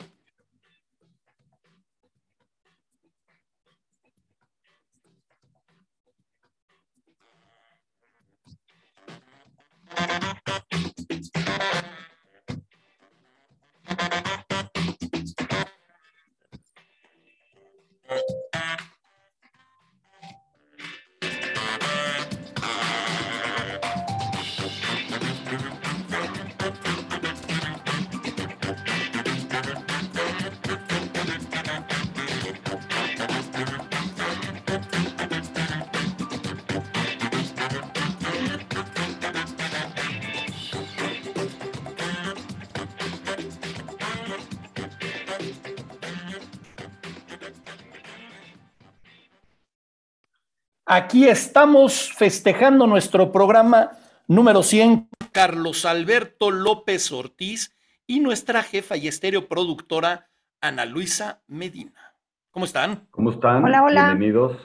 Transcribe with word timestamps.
Aquí 50.93 51.29
estamos 51.29 52.13
festejando 52.13 52.85
nuestro 52.85 53.30
programa 53.30 53.93
número 54.27 54.65
100. 54.65 55.09
Carlos 55.30 55.85
Alberto 55.85 56.51
López 56.51 57.13
Ortiz 57.13 57.77
y 58.09 58.19
nuestra 58.19 58.65
jefa 58.65 58.96
y 58.96 59.07
estéreo 59.07 59.46
productora 59.46 60.27
Ana 60.61 60.87
Luisa 60.87 61.45
Medina. 61.46 62.16
¿Cómo 62.51 62.65
están? 62.65 63.07
¿Cómo 63.13 63.30
están? 63.30 63.63
Hola, 63.63 63.85
hola. 63.85 64.07
Bienvenidos. 64.07 64.57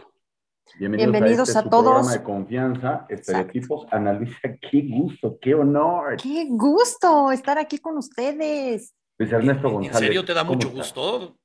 Bienvenidos, 0.80 1.56
a, 1.56 1.60
este, 1.60 1.68
a 1.68 1.70
todos. 1.70 1.84
programa 1.84 2.12
de 2.14 2.24
confianza, 2.24 3.06
estereotipos. 3.08 3.86
Ana 3.92 4.14
Luisa, 4.14 4.40
qué 4.60 4.82
gusto, 4.82 5.38
qué 5.40 5.54
honor. 5.54 6.18
Qué 6.18 6.48
gusto 6.50 7.32
estar 7.32 7.60
aquí 7.60 7.78
con 7.78 8.00
ustedes. 8.00 8.96
Luis 9.20 9.32
Ernesto 9.32 9.70
González. 9.70 10.02
¿En 10.02 10.08
serio 10.08 10.26
te 10.26 10.34
da 10.34 10.44
mucho 10.44 10.72
gusto? 10.72 11.38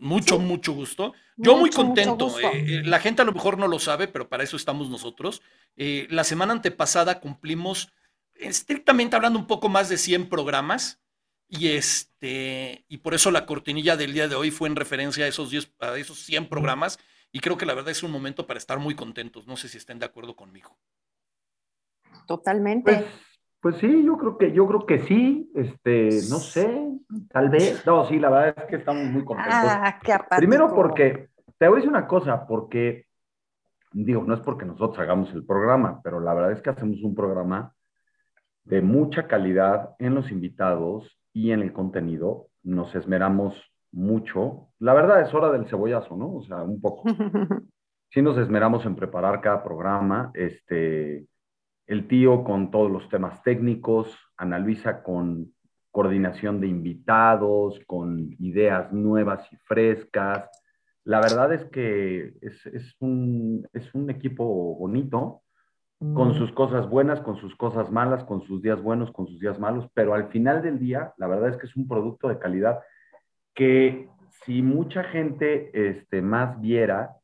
Mucho, 0.00 0.38
mucho 0.38 0.72
gusto. 0.72 1.12
Yo 1.36 1.52
muy 1.54 1.70
Mucho, 1.70 1.82
contento. 1.82 2.38
eh, 2.40 2.50
eh, 2.52 2.82
la 2.84 3.00
gente 3.00 3.22
a 3.22 3.24
lo 3.24 3.32
mejor 3.32 3.58
no 3.58 3.68
lo 3.68 3.78
sabe, 3.78 4.08
pero 4.08 4.28
para 4.28 4.44
eso 4.44 4.56
estamos 4.56 4.88
nosotros. 4.90 5.42
Eh, 5.76 6.06
la 6.10 6.24
semana 6.24 6.52
antepasada 6.52 7.20
cumplimos, 7.20 7.92
estrictamente 8.34 9.16
hablando, 9.16 9.38
un 9.38 9.46
poco 9.46 9.68
más 9.68 9.88
de 9.88 9.98
100 9.98 10.28
programas. 10.28 11.00
Y 11.50 11.68
este, 11.68 12.84
y 12.88 12.98
por 12.98 13.14
eso 13.14 13.30
la 13.30 13.46
cortinilla 13.46 13.96
del 13.96 14.12
día 14.12 14.28
de 14.28 14.34
hoy 14.34 14.50
fue 14.50 14.68
en 14.68 14.76
referencia 14.76 15.24
a 15.24 15.28
esos 15.28 15.50
10, 15.50 15.72
a 15.80 15.96
esos 15.96 16.18
100 16.20 16.48
programas. 16.48 16.98
Y 17.32 17.40
creo 17.40 17.56
que 17.56 17.66
la 17.66 17.74
verdad 17.74 17.90
es 17.90 18.02
un 18.02 18.10
momento 18.10 18.46
para 18.46 18.58
estar 18.58 18.78
muy 18.78 18.94
contentos. 18.94 19.46
No 19.46 19.56
sé 19.56 19.68
si 19.68 19.78
estén 19.78 19.98
de 19.98 20.06
acuerdo 20.06 20.36
conmigo. 20.36 20.78
Totalmente. 22.26 22.92
Pues, 22.94 23.06
pues 23.60 23.76
sí, 23.76 24.04
yo 24.04 24.16
creo 24.16 24.38
que, 24.38 24.52
yo 24.52 24.66
creo 24.66 24.86
que 24.86 25.00
sí. 25.00 25.50
Este, 25.54 26.10
no 26.30 26.38
sé, 26.38 26.92
tal 27.30 27.50
vez. 27.50 27.84
No, 27.86 28.06
sí, 28.06 28.18
la 28.18 28.30
verdad 28.30 28.54
es 28.56 28.64
que 28.66 28.76
estamos 28.76 29.04
muy 29.04 29.24
contentos. 29.24 29.54
ah, 29.54 29.98
qué 30.02 30.12
apático. 30.12 30.36
Primero 30.36 30.74
porque, 30.74 31.28
te 31.58 31.66
voy 31.66 31.76
a 31.76 31.76
decir 31.76 31.90
una 31.90 32.06
cosa, 32.06 32.46
porque, 32.46 33.06
digo, 33.92 34.22
no 34.24 34.34
es 34.34 34.40
porque 34.40 34.64
nosotros 34.64 34.98
hagamos 34.98 35.32
el 35.34 35.44
programa, 35.44 36.00
pero 36.02 36.20
la 36.20 36.34
verdad 36.34 36.52
es 36.52 36.62
que 36.62 36.70
hacemos 36.70 37.02
un 37.02 37.14
programa 37.14 37.74
de 38.64 38.80
mucha 38.82 39.26
calidad 39.26 39.90
en 39.98 40.14
los 40.14 40.30
invitados 40.30 41.18
y 41.32 41.50
en 41.50 41.60
el 41.60 41.72
contenido. 41.72 42.48
Nos 42.62 42.94
esmeramos 42.94 43.54
mucho. 43.90 44.68
La 44.78 44.94
verdad 44.94 45.22
es 45.22 45.32
hora 45.34 45.50
del 45.50 45.66
cebollazo, 45.66 46.16
¿no? 46.16 46.34
O 46.34 46.42
sea, 46.42 46.62
un 46.62 46.80
poco. 46.80 47.04
Sí 48.10 48.22
nos 48.22 48.38
esmeramos 48.38 48.86
en 48.86 48.96
preparar 48.96 49.42
cada 49.42 49.62
programa. 49.62 50.30
Este, 50.32 51.26
el 51.88 52.06
tío 52.06 52.44
con 52.44 52.70
todos 52.70 52.90
los 52.90 53.08
temas 53.08 53.42
técnicos, 53.42 54.16
Ana 54.36 54.58
Luisa 54.58 55.02
con 55.02 55.52
coordinación 55.90 56.60
de 56.60 56.68
invitados, 56.68 57.80
con 57.86 58.36
ideas 58.38 58.92
nuevas 58.92 59.50
y 59.52 59.56
frescas. 59.56 60.48
La 61.02 61.20
verdad 61.20 61.52
es 61.52 61.64
que 61.64 62.34
es, 62.42 62.66
es 62.66 62.94
un, 63.00 63.66
es 63.72 63.92
un 63.94 64.10
equipo 64.10 64.44
bonito, 64.76 65.42
con 66.14 66.34
sus 66.34 66.52
cosas 66.52 66.88
buenas, 66.88 67.20
con 67.20 67.38
sus 67.38 67.56
cosas 67.56 67.90
malas, 67.90 68.22
con 68.22 68.42
sus 68.42 68.62
días 68.62 68.80
buenos, 68.80 69.10
con 69.10 69.26
sus 69.26 69.40
días 69.40 69.58
malos, 69.58 69.88
pero 69.94 70.14
al 70.14 70.28
final 70.28 70.62
del 70.62 70.78
día, 70.78 71.12
la 71.16 71.26
verdad 71.26 71.48
es 71.48 71.56
que 71.56 71.66
es 71.66 71.74
un 71.74 71.88
producto 71.88 72.28
de 72.28 72.38
calidad 72.38 72.78
que 73.52 74.08
si 74.44 74.62
mucha 74.62 75.02
gente 75.02 75.70
este, 75.72 76.22
más 76.22 76.60
viera, 76.60 77.16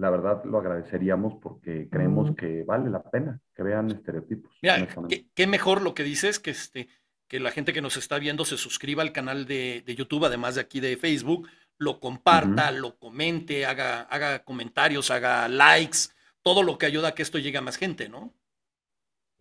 la 0.00 0.08
verdad 0.08 0.42
lo 0.44 0.58
agradeceríamos 0.58 1.34
porque 1.42 1.88
creemos 1.90 2.34
que 2.34 2.64
vale 2.64 2.88
la 2.88 3.02
pena 3.02 3.38
que 3.54 3.62
vean 3.62 3.90
estereotipos. 3.90 4.50
Mira, 4.62 4.88
qué, 5.08 5.26
qué 5.34 5.46
mejor 5.46 5.82
lo 5.82 5.94
que 5.94 6.02
dices, 6.02 6.38
que, 6.38 6.50
este, 6.50 6.88
que 7.28 7.38
la 7.38 7.50
gente 7.50 7.74
que 7.74 7.82
nos 7.82 7.98
está 7.98 8.18
viendo 8.18 8.46
se 8.46 8.56
suscriba 8.56 9.02
al 9.02 9.12
canal 9.12 9.44
de, 9.44 9.82
de 9.84 9.94
YouTube, 9.94 10.24
además 10.24 10.54
de 10.54 10.62
aquí 10.62 10.80
de 10.80 10.96
Facebook, 10.96 11.48
lo 11.76 12.00
comparta, 12.00 12.70
lo 12.70 12.98
comente, 12.98 13.66
haga, 13.66 14.02
haga 14.02 14.42
comentarios, 14.42 15.10
haga 15.10 15.48
likes, 15.48 15.98
todo 16.40 16.62
lo 16.62 16.78
que 16.78 16.86
ayuda 16.86 17.08
a 17.08 17.14
que 17.14 17.22
esto 17.22 17.38
llegue 17.38 17.58
a 17.58 17.62
más 17.62 17.76
gente, 17.76 18.08
¿no? 18.08 18.32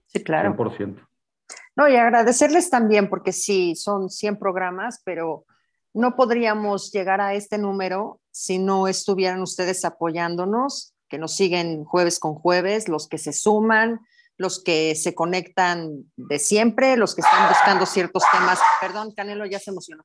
Sí, 0.07 0.21
claro. 0.23 0.55
100%. 0.55 1.07
No, 1.77 1.87
y 1.87 1.95
agradecerles 1.95 2.69
también, 2.69 3.07
porque 3.07 3.31
sí, 3.31 3.75
son 3.75 4.09
100 4.09 4.37
programas, 4.37 5.01
pero 5.05 5.45
no 5.93 6.17
podríamos 6.17 6.91
llegar 6.91 7.21
a 7.21 7.33
este 7.33 7.57
número 7.57 8.18
si 8.31 8.59
no 8.59 8.87
estuvieran 8.87 9.41
ustedes 9.41 9.83
apoyándonos, 9.85 10.93
que 11.07 11.17
nos 11.17 11.33
siguen 11.35 11.83
jueves 11.85 12.19
con 12.19 12.35
jueves, 12.35 12.87
los 12.87 13.07
que 13.07 13.17
se 13.17 13.33
suman, 13.33 13.99
los 14.37 14.63
que 14.63 14.95
se 14.95 15.15
conectan 15.15 16.05
de 16.15 16.39
siempre, 16.39 16.95
los 16.97 17.15
que 17.15 17.21
están 17.21 17.49
buscando 17.49 17.85
ciertos 17.85 18.23
temas. 18.31 18.59
Perdón, 18.79 19.13
Canelo 19.13 19.45
ya 19.45 19.59
se 19.59 19.71
emocionó. 19.71 20.03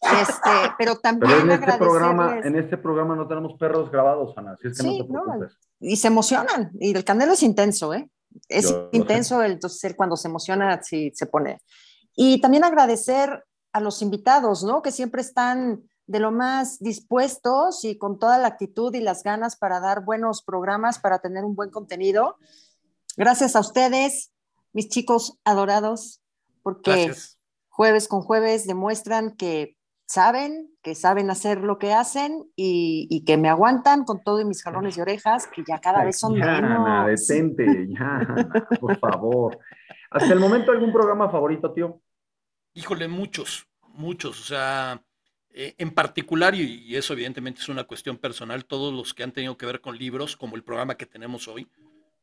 Este, 0.00 0.50
pero 0.78 0.96
también 0.96 1.32
Pero 1.32 1.42
en 1.54 1.62
este, 1.62 1.78
programa, 1.78 2.38
en 2.42 2.56
este 2.56 2.76
programa 2.78 3.16
no 3.16 3.26
tenemos 3.26 3.58
perros 3.58 3.90
grabados, 3.90 4.36
Ana, 4.38 4.52
así 4.52 4.68
es 4.68 4.76
que 4.78 4.82
Sí, 4.84 4.98
no 4.98 5.06
te 5.06 5.12
no, 5.12 5.22
preocupes. 5.24 5.58
y 5.80 5.96
se 5.96 6.06
emocionan. 6.08 6.70
Y 6.80 6.94
el 6.96 7.04
Canelo 7.04 7.32
es 7.32 7.42
intenso, 7.42 7.92
¿eh? 7.92 8.08
Es 8.48 8.70
Yo 8.70 8.88
intenso, 8.92 9.42
el- 9.42 9.52
entonces 9.52 9.94
cuando 9.96 10.16
se 10.16 10.28
emociona, 10.28 10.80
sí 10.82 11.12
se 11.14 11.26
pone. 11.26 11.60
Y 12.16 12.40
también 12.40 12.64
agradecer 12.64 13.44
a 13.72 13.80
los 13.80 14.02
invitados, 14.02 14.62
¿no? 14.62 14.82
Que 14.82 14.92
siempre 14.92 15.20
están 15.20 15.82
de 16.06 16.20
lo 16.20 16.30
más 16.32 16.78
dispuestos 16.80 17.84
y 17.84 17.96
con 17.96 18.18
toda 18.18 18.38
la 18.38 18.48
actitud 18.48 18.94
y 18.94 19.00
las 19.00 19.22
ganas 19.22 19.56
para 19.56 19.80
dar 19.80 20.04
buenos 20.04 20.42
programas, 20.42 20.98
para 20.98 21.18
tener 21.20 21.44
un 21.44 21.54
buen 21.54 21.70
contenido. 21.70 22.36
Gracias 23.16 23.56
a 23.56 23.60
ustedes, 23.60 24.32
mis 24.72 24.88
chicos 24.88 25.38
adorados, 25.44 26.20
porque 26.62 27.06
Gracias. 27.06 27.38
jueves 27.68 28.08
con 28.08 28.20
jueves 28.22 28.66
demuestran 28.66 29.36
que 29.36 29.78
saben, 30.06 30.70
que 30.82 30.94
saben 30.94 31.30
hacer 31.30 31.60
lo 31.62 31.78
que 31.78 31.94
hacen 31.94 32.44
y, 32.54 33.06
y 33.10 33.24
que 33.24 33.38
me 33.38 33.48
aguantan 33.48 34.04
con 34.04 34.22
todo 34.22 34.40
y 34.40 34.44
mis 34.44 34.62
jalones 34.62 34.96
de 34.96 35.02
orejas, 35.02 35.46
que 35.46 35.62
ya 35.66 35.80
cada 35.80 36.04
vez 36.04 36.18
son 36.18 36.36
ya, 36.36 36.58
Ana, 36.58 37.04
menos. 37.04 37.26
detente, 37.28 37.88
ya, 37.88 38.18
Ana, 38.18 38.68
por 38.80 38.98
favor. 38.98 39.58
Hasta 40.10 40.32
el 40.32 40.40
momento, 40.40 40.70
¿algún 40.72 40.92
programa 40.92 41.30
favorito, 41.30 41.72
tío? 41.72 42.00
Híjole, 42.74 43.08
muchos, 43.08 43.66
muchos. 43.94 44.40
O 44.40 44.44
sea, 44.44 45.02
eh, 45.54 45.74
en 45.78 45.90
particular, 45.92 46.54
y, 46.54 46.82
y 46.84 46.96
eso 46.96 47.12
evidentemente 47.14 47.60
es 47.60 47.68
una 47.68 47.84
cuestión 47.84 48.18
personal, 48.18 48.64
todos 48.66 48.92
los 48.92 49.14
que 49.14 49.22
han 49.22 49.32
tenido 49.32 49.56
que 49.56 49.66
ver 49.66 49.80
con 49.80 49.96
libros, 49.96 50.36
como 50.36 50.56
el 50.56 50.64
programa 50.64 50.96
que 50.96 51.06
tenemos 51.06 51.48
hoy, 51.48 51.66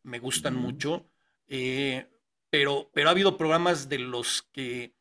me 0.03 0.19
gustan 0.19 0.55
mucho. 0.55 1.05
eh, 1.47 2.05
pero, 2.49 2.89
pero 2.93 3.07
ha 3.07 3.11
habido 3.11 3.37
programas 3.37 3.87
de 3.87 3.97
los 3.99 4.41
que 4.51 4.93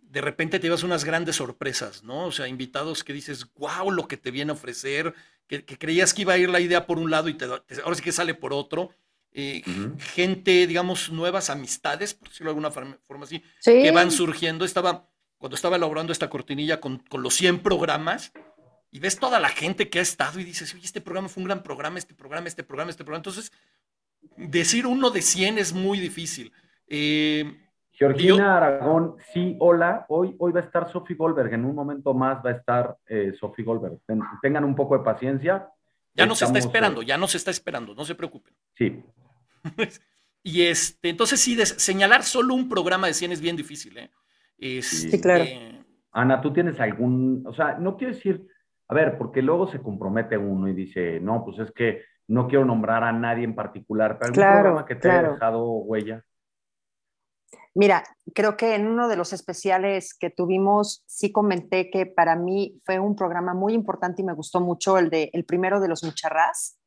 de 0.00 0.20
repente 0.22 0.58
te 0.58 0.66
llevas 0.66 0.82
unas 0.82 1.04
grandes 1.04 1.36
sorpresas, 1.36 2.02
¿no? 2.02 2.24
O 2.26 2.32
sea, 2.32 2.48
invitados 2.48 3.04
que 3.04 3.12
dices, 3.12 3.46
wow, 3.56 3.90
lo 3.90 4.08
que 4.08 4.16
te 4.16 4.30
viene 4.30 4.50
a 4.52 4.54
ofrecer, 4.54 5.12
que, 5.46 5.64
que 5.66 5.76
creías 5.76 6.14
que 6.14 6.22
iba 6.22 6.32
a 6.32 6.38
ir 6.38 6.48
la 6.48 6.60
idea 6.60 6.86
por 6.86 6.98
un 6.98 7.10
lado 7.10 7.28
y 7.28 7.34
te, 7.34 7.44
ahora 7.44 7.94
sí 7.96 8.02
que 8.02 8.12
sale 8.12 8.32
por 8.34 8.54
otro. 8.54 8.90
eh. 9.32 9.62
Gente, 10.14 10.66
digamos, 10.66 11.10
nuevas 11.10 11.50
amistades, 11.50 12.14
por 12.14 12.28
decirlo 12.30 12.48
de 12.48 12.52
alguna 12.52 12.70
forma, 12.70 12.98
forma 13.06 13.24
así, 13.26 13.42
Sí, 13.60 13.82
que 13.82 13.90
van 13.90 14.10
surgiendo. 14.10 14.64
Estaba, 14.64 15.10
cuando 15.46 15.54
estaba 15.54 15.76
elaborando 15.76 16.12
esta 16.12 16.28
cortinilla 16.28 16.80
con, 16.80 16.98
con 17.08 17.22
los 17.22 17.34
100 17.34 17.60
programas, 17.60 18.32
y 18.90 18.98
ves 18.98 19.16
toda 19.16 19.38
la 19.38 19.48
gente 19.48 19.88
que 19.88 20.00
ha 20.00 20.02
estado 20.02 20.40
y 20.40 20.44
dices, 20.44 20.74
oye, 20.74 20.84
este 20.84 21.00
programa 21.00 21.28
fue 21.28 21.40
un 21.40 21.46
gran 21.46 21.62
programa, 21.62 21.98
este 22.00 22.14
programa, 22.14 22.48
este 22.48 22.64
programa, 22.64 22.90
este 22.90 23.04
programa. 23.04 23.20
Entonces, 23.20 23.52
decir 24.36 24.88
uno 24.88 25.10
de 25.10 25.22
100 25.22 25.58
es 25.58 25.72
muy 25.72 26.00
difícil. 26.00 26.52
Eh, 26.88 27.60
Georgina 27.92 28.36
Yo- 28.36 28.44
Aragón, 28.44 29.14
sí, 29.32 29.54
hola. 29.60 30.04
Hoy, 30.08 30.34
hoy 30.40 30.50
va 30.50 30.58
a 30.60 30.64
estar 30.64 30.90
Sophie 30.90 31.14
Goldberg. 31.14 31.54
En 31.54 31.64
un 31.64 31.76
momento 31.76 32.12
más 32.12 32.44
va 32.44 32.50
a 32.50 32.54
estar 32.54 32.96
eh, 33.06 33.32
Sophie 33.38 33.64
Goldberg. 33.64 34.00
Ten- 34.04 34.22
tengan 34.42 34.64
un 34.64 34.74
poco 34.74 34.98
de 34.98 35.04
paciencia. 35.04 35.68
ya 36.12 36.26
nos 36.26 36.42
está 36.42 36.46
Estamos, 36.58 36.64
esperando, 36.66 37.02
eh, 37.02 37.06
ya 37.06 37.16
nos 37.18 37.34
está 37.36 37.52
esperando, 37.52 37.94
no 37.94 38.04
se 38.04 38.16
preocupen. 38.16 38.52
sí, 38.74 39.00
y 40.42 40.62
este, 40.62 41.08
entonces 41.10 41.40
sí, 41.40 41.56
señalar 41.64 42.24
solo 42.24 42.52
un 42.54 42.68
programa 42.68 43.06
de 43.06 43.14
100 43.14 43.30
es 43.32 43.40
bien 43.40 43.54
difícil, 43.56 43.96
¿eh? 43.98 44.10
Este, 44.58 45.10
Sí, 45.10 45.20
claro. 45.20 45.44
Ana, 46.12 46.40
¿tú 46.40 46.52
tienes 46.52 46.80
algún, 46.80 47.44
o 47.46 47.52
sea, 47.52 47.74
no 47.78 47.96
quiero 47.96 48.14
decir, 48.14 48.46
a 48.88 48.94
ver, 48.94 49.18
porque 49.18 49.42
luego 49.42 49.66
se 49.70 49.80
compromete 49.82 50.38
uno 50.38 50.68
y 50.68 50.74
dice, 50.74 51.20
no, 51.20 51.44
pues 51.44 51.58
es 51.58 51.70
que 51.72 52.02
no 52.28 52.48
quiero 52.48 52.64
nombrar 52.64 53.04
a 53.04 53.12
nadie 53.12 53.44
en 53.44 53.54
particular, 53.54 54.18
pero 54.18 54.26
algún 54.26 54.34
Claro, 54.36 54.62
programa 54.62 54.86
que 54.86 54.94
te 54.94 55.08
haya 55.08 55.18
claro. 55.18 55.32
dejado 55.34 55.68
huella. 55.68 56.24
Mira, 57.74 58.02
creo 58.34 58.56
que 58.56 58.74
en 58.74 58.86
uno 58.86 59.06
de 59.08 59.16
los 59.16 59.34
especiales 59.34 60.14
que 60.18 60.30
tuvimos, 60.30 61.04
sí 61.06 61.30
comenté 61.30 61.90
que 61.90 62.06
para 62.06 62.34
mí 62.34 62.80
fue 62.84 62.98
un 62.98 63.14
programa 63.14 63.52
muy 63.52 63.74
importante 63.74 64.22
y 64.22 64.24
me 64.24 64.32
gustó 64.32 64.60
mucho 64.60 64.96
el 64.96 65.10
de 65.10 65.28
el 65.34 65.44
primero 65.44 65.78
de 65.80 65.88
los 65.88 66.02
mucharrás. 66.02 66.78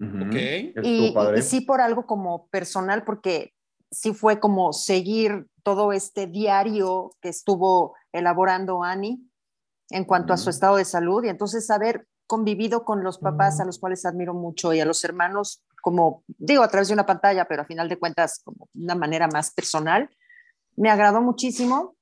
Ujú. 0.00 0.22
Ok. 0.26 0.34
Estuvo 0.34 0.82
Y, 0.82 1.36
y- 1.36 1.38
y 1.38 1.42
sí 1.42 1.60
por 1.60 1.80
algo 1.80 2.06
como 2.06 2.48
personal, 2.48 3.04
porque 3.04 3.52
sí 3.90 4.12
fue 4.12 4.40
como 4.40 4.72
seguir 4.72 5.46
todo 5.62 5.92
este 5.92 6.26
diario 6.26 7.12
que 7.20 7.28
estuvo 7.28 7.94
elaborando 8.12 8.82
Ani 8.82 9.28
en 9.90 10.04
cuanto 10.04 10.32
a 10.32 10.36
su 10.36 10.50
estado 10.50 10.76
de 10.76 10.84
salud 10.84 11.24
y 11.24 11.28
entonces 11.28 11.70
haber 11.70 12.06
convivido 12.26 12.84
con 12.84 13.04
los 13.04 13.18
papás 13.18 13.60
a 13.60 13.64
los 13.64 13.78
cuales 13.78 14.06
admiro 14.06 14.32
mucho 14.32 14.72
y 14.72 14.80
a 14.80 14.86
los 14.86 15.04
hermanos 15.04 15.62
como 15.82 16.22
digo 16.28 16.62
a 16.62 16.68
través 16.68 16.88
de 16.88 16.94
una 16.94 17.04
pantalla, 17.04 17.44
pero 17.46 17.62
a 17.62 17.66
final 17.66 17.88
de 17.88 17.98
cuentas 17.98 18.40
como 18.42 18.68
una 18.72 18.94
manera 18.94 19.28
más 19.28 19.52
personal, 19.52 20.08
me 20.76 20.88
agradó 20.88 21.20
muchísimo. 21.20 21.96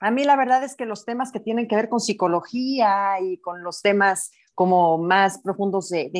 A 0.00 0.10
mí 0.10 0.24
la 0.24 0.36
verdad 0.36 0.62
es 0.62 0.76
que 0.76 0.86
los 0.86 1.04
temas 1.04 1.32
que 1.32 1.40
tienen 1.40 1.68
que 1.68 1.76
ver 1.76 1.88
con 1.88 2.00
psicología 2.00 3.20
y 3.20 3.38
con 3.38 3.62
los 3.62 3.82
temas 3.82 4.30
como 4.54 4.96
más 4.96 5.40
profundos 5.42 5.90
de, 5.90 6.10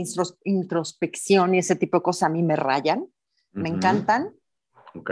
introspección 0.44 1.54
y 1.54 1.58
ese 1.58 1.76
tipo 1.76 1.98
de 1.98 2.02
cosas 2.02 2.24
a 2.24 2.28
mí 2.28 2.42
me 2.42 2.56
rayan, 2.56 3.06
me 3.52 3.68
encantan. 3.68 4.34
Ok. 4.94 5.10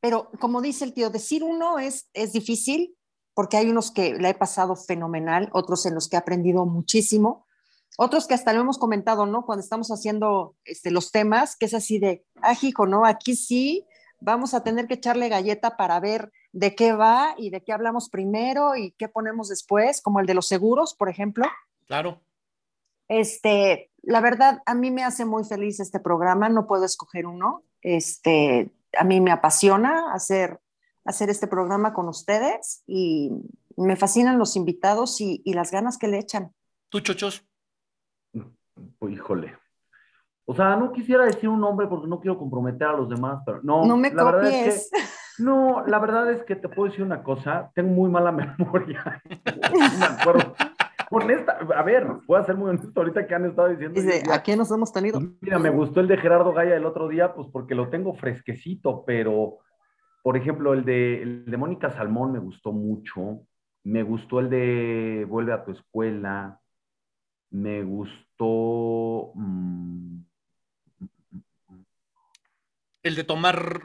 Pero 0.00 0.30
como 0.40 0.60
dice 0.60 0.84
el 0.84 0.94
tío, 0.94 1.10
decir 1.10 1.44
uno 1.44 1.78
es, 1.78 2.08
es 2.14 2.32
difícil 2.32 2.96
porque 3.34 3.56
hay 3.56 3.70
unos 3.70 3.90
que 3.90 4.14
la 4.14 4.30
he 4.30 4.34
pasado 4.34 4.76
fenomenal, 4.76 5.48
otros 5.52 5.86
en 5.86 5.94
los 5.94 6.08
que 6.08 6.16
he 6.16 6.18
aprendido 6.18 6.66
muchísimo, 6.66 7.46
otros 7.96 8.26
que 8.26 8.34
hasta 8.34 8.52
lo 8.52 8.60
hemos 8.60 8.78
comentado, 8.78 9.26
¿no? 9.26 9.44
Cuando 9.44 9.62
estamos 9.62 9.88
haciendo 9.90 10.56
este, 10.64 10.90
los 10.90 11.12
temas, 11.12 11.56
que 11.56 11.66
es 11.66 11.74
así 11.74 11.98
de, 11.98 12.24
ah, 12.42 12.54
hijo, 12.60 12.86
¿no? 12.86 13.04
Aquí 13.04 13.36
sí 13.36 13.86
vamos 14.20 14.54
a 14.54 14.62
tener 14.62 14.86
que 14.86 14.94
echarle 14.94 15.28
galleta 15.28 15.76
para 15.76 16.00
ver 16.00 16.32
de 16.52 16.74
qué 16.74 16.92
va 16.92 17.34
y 17.36 17.50
de 17.50 17.62
qué 17.62 17.72
hablamos 17.72 18.08
primero 18.08 18.76
y 18.76 18.92
qué 18.92 19.08
ponemos 19.08 19.48
después, 19.48 20.00
como 20.02 20.20
el 20.20 20.26
de 20.26 20.34
los 20.34 20.46
seguros, 20.46 20.94
por 20.94 21.08
ejemplo. 21.08 21.46
Claro. 21.86 22.20
Este, 23.08 23.90
la 24.02 24.20
verdad, 24.20 24.62
a 24.66 24.74
mí 24.74 24.90
me 24.90 25.04
hace 25.04 25.24
muy 25.24 25.44
feliz 25.44 25.80
este 25.80 26.00
programa, 26.00 26.48
no 26.48 26.66
puedo 26.66 26.84
escoger 26.84 27.26
uno. 27.26 27.64
Este, 27.82 28.70
a 28.98 29.04
mí 29.04 29.20
me 29.20 29.30
apasiona 29.30 30.12
hacer, 30.12 30.60
hacer 31.04 31.30
este 31.30 31.46
programa 31.46 31.92
con 31.92 32.08
ustedes 32.08 32.82
y 32.86 33.30
me 33.76 33.96
fascinan 33.96 34.38
los 34.38 34.56
invitados 34.56 35.20
y, 35.20 35.42
y 35.44 35.54
las 35.54 35.70
ganas 35.70 35.96
que 35.98 36.08
le 36.08 36.18
echan. 36.18 36.52
¿Tú, 36.88 37.00
chochos? 37.00 37.46
Pues, 38.98 39.14
híjole. 39.14 39.56
O 40.44 40.54
sea, 40.54 40.74
no 40.76 40.92
quisiera 40.92 41.24
decir 41.24 41.48
un 41.48 41.60
nombre 41.60 41.86
porque 41.86 42.08
no 42.08 42.18
quiero 42.20 42.36
comprometer 42.38 42.88
a 42.88 42.92
los 42.94 43.08
demás, 43.08 43.40
pero 43.46 43.60
no. 43.62 43.84
No 43.84 43.96
me 43.96 44.10
la 44.12 44.24
verdad 44.24 44.48
es 44.50 44.90
que- 44.90 44.98
copies. 44.98 45.10
no, 45.38 45.86
la 45.86 45.98
verdad 46.00 46.30
es 46.32 46.42
que 46.44 46.56
te 46.56 46.68
puedo 46.68 46.90
decir 46.90 47.04
una 47.04 47.22
cosa. 47.22 47.70
Tengo 47.74 47.90
muy 47.90 48.10
mala 48.10 48.32
memoria. 48.58 49.22
No 49.70 49.98
me 49.98 50.04
acuerdo. 50.06 50.54
Honesta, 51.10 51.58
a 51.76 51.82
ver, 51.82 52.06
voy 52.26 52.40
a 52.40 52.44
ser 52.44 52.56
muy 52.56 52.70
honesto 52.70 52.92
ahorita 53.00 53.26
que 53.26 53.34
han 53.34 53.44
estado 53.46 53.68
diciendo. 53.68 54.00
Dice, 54.00 54.22
ya- 54.24 54.34
¿a 54.34 54.42
quién 54.42 54.58
nos 54.58 54.70
hemos 54.70 54.92
tenido? 54.92 55.18
Pues 55.18 55.32
Mira, 55.40 55.58
me 55.58 55.70
gustó 55.70 56.00
el 56.00 56.06
de 56.08 56.16
Gerardo 56.16 56.52
Gaya 56.52 56.76
el 56.76 56.86
otro 56.86 57.08
día, 57.08 57.34
pues 57.34 57.48
porque 57.52 57.74
lo 57.74 57.88
tengo 57.90 58.14
fresquecito, 58.14 59.04
pero, 59.04 59.58
por 60.22 60.36
ejemplo, 60.36 60.72
el 60.72 60.84
de, 60.84 61.22
el 61.22 61.44
de 61.46 61.56
Mónica 61.56 61.90
Salmón 61.90 62.32
me 62.32 62.38
gustó 62.38 62.72
mucho. 62.72 63.40
Me 63.82 64.02
gustó 64.04 64.40
el 64.40 64.50
de 64.50 65.26
Vuelve 65.28 65.52
a 65.52 65.64
tu 65.64 65.72
escuela. 65.72 66.60
Me 67.50 67.82
gustó. 67.82 69.32
mm, 69.34 70.20
El 73.02 73.14
de 73.16 73.24
tomar 73.24 73.80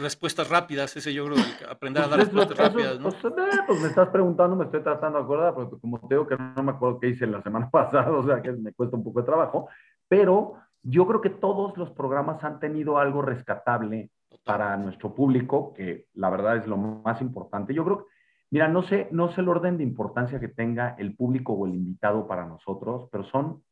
respuestas 0.00 0.48
rápidas, 0.48 0.96
ese 0.96 1.12
yo 1.12 1.26
creo 1.26 1.36
que 1.58 1.64
aprender 1.70 2.02
a 2.04 2.08
dar 2.08 2.18
pues, 2.18 2.28
eso- 2.28 2.36
respuestas 2.38 2.68
eso- 2.68 2.78
rápidas, 2.78 3.00
¿no? 3.00 3.10
pues, 3.10 3.24
eh, 3.24 3.58
pues, 3.66 3.80
me 3.82 3.88
estás 3.88 4.08
preguntando, 4.08 4.56
me 4.56 4.64
estoy 4.64 4.82
tratando 4.82 5.18
de 5.18 5.24
acordar, 5.24 5.54
porque 5.54 5.76
como 5.80 5.98
te 6.00 6.14
digo 6.14 6.26
que 6.26 6.36
no 6.36 6.62
me 6.62 6.72
acuerdo 6.72 7.00
qué 7.00 7.08
hice 7.08 7.26
la 7.26 7.42
semana 7.42 7.68
pasada, 7.70 8.10
o 8.10 8.24
sea 8.24 8.40
que 8.42 8.52
me 8.52 8.72
cuesta 8.72 8.96
un 8.96 9.04
poco 9.04 9.20
de 9.20 9.26
trabajo, 9.26 9.68
pero 10.08 10.54
yo 10.82 11.06
creo 11.06 11.20
que 11.20 11.30
todos 11.30 11.76
los 11.76 11.90
programas 11.90 12.42
han 12.44 12.60
tenido 12.60 12.98
algo 12.98 13.22
rescatable 13.22 14.10
para 14.44 14.76
nuestro 14.76 15.14
público, 15.14 15.72
que 15.74 16.06
la 16.14 16.30
verdad 16.30 16.56
es 16.56 16.66
lo 16.66 16.76
más 16.76 17.20
importante. 17.20 17.74
Yo 17.74 17.84
creo 17.84 17.98
que, 17.98 18.04
mira, 18.50 18.68
no 18.68 18.82
sé, 18.82 19.08
no 19.10 19.30
sé 19.32 19.40
el 19.42 19.48
orden 19.48 19.76
de 19.76 19.82
importancia 19.84 20.40
que 20.40 20.48
tenga 20.48 20.94
el 20.98 21.14
público 21.14 21.52
o 21.52 21.66
el 21.66 21.74
invitado 21.74 22.26
para 22.26 22.46
nosotros, 22.46 23.08
pero 23.10 23.24
son 23.24 23.62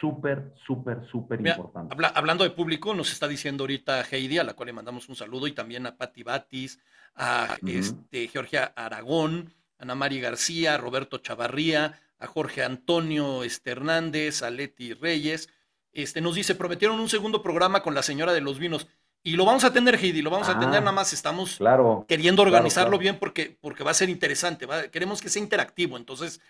súper, 0.00 0.52
súper, 0.66 0.98
súper 1.10 1.40
habla- 1.90 2.08
hablando 2.14 2.44
de 2.44 2.50
público, 2.50 2.94
nos 2.94 3.10
está 3.12 3.26
diciendo 3.26 3.64
ahorita 3.64 4.04
Heidi, 4.10 4.38
a 4.38 4.44
la 4.44 4.54
cual 4.54 4.68
le 4.68 4.72
mandamos 4.72 5.08
un 5.08 5.16
saludo, 5.16 5.46
y 5.46 5.52
también 5.52 5.86
a 5.86 5.96
Patti 5.96 6.22
Batis, 6.22 6.78
a 7.14 7.56
este, 7.66 8.28
Georgia 8.28 8.72
Aragón, 8.76 9.52
a 9.78 9.82
Ana 9.82 9.94
Mari 9.94 10.20
García, 10.20 10.74
a 10.74 10.78
Roberto 10.78 11.18
Chavarría, 11.18 12.00
a 12.18 12.26
Jorge 12.26 12.62
Antonio 12.64 13.42
este, 13.44 13.70
Hernández, 13.72 14.42
a 14.42 14.50
Leti 14.50 14.94
Reyes. 14.94 15.48
Este, 15.92 16.20
nos 16.20 16.34
dice, 16.34 16.54
prometieron 16.54 17.00
un 17.00 17.08
segundo 17.08 17.42
programa 17.42 17.82
con 17.82 17.94
la 17.94 18.02
señora 18.02 18.32
de 18.32 18.40
los 18.40 18.58
vinos. 18.58 18.86
Y 19.24 19.32
lo 19.36 19.44
vamos 19.44 19.64
a 19.64 19.68
atender, 19.68 19.96
Heidi, 19.96 20.22
lo 20.22 20.30
vamos 20.30 20.48
a 20.48 20.52
Ah, 20.52 20.56
atender, 20.56 20.80
nada 20.80 20.92
más 20.92 21.12
estamos 21.12 21.56
Claro. 21.56 22.04
queriendo 22.08 22.42
organizarlo 22.42 22.90
claro. 22.90 23.02
bien 23.02 23.18
porque, 23.18 23.56
porque 23.60 23.82
va 23.82 23.90
a 23.90 23.94
ser 23.94 24.08
interesante, 24.08 24.64
va- 24.64 24.88
queremos 24.88 25.20
que 25.20 25.28
sea 25.28 25.42
interactivo, 25.42 25.96
entonces 25.96 26.40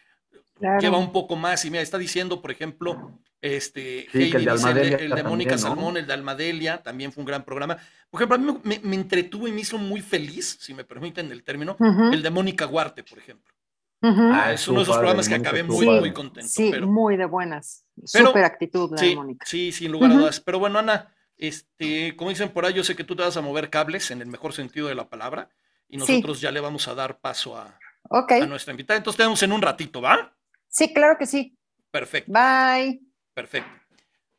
Claro. 0.54 0.80
lleva 0.80 0.98
un 0.98 1.12
poco 1.12 1.34
más. 1.36 1.64
Y 1.64 1.70
mira, 1.70 1.82
está 1.82 1.96
diciendo, 1.98 2.42
por 2.42 2.50
ejemplo, 2.50 3.18
este, 3.40 4.02
Sí, 4.02 4.08
que 4.12 4.18
Heidi 4.18 4.36
el 4.36 4.44
de 4.44 4.52
dice 4.52 4.68
el 4.68 4.74
de, 4.74 4.80
Almadelia 4.80 4.96
el 4.98 5.10
de 5.14 5.22
Mónica 5.22 5.50
también, 5.50 5.68
¿no? 5.70 5.76
Salmón, 5.76 5.96
el 5.96 6.06
de 6.06 6.12
Almadelia, 6.12 6.82
también 6.82 7.12
fue 7.12 7.20
un 7.22 7.26
gran 7.26 7.44
programa. 7.44 7.76
Por 8.10 8.20
ejemplo, 8.22 8.34
a 8.36 8.38
mí 8.38 8.60
me, 8.64 8.80
me 8.88 8.96
entretuvo 8.96 9.46
y 9.48 9.52
me 9.52 9.60
hizo 9.60 9.78
muy 9.78 10.00
feliz, 10.00 10.56
si 10.60 10.74
me 10.74 10.84
permiten 10.84 11.30
el 11.30 11.44
término, 11.44 11.76
Ujú, 11.78 12.12
el 12.12 12.22
de 12.22 12.30
Mónica 12.30 12.64
Guarte, 12.64 13.04
por 13.04 13.18
ejemplo. 13.18 13.54
ujú. 14.02 14.30
Ah, 14.32 14.52
es 14.52 14.66
uno 14.68 14.78
de 14.78 14.82
esos 14.84 14.94
padre, 14.96 15.00
programas 15.06 15.28
que 15.28 15.34
acabé 15.34 15.62
muy, 15.62 15.86
padre. 15.86 16.00
muy 16.00 16.12
contento. 16.12 16.48
Sí, 16.50 16.68
pero, 16.70 16.86
muy 16.86 17.16
de 17.16 17.26
buenas. 17.26 17.84
Pero- 18.12 18.26
Súper 18.28 18.44
actitud 18.44 18.90
la 18.92 19.00
de 19.00 19.08
sí, 19.10 19.16
Mónica. 19.16 19.46
sí, 19.46 19.72
sin 19.72 19.92
lugar 19.92 20.10
a 20.10 20.14
Ujú. 20.14 20.22
dudas. 20.22 20.40
Pero 20.40 20.58
bueno, 20.58 20.78
Ana, 20.78 21.14
este, 21.36 22.16
como 22.16 22.30
dicen 22.30 22.48
por 22.50 22.64
ahí, 22.66 22.74
yo 22.74 22.82
sé 22.84 22.96
que 22.96 23.04
tú 23.04 23.14
te 23.14 23.22
vas 23.22 23.36
a 23.36 23.40
mover 23.40 23.70
cables 23.70 24.10
en 24.10 24.20
el 24.20 24.26
mejor 24.28 24.52
sentido 24.52 24.88
de 24.88 24.94
la 24.96 25.08
palabra 25.08 25.50
y 25.88 25.98
Sí. 26.00 26.12
nosotros 26.12 26.40
ya 26.40 26.50
le 26.50 26.60
vamos 26.60 26.88
a 26.88 26.94
dar 26.94 27.20
paso 27.20 27.56
a, 27.56 27.78
Ok. 28.10 28.32
a 28.32 28.46
nuestra 28.46 28.72
invitada. 28.72 28.96
Entonces 28.98 29.16
te 29.16 29.22
vemos 29.22 29.42
en 29.42 29.52
un 29.52 29.62
ratito, 29.62 30.00
¿va? 30.00 30.34
Sí, 30.68 30.92
claro 30.92 31.16
que 31.18 31.26
sí. 31.26 31.56
Perfecto, 31.90 32.30
Bye. 32.32 33.00
Perfecto. 33.38 33.70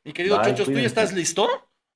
Mi 0.03 0.12
querido 0.12 0.38
Bye, 0.38 0.48
Chochos, 0.51 0.68
¿tú 0.68 0.74
ya 0.74 0.88
estás 0.88 1.13
listo 1.13 1.48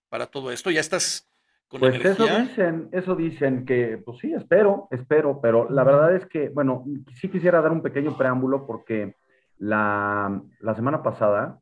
para 0.08 0.26
todo 0.26 0.52
esto? 0.52 0.72
¿Ya 0.72 0.80
estás 0.80 1.30
con 1.68 1.82
Pues 1.82 1.96
eso 1.96 2.26
dicen, 2.26 2.88
eso 2.94 3.16
dicen 3.16 3.66
que, 3.66 3.98
pues 3.98 4.20
sí, 4.20 4.34
espero, 4.34 4.88
espero, 4.90 5.42
pero 5.42 5.70
la 5.70 5.84
verdad 5.84 6.16
es 6.16 6.26
que, 6.28 6.48
bueno, 6.48 6.86
sí 7.20 7.28
quisiera 7.28 7.62
dar 7.62 7.74
un 7.74 7.82
pequeño 7.82 8.18
preámbulo 8.18 8.66
porque 8.66 9.18
la, 9.58 10.42
la 10.62 10.76
semana 10.76 11.04
pasada, 11.04 11.60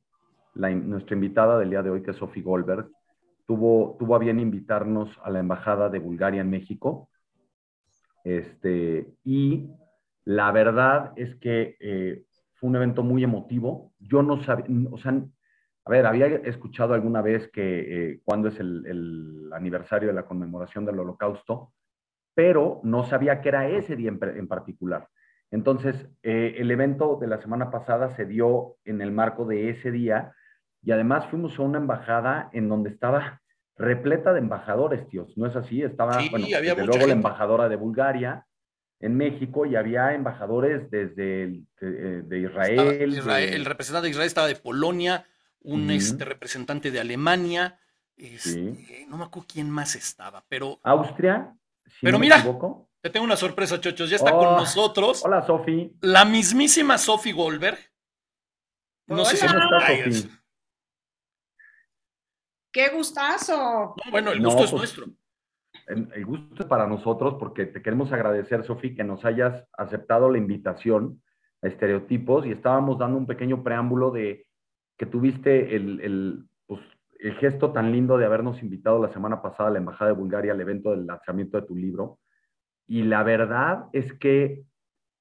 la, 0.53 0.69
nuestra 0.69 1.15
invitada 1.15 1.57
del 1.57 1.71
día 1.71 1.81
de 1.81 1.89
hoy, 1.89 2.03
que 2.03 2.11
es 2.11 2.17
Sophie 2.17 2.43
Goldberg, 2.43 2.91
tuvo, 3.47 3.95
tuvo 3.97 4.15
a 4.15 4.19
bien 4.19 4.39
invitarnos 4.39 5.09
a 5.23 5.31
la 5.31 5.39
Embajada 5.39 5.89
de 5.89 5.97
Bulgaria 5.97 6.41
en 6.41 6.51
México. 6.51 7.09
Este, 8.23 9.07
y 9.23 9.69
la 10.23 10.51
verdad 10.51 11.13
es 11.15 11.35
que 11.37 11.77
eh, 11.79 12.25
fue 12.61 12.69
un 12.69 12.75
evento 12.75 13.01
muy 13.01 13.23
emotivo. 13.23 13.91
Yo 13.99 14.21
no 14.21 14.41
sabía, 14.43 14.65
o 14.91 14.97
sea, 14.99 15.19
a 15.83 15.89
ver, 15.89 16.05
había 16.05 16.27
escuchado 16.27 16.93
alguna 16.93 17.23
vez 17.23 17.49
que 17.51 18.11
eh, 18.11 18.21
cuando 18.23 18.49
es 18.49 18.59
el, 18.59 18.85
el, 18.85 19.51
aniversario 19.51 20.09
de 20.09 20.13
la 20.13 20.25
conmemoración 20.25 20.85
del 20.85 20.99
holocausto, 20.99 21.73
pero 22.35 22.79
no 22.83 23.03
sabía 23.03 23.41
que 23.41 23.49
era 23.49 23.67
ese 23.67 23.95
día 23.95 24.09
en, 24.09 24.19
en 24.37 24.47
particular. 24.47 25.09
Entonces, 25.49 26.07
eh, 26.21 26.55
el 26.59 26.69
evento 26.69 27.17
de 27.19 27.27
la 27.27 27.41
semana 27.41 27.71
pasada 27.71 28.15
se 28.15 28.25
dio 28.25 28.77
en 28.85 29.01
el 29.01 29.11
marco 29.11 29.45
de 29.45 29.71
ese 29.71 29.91
día 29.91 30.33
y 30.83 30.91
además 30.91 31.25
fuimos 31.31 31.57
a 31.57 31.63
una 31.63 31.79
embajada 31.79 32.49
en 32.53 32.69
donde 32.69 32.91
estaba 32.91 33.41
repleta 33.75 34.33
de 34.33 34.39
embajadores, 34.39 35.07
tíos. 35.09 35.35
¿No 35.35 35.47
es 35.47 35.55
así? 35.55 35.81
Estaba, 35.81 36.19
Sí, 36.19 36.29
bueno, 36.29 36.45
había 36.45 36.75
desde 36.75 36.85
luego 36.85 37.07
la 37.07 37.13
embajadora 37.13 37.67
de 37.67 37.75
Bulgaria 37.75 38.45
en 39.01 39.17
México 39.17 39.65
y 39.65 39.75
había 39.75 40.13
embajadores 40.13 40.89
desde 40.91 41.43
el, 41.43 41.67
de, 41.79 42.39
Israel, 42.39 43.13
Israel- 43.13 43.49
de- 43.49 43.55
El 43.55 43.65
representante 43.65 44.05
de 44.05 44.11
Israel 44.11 44.27
estaba 44.27 44.47
de 44.47 44.55
Polonia, 44.55 45.25
un 45.61 45.89
este, 45.91 46.23
representante 46.25 46.91
de 46.91 46.99
Alemania, 46.99 47.79
este, 48.15 48.49
Sí. 48.75 49.05
no 49.07 49.17
me 49.17 49.25
acuerdo 49.25 49.47
quién 49.51 49.69
más 49.69 49.95
estaba, 49.95 50.45
pero 50.47 50.79
Austria, 50.83 51.55
si 51.85 51.97
Pero 52.01 52.13
no 52.13 52.19
me 52.19 52.25
mira. 52.27 52.37
equivoco. 52.37 52.89
te 53.01 53.09
tengo 53.09 53.25
una 53.25 53.35
sorpresa, 53.35 53.79
Chochos. 53.81 54.09
Ya 54.11 54.15
está 54.17 54.35
Oh, 54.35 54.39
con 54.39 54.55
nosotros 54.57 55.25
Hola, 55.25 55.43
Sofi. 55.45 55.91
la 56.01 56.23
mismísima 56.23 56.99
Sophie 56.99 57.33
Goldberg. 57.33 57.79
No 59.07 59.25
sé 59.25 59.37
si 59.37 59.47
¿Cómo 59.47 59.59
estás, 59.59 59.83
Ay, 59.83 59.97
Sofi? 59.97 60.09
es- 60.09 60.27
¡Qué 62.71 62.89
gustazo! 62.89 63.95
No, 64.05 64.11
bueno, 64.11 64.31
el 64.31 64.41
No, 64.41 64.49
gusto 64.49 64.63
es 64.65 64.71
pues, 64.71 64.79
nuestro. 64.97 65.20
El 65.91 66.25
gusto 66.25 66.67
para 66.67 66.87
nosotros 66.87 67.35
porque 67.39 67.65
te 67.65 67.81
queremos 67.81 68.11
agradecer, 68.11 68.63
Sofi, 68.63 68.95
que 68.95 69.03
nos 69.03 69.25
hayas 69.25 69.67
aceptado 69.77 70.29
la 70.29 70.37
invitación 70.37 71.21
a 71.61 71.67
Estereotipos 71.67 72.45
y 72.45 72.51
estábamos 72.51 72.97
dando 72.97 73.17
un 73.17 73.27
pequeño 73.27 73.63
preámbulo 73.63 74.11
de 74.11 74.45
que 74.97 75.05
tuviste 75.05 75.75
el, 75.75 76.01
el, 76.01 76.45
pues, 76.67 76.81
el 77.19 77.33
gesto 77.35 77.71
tan 77.71 77.91
lindo 77.91 78.17
de 78.17 78.25
habernos 78.25 78.61
invitado 78.63 79.01
la 79.01 79.11
semana 79.13 79.41
pasada 79.41 79.69
a 79.69 79.71
la 79.73 79.79
Embajada 79.79 80.11
de 80.11 80.17
Bulgaria 80.17 80.53
al 80.53 80.61
evento 80.61 80.91
del 80.91 81.05
lanzamiento 81.05 81.59
de 81.59 81.67
tu 81.67 81.75
libro. 81.75 82.19
Y 82.87 83.03
la 83.03 83.23
verdad 83.23 83.85
es 83.93 84.13
que 84.13 84.63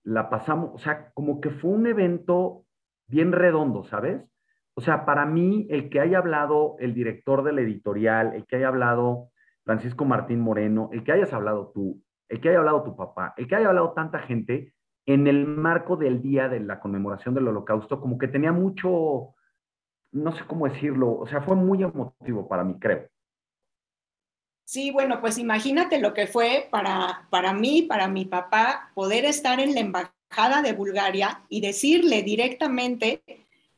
la 0.03 0.31
pasamos, 0.31 0.71
o 0.75 0.79
sea, 0.79 1.11
como 1.13 1.41
que 1.41 1.51
fue 1.51 1.71
un 1.71 1.87
evento 1.87 2.65
bien 3.07 3.33
redondo, 3.33 3.85
¿sabes? 3.85 4.23
O 4.75 4.81
sea, 4.81 5.05
para 5.05 5.27
mí, 5.27 5.67
el 5.69 5.91
que 5.91 6.01
haya 6.01 6.19
hablado 6.19 6.77
el 6.79 6.95
director 6.95 7.43
de 7.43 7.53
la 7.53 7.61
editorial, 7.61 8.35
el 8.35 8.47
que 8.47 8.57
haya 8.57 8.69
hablado 8.69 9.31
Francisco 9.71 10.05
Martín 10.05 10.41
Moreno, 10.41 10.91
el 10.93 11.05
que 11.05 11.13
hayas 11.13 11.33
hablado 11.33 11.71
tú, 11.73 12.03
el 12.29 12.41
que 12.41 12.49
haya 12.49 12.59
hablado 12.59 12.83
tu 12.83 12.97
papá, 12.97 13.35
el 13.37 13.47
que 13.47 13.55
haya 13.55 13.69
hablado 13.69 13.93
tanta 13.93 14.19
gente 14.19 14.75
en 15.07 15.29
el 15.29 15.47
marco 15.47 15.97
del 15.97 16.21
día 16.21 16.49
de 16.49 16.59
la 16.59 16.81
conmemoración 16.81 17.37
del 17.37 17.47
holocausto, 17.47 18.01
como 18.01 18.19
que 18.19 18.27
tenía 18.27 18.51
mucho, 18.51 19.37
no 20.11 20.33
sé 20.33 20.45
cómo 20.49 20.67
decirlo, 20.67 21.17
o 21.21 21.27
sea, 21.29 21.41
fue 21.41 21.55
muy 21.55 21.85
emotivo 21.85 22.49
para 22.49 22.65
mí, 22.65 22.81
creo. 22.81 23.07
Sí, 24.65 24.91
bueno, 24.91 25.21
pues 25.21 25.39
imagínate 25.39 26.01
lo 26.01 26.15
que 26.15 26.27
fue 26.27 26.67
para, 26.69 27.29
para 27.31 27.53
mí, 27.53 27.83
para 27.83 28.09
mi 28.09 28.25
papá, 28.25 28.91
poder 28.97 29.25
estar 29.25 29.61
en 29.61 29.75
la 29.75 29.81
embajada 29.83 30.63
de 30.63 30.73
Bulgaria 30.73 31.43
y 31.49 31.61
decirle 31.61 32.25
directamente, 32.25 33.23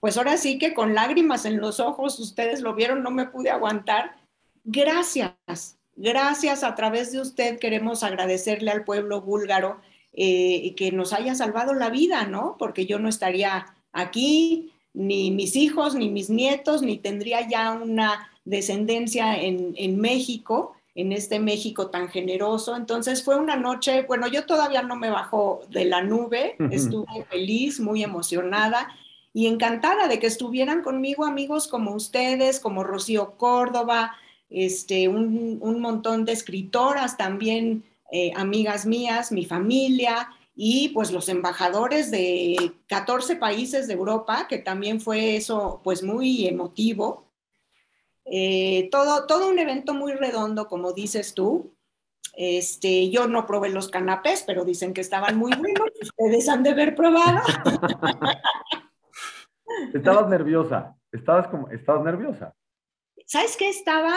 pues 0.01 0.17
ahora 0.17 0.39
sí 0.39 0.59
que 0.59 0.73
con 0.73 0.95
lágrimas 0.95 1.45
en 1.45 1.61
los 1.61 1.81
ojos, 1.81 2.19
ustedes 2.19 2.63
lo 2.63 2.75
vieron, 2.75 3.03
no 3.03 3.11
me 3.11 3.27
pude 3.27 3.51
aguantar. 3.51 4.17
Gracias, 4.65 5.82
gracias 5.97 6.65
a 6.65 6.75
través 6.75 7.13
de 7.13 7.21
usted 7.21 7.59
queremos 7.59 8.03
agradecerle 8.03 8.71
al 8.71 8.85
pueblo 8.85 9.21
búlgaro 9.21 9.81
eh, 10.13 10.75
que 10.77 10.93
nos 10.93 11.13
haya 11.13 11.35
salvado 11.35 11.75
la 11.75 11.91
vida, 11.91 12.27
¿no? 12.27 12.57
Porque 12.59 12.87
yo 12.87 12.99
no 12.99 13.09
estaría 13.09 13.75
aquí, 13.93 14.73
ni 14.95 15.31
mis 15.31 15.57
hijos, 15.57 15.95
ni 15.95 16.11
mis 16.11 16.29
nietos, 16.29 16.83
ni 16.83 16.99
tendría 16.99 17.49
ya 17.49 17.73
una 17.73 18.31
descendencia 18.45 19.41
en, 19.41 19.75
en 19.77 20.01
México 20.01 20.75
en 20.95 21.13
este 21.13 21.39
México 21.39 21.89
tan 21.89 22.09
generoso. 22.09 22.77
Entonces 22.77 23.25
fue 23.25 23.37
una 23.37 23.57
noche, 23.57 24.03
bueno, 24.03 24.27
yo 24.29 24.45
todavía 24.45 24.83
no 24.83 24.97
me 24.97 25.11
bajo 25.11 25.63
de 25.71 25.85
la 25.85 26.03
nube, 26.03 26.57
estuve 26.71 27.25
feliz, 27.31 27.81
muy 27.81 28.03
emocionada 28.03 28.89
y 29.33 29.47
encantada 29.47 30.09
de 30.09 30.19
que 30.19 30.27
estuvieran 30.27 30.83
conmigo 30.83 31.25
amigos 31.25 31.67
como 31.69 31.95
ustedes, 31.95 32.61
como 32.61 32.85
Rocío 32.85 33.33
Córdoba, 33.37 34.15
este, 34.53 35.09
un, 35.09 35.81
montón 35.81 36.25
de 36.25 36.33
escritoras 36.33 37.17
también, 37.17 37.85
eh, 38.11 38.33
amigas 38.37 38.87
mías, 38.87 39.33
mi 39.33 39.45
familia 39.45 40.29
y 40.55 40.91
pues 40.91 41.13
los 41.13 41.29
embajadores 41.29 42.11
de 42.11 42.73
14 42.87 43.37
países 43.37 43.89
de 43.89 43.95
Europa, 43.95 44.47
que 44.49 44.59
también 44.59 45.01
fue 45.01 45.37
eso 45.37 45.81
pues 45.83 46.03
muy 46.03 46.47
emotivo. 46.47 47.25
Eh, 48.27 48.89
todo, 48.91 49.27
todo 49.27 49.49
un 49.49 49.59
evento 49.59 49.95
muy 49.95 50.13
redondo, 50.13 50.69
como 50.69 50.93
dices 50.93 51.35
tú. 51.35 51.75
Este, 52.35 53.11
yo 53.11 53.27
no 53.27 53.47
probé 53.47 53.71
los 53.71 53.89
canapés, 53.89 54.45
pero 54.47 54.65
dicen 54.65 54.95
que 54.95 55.01
estaban 55.01 55.37
muy 55.37 55.53
buenos. 55.55 55.89
Ustedes 56.03 56.49
han 56.49 56.63
de 56.63 56.71
haber 56.71 56.95
probado. 56.95 57.41
Estabas 59.95 60.29
nerviosa. 60.29 60.97
Estabas 61.11 61.49
como, 61.49 61.69
estabas 61.71 62.05
nerviosa. 62.05 62.55
¿Sabes 63.27 63.57
qué? 63.57 63.69
Estaba 63.69 64.15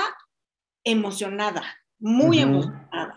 emocionada, 0.86 1.63
muy 2.00 2.39
emocionada. 2.39 3.15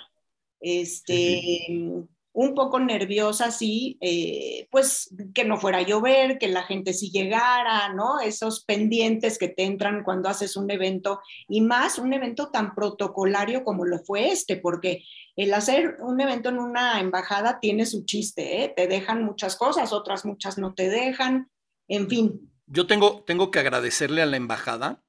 Este, 0.61 2.05
un 2.33 2.55
poco 2.55 2.79
nerviosa, 2.79 3.51
sí, 3.51 3.99
eh, 4.01 4.69
pues 4.71 5.15
que 5.35 5.45
no 5.45 5.57
fuera 5.57 5.79
a 5.79 5.83
llover, 5.83 6.39
que 6.39 6.49
la 6.49 6.63
gente 6.63 6.93
sí 6.93 7.11
llegara, 7.11 7.93
¿no? 7.95 8.21
Esos 8.21 8.65
pendientes 8.65 9.39
que 9.39 9.49
te 9.49 9.65
entran 9.65 10.05
cuando 10.05 10.29
haces 10.29 10.57
un 10.57 10.71
evento 10.71 11.21
y 11.49 11.61
más 11.61 11.99
un 11.99 12.13
evento 12.13 12.51
tan 12.51 12.75
protocolario 12.75 13.65
como 13.65 13.85
lo 13.85 13.99
fue 14.01 14.31
este, 14.31 14.57
porque 14.57 15.05
el 15.37 15.53
hacer 15.53 15.97
un 16.01 16.21
evento 16.21 16.49
en 16.49 16.59
una 16.59 17.01
embajada 17.01 17.61
tiene 17.61 17.87
su 17.87 18.05
chiste, 18.05 18.65
¿eh? 18.65 18.73
Te 18.75 18.87
dejan 18.87 19.25
muchas 19.25 19.57
cosas, 19.57 19.93
otras 19.93 20.25
muchas 20.25 20.59
no 20.59 20.75
te 20.75 20.89
dejan, 20.89 21.51
en 21.89 22.09
fin. 22.09 22.53
Yo 22.67 22.87
tengo, 22.87 23.25
tengo 23.25 23.51
que 23.51 23.59
agradecerle 23.59 24.23
a 24.23 24.27
la 24.27 24.37
embajada 24.37 25.03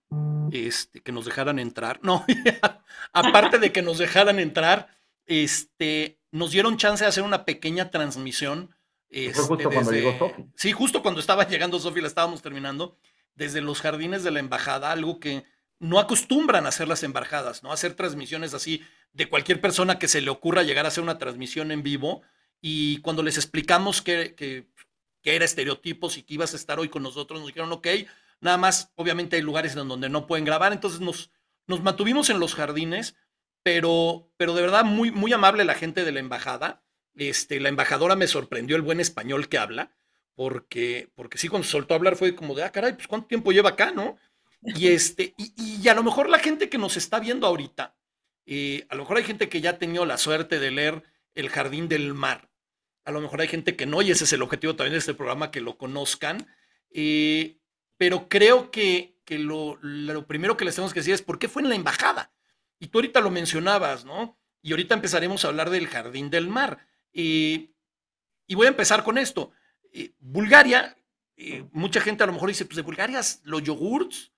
este, 0.51 1.01
que 1.01 1.12
nos 1.12 1.25
dejaran 1.25 1.60
entrar. 1.60 2.00
No, 2.03 2.25
aparte 3.13 3.60
de 3.60 3.72
que 3.72 3.82
nos 3.82 3.98
dejaran 3.98 4.39
entrar, 4.39 4.88
este, 5.25 6.20
nos 6.32 6.51
dieron 6.51 6.77
chance 6.77 7.03
de 7.03 7.10
hacer 7.10 7.24
una 7.24 7.46
pequeña 7.46 7.89
transmisión. 7.91 8.75
Fue 9.10 9.34
justo 9.34 9.53
este, 9.56 9.74
cuando 9.74 9.91
llegó 9.91 10.18
Sofi. 10.18 10.46
Sí, 10.56 10.72
justo 10.72 11.01
cuando 11.01 11.20
estaba 11.20 11.48
llegando 11.48 11.79
Sofi, 11.79 12.01
la 12.01 12.08
estábamos 12.08 12.41
terminando, 12.41 12.98
desde 13.36 13.62
los 13.62 13.82
jardines 13.82 14.24
de 14.24 14.32
la 14.32 14.39
embajada, 14.39 14.91
algo 14.91 15.20
que 15.20 15.46
no 15.79 16.00
acostumbran 16.00 16.65
a 16.65 16.70
hacer 16.70 16.88
las 16.88 17.03
embajadas, 17.03 17.63
¿no? 17.63 17.72
Hacer 17.72 17.94
transmisiones 17.94 18.53
así 18.53 18.84
de 19.13 19.29
cualquier 19.29 19.62
persona 19.62 19.98
que 19.98 20.08
se 20.08 20.22
le 20.22 20.29
ocurra 20.29 20.63
llegar 20.63 20.86
a 20.86 20.89
hacer 20.89 21.03
una 21.03 21.18
transmisión 21.18 21.72
en 21.72 21.84
vivo. 21.84 22.22
Y 22.62 23.00
cuando 23.01 23.24
les 23.24 23.38
explicamos 23.38 24.01
que, 24.01 24.36
que, 24.36 24.68
que 25.22 25.36
era 25.36 25.46
estereotipos 25.46 26.18
y 26.18 26.24
que 26.24 26.34
ibas 26.34 26.53
a 26.53 26.58
estar 26.58 26.79
hoy 26.79 26.89
con 26.89 27.03
nosotros, 27.03 27.39
nos 27.39 27.48
dijeron, 27.48 27.72
ok, 27.72 27.88
nada 28.41 28.58
más, 28.58 28.91
obviamente 28.96 29.36
hay 29.36 29.41
lugares 29.41 29.75
en 29.75 29.88
donde 29.88 30.10
no 30.10 30.27
pueden 30.27 30.46
grabar, 30.46 30.74
entonces 30.74 31.00
nos, 31.00 31.31
nos 31.67 31.81
mantuvimos 31.81 32.29
en 32.29 32.39
los 32.39 32.55
jardines 32.55 33.15
pero, 33.63 34.31
pero 34.38 34.53
de 34.53 34.62
verdad 34.62 34.86
muy, 34.86 35.12
muy 35.12 35.34
amable 35.34 35.65
la 35.65 35.75
gente 35.75 36.05
de 36.05 36.12
la 36.12 36.19
embajada. 36.19 36.84
Este, 37.15 37.60
la 37.60 37.69
embajadora 37.69 38.15
me 38.15 38.27
sorprendió 38.27 38.75
el 38.75 38.81
buen 38.81 39.00
español 39.00 39.50
que 39.50 39.58
habla, 39.58 39.91
porque, 40.36 41.10
porque 41.15 41.38
sí, 41.38 41.50
cuando 41.50 41.67
soltó 41.67 41.93
a 41.93 41.98
hablar 41.98 42.15
fue 42.15 42.36
como 42.36 42.55
de, 42.55 42.63
ah, 42.63 42.72
caray, 42.72 42.93
pues 42.93 43.08
cuánto 43.08 43.27
tiempo 43.27 43.51
lleva 43.51 43.72
acá, 43.72 43.91
¿no? 43.91 44.17
Y, 44.63 44.88
este, 44.93 45.34
y, 45.38 45.81
y 45.84 45.88
a 45.89 45.93
lo 45.93 46.03
mejor 46.03 46.29
la 46.29 46.39
gente 46.39 46.69
que 46.69 46.77
nos 46.77 46.96
está 46.98 47.19
viendo 47.19 47.48
ahorita, 47.48 47.96
eh, 48.46 48.86
a 48.89 48.96
lo 48.96 49.03
mejor 49.03 49.17
hay 49.17 49.24
gente 49.24 49.50
que 49.50 49.62
ya 49.62 49.72
ha 49.72 49.77
tenido 49.77 50.05
la 50.05 50.17
suerte 50.17 50.60
de 50.60 50.72
leer 50.72 51.03
El 51.36 51.50
Jardín 51.50 51.88
del 51.88 52.13
Mar. 52.13 52.50
A 53.03 53.12
lo 53.12 53.22
mejor 53.22 53.41
hay 53.41 53.48
gente 53.48 53.75
que 53.75 53.86
no, 53.86 54.01
y 54.01 54.12
ese 54.12 54.24
es 54.24 54.34
el 54.34 54.41
objetivo 54.41 54.75
también 54.75 54.93
de 54.93 55.00
este 55.00 55.13
programa, 55.13 55.51
que 55.51 55.62
lo 55.62 55.77
conozcan. 55.77 56.48
Eh, 56.91 57.59
pero 58.00 58.29
creo 58.29 58.72
que, 58.72 59.20
que 59.25 59.38
lo, 59.38 59.77
primero 60.25 60.56
que 60.56 60.63
les 60.63 60.74
tenemos 60.74 60.94
que 60.94 61.01
decir 61.01 61.13
es 61.13 61.22
por 61.22 61.38
qué 61.38 61.50
fue 61.50 61.62
en 61.62 61.68
la 61.68 61.75
embajada. 61.75 62.32
Y 62.79 62.88
tú 62.88 63.00
ahorita 63.00 63.20
lo 63.20 63.29
mencionabas, 63.29 64.06
¿no? 64.06 64.39
Y 64.62 64.72
ahorita 64.72 64.96
empezaremos 64.96 65.44
a 65.44 65.50
hablar 65.50 65.70
del 65.70 65.88
jardín 65.88 66.29
del 66.29 66.48
mar. 66.48 66.88
y 67.12 67.75
voy 68.48 68.68
a 68.68 68.70
empezar 68.70 69.03
con 69.03 69.18
esto. 69.18 69.51
Bulgaria, 70.20 70.98
mucha 71.74 72.00
gente 72.00 72.24
a 72.24 72.27
lo 72.27 72.34
mejor 72.34 72.48
dice, 72.48 72.63
pues 72.63 72.77
de 72.77 72.84
Bulgaria, 72.84 73.20
los 73.44 73.63
yogurts, 73.63 74.32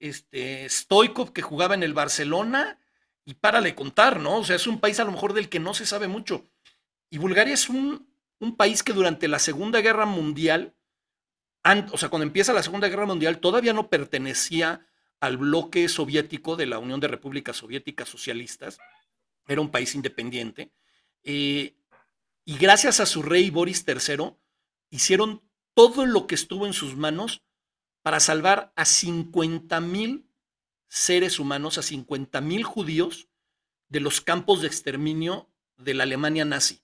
este, 0.00 0.68
Stoikov 0.68 1.32
que 1.32 1.42
jugaba 1.42 1.76
en 1.76 1.84
el 1.84 1.94
Barcelona, 1.94 2.80
y 3.24 3.34
párale 3.34 3.76
contar, 3.76 4.18
¿no? 4.18 4.38
O 4.38 4.44
sea, 4.44 4.56
es 4.56 4.66
un 4.66 4.80
país 4.80 4.98
a 4.98 5.04
lo 5.04 5.12
mejor 5.12 5.34
del 5.34 5.48
que 5.48 5.60
no 5.60 5.72
se 5.72 5.86
sabe 5.86 6.08
mucho. 6.08 6.44
Y 7.10 7.18
Bulgaria 7.18 7.54
es 7.54 7.68
un, 7.68 8.12
un 8.40 8.56
país 8.56 8.82
que 8.82 8.92
durante 8.92 9.28
la 9.28 9.38
Segunda 9.38 9.80
Guerra 9.80 10.04
Mundial, 10.04 10.74
o 11.92 11.96
sea, 11.96 12.08
cuando 12.08 12.24
empieza 12.24 12.52
la 12.52 12.62
Segunda 12.62 12.88
Guerra 12.88 13.06
Mundial, 13.06 13.38
todavía 13.38 13.72
no 13.72 13.88
pertenecía 13.88 14.86
al 15.20 15.38
bloque 15.38 15.88
soviético 15.88 16.56
de 16.56 16.66
la 16.66 16.78
Unión 16.78 17.00
de 17.00 17.08
Repúblicas 17.08 17.56
Soviéticas 17.56 18.08
Socialistas. 18.08 18.78
Era 19.46 19.60
un 19.60 19.70
país 19.70 19.94
independiente. 19.94 20.72
Eh, 21.22 21.74
y 22.44 22.58
gracias 22.58 23.00
a 23.00 23.06
su 23.06 23.22
rey 23.22 23.48
Boris 23.48 23.84
III, 23.86 24.34
hicieron 24.90 25.42
todo 25.72 26.04
lo 26.04 26.26
que 26.26 26.34
estuvo 26.34 26.66
en 26.66 26.74
sus 26.74 26.96
manos 26.96 27.42
para 28.02 28.20
salvar 28.20 28.72
a 28.76 28.84
50 28.84 29.80
mil 29.80 30.28
seres 30.88 31.38
humanos, 31.38 31.78
a 31.78 31.82
50 31.82 32.40
mil 32.42 32.62
judíos 32.62 33.28
de 33.88 34.00
los 34.00 34.20
campos 34.20 34.60
de 34.60 34.66
exterminio 34.66 35.50
de 35.76 35.94
la 35.94 36.02
Alemania 36.02 36.44
nazi. 36.44 36.82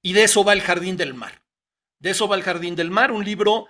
Y 0.00 0.12
de 0.12 0.24
eso 0.24 0.44
va 0.44 0.52
El 0.52 0.62
Jardín 0.62 0.96
del 0.96 1.14
Mar. 1.14 1.42
De 1.98 2.10
eso 2.10 2.28
va 2.28 2.36
El 2.36 2.42
Jardín 2.42 2.76
del 2.76 2.90
Mar, 2.90 3.10
un 3.10 3.24
libro 3.24 3.66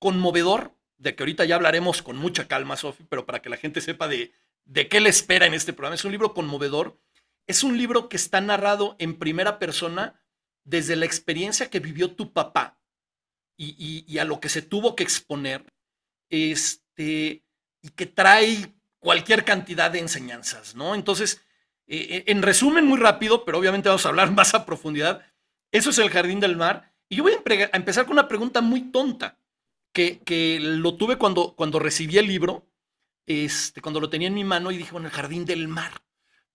conmovedor, 0.00 0.74
de 0.98 1.14
que 1.14 1.22
ahorita 1.22 1.44
ya 1.44 1.54
hablaremos 1.54 2.02
con 2.02 2.16
mucha 2.16 2.48
calma, 2.48 2.76
Sofi, 2.76 3.04
pero 3.08 3.24
para 3.24 3.40
que 3.40 3.48
la 3.48 3.56
gente 3.56 3.80
sepa 3.80 4.08
de, 4.08 4.32
de 4.64 4.88
qué 4.88 5.00
le 5.00 5.08
espera 5.08 5.46
en 5.46 5.54
este 5.54 5.72
programa. 5.72 5.94
Es 5.94 6.04
un 6.04 6.10
libro 6.10 6.34
conmovedor. 6.34 6.98
Es 7.46 7.62
un 7.64 7.78
libro 7.78 8.08
que 8.08 8.16
está 8.16 8.40
narrado 8.40 8.96
en 8.98 9.18
primera 9.18 9.58
persona 9.58 10.20
desde 10.64 10.96
la 10.96 11.06
experiencia 11.06 11.70
que 11.70 11.80
vivió 11.80 12.12
tu 12.12 12.32
papá 12.32 12.80
y, 13.56 14.18
a 14.18 14.24
lo 14.24 14.40
que 14.40 14.48
se 14.48 14.62
tuvo 14.62 14.96
que 14.96 15.02
exponer, 15.02 15.66
este, 16.30 17.44
y 17.82 17.88
que 17.94 18.06
trae 18.06 18.74
cualquier 18.98 19.44
cantidad 19.44 19.90
de 19.90 19.98
enseñanzas, 19.98 20.74
¿no? 20.74 20.94
Entonces, 20.94 21.42
eh, 21.86 22.06
eh, 22.10 22.24
en 22.28 22.40
resumen, 22.40 22.86
muy 22.86 22.98
rápido, 22.98 23.44
pero 23.44 23.58
obviamente 23.58 23.88
vamos 23.88 24.06
a 24.06 24.10
hablar 24.10 24.30
más 24.32 24.54
a 24.54 24.64
profundidad, 24.64 25.26
eso 25.72 25.90
es 25.90 25.98
el 25.98 26.08
Jardín 26.08 26.40
del 26.40 26.56
Mar. 26.56 26.94
Y 27.08 27.16
yo 27.16 27.22
voy 27.22 27.32
a 27.32 27.70
empezar 27.76 28.06
con 28.06 28.12
una 28.12 28.28
pregunta 28.28 28.60
muy 28.60 28.92
tonta 28.92 29.39
que, 29.92 30.58
lo 30.60 30.96
tuve 30.96 31.16
cuando, 31.16 31.54
cuando 31.56 31.78
recibí 31.78 32.18
el 32.18 32.26
libro, 32.26 32.66
este, 33.26 33.80
cuando 33.80 34.00
lo 34.00 34.10
tenía 34.10 34.28
en 34.28 34.34
mi 34.34 34.44
mano 34.44 34.70
y 34.70 34.78
dije, 34.78 34.92
bueno, 34.92 35.08
el 35.08 35.12
jardín 35.12 35.44
del 35.44 35.68
mar. 35.68 36.02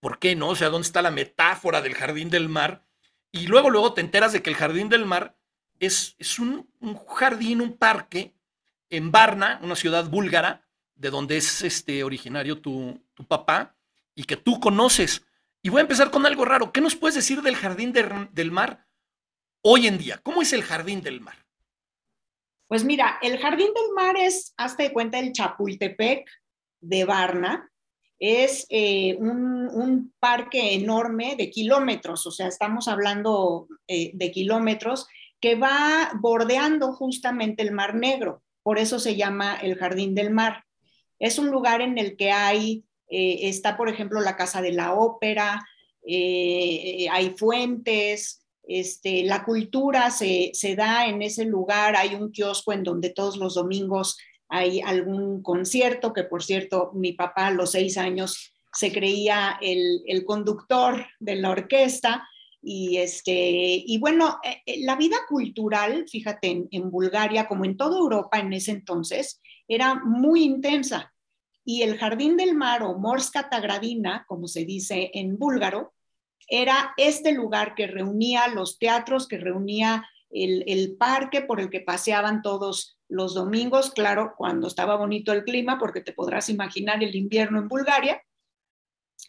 ¿por 0.06 0.20
qué 0.20 0.36
no? 0.36 0.50
O 0.50 0.56
sea, 0.56 0.70
¿dónde 0.70 0.86
está 0.86 1.02
la 1.02 1.10
metáfora 1.10 1.82
del 1.82 1.96
jardín 1.96 2.30
del 2.30 2.48
mar? 2.48 2.86
Y 3.32 3.48
luego, 3.48 3.72
luego 3.72 3.96
te 3.96 4.02
enteras 4.02 4.34
de 4.34 4.44
que 4.44 4.52
el 4.52 4.56
jardín 4.56 4.88
del 4.88 5.04
mar 5.04 5.36
es, 5.80 6.16
es 6.20 6.38
un, 6.38 6.70
un 6.80 6.96
jardín, 7.08 7.60
un 7.60 7.76
parque 7.76 8.36
en 8.92 9.12
Varna, 9.12 9.60
una 9.64 9.76
ciudad 9.76 10.08
búlgara, 10.08 10.68
de 10.94 11.10
donde 11.10 11.38
es 11.38 11.64
este, 11.64 12.04
originario 12.04 12.62
tu, 12.62 13.04
tu 13.16 13.26
papá, 13.26 13.76
y 14.14 14.26
que 14.26 14.38
tú 14.38 14.60
conoces. 14.60 15.26
Y 15.64 15.70
voy 15.70 15.80
a 15.80 15.82
empezar 15.82 16.12
con 16.12 16.24
algo 16.28 16.46
raro. 16.46 16.72
¿Qué 16.72 16.82
nos 16.82 16.96
puedes 16.96 17.16
decir 17.16 17.42
del 17.42 17.56
jardín 17.56 17.92
de, 17.92 18.28
del 18.32 18.52
mar 18.52 18.86
hoy 19.64 19.88
en 19.88 19.98
día? 19.98 20.20
¿Cómo 20.22 20.44
es 20.44 20.54
el 20.54 20.62
jardín 20.62 21.02
del 21.02 21.20
mar? 21.20 21.45
Pues 22.68 22.84
mira, 22.84 23.20
el 23.22 23.38
jardín 23.38 23.68
del 23.74 23.94
mar 23.96 24.18
es, 24.18 24.54
hasta 24.58 24.84
de 24.84 24.94
cuenta, 24.94 25.20
el 25.20 25.34
Chapultepec 25.34 26.28
de 26.82 27.06
Varna. 27.06 27.72
Es 28.18 28.66
eh, 28.70 29.16
un, 29.20 30.14
parque 30.20 30.74
enorme 30.74 31.36
de 31.38 31.52
kilómetros, 31.52 32.26
o 32.26 32.32
sea, 32.32 32.48
estamos 32.48 32.88
hablando 32.88 33.68
eh, 33.88 34.12
de 34.14 34.32
kilómetros, 34.32 35.08
que 35.40 35.56
va 35.56 36.12
bordeando 36.20 36.94
justamente 36.94 37.62
el 37.62 37.72
Mar 37.72 37.94
Negro. 37.94 38.42
Por 38.64 38.80
eso 38.80 38.98
se 38.98 39.16
llama 39.16 39.56
el 39.56 39.76
Jardín 39.76 40.16
del 40.16 40.32
Mar. 40.32 40.64
Es 41.20 41.38
un 41.38 41.52
lugar 41.52 41.82
en 41.82 42.00
el 42.00 42.16
que 42.16 42.32
hay, 42.32 42.86
eh, 43.10 43.42
está, 43.44 43.78
por 43.78 43.90
ejemplo, 43.90 44.22
la 44.22 44.36
Casa 44.36 44.62
de 44.62 44.72
la 44.72 44.94
Ópera, 44.94 45.64
hay 46.08 47.36
fuentes, 47.38 48.45
este, 48.68 49.24
la 49.24 49.44
cultura 49.44 50.10
se, 50.12 50.52
se, 50.54 50.76
da 50.76 51.08
en 51.08 51.22
ese 51.22 51.46
lugar, 51.46 51.96
hay 51.96 52.16
un 52.16 52.32
kiosco 52.32 52.74
en 52.74 52.84
donde 52.84 53.10
todos 53.10 53.38
los 53.38 53.56
domingos 53.56 54.18
hay 54.48 54.82
algún 54.82 55.42
concierto, 55.42 56.14
que 56.14 56.24
por 56.24 56.44
cierto, 56.44 56.92
mi 56.94 57.14
papá 57.14 57.48
a 57.48 57.52
los 57.52 57.72
seis 57.72 57.98
años 57.98 58.54
se 58.76 58.92
creía 58.92 59.58
el, 59.62 60.24
conductor 60.26 61.06
de 61.20 61.36
la 61.36 61.50
orquesta. 61.50 62.28
Y, 62.62 62.98
este, 62.98 63.32
y 63.34 63.98
bueno, 64.00 64.40
eh, 64.44 64.58
eh, 64.66 64.84
la 64.84 64.96
vida 64.96 65.18
cultural, 65.30 66.06
fíjate, 66.10 66.48
en, 66.48 66.68
en 66.72 66.90
Bulgaria, 66.90 67.48
como 67.48 67.64
en 67.64 67.78
toda 67.78 67.98
Europa 67.98 68.40
en 68.40 68.52
ese 68.54 68.72
entonces, 68.72 69.40
era 69.68 69.96
muy 69.96 70.44
intensa. 70.44 71.14
Y 71.64 71.84
el 71.84 71.98
Jardín 71.98 72.38
del 72.38 72.54
Mar 72.54 72.84
o 72.84 72.98
Morska 72.98 73.50
Tagradina, 73.50 74.26
como 74.28 74.48
se 74.48 74.66
dice 74.66 75.10
en 75.14 75.38
búlgaro, 75.38 75.95
era 76.48 76.94
este 76.98 77.32
lugar 77.32 77.76
que 77.76 77.88
reunía 77.88 78.48
los 78.48 78.78
teatros, 78.78 79.28
que 79.28 79.38
reunía 79.38 80.08
el, 80.30 80.64
el, 80.68 80.96
parque 80.98 81.42
por 81.42 81.60
el 81.60 81.70
que 81.70 81.82
paseaban 81.82 82.42
todos 82.42 82.98
los 83.08 83.34
domingos, 83.34 83.92
claro, 83.92 84.34
cuando 84.38 84.68
estaba 84.68 84.96
bonito 84.96 85.32
el 85.32 85.44
clima, 85.44 85.78
porque 85.80 86.02
te 86.02 86.14
podrás 86.14 86.50
imaginar 86.50 87.04
el 87.04 87.16
invierno 87.16 87.60
en 87.60 87.68
Bulgaria, 87.68 88.22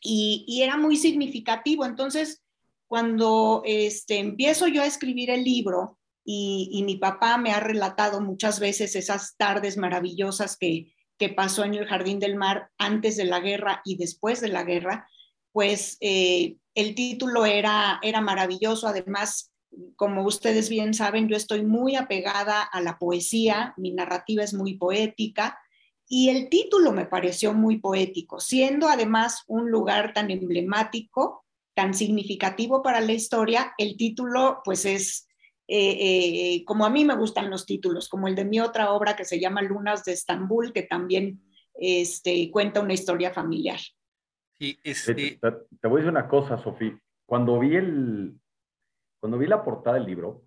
y, 0.01 0.45
y 0.47 0.63
era 0.63 0.77
muy 0.77 0.97
significativo. 0.97 1.85
Entonces, 1.85 2.43
cuando 2.87 3.63
este, 3.65 4.19
empiezo 4.19 4.69
yo 4.69 4.83
a 4.83 4.87
escribir 4.87 5.31
el 5.31 5.45
libro, 5.45 5.99
y, 6.29 6.71
y, 6.73 6.83
mi 6.83 6.97
papá 6.97 7.39
me 7.39 7.53
ha 7.53 7.61
relatado 7.61 8.21
muchas 8.21 8.59
veces 8.59 8.97
esas 8.97 9.37
tardes 9.37 9.77
maravillosas 9.77 10.57
que, 10.57 10.93
que 11.19 11.29
pasó 11.29 11.65
en 11.65 11.75
el 11.75 11.87
Jardín 11.87 12.19
del 12.19 12.37
Mar 12.37 12.71
antes 12.79 13.17
de 13.17 13.25
la 13.25 13.41
guerra 13.41 13.81
y 13.85 13.97
después 13.97 14.41
de 14.41 14.49
la 14.49 14.65
guerra, 14.65 15.09
pues 15.53 15.97
eh, 16.01 16.57
el 16.77 16.95
título 16.95 17.45
era, 17.47 17.99
era 18.03 18.21
maravilloso. 18.21 18.87
Además, 18.87 19.51
como 19.97 20.25
ustedes 20.25 20.69
bien 20.69 20.95
saben, 20.95 21.27
yo 21.27 21.37
estoy 21.37 21.65
muy 21.65 21.97
apegada 21.97 22.63
a 22.63 22.81
la 22.81 22.99
poesía, 22.99 23.75
mi 23.77 23.93
narrativa 23.93 24.45
es 24.45 24.55
muy 24.55 24.75
poética 24.75 25.59
y 26.09 26.29
el 26.29 26.49
título 26.49 26.93
me 26.93 27.07
pareció 27.07 27.53
muy 27.53 27.79
poético, 27.79 28.39
siendo 28.39 28.89
además 28.89 29.43
un 29.49 29.71
lugar 29.71 30.13
tan 30.13 30.31
emblemático, 30.31 31.45
tan 31.75 31.95
significativo 31.95 32.83
para 32.83 33.01
la 33.01 33.13
historia, 33.13 33.75
el 33.77 33.97
título 33.97 34.61
pues 34.65 34.85
es 34.85 35.27
eh, 35.69 35.97
eh, 35.99 36.65
como 36.65 36.87
a 36.87 36.91
mí 36.91 37.05
me 37.05 37.17
gustan 37.17 37.51
los 37.51 37.67
títulos, 37.67 38.09
como 38.09 38.29
el 38.29 38.37
de 38.37 38.45
mi 38.45 38.61
otra 38.61 38.93
obra 38.93 39.17
que 39.17 39.25
se 39.25 39.41
llama 39.41 39.63
Lunas 39.63 40.05
de 40.05 40.13
Estambul, 40.13 40.73
que 40.73 40.83
también 40.83 41.43
este, 41.75 42.51
cuenta 42.53 42.81
una 42.81 42.95
historia 42.95 43.33
familiar. 43.33 43.81
Sí, 44.59 44.79
este... 44.83 45.15
te, 45.15 45.39
te, 45.39 45.89
voy 45.89 46.01
a 46.01 46.05
decir 46.05 46.11
una 46.11 46.29
cosa, 46.29 46.59
Sofía. 46.59 46.99
Cuando 47.27 47.59
vi 47.59 47.77
el, 47.77 48.39
cuando 49.21 49.39
vi 49.39 49.47
la 49.47 49.65
portada 49.65 49.97
del 49.97 50.07
libro, 50.07 50.45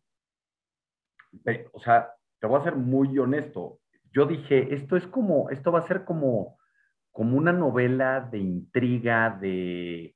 o 1.74 1.80
sea, 1.80 2.13
te 2.39 2.48
voy 2.48 2.60
a 2.60 2.63
ser 2.63 2.76
muy 2.76 3.17
honesto. 3.17 3.80
Yo 4.12 4.26
dije, 4.26 4.74
esto 4.74 4.95
es 4.95 5.06
como, 5.08 5.50
esto 5.50 5.72
va 5.72 5.80
a 5.80 5.88
ser 5.88 6.06
como, 6.06 6.58
como 7.12 7.38
una 7.38 7.52
novela 7.52 8.22
de 8.22 8.39
intriga, 8.39 9.38
de, 9.39 10.15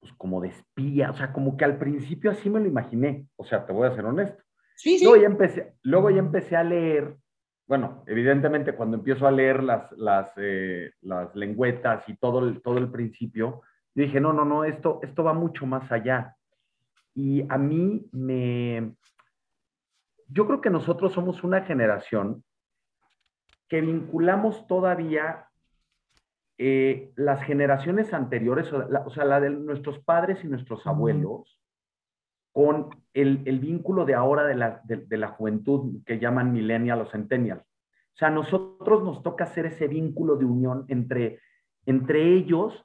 pues 0.00 0.12
como 0.14 0.40
de 0.40 0.48
espía, 0.48 1.10
o 1.10 1.16
sea, 1.16 1.32
como 1.32 1.56
que 1.56 1.64
al 1.64 1.78
principio 1.78 2.30
así 2.30 2.48
me 2.48 2.60
lo 2.60 2.66
imaginé. 2.66 3.26
O 3.36 3.44
sea, 3.44 3.66
te 3.66 3.72
voy 3.72 3.88
a 3.88 3.94
ser 3.94 4.04
honesto. 4.04 4.42
Sí, 4.76 4.98
sí. 4.98 5.04
Luego 5.04 5.20
ya 5.20 5.26
empecé, 5.26 5.74
luego 5.82 6.10
ya 6.10 6.18
empecé 6.18 6.56
a 6.56 6.64
leer 6.64 7.16
bueno, 7.66 8.04
evidentemente 8.06 8.74
cuando 8.74 8.96
empiezo 8.96 9.26
a 9.26 9.32
leer 9.32 9.62
las, 9.62 9.90
las, 9.92 10.32
eh, 10.36 10.92
las 11.02 11.34
lengüetas 11.34 12.08
y 12.08 12.16
todo 12.16 12.46
el, 12.46 12.62
todo 12.62 12.78
el 12.78 12.90
principio, 12.90 13.62
yo 13.94 14.02
dije, 14.02 14.20
no, 14.20 14.32
no, 14.32 14.44
no, 14.44 14.64
esto, 14.64 15.00
esto 15.02 15.24
va 15.24 15.32
mucho 15.32 15.66
más 15.66 15.90
allá. 15.90 16.36
Y 17.14 17.44
a 17.48 17.58
mí 17.58 18.06
me... 18.12 18.94
Yo 20.28 20.46
creo 20.46 20.60
que 20.60 20.70
nosotros 20.70 21.12
somos 21.12 21.42
una 21.44 21.62
generación 21.62 22.44
que 23.68 23.80
vinculamos 23.80 24.66
todavía 24.66 25.48
eh, 26.58 27.12
las 27.16 27.42
generaciones 27.42 28.12
anteriores, 28.12 28.72
o, 28.72 28.88
la, 28.88 29.00
o, 29.00 29.10
sea, 29.10 29.24
la 29.24 29.40
de 29.40 29.50
nuestros 29.50 29.98
padres 30.00 30.42
y 30.44 30.48
nuestros 30.48 30.86
abuelos, 30.86 31.60
con 32.56 32.88
el, 33.12 33.42
el, 33.44 33.60
vínculo 33.60 34.06
de 34.06 34.14
ahora 34.14 34.44
de 34.44 34.54
la, 34.54 34.80
de, 34.84 35.16
la 35.18 35.28
juventud 35.28 36.02
que 36.06 36.18
llaman 36.18 36.54
millennial 36.54 37.02
o 37.02 37.04
centennial. 37.04 37.58
O 37.58 38.16
sea, 38.16 38.28
a 38.28 38.30
nosotros 38.30 39.04
nos 39.04 39.22
toca 39.22 39.44
hacer 39.44 39.66
ese 39.66 39.88
vínculo 39.88 40.36
de 40.36 40.46
unión 40.46 40.86
entre, 40.88 41.42
entre 41.84 42.32
ellos 42.32 42.82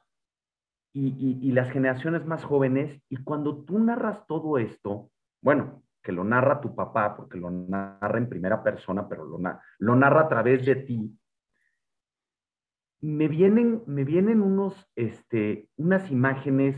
y, 0.92 1.08
y, 1.08 1.40
y, 1.42 1.54
las 1.54 1.72
generaciones 1.72 2.26
más 2.26 2.44
jóvenes. 2.44 3.02
Y 3.08 3.24
cuando 3.24 3.64
tú 3.64 3.80
narras 3.80 4.28
todo 4.28 4.58
esto, 4.58 5.10
bueno, 5.42 5.82
que 6.04 6.12
lo 6.12 6.26
narra 6.26 6.60
tu 6.60 6.76
papá, 6.76 7.16
porque 7.16 7.38
lo 7.38 7.50
narra 7.50 8.18
en 8.18 8.28
primera 8.28 8.62
persona, 8.62 9.08
pero 9.08 9.24
lo, 9.24 9.40
lo 9.80 9.96
narra 9.96 10.24
a 10.24 10.28
través 10.28 10.66
de 10.66 10.76
ti, 10.76 11.18
me 13.00 13.30
vienen, 13.30 13.84
me 13.88 14.04
vienen 14.04 14.42
unos, 14.42 14.76
este, 14.98 15.70
unas 15.78 16.12
imágenes, 16.12 16.76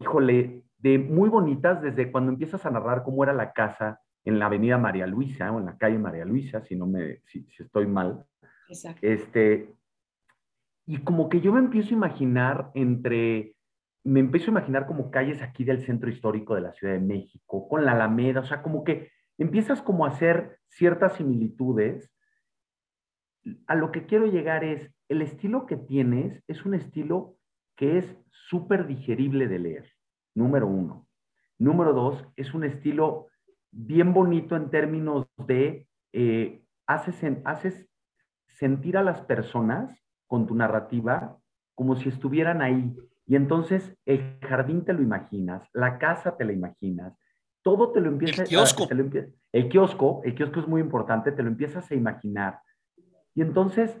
híjole, 0.00 0.64
de 0.78 0.98
muy 0.98 1.28
bonitas 1.28 1.82
desde 1.82 2.10
cuando 2.10 2.32
empiezas 2.32 2.64
a 2.64 2.70
narrar 2.70 3.02
cómo 3.02 3.22
era 3.24 3.32
la 3.32 3.52
casa 3.52 4.00
en 4.24 4.38
la 4.38 4.46
avenida 4.46 4.78
María 4.78 5.06
Luisa 5.06 5.50
o 5.52 5.58
en 5.58 5.66
la 5.66 5.76
calle 5.76 5.98
María 5.98 6.24
Luisa, 6.24 6.62
si 6.64 6.76
no 6.76 6.86
me, 6.86 7.20
si, 7.26 7.44
si 7.50 7.62
estoy 7.62 7.86
mal. 7.86 8.24
Exacto. 8.68 9.00
Este, 9.02 9.74
y 10.86 10.98
como 10.98 11.28
que 11.28 11.40
yo 11.40 11.52
me 11.52 11.60
empiezo 11.60 11.90
a 11.90 11.98
imaginar 11.98 12.70
entre, 12.74 13.56
me 14.04 14.20
empiezo 14.20 14.46
a 14.46 14.52
imaginar 14.52 14.86
como 14.86 15.10
calles 15.10 15.42
aquí 15.42 15.64
del 15.64 15.82
centro 15.82 16.10
histórico 16.10 16.54
de 16.54 16.60
la 16.60 16.72
Ciudad 16.72 16.94
de 16.94 17.00
México, 17.00 17.68
con 17.68 17.84
la 17.84 17.92
Alameda, 17.92 18.40
o 18.40 18.44
sea, 18.44 18.62
como 18.62 18.84
que 18.84 19.10
empiezas 19.38 19.82
como 19.82 20.04
a 20.04 20.10
hacer 20.10 20.58
ciertas 20.68 21.14
similitudes. 21.14 22.12
A 23.66 23.74
lo 23.74 23.90
que 23.92 24.06
quiero 24.06 24.26
llegar 24.26 24.62
es, 24.62 24.92
el 25.08 25.22
estilo 25.22 25.66
que 25.66 25.76
tienes 25.76 26.42
es 26.48 26.66
un 26.66 26.74
estilo 26.74 27.38
que 27.76 27.98
es 27.98 28.16
súper 28.30 28.86
digerible 28.86 29.48
de 29.48 29.58
leer 29.58 29.97
número 30.38 30.66
uno. 30.66 31.06
Número 31.58 31.92
dos, 31.92 32.24
es 32.36 32.54
un 32.54 32.64
estilo 32.64 33.26
bien 33.70 34.14
bonito 34.14 34.56
en 34.56 34.70
términos 34.70 35.26
de, 35.36 35.88
eh, 36.12 36.62
haces, 36.86 37.22
en, 37.24 37.42
haces 37.44 37.86
sentir 38.46 38.96
a 38.96 39.02
las 39.02 39.20
personas 39.22 40.00
con 40.26 40.46
tu 40.46 40.54
narrativa 40.54 41.36
como 41.74 41.96
si 41.96 42.08
estuvieran 42.08 42.62
ahí. 42.62 42.96
Y 43.26 43.36
entonces 43.36 43.94
el 44.06 44.38
jardín 44.40 44.84
te 44.84 44.92
lo 44.92 45.02
imaginas, 45.02 45.68
la 45.72 45.98
casa 45.98 46.36
te 46.36 46.44
la 46.44 46.52
imaginas, 46.52 47.18
todo 47.62 47.92
te 47.92 48.00
lo 48.00 48.08
empiezas 48.08 48.40
el 48.40 48.46
kiosco. 48.46 48.84
A, 48.84 48.88
te 48.88 48.94
lo 48.94 49.02
empie 49.02 49.28
el 49.52 49.68
kiosco, 49.68 50.22
el 50.24 50.34
kiosco 50.34 50.60
es 50.60 50.68
muy 50.68 50.80
importante, 50.80 51.32
te 51.32 51.42
lo 51.42 51.48
empiezas 51.48 51.90
a 51.90 51.94
imaginar. 51.94 52.60
Y 53.34 53.42
entonces, 53.42 54.00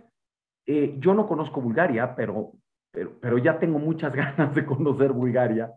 eh, 0.66 0.96
yo 0.98 1.14
no 1.14 1.26
conozco 1.26 1.60
Bulgaria, 1.60 2.14
pero, 2.14 2.52
pero, 2.90 3.18
pero 3.20 3.38
ya 3.38 3.58
tengo 3.58 3.78
muchas 3.78 4.12
ganas 4.14 4.54
de 4.54 4.64
conocer 4.64 5.12
Bulgaria 5.12 5.74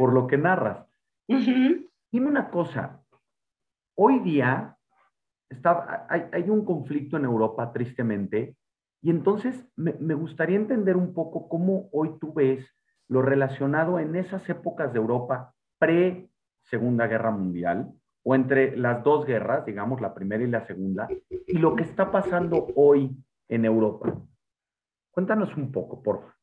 por 0.00 0.14
lo 0.14 0.26
que 0.26 0.38
narras. 0.38 0.86
Uh 1.28 1.34
-huh. 1.34 1.86
Dime 2.10 2.26
una 2.26 2.48
cosa, 2.48 3.02
hoy 3.94 4.18
día 4.20 4.74
está, 5.50 6.06
hay, 6.08 6.22
hay, 6.32 6.48
un 6.48 6.64
conflicto 6.64 7.18
en 7.18 7.26
Europa, 7.26 7.70
tristemente, 7.70 8.56
y 9.02 9.10
entonces 9.10 9.62
me, 9.76 9.92
me, 10.00 10.14
gustaría 10.14 10.56
entender 10.56 10.96
un 10.96 11.12
poco 11.12 11.50
cómo 11.50 11.90
hoy 11.92 12.18
tú 12.18 12.32
ves 12.32 12.66
lo 13.08 13.20
relacionado 13.20 13.98
en 13.98 14.16
esas 14.16 14.48
épocas 14.48 14.90
de 14.90 15.00
Europa 15.00 15.52
pre-Segunda 15.78 17.06
Guerra 17.06 17.30
Mundial, 17.30 17.92
o 18.24 18.34
entre 18.34 18.78
las 18.78 19.04
dos 19.04 19.26
guerras, 19.26 19.66
digamos, 19.66 20.00
la 20.00 20.14
primera 20.14 20.42
y 20.42 20.46
la 20.46 20.66
segunda, 20.66 21.08
y 21.28 21.58
lo 21.58 21.76
que 21.76 21.82
está 21.82 22.10
pasando 22.10 22.68
hoy 22.74 23.14
en 23.50 23.66
Europa. 23.66 24.18
Cuéntanos 25.10 25.54
un 25.58 25.70
poco, 25.70 26.02
por 26.02 26.20
favor. 26.20 26.39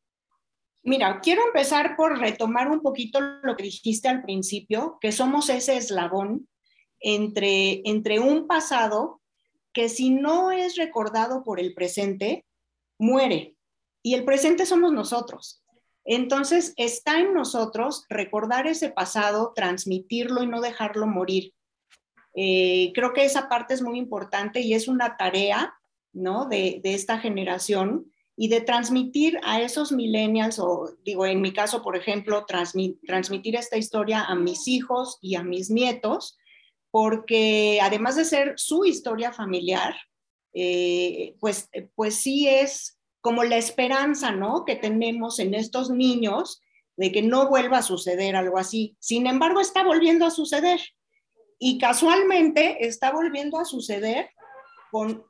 Mira, 0.87 1.19
quiero 1.19 1.45
empezar 1.45 1.97
por 1.97 2.17
retomar 2.17 2.71
un 2.71 2.79
poquito 2.79 3.19
lo 3.19 3.57
que 3.57 3.63
dijiste 3.63 4.07
al 4.07 4.21
principio, 4.21 4.97
que 5.01 5.11
somos 5.11 5.49
ese 5.49 5.75
eslabón 5.75 6.47
entre, 7.01 7.81
entre 7.83 8.21
un 8.21 8.47
pasado 8.47 9.19
que 9.73 9.89
si 9.89 10.11
no 10.11 10.49
es 10.49 10.77
recordado 10.77 11.43
por 11.43 11.59
el 11.59 11.73
presente, 11.73 12.45
muere. 12.97 13.57
Y 14.01 14.13
el 14.13 14.23
presente 14.23 14.65
somos 14.65 14.93
nosotros. 14.93 15.61
Entonces, 16.05 16.73
está 16.77 17.19
en 17.19 17.33
nosotros 17.33 18.05
recordar 18.07 18.65
ese 18.65 18.89
pasado, 18.89 19.51
transmitirlo 19.53 20.41
y 20.41 20.47
no 20.47 20.61
dejarlo 20.61 21.05
morir. 21.05 21.53
Eh, 22.33 22.93
creo 22.95 23.11
que 23.11 23.25
esa 23.25 23.49
parte 23.49 23.73
es 23.73 23.81
muy 23.81 23.99
importante 23.99 24.61
y 24.61 24.73
es 24.73 24.87
una 24.87 25.17
tarea, 25.17 25.73
¿no? 26.13 26.45
De, 26.45 26.79
esta 26.85 27.19
generación 27.19 28.09
y 28.39 28.49
de 28.49 28.61
transmitir 28.61 29.39
a 29.43 29.61
esos 29.61 29.91
millennials, 29.91 30.59
o 30.59 30.95
digo, 31.03 31.25
en 31.25 31.41
mi 31.41 31.51
caso, 31.51 31.81
por 31.81 31.97
ejemplo, 31.97 32.45
transmitir 32.45 33.55
esta 33.55 33.77
historia 33.77 34.25
a 34.25 34.35
mis 34.35 34.67
hijos 34.67 35.17
y 35.21 35.35
a 35.35 35.43
mis 35.43 35.71
nietos, 35.71 36.37
porque 36.91 37.79
además 37.81 38.15
de 38.15 38.25
ser 38.25 38.53
su 38.55 38.85
historia 38.85 39.33
familiar, 39.33 39.95
eh, 40.53 41.35
pues, 41.39 41.67
pues 41.95 42.15
sí 42.15 42.47
es 42.47 42.99
como 43.21 43.43
la 43.43 43.57
esperanza, 43.57 44.31
¿no? 44.31 44.65
Que 44.65 44.75
tenemos 44.75 45.39
en 45.39 45.55
estos 45.55 45.89
niños 45.89 46.61
de 46.95 47.11
que 47.11 47.23
no 47.23 47.49
vuelva 47.49 47.79
a 47.79 47.83
suceder 47.83 48.35
algo 48.35 48.59
así. 48.59 48.95
Sin 48.99 49.25
embargo, 49.25 49.61
está 49.61 49.83
volviendo 49.83 50.27
a 50.27 50.31
suceder. 50.31 50.79
Y 51.57 51.79
casualmente 51.79 52.85
está 52.85 53.11
volviendo 53.11 53.59
a 53.59 53.65
suceder 53.65 54.29
con 54.91 55.25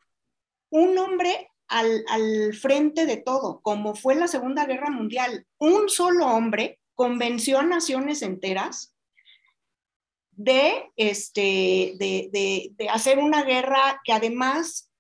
un 0.70 0.98
hombre 0.98 1.50
al, 1.68 2.04
al, 2.08 2.54
frente 2.54 3.06
de 3.06 3.18
todo, 3.18 3.62
como 3.62 3.96
fue 3.96 4.16
la 4.16 4.28
Segunda 4.28 4.66
Guerra 4.66 4.90
Mundial. 4.90 5.46
Un 5.58 5.90
solo 5.90 6.28
hombre 6.28 6.80
convenció 6.96 7.60
a 7.60 7.64
naciones 7.64 8.22
enteras 8.22 8.96
de, 10.32 10.92
este, 10.96 11.96
de, 11.98 12.30
de, 12.78 12.90
hacer 12.90 13.20
una 13.20 13.44
guerra 13.44 14.02
que 14.04 14.14
además, 14.14 14.92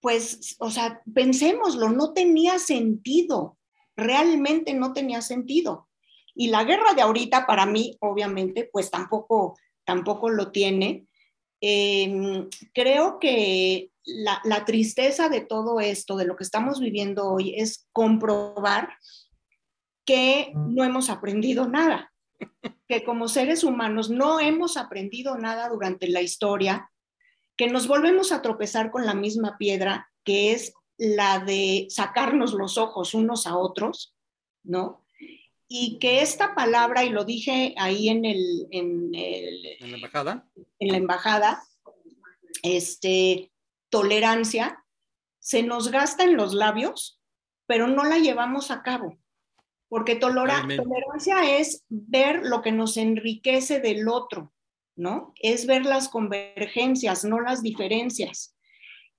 pues, 0.00 0.56
o 0.58 0.70
sea, 0.70 1.02
pensémoslo, 1.14 1.88
no 1.90 2.12
tenía 2.12 2.58
sentido, 2.58 3.58
realmente 3.96 4.74
no 4.74 4.92
tenía 4.92 5.22
sentido. 5.22 5.88
Y 6.34 6.48
la 6.48 6.64
guerra 6.64 6.94
de 6.94 7.02
ahorita 7.02 7.46
para 7.46 7.64
mí, 7.64 7.96
obviamente, 8.00 8.68
pues 8.72 8.90
tampoco 8.90 9.56
tampoco 9.84 10.30
lo 10.30 10.50
tiene. 10.50 11.06
Em, 11.60 12.48
creo 12.72 13.18
que 13.18 13.90
la, 14.04 14.40
la, 14.44 14.64
tristeza 14.64 15.28
de 15.28 15.40
todo 15.40 15.80
esto, 15.80 16.16
de 16.16 16.26
lo 16.26 16.36
que 16.36 16.44
estamos 16.44 16.80
viviendo 16.80 17.26
hoy, 17.26 17.54
es 17.56 17.88
comprobar 17.92 18.90
que 20.04 20.52
no 20.54 20.84
hemos 20.84 21.10
aprendido 21.10 21.68
nada, 21.68 22.12
que 22.88 23.04
como 23.04 23.28
seres 23.28 23.64
humanos 23.64 24.10
no 24.10 24.40
hemos 24.40 24.76
aprendido 24.76 25.36
nada 25.38 25.68
durante 25.68 26.08
la 26.08 26.20
historia, 26.20 26.90
que 27.56 27.68
nos 27.68 27.86
volvemos 27.86 28.32
a 28.32 28.42
tropezar 28.42 28.90
con 28.90 29.06
la 29.06 29.14
misma 29.14 29.56
piedra, 29.58 30.10
que 30.24 30.52
es 30.52 30.74
la 30.98 31.40
de 31.40 31.86
sacarnos 31.88 32.52
los 32.52 32.78
ojos 32.78 33.14
unos 33.14 33.46
a 33.46 33.56
otros, 33.56 34.14
¿no? 34.62 35.04
y 35.76 35.98
que 35.98 36.20
esta 36.20 36.54
palabra, 36.54 37.04
y 37.04 37.10
lo 37.10 37.24
dije 37.24 37.74
ahí 37.78 38.08
en, 38.08 38.24
el, 38.24 38.68
en, 38.70 39.10
la 39.10 39.96
embajada, 39.96 40.48
en 40.78 40.88
la 40.88 40.96
embajada, 40.96 41.64
este, 42.62 43.50
tolerancia, 43.94 44.84
se 45.38 45.62
nos 45.62 45.90
gasta 45.90 46.24
en 46.24 46.36
los 46.36 46.52
labios, 46.52 47.20
pero 47.66 47.86
no 47.86 48.02
la 48.02 48.18
llevamos 48.18 48.70
a 48.72 48.82
cabo. 48.82 49.18
Porque 49.88 50.16
tolerancia 50.16 51.58
es 51.58 51.84
ver 51.88 52.40
lo 52.42 52.60
que 52.60 52.72
nos 52.72 52.96
enriquece 52.96 53.78
del 53.78 54.08
otro, 54.08 54.52
¿no? 54.96 55.32
Es 55.40 55.66
ver 55.66 55.86
las 55.86 56.08
convergencias, 56.08 57.24
no 57.24 57.40
las 57.40 57.62
diferencias. 57.62 58.56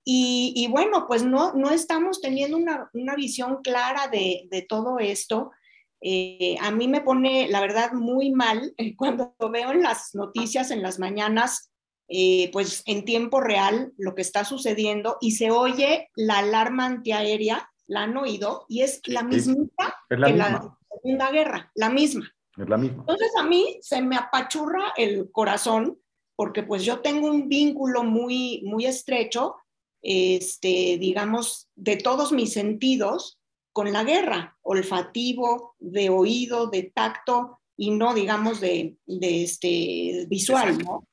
Y, 0.04 0.52
y 0.54 0.68
bueno, 0.68 1.06
pues 1.08 1.24
no, 1.24 1.54
no 1.54 1.70
estamos 1.70 2.20
teniendo 2.20 2.58
una, 2.58 2.90
una 2.92 3.14
visión 3.14 3.62
clara 3.62 4.08
de, 4.08 4.46
de 4.50 4.62
todo 4.62 4.98
esto 4.98 5.52
eh, 6.00 6.56
a 6.60 6.70
mí 6.70 6.88
me 6.88 7.00
pone, 7.00 7.48
la 7.48 7.60
verdad, 7.60 7.92
muy 7.92 8.30
mal 8.30 8.74
cuando 8.96 9.34
veo 9.50 9.72
en 9.72 9.82
las 9.82 10.14
noticias 10.14 10.70
en 10.70 10.82
las 10.82 10.98
mañanas, 10.98 11.72
eh, 12.08 12.50
pues 12.52 12.82
en 12.86 13.04
tiempo 13.04 13.40
real, 13.40 13.92
lo 13.96 14.14
que 14.14 14.22
está 14.22 14.44
sucediendo 14.44 15.16
y 15.20 15.32
se 15.32 15.50
oye 15.50 16.08
la 16.14 16.38
alarma 16.38 16.86
antiaérea, 16.86 17.70
la 17.86 18.02
han 18.02 18.16
oído, 18.16 18.66
y 18.68 18.82
es 18.82 19.00
la 19.06 19.22
mismita 19.22 19.94
que 20.08 20.16
la 20.16 20.76
Segunda 20.90 21.30
Guerra, 21.30 21.70
la 21.74 21.90
misma. 21.90 22.30
Es 22.56 22.68
la 22.68 22.76
misma. 22.76 23.00
Entonces 23.00 23.30
a 23.38 23.42
mí 23.44 23.78
se 23.82 24.02
me 24.02 24.16
apachurra 24.16 24.92
el 24.96 25.30
corazón 25.30 25.98
porque 26.36 26.62
pues 26.62 26.84
yo 26.84 27.00
tengo 27.00 27.28
un 27.28 27.48
vínculo 27.48 28.04
muy, 28.04 28.62
muy 28.64 28.86
estrecho, 28.86 29.56
este, 30.02 30.98
digamos, 30.98 31.68
de 31.74 31.96
todos 31.96 32.30
mis 32.32 32.52
sentidos 32.52 33.40
con 33.72 33.92
la 33.92 34.04
guerra, 34.04 34.56
olfativo, 34.62 35.74
de 35.78 36.10
oído, 36.10 36.68
de 36.68 36.84
tacto 36.94 37.60
y 37.76 37.90
no, 37.90 38.14
digamos, 38.14 38.60
de, 38.60 38.96
este, 39.06 40.26
visual, 40.28 40.78
¿no? 40.78 41.06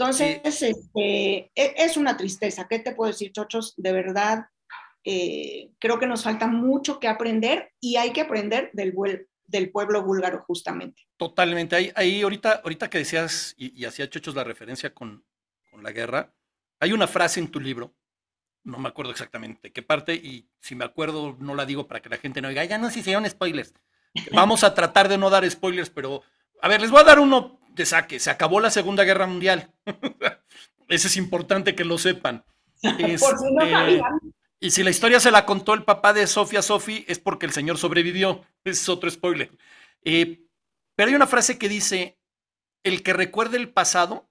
Entonces, 0.00 0.62
este, 0.62 1.52
e, 1.54 1.74
es 1.76 1.98
una 1.98 2.16
tristeza. 2.16 2.66
¿Qué 2.66 2.78
te 2.78 2.94
puedo 2.94 3.12
decir, 3.12 3.32
chochos? 3.32 3.74
De 3.76 3.92
verdad, 3.92 4.46
eh, 5.04 5.72
creo 5.78 5.98
que 5.98 6.06
nos 6.06 6.24
falta 6.24 6.46
mucho 6.46 6.98
que 6.98 7.06
aprender 7.06 7.72
y 7.80 7.96
hay 7.96 8.12
que 8.12 8.22
aprender 8.22 8.70
del, 8.72 8.94
del 9.46 9.70
pueblo 9.70 10.02
búlgaro, 10.02 10.42
justamente. 10.46 11.02
Totalmente. 11.18 11.76
Ahí, 11.76 11.92
ahí 11.94 12.22
ahorita, 12.22 12.62
ahorita 12.64 12.88
que 12.88 12.98
decías 12.98 13.54
y, 13.58 13.78
y 13.78 13.84
hacía 13.84 14.08
chochos 14.08 14.34
la 14.34 14.42
referencia 14.42 14.94
con, 14.94 15.22
con 15.70 15.82
la 15.82 15.92
guerra, 15.92 16.32
hay 16.78 16.92
una 16.92 17.06
frase 17.06 17.40
en 17.40 17.48
tu 17.48 17.60
libro 17.60 17.94
no 18.62 18.78
me 18.78 18.88
acuerdo 18.88 19.10
exactamente 19.10 19.72
qué 19.72 19.82
parte, 19.82 20.14
y 20.14 20.50
si 20.60 20.74
me 20.74 20.84
acuerdo 20.84 21.36
no 21.38 21.54
la 21.54 21.64
digo 21.64 21.86
para 21.86 22.00
que 22.00 22.10
la 22.10 22.18
gente 22.18 22.42
no 22.42 22.48
diga, 22.50 22.64
ya 22.64 22.76
no 22.76 22.90
se 22.90 23.00
hicieron 23.00 23.28
spoilers. 23.28 23.74
Vamos 24.32 24.64
a 24.64 24.74
tratar 24.74 25.08
de 25.08 25.16
no 25.16 25.30
dar 25.30 25.48
spoilers, 25.50 25.88
pero 25.88 26.22
a 26.60 26.68
ver, 26.68 26.80
les 26.80 26.90
voy 26.90 27.00
a 27.00 27.04
dar 27.04 27.18
uno 27.18 27.59
saque. 27.86 28.18
Se 28.18 28.30
acabó 28.30 28.60
la 28.60 28.70
Segunda 28.70 29.04
Guerra 29.04 29.26
Mundial. 29.26 29.72
Ese 30.88 31.08
es 31.08 31.16
importante 31.16 31.74
que 31.74 31.84
lo 31.84 31.98
sepan. 31.98 32.44
Este, 32.82 34.00
y 34.58 34.70
si 34.70 34.82
la 34.82 34.90
historia 34.90 35.20
se 35.20 35.30
la 35.30 35.44
contó 35.44 35.74
el 35.74 35.84
papá 35.84 36.14
de 36.14 36.26
Sofía 36.26 36.62
Sofi, 36.62 37.04
es 37.08 37.18
porque 37.18 37.44
el 37.44 37.52
señor 37.52 37.76
sobrevivió. 37.76 38.44
Ese 38.64 38.80
es 38.80 38.88
otro 38.88 39.10
spoiler. 39.10 39.50
Eh, 40.02 40.46
pero 40.94 41.08
hay 41.08 41.14
una 41.14 41.26
frase 41.26 41.58
que 41.58 41.68
dice, 41.68 42.18
el 42.82 43.02
que 43.02 43.12
recuerde 43.12 43.56
el 43.56 43.70
pasado, 43.70 44.30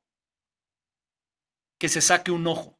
que 1.79 1.89
se 1.89 2.01
saque 2.01 2.31
un 2.31 2.45
ojo 2.47 2.79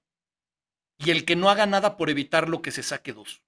y 1.00 1.12
el 1.12 1.26
que 1.26 1.36
no 1.36 1.50
haga 1.50 1.66
nada 1.66 1.98
por 1.98 2.10
evitar 2.10 2.50
lo 2.50 2.62
que 2.62 2.72
se 2.72 2.84
saque 2.84 3.14
dos. 3.14 3.42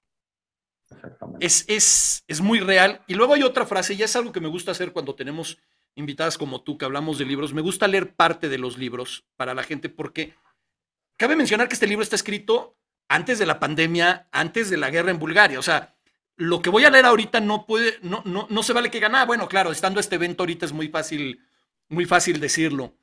Es, 1.39 1.65
es, 1.67 2.23
es, 2.27 2.41
muy 2.41 2.59
real. 2.59 3.03
Y 3.07 3.13
luego 3.13 3.33
hay 3.33 3.43
otra 3.43 3.65
frase, 3.65 3.93
y 3.93 4.03
es 4.03 4.15
algo 4.15 4.31
que 4.31 4.41
me 4.41 4.49
gusta 4.49 4.71
hacer 4.71 4.93
cuando 4.93 5.15
tenemos 5.15 5.57
invitadas 6.01 6.37
como 6.37 6.61
tú, 6.61 6.77
que 6.77 6.85
hablamos 6.85 7.17
de 7.17 7.25
libros. 7.25 7.53
Me 7.53 7.61
gusta 7.61 7.87
leer 7.87 8.13
parte 8.15 8.49
de 8.49 8.57
los 8.57 8.77
libros 8.77 9.23
para 9.37 9.53
la 9.53 9.63
gente, 9.63 9.89
porque 9.89 10.35
cabe 11.17 11.35
mencionar 11.35 11.67
que 11.67 11.75
este 11.75 11.87
libro 11.87 12.03
está 12.03 12.15
escrito 12.15 12.77
antes 13.07 13.39
de 13.39 13.45
la 13.45 13.59
pandemia, 13.59 14.27
antes 14.31 14.69
de 14.69 14.77
la 14.77 14.89
guerra 14.89 15.11
en 15.11 15.19
Bulgaria. 15.19 15.59
O 15.59 15.63
sea, 15.63 15.95
lo 16.35 16.61
que 16.61 16.69
voy 16.69 16.83
a 16.83 16.89
leer 16.89 17.05
ahorita 17.05 17.39
no 17.39 17.65
puede, 17.65 17.97
no, 18.01 18.21
no, 18.25 18.47
no 18.49 18.63
se 18.63 18.73
vale 18.73 18.91
que 18.91 18.99
gane. 18.99 19.19
Ah, 19.19 19.25
bueno, 19.25 19.47
claro, 19.47 19.71
estando 19.71 19.99
este 19.99 20.15
evento 20.15 20.43
ahorita 20.43 20.65
es 20.65 20.73
muy 20.73 20.89
fácil, 20.89 21.39
muy 21.87 22.05
fácil 22.05 22.39
decirlo. 22.39 22.97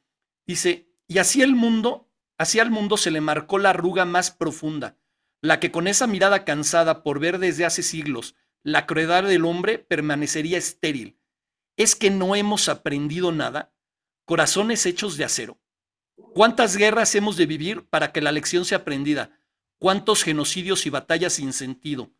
Dice, 0.46 0.90
y 1.06 1.18
así 1.18 1.42
el 1.42 1.54
mundo 1.54 2.08
Así 2.38 2.60
al 2.60 2.70
mundo 2.70 2.96
se 2.96 3.10
le 3.10 3.20
marcó 3.20 3.58
la 3.58 3.70
arruga 3.70 4.04
más 4.04 4.30
profunda, 4.30 4.96
la 5.42 5.58
que 5.58 5.72
con 5.72 5.88
esa 5.88 6.06
mirada 6.06 6.44
cansada 6.44 7.02
por 7.02 7.18
ver 7.18 7.38
desde 7.38 7.64
hace 7.64 7.82
siglos 7.82 8.36
la 8.62 8.86
crueldad 8.86 9.24
del 9.24 9.44
hombre 9.44 9.78
permanecería 9.78 10.56
estéril. 10.56 11.17
¿Es 11.78 11.94
que 11.94 12.10
no 12.10 12.34
hemos 12.34 12.68
aprendido 12.68 13.30
nada? 13.32 13.72
Corazones 14.24 14.84
hechos 14.84 15.16
de 15.16 15.24
acero. 15.24 15.58
¿Cuántas 16.34 16.76
guerras 16.76 17.14
hemos 17.14 17.36
de 17.36 17.46
vivir 17.46 17.88
para 17.88 18.12
que 18.12 18.20
la 18.20 18.32
lección 18.32 18.64
sea 18.64 18.78
aprendida? 18.78 19.40
¿Cuántos 19.78 20.24
genocidios 20.24 20.86
y 20.86 20.90
batallas 20.90 21.34
sin 21.34 21.52
sentido? 21.52 22.10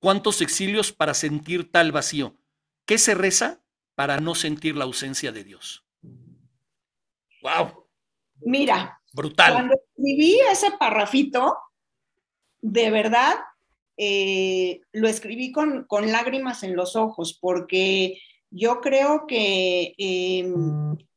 ¿Cuántos 0.00 0.42
exilios 0.42 0.92
para 0.92 1.14
sentir 1.14 1.72
tal 1.72 1.92
vacío? 1.92 2.36
¿Qué 2.84 2.98
se 2.98 3.14
reza 3.14 3.62
para 3.94 4.20
no 4.20 4.34
sentir 4.34 4.76
la 4.76 4.84
ausencia 4.84 5.32
de 5.32 5.44
Dios? 5.44 5.86
¡Wow! 7.40 7.88
Mira, 8.42 9.00
Brutal. 9.14 9.54
Cuando 9.54 9.74
escribí 9.74 10.38
ese 10.52 10.72
parrafito, 10.72 11.56
de 12.60 12.90
verdad, 12.90 13.36
eh, 13.96 14.82
lo 14.92 15.08
escribí 15.08 15.52
con, 15.52 15.84
con, 15.84 16.12
lágrimas 16.12 16.62
en 16.64 16.76
los 16.76 16.96
ojos, 16.96 17.38
porque 17.40 18.20
yo 18.56 18.80
creo 18.80 19.26
que 19.26 19.94
eh, 19.98 20.52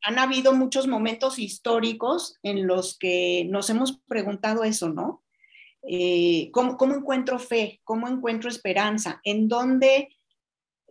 han 0.01 0.19
habido 0.19 0.53
muchos 0.53 0.87
momentos 0.87 1.39
históricos 1.39 2.37
en 2.43 2.67
los 2.67 2.97
que 2.97 3.45
nos 3.49 3.69
hemos 3.69 3.99
preguntado 4.07 4.63
eso, 4.63 4.89
¿no? 4.89 5.23
Eh, 5.83 6.49
¿cómo, 6.51 6.75
¿cómo, 6.75 6.95
encuentro 6.95 7.39
fe? 7.39 7.79
¿Cómo 7.85 8.07
encuentro 8.07 8.49
esperanza? 8.49 9.21
¿En 9.23 9.47
dónde 9.47 10.09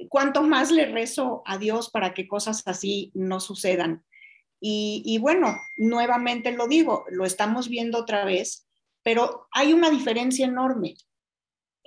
¿Cuánto 0.08 0.42
más 0.42 0.70
le 0.70 0.86
rezo 0.86 1.42
a 1.44 1.58
Dios 1.58 1.90
para 1.90 2.14
que 2.14 2.28
cosas 2.28 2.62
así 2.66 3.10
no 3.14 3.40
sucedan? 3.40 4.04
Y, 4.60 5.02
y, 5.04 5.18
bueno, 5.18 5.56
nuevamente 5.76 6.52
lo 6.52 6.68
digo, 6.68 7.04
lo 7.10 7.24
estamos 7.24 7.68
viendo 7.68 7.98
otra 7.98 8.24
vez, 8.24 8.66
pero 9.02 9.48
hay 9.50 9.72
una 9.72 9.90
diferencia 9.90 10.46
enorme. 10.46 10.94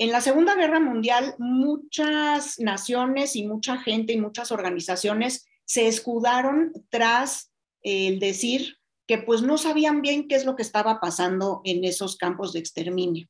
En 0.01 0.11
la 0.11 0.19
Segunda 0.19 0.55
Guerra 0.55 0.79
Mundial, 0.79 1.35
muchas 1.37 2.57
naciones 2.57 3.35
y 3.35 3.45
mucha 3.45 3.77
gente 3.77 4.13
y 4.13 4.19
muchas 4.19 4.51
organizaciones 4.51 5.45
se 5.63 5.87
escudaron 5.87 6.73
tras 6.89 7.53
el 7.83 8.19
decir 8.19 8.77
que 9.05 9.19
pues 9.19 9.43
no 9.43 9.59
sabían 9.59 10.01
bien 10.01 10.27
qué 10.27 10.33
es 10.33 10.43
lo 10.43 10.55
que 10.55 10.63
estaba 10.63 10.99
pasando 10.99 11.61
en 11.65 11.83
esos 11.83 12.17
campos 12.17 12.51
de 12.51 12.57
exterminio. 12.57 13.27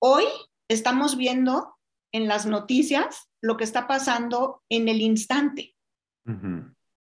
Hoy 0.00 0.24
estamos 0.66 1.16
viendo 1.16 1.76
en 2.10 2.26
las 2.26 2.44
noticias 2.44 3.28
lo 3.40 3.56
que 3.56 3.62
está 3.62 3.86
pasando 3.86 4.64
en 4.68 4.88
el 4.88 5.00
instante. 5.00 5.76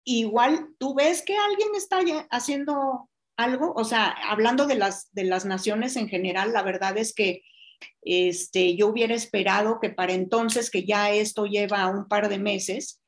Igual 0.03 0.67
tú 0.77 0.93
ves 0.93 1.23
que 1.23 1.35
alguien 1.35 1.69
está 1.75 1.97
haciendo 2.29 3.09
algo, 3.37 3.73
o 3.73 3.83
sea, 3.83 4.09
hablando 4.29 4.67
de 4.67 4.75
las, 4.75 5.11
de 5.13 5.23
las 5.23 5.45
naciones 5.45 5.95
en 5.95 6.09
general, 6.09 6.53
la 6.53 6.61
verdad 6.61 6.95
es 6.99 7.15
que 7.15 7.41
este, 8.01 8.75
yo 8.75 8.87
hubiera 8.87 9.13
esperado 9.13 9.79
que 9.79 9.89
para 9.89 10.13
entonces, 10.13 10.71
que 10.71 10.85
ya 10.85 11.11
esto 11.11 11.45
lleva 11.45 11.87
un 11.87 12.07
par 12.07 12.29
de 12.29 12.39
meses, 12.39 13.01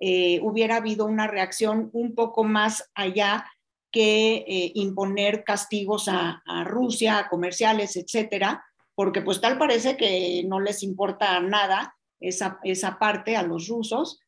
eh, 0.00 0.40
hubiera 0.42 0.76
habido 0.76 1.06
una 1.06 1.26
reacción 1.26 1.88
un 1.92 2.14
poco 2.14 2.44
más 2.44 2.90
allá 2.94 3.46
que 3.92 4.44
eh, 4.48 4.72
imponer 4.74 5.44
castigos 5.44 6.08
a, 6.08 6.42
Rusia, 6.64 7.18
a 7.18 7.28
comerciales, 7.28 7.96
etcétera, 7.96 8.64
porque 8.94 9.22
pues 9.22 9.40
tal 9.40 9.58
parece 9.58 9.96
que 9.96 10.42
no 10.46 10.60
les 10.60 10.82
importa 10.82 11.38
nada 11.40 11.94
esa, 12.20 12.58
esa 12.64 12.98
parte 12.98 13.36
a 13.36 13.42
los 13.42 13.68
rusos 13.68 14.18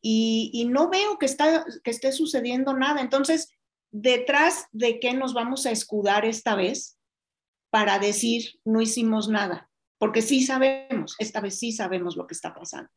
y, 0.00 0.50
y, 0.52 0.66
no 0.66 0.90
veo 0.90 1.18
que, 1.18 1.26
está, 1.26 1.64
que 1.82 1.90
esté 1.90 2.12
sucediendo 2.12 2.74
nada. 2.74 3.00
Entonces, 3.00 3.48
detrás 3.90 4.66
de 4.72 5.00
qué 5.00 5.14
nos 5.14 5.34
vamos 5.34 5.64
a 5.66 5.70
escudar 5.70 6.26
esta 6.26 6.54
vez 6.54 6.93
para 7.74 7.98
decir 7.98 8.60
no 8.64 8.80
hicimos 8.80 9.28
nada, 9.28 9.68
porque 9.98 10.22
sí 10.22 10.44
sabemos, 10.44 11.16
esta 11.18 11.40
vez 11.40 11.58
sí 11.58 11.72
sabemos 11.72 12.16
lo 12.16 12.24
que 12.24 12.34
está 12.34 12.54
pasando. 12.54 12.88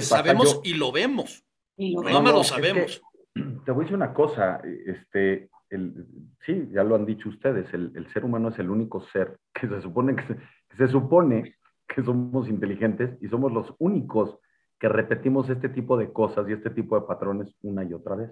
sabemos 0.00 0.62
y 0.64 0.72
lo 0.72 0.92
vemos. 0.92 1.44
Y 1.76 1.92
lo 1.92 2.00
no, 2.04 2.22
me 2.22 2.32
lo 2.32 2.42
sabemos. 2.42 3.02
te 3.34 3.70
voy 3.70 3.82
a 3.82 3.84
decir 3.84 3.94
una 3.94 4.14
cosa, 4.14 4.62
este, 4.86 5.50
el, 5.68 6.06
sí, 6.46 6.70
ya 6.72 6.82
lo 6.84 6.94
han 6.94 7.04
dicho 7.04 7.28
ustedes, 7.28 7.66
el, 7.74 7.92
el, 7.94 8.10
ser 8.14 8.24
humano 8.24 8.48
es 8.48 8.58
el 8.58 8.70
único 8.70 9.02
ser 9.08 9.38
que 9.52 9.68
se 9.68 9.82
supone 9.82 10.16
que 10.16 10.22
se, 10.22 10.36
que 10.36 10.76
se 10.78 10.88
supone 10.88 11.56
que 11.86 12.02
somos 12.02 12.48
inteligentes 12.48 13.18
y 13.20 13.28
somos 13.28 13.52
los 13.52 13.74
únicos 13.78 14.38
que 14.80 14.88
repetimos 14.88 15.50
este 15.50 15.68
tipo 15.68 15.98
de 15.98 16.14
cosas 16.14 16.48
y 16.48 16.54
este 16.54 16.70
tipo 16.70 16.98
de 16.98 17.06
patrones 17.06 17.54
una 17.60 17.84
y 17.84 17.92
otra 17.92 18.16
vez. 18.16 18.30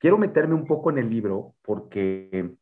Quiero 0.00 0.18
meterme 0.18 0.56
un 0.56 0.66
poco 0.66 0.90
en 0.90 0.98
el 0.98 1.08
libro 1.08 1.54
porque 1.62 2.56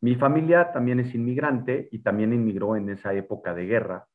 mi 0.00 0.14
familia 0.14 0.72
también 0.72 1.00
es 1.00 1.14
inmigrante 1.14 1.88
y 1.92 1.98
también 1.98 2.32
inmigró 2.32 2.76
en 2.76 2.88
esa 2.88 3.12
época 3.12 3.54
de 3.54 3.66
guerra. 3.66 4.06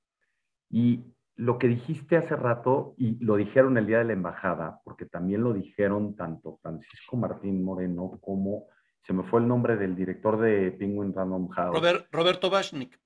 Y 0.69 1.05
lo 1.35 1.59
que 1.59 1.67
dijiste 1.67 2.17
hace 2.17 2.35
rato, 2.35 2.95
y 2.97 3.23
lo 3.23 3.35
dijeron 3.35 3.77
el 3.77 3.85
día 3.85 3.99
de 3.99 4.05
la 4.05 4.13
embajada, 4.13 4.81
porque 4.83 5.05
también 5.05 5.43
lo 5.43 5.53
dijeron 5.53 6.15
tanto 6.15 6.57
Francisco 6.61 7.17
Martín 7.17 7.63
Moreno 7.63 8.17
como, 8.21 8.67
se 9.03 9.13
me 9.13 9.23
fue 9.23 9.41
el 9.41 9.47
nombre 9.47 9.75
del 9.75 9.95
director 9.95 10.39
de 10.39 10.71
Penguin 10.71 11.13
Random 11.13 11.49
House. 11.49 12.07
Roberto 12.11 12.49
Bachnik. 12.49 12.99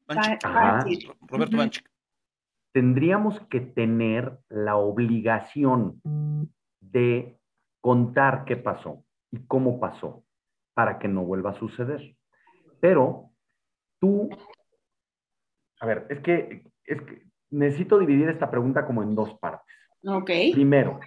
Roberto 1.27 1.57
Banchik. 1.57 1.89
Tendríamos 2.71 3.39
que 3.49 3.61
tener 3.61 4.37
la 4.47 4.77
obligación 4.77 5.99
de 6.79 7.37
contar 7.81 8.45
qué 8.45 8.55
pasó 8.55 9.03
y 9.31 9.39
cómo 9.47 9.79
pasó 9.79 10.23
para 10.75 10.99
que 10.99 11.07
no 11.07 11.25
vuelva 11.25 11.51
a 11.51 11.59
suceder. 11.59 12.15
Pero 12.79 13.31
tú, 13.99 14.29
a 15.79 15.85
ver, 15.85 16.05
es 16.09 16.19
que, 16.19 16.63
es 16.85 17.01
que 17.01 17.23
necesito 17.49 17.99
dividir 17.99 18.29
esta 18.29 18.49
pregunta 18.49 18.85
como 18.85 19.03
en 19.03 19.15
dos 19.15 19.37
partes. 19.39 19.75
Ok. 20.03 20.31
Primero, 20.53 20.99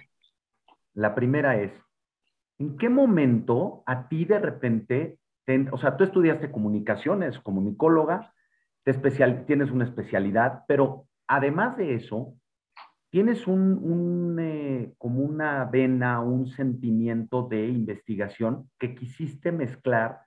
la 0.93 1.15
primera 1.15 1.59
es, 1.59 1.71
¿en 2.59 2.77
qué 2.77 2.89
momento 2.89 3.83
a 3.85 4.07
ti 4.07 4.25
de 4.25 4.39
repente, 4.39 5.17
o 5.71 5.77
sea, 5.77 5.97
tú 5.97 6.03
estudiaste 6.03 6.51
comunicaciones, 6.51 7.39
comunicóloga, 7.39 8.33
te 8.83 8.91
especial, 8.91 9.45
tienes 9.45 9.71
una 9.71 9.85
especialidad, 9.85 10.63
pero 10.67 11.07
además 11.27 11.77
de 11.77 11.95
eso, 11.95 12.35
tienes 13.09 13.47
un, 13.47 13.77
un 13.77 14.39
eh, 14.39 14.93
como 14.97 15.21
una 15.21 15.65
vena, 15.65 16.19
un 16.21 16.47
sentimiento 16.47 17.47
de 17.47 17.67
investigación 17.67 18.69
que 18.79 18.95
quisiste 18.95 19.51
mezclar 19.51 20.21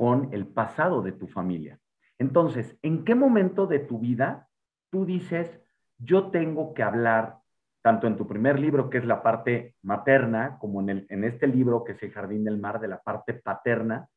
con 0.00 0.30
el 0.32 0.46
pasado 0.46 1.02
de 1.02 1.12
tu 1.12 1.26
familia. 1.26 1.78
Entonces, 2.18 2.74
¿en 2.80 3.04
qué 3.04 3.14
momento 3.14 3.66
de 3.66 3.80
tu 3.80 3.98
vida 3.98 4.48
tú 4.88 5.04
dices, 5.04 5.60
yo 5.98 6.30
tengo 6.30 6.72
que 6.72 6.82
hablar, 6.82 7.40
tanto 7.82 8.06
en 8.06 8.16
tu 8.16 8.26
primer 8.26 8.58
libro, 8.58 8.88
que 8.88 8.96
es 8.96 9.04
la 9.04 9.22
parte 9.22 9.74
materna, 9.82 10.56
como 10.58 10.80
en, 10.80 10.88
el, 10.88 11.06
en 11.10 11.24
este 11.24 11.46
libro, 11.46 11.84
que 11.84 11.92
es 11.92 12.02
El 12.02 12.12
Jardín 12.12 12.44
del 12.44 12.58
Mar, 12.58 12.80
de 12.80 12.88
la 12.88 13.02
parte 13.02 13.34
paterna? 13.34 14.08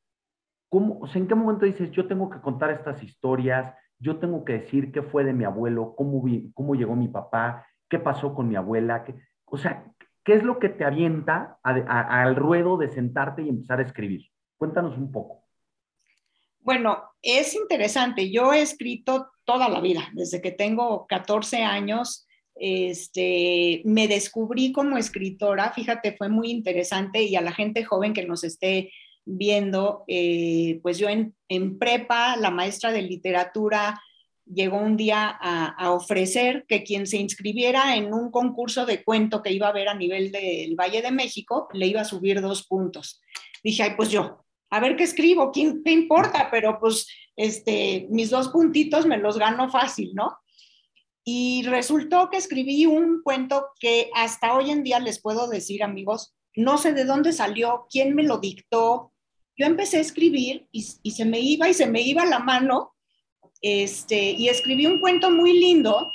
¿Cómo, 0.69 0.99
o 1.01 1.07
sea, 1.07 1.21
¿En 1.21 1.27
qué 1.27 1.35
momento 1.35 1.65
dices, 1.65 1.91
yo 1.91 2.07
tengo 2.07 2.29
que 2.29 2.39
contar 2.39 2.69
estas 2.69 3.03
historias, 3.03 3.75
yo 3.99 4.19
tengo 4.19 4.45
que 4.45 4.53
decir 4.53 4.93
qué 4.93 5.01
fue 5.01 5.25
de 5.25 5.33
mi 5.33 5.43
abuelo, 5.43 5.95
cómo, 5.97 6.21
vi, 6.21 6.49
cómo 6.53 6.75
llegó 6.75 6.95
mi 6.95 7.09
papá, 7.09 7.67
qué 7.89 7.99
pasó 7.99 8.33
con 8.33 8.47
mi 8.47 8.55
abuela? 8.55 9.03
Qué, 9.03 9.15
o 9.43 9.57
sea, 9.57 9.83
¿qué 10.23 10.35
es 10.35 10.43
lo 10.43 10.59
que 10.59 10.69
te 10.69 10.85
avienta 10.85 11.59
al 11.61 12.37
ruedo 12.37 12.77
de 12.77 12.87
sentarte 12.87 13.41
y 13.41 13.49
empezar 13.49 13.79
a 13.79 13.83
escribir? 13.83 14.21
Cuéntanos 14.57 14.97
un 14.97 15.11
poco. 15.11 15.42
Bueno, 16.63 17.03
es 17.21 17.55
interesante. 17.55 18.31
Yo 18.31 18.53
he 18.53 18.61
escrito 18.61 19.27
toda 19.43 19.67
la 19.67 19.81
vida, 19.81 20.09
desde 20.13 20.41
que 20.41 20.51
tengo 20.51 21.05
14 21.07 21.57
años. 21.57 22.25
Este, 22.55 23.81
me 23.83 24.07
descubrí 24.07 24.71
como 24.71 24.97
escritora, 24.97 25.73
fíjate, 25.73 26.15
fue 26.15 26.29
muy 26.29 26.51
interesante 26.51 27.23
y 27.23 27.35
a 27.35 27.41
la 27.41 27.51
gente 27.51 27.83
joven 27.83 28.13
que 28.13 28.25
nos 28.25 28.43
esté 28.43 28.91
viendo, 29.25 30.03
eh, 30.07 30.79
pues 30.83 30.97
yo 30.99 31.09
en, 31.09 31.33
prepa, 31.79 32.37
la 32.37 32.51
maestra 32.51 32.91
de 32.91 33.01
literatura 33.01 33.99
llegó 34.45 34.77
un 34.77 34.95
día 34.97 35.35
a, 35.41 35.67
a, 35.67 35.91
ofrecer 35.91 36.65
que 36.67 36.83
quien 36.83 37.07
se 37.07 37.17
inscribiera 37.17 37.95
en 37.95 38.13
un 38.13 38.29
concurso 38.29 38.85
de 38.85 39.03
cuento 39.03 39.41
que 39.41 39.51
iba 39.51 39.67
a 39.67 39.71
haber 39.71 39.87
a 39.87 39.95
nivel 39.95 40.31
del 40.31 40.75
Valle 40.75 41.01
de 41.01 41.11
México, 41.11 41.67
le 41.73 41.87
iba 41.87 42.01
a 42.01 42.05
subir 42.05 42.39
dos 42.41 42.67
puntos. 42.67 43.21
Dije, 43.63 43.83
ay, 43.83 43.91
pues 43.95 44.09
yo, 44.09 44.43
a 44.73 44.79
ver 44.79 44.95
qué 44.95 45.03
escribo, 45.03 45.51
¿quién 45.51 45.83
te 45.83 45.91
importa? 45.91 46.47
Pero 46.49 46.79
pues 46.79 47.07
este, 47.35 48.07
mis 48.09 48.31
dos 48.31 48.49
puntitos 48.49 49.05
me 49.05 49.19
los 49.19 49.37
gano 49.37 49.69
fácil, 49.69 50.15
¿no? 50.15 50.35
Y 51.23 51.61
resultó 51.67 52.31
que 52.31 52.37
escribí 52.37 52.87
un 52.87 53.21
cuento 53.21 53.67
que 53.79 54.09
hasta 54.15 54.55
hoy 54.55 54.71
en 54.71 54.81
día 54.83 54.99
les 54.99 55.21
puedo 55.21 55.47
decir, 55.47 55.83
amigos, 55.83 56.35
no 56.55 56.79
sé 56.79 56.93
de 56.93 57.05
dónde 57.05 57.33
salió, 57.33 57.85
quién 57.87 58.15
me 58.15 58.23
lo 58.23 58.39
dictó. 58.39 59.13
Yo 59.55 59.67
empecé 59.67 59.97
a 59.97 60.01
escribir 60.01 60.67
y, 60.71 60.83
y 61.03 61.11
se 61.11 61.25
me 61.25 61.39
iba 61.39 61.69
y 61.69 61.75
se 61.75 61.85
me 61.85 62.01
iba 62.01 62.25
la 62.25 62.39
mano, 62.39 62.95
este, 63.61 64.31
y 64.31 64.49
escribí 64.49 64.87
un 64.87 64.99
cuento 64.99 65.29
muy 65.29 65.53
lindo 65.53 66.11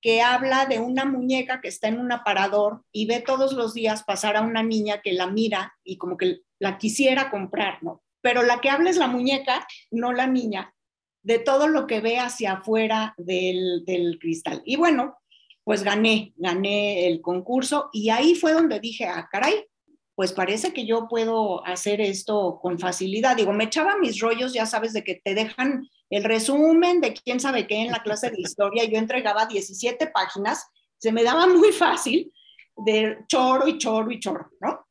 que 0.00 0.22
habla 0.22 0.66
de 0.66 0.78
una 0.78 1.04
muñeca 1.04 1.60
que 1.60 1.68
está 1.68 1.88
en 1.88 1.98
un 1.98 2.12
aparador 2.12 2.84
y 2.92 3.06
ve 3.06 3.20
todos 3.20 3.52
los 3.52 3.74
días 3.74 4.04
pasar 4.04 4.36
a 4.36 4.42
una 4.42 4.62
niña 4.62 5.00
que 5.02 5.12
la 5.12 5.26
mira 5.26 5.74
y 5.84 5.96
como 5.98 6.16
que 6.16 6.40
la 6.58 6.78
quisiera 6.78 7.30
comprar, 7.30 7.82
¿no? 7.82 8.02
Pero 8.20 8.42
la 8.42 8.60
que 8.60 8.70
habla 8.70 8.90
es 8.90 8.96
la 8.96 9.06
muñeca, 9.06 9.66
no 9.90 10.12
la 10.12 10.26
niña, 10.26 10.74
de 11.22 11.38
todo 11.38 11.68
lo 11.68 11.86
que 11.86 12.00
ve 12.00 12.18
hacia 12.18 12.54
afuera 12.54 13.14
del, 13.16 13.84
del 13.84 14.18
cristal. 14.18 14.62
Y 14.64 14.76
bueno, 14.76 15.16
pues 15.64 15.82
gané, 15.82 16.32
gané 16.36 17.06
el 17.08 17.20
concurso 17.20 17.90
y 17.92 18.10
ahí 18.10 18.34
fue 18.34 18.52
donde 18.52 18.80
dije, 18.80 19.04
ah, 19.04 19.28
caray, 19.30 19.66
pues 20.14 20.32
parece 20.32 20.72
que 20.72 20.86
yo 20.86 21.06
puedo 21.08 21.64
hacer 21.64 22.00
esto 22.00 22.58
con 22.60 22.78
facilidad. 22.78 23.36
Digo, 23.36 23.52
me 23.52 23.64
echaba 23.64 23.98
mis 23.98 24.18
rollos, 24.18 24.52
ya 24.52 24.66
sabes, 24.66 24.92
de 24.92 25.04
que 25.04 25.20
te 25.22 25.34
dejan 25.34 25.88
el 26.10 26.24
resumen 26.24 27.00
de 27.00 27.12
quién 27.14 27.40
sabe 27.40 27.66
qué 27.66 27.76
en 27.82 27.92
la 27.92 28.02
clase 28.02 28.30
de 28.30 28.40
historia. 28.40 28.84
Yo 28.84 28.98
entregaba 28.98 29.46
17 29.46 30.08
páginas, 30.08 30.66
se 30.98 31.12
me 31.12 31.22
daba 31.22 31.46
muy 31.46 31.72
fácil 31.72 32.32
de 32.76 33.18
choro 33.26 33.68
y 33.68 33.78
choro 33.78 34.10
y 34.10 34.20
choro, 34.20 34.50
¿no? 34.60 34.86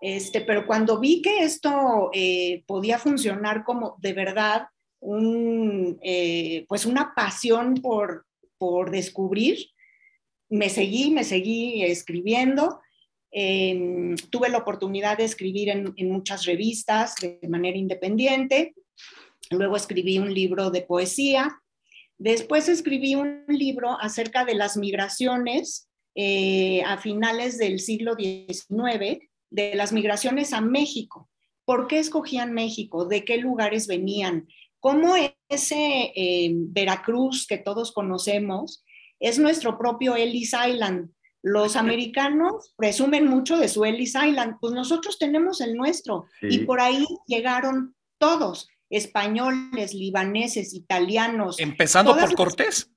Este, 0.00 0.42
pero 0.42 0.66
cuando 0.66 1.00
vi 1.00 1.22
que 1.22 1.38
esto 1.44 2.10
eh, 2.12 2.62
podía 2.66 2.98
funcionar 2.98 3.64
como 3.64 3.96
de 4.00 4.12
verdad 4.12 4.68
un, 5.00 5.98
eh, 6.02 6.66
pues 6.68 6.84
una 6.84 7.14
pasión 7.14 7.74
por, 7.76 8.26
por 8.58 8.90
descubrir, 8.90 9.70
me 10.50 10.68
seguí, 10.68 11.10
me 11.10 11.24
seguí 11.24 11.82
escribiendo. 11.84 12.80
Em, 13.30 14.14
tuve 14.30 14.48
la 14.48 14.58
oportunidad 14.58 15.18
de 15.18 15.24
escribir 15.24 15.70
en, 15.70 15.92
en, 15.96 16.10
muchas 16.10 16.44
revistas 16.44 17.16
de 17.16 17.40
manera 17.48 17.76
independiente. 17.76 18.74
Luego 19.50 19.76
escribí 19.76 20.18
un 20.18 20.32
libro 20.32 20.70
de 20.70 20.82
poesía. 20.82 21.60
Después 22.18 22.68
escribí 22.68 23.14
un 23.14 23.44
libro 23.48 23.98
acerca 24.00 24.44
de 24.44 24.54
las 24.54 24.76
migraciones 24.76 25.88
eh, 26.14 26.82
a 26.84 26.98
finales 26.98 27.58
del 27.58 27.80
siglo 27.80 28.14
XIX 28.14 29.18
de 29.50 29.74
las 29.74 29.92
migraciones 29.92 30.52
a 30.52 30.60
México. 30.60 31.28
¿Por 31.64 31.86
qué 31.86 31.98
escogían 31.98 32.52
México? 32.52 33.06
¿De 33.06 33.24
qué 33.24 33.38
lugares 33.38 33.86
venían? 33.86 34.46
¿Cómo 34.80 35.14
ese 35.48 36.12
eh, 36.14 36.50
Veracruz 36.52 37.46
que 37.46 37.58
todos 37.58 37.92
conocemos 37.92 38.84
es 39.18 39.38
nuestro 39.38 39.78
propio 39.78 40.14
Ellis 40.14 40.52
Island? 40.52 41.10
Los 41.42 41.76
americanos 41.76 42.74
presumen 42.76 43.26
mucho 43.26 43.56
de 43.58 43.68
su 43.68 43.84
Ellis 43.84 44.14
Island, 44.14 44.56
pues 44.60 44.72
nosotros 44.72 45.18
tenemos 45.18 45.60
el 45.60 45.74
nuestro. 45.74 46.26
Y 46.42 46.60
por 46.60 46.80
ahí 46.80 47.04
llegaron 47.26 47.94
todos, 48.18 48.68
españoles, 48.96 49.92
libaneses, 49.94 50.74
italianos. 50.74 51.58
Empezando 51.58 52.16
por 52.16 52.34
Cortés. 52.34 52.90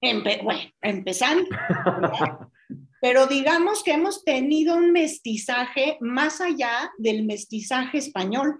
bueno, 0.00 0.60
empezando. 0.82 1.48
Pero 3.00 3.26
digamos 3.26 3.84
que 3.84 3.92
hemos 3.92 4.24
tenido 4.24 4.74
un 4.74 4.92
mestizaje 4.92 5.98
más 6.00 6.40
allá 6.40 6.90
del 6.98 7.24
mestizaje 7.24 7.98
español. 7.98 8.58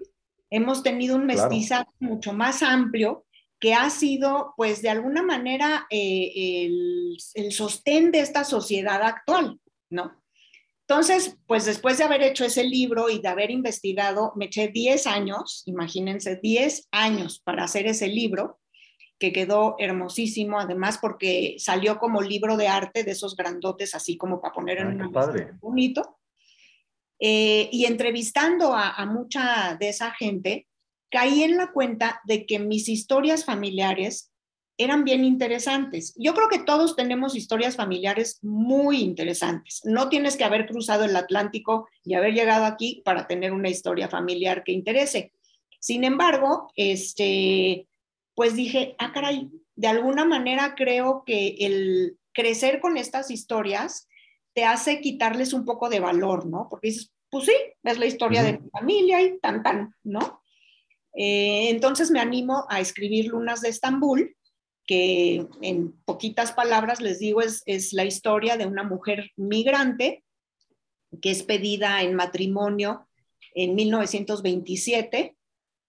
Hemos 0.49 0.81
tenido 0.81 1.17
un 1.17 1.25
mestizaje 1.25 1.89
mucho 1.99 2.33
más 2.33 2.63
amplio 2.63 3.25
que 3.59 3.73
ha 3.73 3.89
sido, 3.89 4.53
pues, 4.55 4.81
de 4.81 4.89
alguna 4.89 5.21
manera 5.21 5.85
eh, 5.89 6.31
el, 6.65 7.17
el, 7.33 7.51
sostén 7.51 8.11
de 8.11 8.21
esta 8.21 8.45
sociedad 8.45 9.03
actual, 9.03 9.59
¿no? 9.89 10.18
Entonces, 10.89 11.37
pues 11.45 11.65
después 11.65 11.99
de 11.99 12.03
haber 12.03 12.23
hecho 12.23 12.43
ese 12.43 12.63
libro 12.63 13.11
y 13.11 13.19
de 13.19 13.27
haber 13.27 13.51
investigado, 13.51 14.33
me 14.35 14.45
eché 14.45 14.69
10 14.69 15.05
años, 15.05 15.61
imagínense, 15.67 16.39
10 16.41 16.87
años 16.89 17.39
para 17.45 17.65
hacer 17.65 17.85
ese 17.85 18.07
libro 18.07 18.59
que 19.19 19.31
quedó 19.31 19.75
hermosísimo, 19.77 20.59
además 20.59 20.97
porque 20.99 21.57
salió 21.59 21.99
como 21.99 22.23
libro 22.23 22.57
de 22.57 22.69
arte 22.69 23.03
de 23.03 23.11
esos 23.11 23.35
grandotes, 23.35 23.93
así 23.93 24.17
como 24.17 24.41
para 24.41 24.55
poner 24.55 24.79
en 24.79 24.99
un 24.99 25.11
padre. 25.11 25.51
bonito. 25.59 26.17
Eh, 27.19 27.69
y 27.71 27.85
entrevistando 27.85 28.73
a, 28.73 28.89
a, 28.89 29.05
mucha 29.05 29.77
de 29.79 29.89
esa 29.89 30.09
gente, 30.09 30.67
caí 31.11 31.43
en 31.43 31.57
la 31.57 31.71
cuenta 31.71 32.19
de 32.25 32.47
que 32.47 32.57
mis 32.57 32.89
historias 32.89 33.45
familiares 33.45 34.28
eran 34.79 35.03
bien 35.03 35.25
interesantes. 35.25 36.15
Yo 36.17 36.33
creo 36.33 36.47
que 36.47 36.59
todos 36.59 36.95
tenemos 36.95 37.35
historias 37.35 37.75
familiares 37.75 38.39
muy 38.41 39.01
interesantes. 39.01 39.81
No 39.83 40.07
tienes 40.07 40.37
que 40.37 40.45
haber 40.45 40.67
cruzado 40.67 41.03
el 41.03 41.17
Atlántico 41.17 41.89
y 42.05 42.13
haber 42.13 42.33
llegado 42.33 42.63
aquí 42.63 43.01
para 43.03 43.27
tener 43.27 43.51
una 43.51 43.67
historia 43.67 44.07
familiar 44.07 44.63
que 44.63 44.71
interese. 44.71 45.33
Sin 45.81 46.05
embargo, 46.05 46.71
este, 46.77 47.87
pues 48.35 48.55
dije, 48.55 48.95
ah, 48.99 49.11
caray, 49.11 49.49
de 49.75 49.87
alguna 49.87 50.23
manera 50.23 50.75
creo 50.75 51.23
que 51.25 51.57
el 51.59 52.17
crecer 52.31 52.79
con 52.79 52.95
estas 52.95 53.31
historias 53.31 54.07
te 54.53 54.63
hace 54.63 55.01
quitarles 55.01 55.51
un 55.51 55.65
poco 55.65 55.89
de 55.89 55.99
valor, 55.99 56.45
¿no? 56.45 56.67
Porque 56.69 56.87
dices, 56.87 57.11
pues 57.29 57.47
sí, 57.47 57.55
es 57.83 57.99
la 57.99 58.05
historia 58.05 58.43
de 58.43 58.59
mi 58.59 58.69
familia 58.69 59.21
y 59.21 59.39
tan, 59.39 59.61
tan, 59.61 59.93
¿no? 60.03 60.41
Eh, 61.13 61.69
entonces 61.69 62.11
me 62.11 62.21
animo 62.21 62.65
a 62.69 62.79
escribir 62.79 63.27
Lunas 63.27 63.59
de 63.59 63.67
Estambul, 63.67 64.37
que 64.89 65.45
en 65.61 65.91
poquitas 66.03 66.51
palabras 66.51 66.99
les 66.99 67.19
digo 67.19 67.41
es, 67.41 67.61
es 67.67 67.93
la 67.93 68.05
historia 68.05 68.57
de 68.57 68.65
una 68.65 68.81
mujer 68.81 69.29
migrante 69.37 70.23
que 71.21 71.29
es 71.29 71.43
pedida 71.43 72.01
en 72.01 72.15
matrimonio 72.15 73.07
en 73.53 73.75
1927 73.75 75.35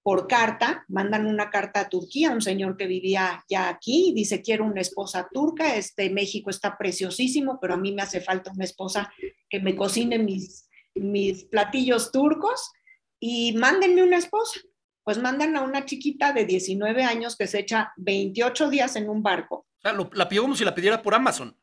por 0.02 0.28
carta, 0.28 0.84
mandan 0.88 1.24
una 1.24 1.48
carta 1.48 1.80
a 1.80 1.88
Turquía, 1.88 2.30
un 2.30 2.42
señor 2.42 2.76
que 2.76 2.86
vivía 2.86 3.42
ya 3.48 3.70
aquí, 3.70 4.12
dice, 4.14 4.42
quiero 4.42 4.66
una 4.66 4.82
esposa 4.82 5.30
turca, 5.32 5.76
este 5.76 6.10
México 6.10 6.50
está 6.50 6.76
preciosísimo, 6.76 7.58
pero 7.58 7.72
a 7.72 7.78
mí 7.78 7.92
me 7.92 8.02
hace 8.02 8.20
falta 8.20 8.52
una 8.52 8.64
esposa 8.64 9.10
que 9.48 9.60
me 9.60 9.76
cocine 9.76 10.18
mis, 10.18 10.68
mis 10.94 11.44
platillos 11.44 12.12
turcos 12.12 12.70
y 13.18 13.54
mándenme 13.56 14.02
una 14.02 14.18
esposa. 14.18 14.60
Pues 15.02 15.18
mandan 15.18 15.56
a 15.56 15.62
una 15.62 15.84
chiquita 15.84 16.32
de 16.32 16.44
19 16.44 17.02
años 17.02 17.36
que 17.36 17.46
se 17.46 17.60
echa 17.60 17.92
28 17.96 18.70
días 18.70 18.96
en 18.96 19.08
un 19.08 19.22
barco. 19.22 19.56
O 19.56 19.80
sea, 19.80 19.94
la 20.12 20.28
pidió 20.28 20.42
como 20.42 20.54
si 20.54 20.64
la 20.64 20.74
pidiera 20.74 21.00
por 21.00 21.14
Amazon. 21.14 21.56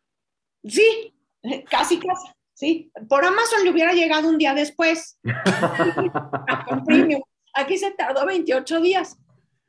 Sí, 0.63 1.13
casi, 1.69 1.99
casi, 1.99 2.27
sí. 2.53 2.91
Por 3.07 3.23
Amazon 3.23 3.63
le 3.63 3.71
hubiera 3.71 3.93
llegado 3.93 4.27
un 4.27 4.37
día 4.37 4.53
después. 4.53 5.19
Aquí 7.53 7.77
se 7.77 7.91
tardó 7.91 8.25
28 8.25 8.81
días 8.81 9.17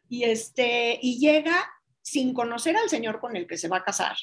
y, 0.08 0.24
este, 0.24 0.98
y 1.00 1.18
llega 1.18 1.70
sin 2.02 2.34
conocer 2.34 2.76
al 2.76 2.88
señor 2.88 3.20
con 3.20 3.36
el 3.36 3.46
que 3.46 3.58
se 3.58 3.68
va 3.68 3.78
a 3.78 3.84
casar. 3.84 4.16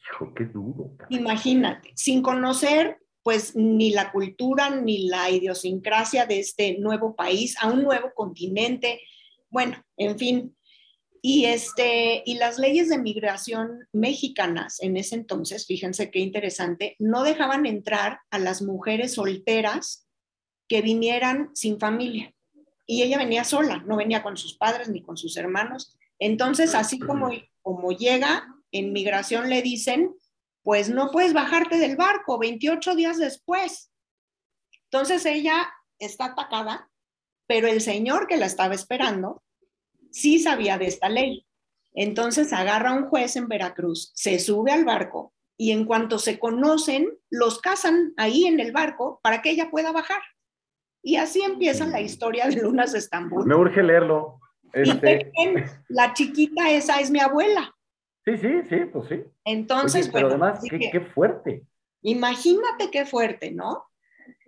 Hijo, 0.00 0.32
qué 0.34 0.44
duro. 0.44 0.96
Imagínate, 1.08 1.92
sin 1.94 2.22
conocer 2.22 3.01
pues 3.22 3.54
ni 3.54 3.90
la 3.90 4.10
cultura 4.12 4.70
ni 4.70 5.08
la 5.08 5.30
idiosincrasia 5.30 6.26
de 6.26 6.40
este 6.40 6.78
nuevo 6.78 7.14
país, 7.14 7.56
a 7.60 7.70
un 7.70 7.82
nuevo 7.82 8.12
continente, 8.14 9.00
bueno, 9.48 9.84
en 9.96 10.18
fin. 10.18 10.56
Y, 11.24 11.44
este, 11.44 12.22
y 12.26 12.34
las 12.34 12.58
leyes 12.58 12.88
de 12.88 12.98
migración 12.98 13.86
mexicanas 13.92 14.82
en 14.82 14.96
ese 14.96 15.14
entonces, 15.14 15.66
fíjense 15.66 16.10
qué 16.10 16.18
interesante, 16.18 16.96
no 16.98 17.22
dejaban 17.22 17.64
entrar 17.64 18.18
a 18.30 18.40
las 18.40 18.60
mujeres 18.60 19.14
solteras 19.14 20.08
que 20.68 20.82
vinieran 20.82 21.50
sin 21.54 21.78
familia 21.78 22.34
y 22.86 23.02
ella 23.02 23.18
venía 23.18 23.44
sola, 23.44 23.82
no 23.86 23.96
venía 23.96 24.22
con 24.22 24.36
sus 24.36 24.56
padres 24.56 24.88
ni 24.88 25.02
con 25.02 25.16
sus 25.16 25.36
hermanos. 25.36 25.96
Entonces, 26.18 26.74
así 26.74 26.98
como, 26.98 27.30
como 27.62 27.92
llega, 27.92 28.46
en 28.70 28.92
migración 28.92 29.48
le 29.48 29.62
dicen, 29.62 30.14
pues 30.62 30.88
no 30.88 31.10
puedes 31.10 31.32
bajarte 31.32 31.78
del 31.78 31.96
barco 31.96 32.38
28 32.38 32.94
días 32.94 33.18
después. 33.18 33.90
Entonces 34.90 35.24
ella 35.26 35.72
está 35.98 36.26
atacada, 36.26 36.90
pero 37.46 37.68
el 37.68 37.80
señor 37.80 38.26
que 38.26 38.36
la 38.36 38.46
estaba 38.46 38.74
esperando 38.74 39.42
sí 40.10 40.38
sabía 40.38 40.78
de 40.78 40.86
esta 40.86 41.08
ley. 41.08 41.46
Entonces 41.94 42.52
agarra 42.52 42.90
a 42.90 42.94
un 42.94 43.08
juez 43.08 43.36
en 43.36 43.48
Veracruz, 43.48 44.12
se 44.14 44.38
sube 44.38 44.72
al 44.72 44.84
barco 44.84 45.34
y 45.56 45.72
en 45.72 45.84
cuanto 45.84 46.18
se 46.18 46.38
conocen, 46.38 47.08
los 47.30 47.60
casan 47.60 48.14
ahí 48.16 48.46
en 48.46 48.60
el 48.60 48.72
barco 48.72 49.20
para 49.22 49.42
que 49.42 49.50
ella 49.50 49.70
pueda 49.70 49.92
bajar. 49.92 50.20
Y 51.02 51.16
así 51.16 51.42
empieza 51.42 51.86
la 51.86 52.00
historia 52.00 52.46
de 52.46 52.62
Lunas 52.62 52.92
de 52.92 52.98
Estambul. 52.98 53.46
Me 53.46 53.54
urge 53.54 53.82
leerlo. 53.82 54.40
Este... 54.72 55.32
la 55.88 56.14
chiquita 56.14 56.70
esa 56.70 57.00
es 57.00 57.10
mi 57.10 57.20
abuela. 57.20 57.74
Sí, 58.24 58.36
sí, 58.38 58.48
sí, 58.68 58.76
pues 58.92 59.08
sí. 59.08 59.24
Entonces, 59.44 60.08
pero 60.12 60.28
además, 60.28 60.60
qué, 60.68 61.00
fuerte. 61.00 61.64
Imagínate 62.02 62.90
qué 62.90 63.04
fuerte, 63.04 63.50
¿no? 63.50 63.84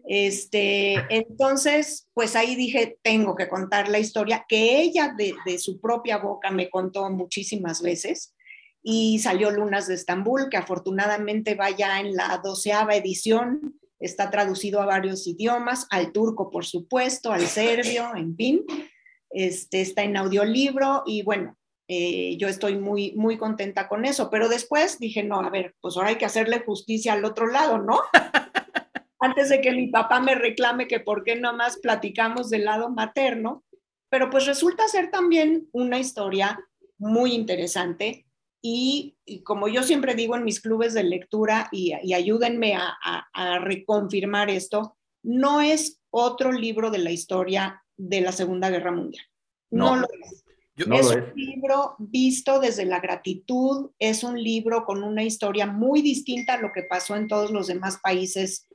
Este, 0.07 0.95
entonces, 1.09 2.09
pues 2.13 2.37
ahí 2.37 2.57
dije, 2.57 2.99
tengo 3.03 3.35
que 3.35 3.49
contar 3.49 3.89
la 3.89 3.99
historia 3.99 4.45
que 4.49 4.81
ella 4.81 5.15
de, 5.17 5.35
de, 5.47 5.59
su 5.59 5.81
propia 5.81 6.19
boca 6.19 6.51
me 6.51 6.69
contó 6.69 7.09
muchísimas 7.11 7.81
veces 7.81 8.35
y 8.83 9.19
salió 9.19 9.51
Lunas 9.51 9.89
de 9.89 9.95
Estambul, 9.95 10.51
que 10.51 10.59
afortunadamente 10.59 11.55
va 11.55 11.71
ya 11.71 12.01
en 12.01 12.15
la 12.15 12.39
doceava 12.45 12.95
edición 12.95 13.79
está 14.05 14.31
traducido 14.31 14.81
a 14.81 14.87
varios 14.87 15.27
idiomas, 15.27 15.87
al 15.91 16.13
turco, 16.13 16.51
por 16.51 16.65
supuesto, 16.65 17.33
al 17.33 17.47
serbio, 17.47 18.15
en 18.15 18.37
fin. 18.37 18.65
Este, 19.31 19.81
está 19.81 20.03
en 20.05 20.17
audiolibro 20.17 21.03
y 21.07 21.23
bueno, 21.23 21.57
eh, 21.89 22.37
yo 22.39 22.49
estoy 22.49 22.77
muy, 22.77 23.13
muy 23.13 23.37
contenta 23.37 23.89
con 23.89 24.05
eso, 24.05 24.31
pero 24.31 24.49
después 24.49 24.99
dije, 24.99 25.23
no, 25.23 25.41
a 25.41 25.51
ver, 25.51 25.75
pues 25.81 25.97
ahora 25.97 26.11
hay 26.11 26.17
que 26.17 26.25
hacerle 26.25 26.61
justicia 26.61 27.13
al 27.13 27.25
otro 27.25 27.47
lado, 27.47 27.79
¿no? 27.79 28.01
Antes 29.21 29.49
de 29.49 29.61
que 29.61 29.73
mi 29.73 29.89
papá 29.89 30.21
me 30.21 30.35
reclame 30.35 30.89
que 30.89 31.01
por 31.01 31.25
qué 31.25 31.37
nomás 31.37 31.79
platicamos 31.79 32.51
del 32.51 32.65
lado 32.65 32.91
materno, 32.91 33.65
pero 34.11 34.31
pues 34.31 34.47
resulta 34.47 34.87
ser 34.89 35.11
también 35.11 35.69
una 35.73 35.99
historia 35.99 36.59
muy 36.99 37.33
interesante 37.33 38.27
y, 38.67 39.19
como 39.45 39.69
yo 39.69 39.83
siempre 39.83 40.15
digo 40.15 40.37
en 40.37 40.45
mis 40.45 40.63
clubes 40.63 40.95
de 40.95 41.03
lectura, 41.05 41.69
y, 41.71 41.93
ayúdenme 42.15 42.77
a, 42.77 43.59
reconfirmar 43.61 44.49
esto, 44.49 44.97
no 45.23 45.61
es 45.61 46.01
otro 46.09 46.51
libro 46.51 46.91
de 46.91 46.99
la 46.99 47.11
historia 47.11 47.85
de 47.99 48.23
la 48.23 48.33
Segunda 48.33 48.71
Guerra 48.71 48.91
Mundial. 48.91 49.27
No, 49.71 49.97
lo 49.97 50.07
es. 50.07 50.44
Es 50.77 51.11
un 51.11 51.33
libro 51.37 51.97
visto 51.99 52.59
desde 52.59 52.85
la 52.85 53.01
gratitud, 53.01 53.91
es 53.99 54.25
un 54.25 54.43
libro 54.43 54.85
con 54.85 55.03
una 55.03 55.23
historia 55.23 55.67
muy 55.67 56.03
distinta 56.03 56.55
a 56.55 56.61
lo 56.61 56.73
que 56.73 56.83
pasó 56.83 57.17
en 57.17 57.29
todos 57.29 57.51
los 57.51 57.69
demás 57.69 57.99
países 58.03 58.69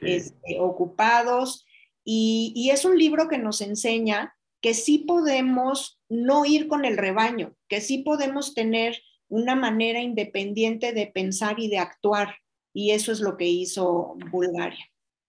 este, 0.00 0.58
ocupados. 0.60 1.66
Y, 2.04 2.52
y, 2.54 2.70
es 2.70 2.84
un 2.84 2.98
libro 2.98 3.28
que 3.28 3.38
nos 3.38 3.60
enseña 3.60 4.36
que 4.60 4.74
sí 4.74 4.98
podemos 4.98 5.98
no 6.08 6.44
ir 6.44 6.68
con 6.68 6.84
el 6.84 6.96
rebaño, 6.96 7.54
que 7.68 7.80
sí 7.80 7.98
podemos 7.98 8.54
tener 8.54 8.96
una 9.28 9.56
manera 9.56 10.00
independiente 10.00 10.92
de 10.92 11.06
pensar 11.06 11.58
y 11.58 11.68
de 11.68 11.78
actuar. 11.78 12.36
Y 12.72 12.90
eso 12.90 13.12
es 13.12 13.20
lo 13.20 13.36
que 13.36 13.46
hizo 13.46 14.16
Bulgaria. 14.30 14.84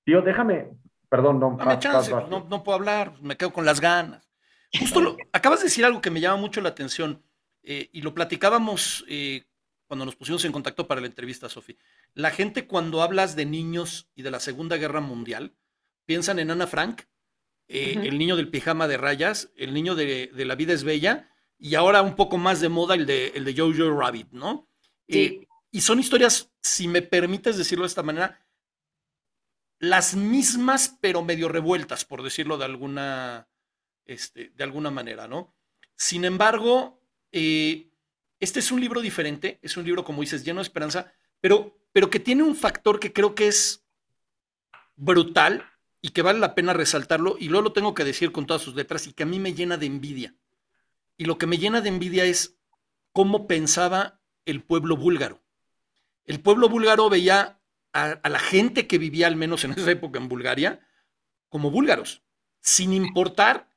Tío, 0.06 0.22
déjame, 0.22 0.70
perdón, 1.10 1.40
no, 1.40 1.52
no, 1.52 2.64
puedo 2.64 2.78
hablar, 2.78 3.14
me 3.22 3.38
quedo 3.38 3.54
con 3.54 3.66
las 3.66 3.80
ganas. 3.80 4.27
Justo 4.74 5.02
lo, 5.02 5.18
acabas 5.32 5.60
de 5.60 5.66
decir 5.66 5.86
algo 5.86 6.02
que 6.02 6.10
me 6.10 6.20
llama 6.20 6.38
mucho 6.38 6.62
la 6.62 6.70
atención 6.70 7.24
eh, 7.64 7.90
y 7.92 8.02
lo 8.02 8.14
platicábamos 8.14 9.06
eh, 9.08 9.46
cuando 9.88 10.06
nos 10.06 10.16
pusimos 10.16 10.44
en 10.46 10.52
contacto 10.52 10.88
para 10.88 11.02
la 11.02 11.08
entrevista, 11.08 11.50
Sofi. 11.50 11.78
La 12.14 12.32
gente 12.32 12.68
cuando 12.68 13.02
hablas 13.02 13.36
de 13.36 13.46
niños 13.46 14.10
y 14.16 14.22
de 14.22 14.32
la 14.32 14.40
Segunda 14.40 14.78
Guerra 14.78 15.02
Mundial, 15.02 15.56
piensan 16.06 16.40
en 16.40 16.52
Ana 16.52 16.68
Frank, 16.68 17.04
eh, 17.68 18.00
el 18.04 18.18
niño 18.18 18.36
del 18.36 18.50
pijama 18.50 18.88
de 18.88 18.98
rayas, 18.98 19.52
el 19.56 19.74
niño 19.74 19.96
de, 19.96 20.32
La 20.34 20.56
vida 20.56 20.74
es 20.74 20.84
bella, 20.84 21.30
y 21.58 21.76
ahora 21.76 22.02
un 22.02 22.16
poco 22.16 22.38
más 22.38 22.62
de 22.62 22.70
moda 22.70 22.96
el 22.96 23.06
de, 23.06 23.30
el 23.30 23.46
de 23.46 23.56
Jojo 23.56 23.98
Rabbit, 23.98 24.32
¿no? 24.32 24.70
Sí. 25.08 25.48
Y 25.72 25.82
son 25.82 26.00
historias, 26.00 26.52
si 26.62 26.88
me 26.88 27.02
permites 27.02 27.58
decirlo 27.58 27.84
de 27.84 27.90
esta 27.90 28.04
manera, 28.04 28.40
las 29.80 30.16
mismas, 30.16 30.98
pero 31.02 31.24
medio 31.24 31.50
revueltas, 31.50 32.06
por 32.06 32.24
decirlo 32.24 32.58
de 32.58 32.66
alguna, 32.66 33.48
este, 34.08 34.50
de 34.56 34.64
alguna 34.64 34.90
manera, 34.90 35.28
¿no? 35.28 35.54
Sin 35.96 36.26
embargo, 36.26 37.00
eh, 37.32 37.90
este 38.40 38.60
es 38.60 38.72
un 38.72 38.82
libro 38.82 39.02
diferente, 39.02 39.60
es 39.62 39.78
un 39.78 39.86
libro, 39.86 40.04
como 40.04 40.22
dices, 40.22 40.44
lleno 40.44 40.60
de 40.60 40.64
esperanza, 40.64 41.14
pero, 41.42 41.78
pero 41.92 42.10
que 42.10 42.20
tiene 42.20 42.44
un 42.44 42.56
factor 42.56 43.00
que 43.00 43.14
creo 43.14 43.36
que 43.36 43.48
es 43.48 43.84
brutal 44.96 45.66
y 46.02 46.10
que 46.10 46.22
vale 46.22 46.40
la 46.40 46.56
pena 46.56 46.74
resaltarlo, 46.74 47.36
y 47.40 47.50
luego 47.50 47.64
lo 47.64 47.74
tengo 47.74 47.94
que 47.94 48.04
decir 48.04 48.32
con 48.32 48.46
todas 48.46 48.62
sus 48.62 48.76
letras, 48.76 49.08
y 49.08 49.14
que 49.14 49.24
a 49.24 49.28
mí 49.28 49.40
me 49.40 49.54
llena 49.54 49.78
de 49.78 49.88
envidia. 49.88 50.36
Y 51.18 51.26
lo 51.26 51.38
que 51.38 51.48
me 51.48 51.58
llena 51.58 51.82
de 51.82 51.90
envidia 51.90 52.26
es 52.26 52.58
cómo 53.12 53.48
pensaba 53.48 54.22
el 54.46 54.62
pueblo 54.62 54.96
búlgaro. 54.96 55.42
El 56.26 56.40
pueblo 56.40 56.70
búlgaro 56.70 57.10
veía 57.10 57.60
a, 57.94 58.30
la 58.30 58.40
gente 58.40 58.86
que 58.86 59.00
vivía, 59.00 59.28
al 59.28 59.36
menos 59.36 59.64
en 59.64 59.72
esa 59.72 59.90
época 59.90 60.20
en 60.20 60.30
Bulgaria, 60.30 60.88
como 61.50 61.72
búlgaros, 61.72 62.22
sin 62.60 62.94
importar 62.94 63.70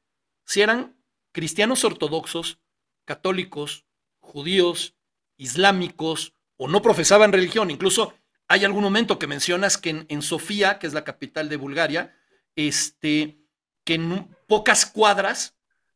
si 0.50 0.62
eran 0.62 0.96
cristianos 1.30 1.84
ortodoxos, 1.84 2.58
católicos, 3.04 3.84
judíos, 4.18 4.96
islámicos 5.36 6.34
o 6.56 6.66
no 6.66 6.82
profesaban 6.82 7.30
religión. 7.30 7.70
Incluso 7.70 8.14
hay 8.48 8.64
algún 8.64 8.82
momento 8.82 9.16
que 9.16 9.28
mencionas 9.28 9.78
que 9.78 10.06
en, 10.08 10.22
Sofía, 10.22 10.80
que 10.80 10.88
es 10.88 10.92
la 10.92 11.04
capital 11.04 11.48
de 11.48 11.56
Bulgaria, 11.56 12.16
este, 12.56 13.38
que 13.84 13.94
en 13.94 14.36
pocas 14.48 14.86
cuadras 14.86 15.54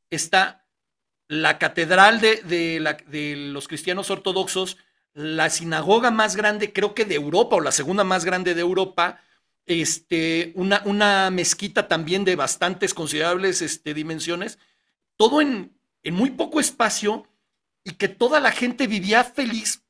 está 0.08 0.64
la 1.26 1.58
catedral 1.58 2.20
de, 2.20 2.36
de 3.08 3.34
los 3.36 3.66
cristianos 3.66 4.08
ortodoxos, 4.10 4.76
la 5.14 5.50
sinagoga 5.50 6.12
más 6.12 6.36
grande, 6.36 6.72
creo 6.72 6.94
que 6.94 7.04
de 7.04 7.16
Europa, 7.16 7.56
o 7.56 7.60
la 7.60 7.72
segunda 7.72 8.04
más 8.04 8.24
grande 8.24 8.54
de 8.54 8.60
Europa, 8.60 9.20
este, 9.66 10.52
una, 10.54 10.82
una 10.84 11.30
mezquita 11.30 11.88
también 11.88 12.24
de 12.24 12.36
bastantes 12.36 12.94
considerables 12.94 13.62
este, 13.62 13.94
dimensiones, 13.94 14.58
todo 15.16 15.40
en, 15.40 15.78
en, 16.02 16.14
muy 16.14 16.30
poco 16.30 16.60
espacio 16.60 17.26
y 17.82 17.92
que 17.92 18.08
toda 18.08 18.40
la 18.40 18.52
gente 18.52 18.86
vivía 18.86 19.24
feliz, 19.24 19.82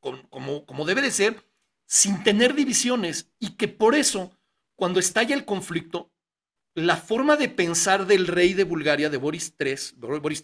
como, 0.00 0.66
como 0.66 0.84
debe 0.84 1.02
de 1.02 1.10
ser, 1.10 1.44
sin 1.86 2.22
tener 2.22 2.54
divisiones 2.54 3.30
y 3.38 3.50
que 3.50 3.68
por 3.68 3.94
eso, 3.94 4.32
cuando 4.74 5.00
estalla 5.00 5.34
el 5.34 5.44
conflicto, 5.44 6.10
la 6.74 6.96
forma 6.96 7.36
de 7.36 7.48
pensar 7.48 8.06
del 8.06 8.26
rey 8.26 8.52
de 8.52 8.64
Bulgaria, 8.64 9.08
de 9.08 9.16
Boris 9.16 9.54
III, 9.58 9.98
Boris 10.20 10.42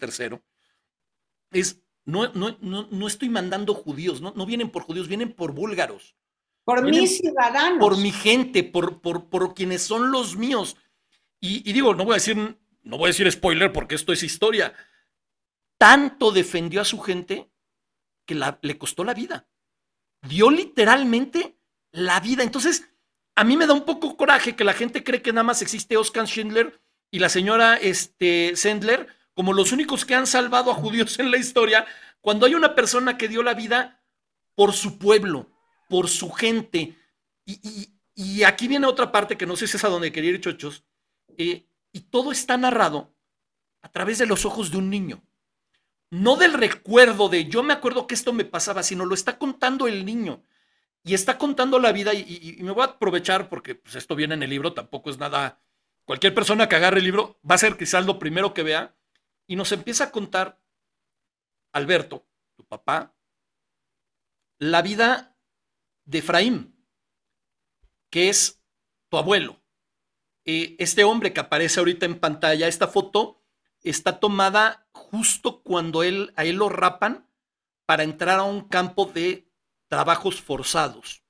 es 1.51 1.83
no, 2.05 2.33
no, 2.33 2.57
no, 2.59 3.07
estoy 3.07 3.29
mandando 3.29 3.73
judíos, 3.73 4.19
no, 4.19 4.33
no 4.35 4.45
vienen 4.45 4.69
por 4.69 4.83
judíos, 4.83 5.07
vienen 5.07 5.31
por 5.31 5.53
búlgaros. 5.53 6.15
Por 6.63 6.83
mis 6.83 7.17
ciudadanos. 7.17 7.79
Por 7.79 7.97
mi 7.97 8.11
gente, 8.11 8.63
por, 8.63 9.01
por, 9.01 9.29
por 9.29 9.53
quienes 9.53 9.81
son 9.81 10.11
los 10.11 10.37
míos. 10.37 10.77
Y, 11.39 11.73
digo, 11.73 11.93
no 11.93 12.05
voy 12.05 12.13
a 12.13 12.15
decir, 12.15 12.37
no 12.83 12.97
voy 12.97 13.07
a 13.07 13.07
decir 13.09 13.29
spoiler 13.29 13.73
porque 13.73 13.95
esto 13.95 14.13
es 14.13 14.23
historia. 14.23 14.73
Tanto 15.77 16.31
defendió 16.31 16.79
a 16.79 16.85
su 16.85 16.99
gente 17.01 17.51
que 18.25 18.41
le 18.61 18.77
costó 18.77 19.03
la 19.03 19.13
vida. 19.13 19.45
Dio 20.21 20.49
literalmente 20.49 21.57
la 21.91 22.21
vida. 22.21 22.43
Entonces, 22.43 22.89
a 23.35 23.43
mí 23.43 23.57
me 23.57 23.67
da 23.67 23.73
un 23.73 23.83
poco 23.83 24.15
coraje 24.15 24.55
que 24.55 24.63
la 24.63 24.73
gente 24.73 25.03
cree 25.03 25.21
que 25.21 25.33
nada 25.33 25.43
más 25.43 25.61
existe 25.61 25.97
Oscar 25.97 26.27
Schindler 26.27 26.81
y 27.11 27.19
la 27.19 27.27
señora 27.27 27.75
este, 27.75 28.55
Sendler 28.55 29.07
como 29.33 29.53
los 29.53 29.71
únicos 29.71 30.05
que 30.05 30.15
han 30.15 30.27
salvado 30.27 30.71
a 30.71 30.75
judíos 30.75 31.19
en 31.19 31.31
la 31.31 31.37
historia, 31.37 31.85
cuando 32.21 32.45
hay 32.45 32.55
una 32.55 32.75
persona 32.75 33.17
que 33.17 33.27
dio 33.27 33.43
la 33.43 33.53
vida 33.53 34.01
por 34.55 34.73
su 34.73 34.97
pueblo, 34.97 35.49
por 35.87 36.09
su 36.09 36.31
gente. 36.31 36.95
Y, 37.45 38.43
aquí 38.43 38.67
viene 38.67 38.87
otra 38.87 39.11
parte 39.11 39.37
que 39.37 39.45
no 39.45 39.55
sé 39.55 39.67
si 39.67 39.77
es 39.77 39.83
a 39.83 39.89
donde 39.89 40.11
quería 40.11 40.31
ir, 40.31 40.41
chochos. 40.41 40.83
Eh, 41.37 41.67
y 41.91 41.99
todo 42.01 42.31
está 42.31 42.57
narrado 42.57 43.13
a 43.81 43.89
través 43.91 44.17
de 44.17 44.25
los 44.25 44.45
ojos 44.45 44.71
de 44.71 44.77
un 44.77 44.89
niño. 44.89 45.23
No 46.09 46.35
del 46.35 46.53
recuerdo 46.53 47.27
de 47.29 47.45
yo 47.45 47.63
me 47.63 47.73
acuerdo 47.73 48.05
que 48.05 48.13
esto 48.13 48.33
me 48.33 48.45
pasaba, 48.45 48.83
sino 48.83 49.05
lo 49.05 49.15
está 49.15 49.37
contando 49.37 49.87
el 49.87 50.05
niño. 50.05 50.43
Y 51.03 51.15
está 51.15 51.37
contando 51.37 51.79
la 51.79 51.91
vida 51.91 52.13
y, 52.13 52.57
me 52.61 52.71
voy 52.71 52.83
a 52.83 52.85
aprovechar 52.85 53.49
porque 53.49 53.75
pues, 53.75 53.95
esto 53.95 54.15
viene 54.15 54.35
en 54.35 54.43
el 54.43 54.49
libro, 54.49 54.73
tampoco 54.73 55.09
es 55.09 55.17
nada... 55.17 55.59
Cualquier 56.05 56.33
persona 56.33 56.67
que 56.67 56.75
agarre 56.75 56.99
el 56.99 57.05
libro 57.05 57.39
va 57.49 57.55
a 57.55 57.57
ser 57.57 57.77
quizás 57.77 58.05
lo 58.05 58.19
primero 58.19 58.53
que 58.53 58.63
vea 58.63 58.93
y 59.47 59.55
nos 59.55 59.71
empieza 59.71 60.05
a 60.05 60.11
contar 60.11 60.59
Alberto, 61.71 62.27
tu 62.55 62.65
papá, 62.65 63.15
la 64.59 64.81
vida 64.81 65.32
de 66.05 66.19
Efraín, 66.19 66.75
que 68.09 68.29
es 68.29 68.63
tu 69.09 69.17
abuelo. 69.17 69.61
Eh, 70.45 70.75
este 70.79 71.03
hombre 71.03 71.33
que 71.33 71.39
aparece 71.39 71.79
ahorita 71.79 72.05
en 72.05 72.19
pantalla, 72.19 72.67
esta 72.67 72.87
foto 72.87 73.41
está 73.81 74.19
tomada 74.19 74.87
justo 74.91 75.61
cuando 75.63 76.03
él, 76.03 76.33
a 76.35 76.45
él 76.45 76.57
lo 76.57 76.69
rapan 76.69 77.29
para 77.85 78.03
entrar 78.03 78.39
a 78.39 78.43
un 78.43 78.67
campo 78.67 79.05
de 79.05 79.47
trabajos 79.87 80.41
forzados. 80.41 81.23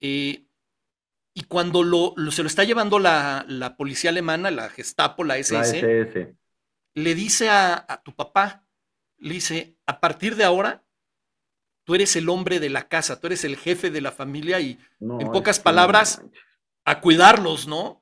Eh, 0.00 0.46
y 1.34 1.44
cuando 1.44 1.82
lo, 1.82 2.14
se 2.30 2.42
lo 2.42 2.48
está 2.48 2.64
llevando 2.64 2.98
la, 2.98 3.44
la, 3.48 3.76
policía 3.76 4.10
alemana, 4.10 4.50
la 4.50 4.68
Gestapo, 4.68 5.24
la 5.24 5.38
SS, 5.38 5.82
la 5.82 5.88
SS 5.88 6.40
le 6.94 7.14
dice 7.14 7.48
a, 7.48 8.02
tu 8.04 8.14
papá, 8.14 8.66
le 9.18 9.34
dice, 9.34 9.76
a 9.86 10.00
partir 10.00 10.36
de 10.36 10.44
ahora, 10.44 10.84
tú 11.90 11.96
eres 11.96 12.14
el 12.14 12.28
hombre 12.28 12.60
de 12.60 12.70
la 12.70 12.86
casa, 12.86 13.20
tú 13.20 13.26
eres 13.26 13.44
el 13.44 13.56
jefe 13.56 13.90
de 13.90 14.00
la 14.00 14.12
familia 14.12 14.60
y 14.60 14.78
en 15.00 15.32
pocas 15.32 15.58
palabras, 15.58 16.24
a 16.84 17.00
cuidarlos, 17.00 17.66
¿no? 17.66 18.00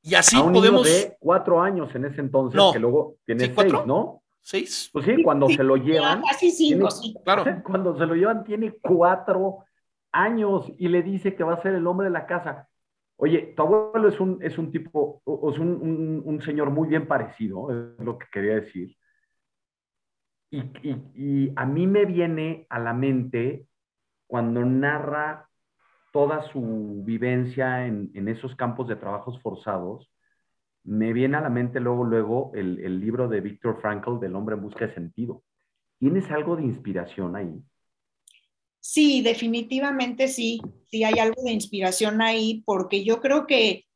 Y 0.00 0.14
así 0.14 0.38
podemos... 0.38 0.86
de 0.86 1.14
cuatro 1.20 1.60
años 1.60 1.94
en 1.94 2.06
ese 2.06 2.22
entonces, 2.22 2.58
que 2.72 2.78
luego 2.78 3.16
tiene 3.26 3.54
seis, 3.54 3.74
¿no? 3.84 4.22
¿Seis? 4.40 4.88
Pues 4.90 5.04
sí, 5.04 5.22
cuando 5.22 5.50
se 5.50 5.62
lo 5.62 5.76
llevan... 5.76 6.22
Casi 6.22 6.50
cinco, 6.50 6.90
sí. 6.90 7.14
Claro. 7.22 7.44
Cuando 7.62 7.98
se 7.98 8.06
lo 8.06 8.14
llevan 8.14 8.42
tiene 8.42 8.72
cuatro 8.80 9.66
años 10.10 10.64
y 10.78 10.88
le 10.88 11.02
dice 11.02 11.34
que 11.34 11.44
va 11.44 11.52
a 11.52 11.62
ser 11.62 11.74
el 11.74 11.86
hombre 11.86 12.06
de 12.06 12.12
la 12.14 12.24
casa. 12.24 12.70
Oye, 13.16 13.52
tu 13.54 13.64
abuelo 13.64 14.08
es 14.08 14.18
un, 14.18 14.38
es 14.40 14.56
un 14.56 14.72
tipo, 14.72 15.20
es 15.26 15.58
un, 15.58 16.22
un, 16.24 16.40
señor 16.40 16.70
muy 16.70 16.88
bien 16.88 17.06
parecido, 17.06 17.70
es 17.70 18.02
lo 18.02 18.16
que 18.16 18.28
quería 18.32 18.54
decir. 18.54 18.96
Y, 20.52 21.50
a 21.56 21.64
mí 21.64 21.86
me 21.86 22.04
viene 22.04 22.66
a 22.68 22.78
la 22.78 22.92
mente 22.92 23.66
cuando 24.26 24.64
narra 24.64 25.48
toda 26.12 26.42
su 26.52 27.02
vivencia 27.04 27.86
en, 27.86 28.28
esos 28.28 28.54
campos 28.54 28.86
de 28.86 28.96
trabajos 28.96 29.40
forzados, 29.40 30.10
me 30.84 31.14
viene 31.14 31.38
a 31.38 31.40
la 31.40 31.48
mente 31.48 31.80
luego, 31.80 32.04
luego 32.04 32.52
el, 32.54 32.80
el 32.80 33.00
libro 33.00 33.28
de 33.28 33.40
Víctor 33.40 33.80
Frankl 33.80 34.20
del 34.20 34.36
hombre 34.36 34.56
en 34.56 34.62
busca 34.62 34.86
de 34.86 34.94
sentido. 34.94 35.42
¿Tienes 35.98 36.30
algo 36.30 36.56
de 36.56 36.64
inspiración 36.64 37.34
ahí? 37.34 37.62
Sí, 38.80 39.22
definitivamente 39.22 40.28
sí, 40.28 40.60
sí 40.90 41.04
hay 41.04 41.18
algo 41.18 41.42
de 41.44 41.52
inspiración 41.52 42.20
ahí, 42.20 42.62
porque 42.66 43.04
yo 43.04 43.20
creo 43.20 43.46
que 43.46 43.86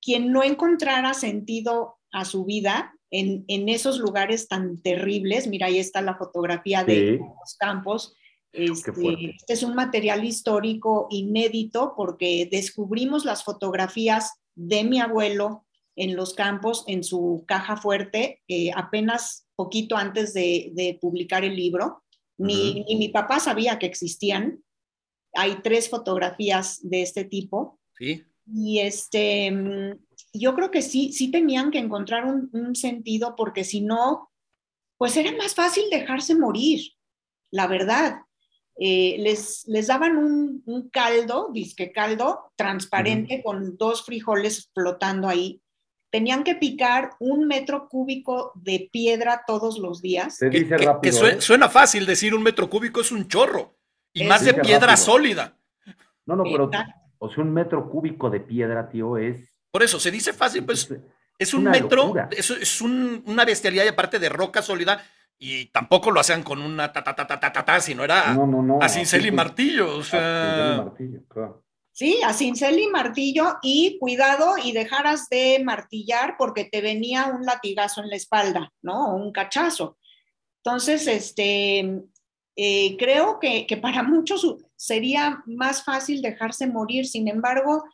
quien 0.00 0.32
no 0.32 0.42
encontrara 0.42 1.12
sentido 1.12 1.98
a 2.12 2.24
su 2.24 2.44
vida 2.46 2.97
en, 3.10 3.68
esos 3.68 3.98
lugares 3.98 4.48
tan 4.48 4.80
terribles, 4.82 5.46
mira, 5.46 5.66
ahí 5.66 5.78
está 5.78 6.02
la 6.02 6.16
fotografía 6.16 6.84
de 6.84 7.18
los 7.18 7.56
campos, 7.58 8.14
este, 8.52 8.90
este, 8.90 9.52
es 9.52 9.62
un 9.62 9.74
material 9.74 10.24
histórico 10.24 11.06
inédito 11.10 11.92
porque 11.96 12.48
descubrimos 12.50 13.24
las 13.24 13.44
fotografías 13.44 14.40
de 14.54 14.84
mi 14.84 15.00
abuelo 15.00 15.66
en 15.96 16.16
los 16.16 16.32
campos, 16.34 16.84
en 16.86 17.04
su 17.04 17.44
caja 17.46 17.76
fuerte, 17.76 18.42
eh, 18.48 18.70
apenas 18.74 19.46
poquito 19.54 19.96
antes 19.96 20.32
de 20.32 20.98
publicar 21.00 21.44
el 21.44 21.56
libro. 21.56 22.02
Ni, 22.38 22.84
mi 22.96 23.08
papá 23.08 23.40
sabía 23.40 23.78
que 23.78 23.86
existían. 23.86 24.62
Hay 25.34 25.56
tres 25.62 25.90
fotografías 25.90 26.78
de 26.82 27.02
este 27.02 27.24
tipo. 27.24 27.78
Sí. 27.98 28.22
Y 28.52 28.80
este, 28.80 29.50
mm, 29.50 29.98
yo 30.32 30.54
creo 30.54 30.70
que 30.70 30.82
sí, 30.82 31.12
sí 31.12 31.30
tenían 31.30 31.70
que 31.70 31.78
encontrar 31.78 32.24
un, 32.24 32.74
sentido 32.74 33.34
porque 33.36 33.64
si 33.64 33.80
no, 33.80 34.30
pues 34.96 35.16
era 35.16 35.32
más 35.32 35.54
fácil 35.54 35.84
dejarse 35.90 36.34
morir, 36.34 36.92
la 37.50 37.66
verdad. 37.66 38.20
Eh, 38.80 39.16
les, 39.18 39.66
les 39.66 39.88
daban 39.88 40.16
un, 40.16 40.88
caldo, 40.92 41.50
disque 41.52 41.92
caldo, 41.92 42.52
transparente, 42.56 43.42
con 43.42 43.76
dos 43.76 44.04
frijoles 44.04 44.70
flotando 44.72 45.28
ahí. 45.28 45.60
tenían 46.10 46.42
que 46.42 46.54
picar 46.54 47.10
un 47.20 47.46
metro 47.46 47.86
cúbico 47.86 48.52
de 48.54 48.88
piedra 48.90 49.42
todos 49.46 49.78
los 49.78 50.00
días. 50.00 50.36
Se 50.36 50.48
dice 50.48 50.76
que- 50.76 50.86
rápido. 50.86 51.20
que 51.20 51.28
¿eh? 51.32 51.40
suena 51.42 51.68
fácil 51.68 52.06
decir 52.06 52.34
un 52.34 52.42
metro 52.42 52.70
cúbico 52.70 53.02
es 53.02 53.12
un 53.12 53.28
chorro. 53.28 53.76
Y 54.14 54.22
Es- 54.22 54.28
más 54.28 54.42
de 54.42 54.54
piedra 54.54 54.86
rápido. 54.86 55.04
sólida. 55.04 55.58
No, 56.24 56.36
no, 56.36 56.44
pero. 56.44 56.70
O 57.18 57.28
sea, 57.30 57.42
un 57.44 57.52
metro 57.52 57.88
cúbico 57.90 58.30
de 58.30 58.40
piedra, 58.40 58.88
tío, 58.88 59.16
es... 59.16 59.52
Por 59.70 59.82
eso, 59.82 59.98
se 60.00 60.10
dice 60.10 60.32
fácil, 60.32 60.64
pues 60.64 60.90
es- 60.90 60.98
es 61.38 61.54
un 61.54 61.64
metro, 61.64 62.14
es, 62.30 62.50
es 62.50 62.80
un- 62.80 63.22
una 63.26 63.44
bestialidad 63.44 63.84
y 63.84 63.88
aparte 63.88 64.18
de 64.18 64.28
roca 64.28 64.60
sólida. 64.62 65.04
Y 65.40 65.66
tampoco 65.66 66.10
lo 66.10 66.18
hacían 66.18 66.42
con 66.42 66.60
una 66.60 66.92
ta 66.92 67.04
ta 67.04 67.14
ta 67.14 67.24
ta 67.24 67.38
ta 67.38 67.52
ta, 67.52 67.64
ta, 67.64 67.80
sino 67.80 68.02
era 68.02 68.34
no, 68.34 68.44
no, 68.44 68.60
no. 68.60 68.78
a 68.82 68.88
cincel 68.88 69.24
y 69.24 69.30
martillo. 69.30 69.98
O 69.98 70.00
a 70.00 70.02
cincel 70.02 70.18
y 70.18 70.22
sea, 70.22 70.74
martillo, 70.84 71.20
claro. 71.28 71.64
Sí, 71.92 72.18
a 72.24 72.32
cincel 72.32 72.78
y 72.80 72.88
martillo 72.88 73.56
y 73.62 73.98
cuidado 74.00 74.54
y 74.60 74.72
dejaras 74.72 75.28
de 75.28 75.62
martillar 75.64 76.34
porque 76.38 76.64
te 76.64 76.80
venía 76.80 77.26
un 77.26 77.44
latigazo 77.46 78.00
en 78.02 78.08
la 78.10 78.16
espalda, 78.16 78.72
¿no? 78.82 79.12
O 79.12 79.14
un 79.16 79.30
cachazo. 79.30 79.96
Entonces, 80.64 81.06
este, 81.06 82.02
eh, 82.60 82.96
creo 82.98 83.38
que, 83.38 83.66
que 83.68 83.76
para 83.76 84.02
muchos 84.02 84.44
sería 84.74 85.42
más 85.46 85.84
fácil 85.84 86.20
dejarse 86.20 86.66
morir. 86.66 87.06
Sin 87.06 87.28
embargo, 87.28 87.84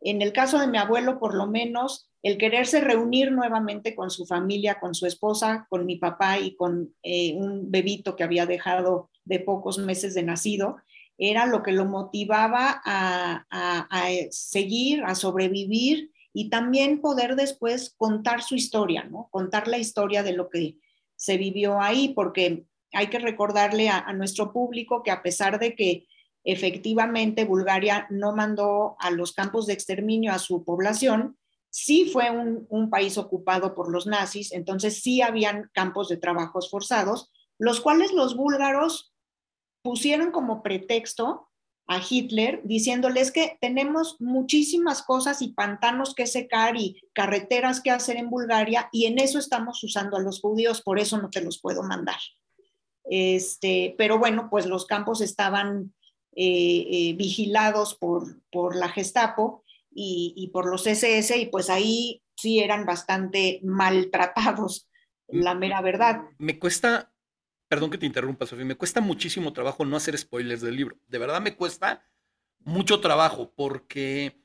en 0.00 0.22
el 0.22 0.32
caso 0.32 0.58
de 0.58 0.66
mi 0.66 0.78
abuelo, 0.78 1.20
por 1.20 1.34
lo 1.34 1.46
menos, 1.46 2.08
el 2.22 2.38
quererse 2.38 2.80
reunir 2.80 3.30
nuevamente 3.30 3.94
con 3.94 4.10
su 4.10 4.24
familia, 4.24 4.80
con 4.80 4.94
su 4.94 5.04
esposa, 5.04 5.66
con 5.68 5.84
mi 5.84 5.96
papá 5.96 6.38
y 6.38 6.56
con 6.56 6.94
eh, 7.02 7.34
un 7.34 7.70
bebito 7.70 8.16
que 8.16 8.24
había 8.24 8.46
dejado 8.46 9.10
de 9.26 9.40
pocos 9.40 9.76
meses 9.76 10.14
de 10.14 10.22
nacido, 10.22 10.76
era 11.18 11.44
lo 11.44 11.62
que 11.62 11.72
lo 11.72 11.84
motivaba 11.84 12.80
a, 12.82 13.44
a, 13.50 13.88
a 13.90 14.08
seguir, 14.30 15.04
a 15.04 15.14
sobrevivir 15.14 16.10
y 16.32 16.48
también 16.48 17.02
poder 17.02 17.36
después 17.36 17.94
contar 17.98 18.42
su 18.42 18.54
historia, 18.54 19.04
¿no? 19.04 19.28
Contar 19.30 19.68
la 19.68 19.78
historia 19.78 20.22
de 20.22 20.32
lo 20.32 20.48
que 20.48 20.78
se 21.14 21.36
vivió 21.36 21.80
ahí, 21.80 22.12
porque 22.14 22.64
hay 22.94 23.08
que 23.08 23.18
recordarle 23.18 23.88
a, 23.88 24.12
nuestro 24.12 24.52
público 24.52 25.02
que 25.02 25.10
a 25.10 25.22
pesar 25.22 25.58
de 25.58 25.74
que 25.74 26.06
efectivamente 26.44 27.44
Bulgaria 27.44 28.06
no 28.10 28.34
mandó 28.34 28.96
a 28.98 29.10
los 29.10 29.32
campos 29.32 29.66
de 29.66 29.72
exterminio 29.72 30.32
a 30.32 30.38
su 30.38 30.64
población, 30.64 31.38
sí 31.70 32.10
fue 32.12 32.30
un, 32.30 32.66
un, 32.68 32.90
país 32.90 33.18
ocupado 33.18 33.74
por 33.74 33.90
los 33.90 34.06
nazis, 34.06 34.52
entonces 34.52 35.02
sí 35.02 35.22
habían 35.22 35.70
campos 35.72 36.08
de 36.08 36.16
trabajos 36.16 36.70
forzados, 36.70 37.32
los 37.58 37.80
cuales 37.80 38.12
los 38.12 38.36
búlgaros 38.36 39.14
pusieron 39.82 40.30
como 40.30 40.62
pretexto 40.62 41.48
a 41.86 42.00
Hitler 42.08 42.62
diciéndoles 42.64 43.30
que 43.30 43.58
tenemos 43.60 44.16
muchísimas 44.20 45.02
cosas 45.02 45.42
y 45.42 45.48
pantanos 45.48 46.14
que 46.14 46.26
secar 46.26 46.76
y 46.76 47.02
carreteras 47.12 47.80
que 47.80 47.90
hacer 47.90 48.16
en 48.16 48.30
Bulgaria 48.30 48.88
y 48.90 49.06
en 49.06 49.18
eso 49.18 49.38
estamos 49.38 49.82
usando 49.84 50.16
a 50.16 50.20
los 50.20 50.40
judíos, 50.40 50.80
por 50.82 50.98
eso 50.98 51.18
no 51.18 51.30
te 51.30 51.42
los 51.42 51.60
puedo 51.60 51.82
mandar. 51.82 52.18
Este, 53.04 53.94
pero 53.98 54.18
bueno, 54.18 54.48
pues 54.50 54.66
los 54.66 54.86
campos 54.86 55.20
estaban 55.20 55.92
eh, 56.36 56.86
eh, 56.90 57.14
vigilados 57.16 57.94
por, 57.94 58.40
por 58.50 58.74
la 58.74 58.88
Gestapo 58.88 59.62
y, 59.92 60.32
y, 60.36 60.48
por 60.48 60.66
los 60.66 60.86
SS 60.86 61.36
y 61.36 61.46
pues 61.46 61.70
ahí 61.70 62.22
sí 62.36 62.60
eran 62.60 62.86
bastante 62.86 63.60
maltratados, 63.62 64.88
la 65.28 65.54
mera 65.54 65.80
verdad. 65.80 66.22
Me 66.38 66.58
cuesta, 66.58 67.12
perdón 67.68 67.90
que 67.90 67.98
te 67.98 68.06
interrumpa, 68.06 68.46
Sofía, 68.46 68.64
me 68.64 68.74
cuesta 68.74 69.00
muchísimo 69.00 69.52
trabajo 69.52 69.84
no 69.84 69.96
hacer 69.96 70.18
spoilers 70.18 70.62
del 70.62 70.76
libro. 70.76 70.98
De 71.06 71.18
verdad 71.18 71.40
me 71.40 71.54
cuesta 71.54 72.04
mucho 72.64 73.00
trabajo 73.00 73.52
porque 73.54 74.42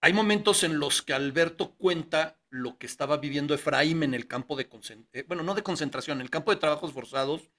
hay 0.00 0.12
momentos 0.12 0.62
en 0.62 0.78
los 0.78 1.02
que 1.02 1.12
Alberto 1.12 1.74
cuenta 1.76 2.38
lo 2.56 2.78
que 2.78 2.86
estaba 2.86 3.18
viviendo 3.18 3.54
Efraín 3.54 4.02
en 4.02 4.14
el 4.14 4.26
campo 4.26 4.56
de 4.56 4.68
concentración, 4.68 5.26
bueno, 5.28 5.42
no 5.42 5.54
de 5.54 5.62
concentración, 5.62 6.18
en 6.18 6.22
el 6.22 6.30
campo 6.30 6.50
de 6.50 6.58
trabajos 6.58 6.92
forzados, 6.92 7.50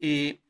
eh, 0.00 0.40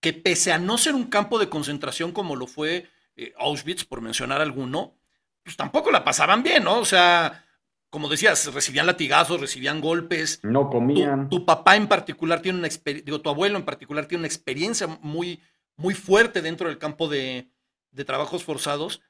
que 0.00 0.12
pese 0.12 0.52
a 0.52 0.58
no 0.58 0.78
ser 0.78 0.94
un 0.94 1.04
campo 1.04 1.38
de 1.38 1.48
concentración 1.48 2.12
como 2.12 2.36
lo 2.36 2.46
fue 2.46 2.88
eh, 3.16 3.32
Auschwitz, 3.38 3.84
por 3.84 4.00
mencionar 4.00 4.40
alguno, 4.40 4.96
pues 5.42 5.56
tampoco 5.56 5.90
la 5.90 6.04
pasaban 6.04 6.42
bien, 6.42 6.64
¿no? 6.64 6.78
O 6.78 6.84
sea, 6.84 7.44
como 7.90 8.08
decías, 8.08 8.52
recibían 8.52 8.86
latigazos, 8.86 9.40
recibían 9.40 9.80
golpes. 9.80 10.40
No 10.42 10.68
comían. 10.70 11.28
Tu, 11.28 11.38
tu 11.38 11.46
papá 11.46 11.76
en 11.76 11.86
particular 11.86 12.40
tiene 12.40 12.58
una 12.58 12.66
experiencia, 12.66 13.04
digo, 13.04 13.20
tu 13.20 13.30
abuelo 13.30 13.58
en 13.58 13.64
particular 13.64 14.06
tiene 14.06 14.20
una 14.20 14.28
experiencia 14.28 14.86
muy, 14.86 15.40
muy 15.76 15.94
fuerte 15.94 16.42
dentro 16.42 16.68
del 16.68 16.78
campo 16.78 17.08
de, 17.08 17.50
de 17.90 18.04
trabajos 18.04 18.44
forzados. 18.44 19.00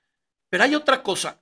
Pero 0.48 0.64
hay 0.64 0.74
otra 0.74 1.02
cosa 1.02 1.40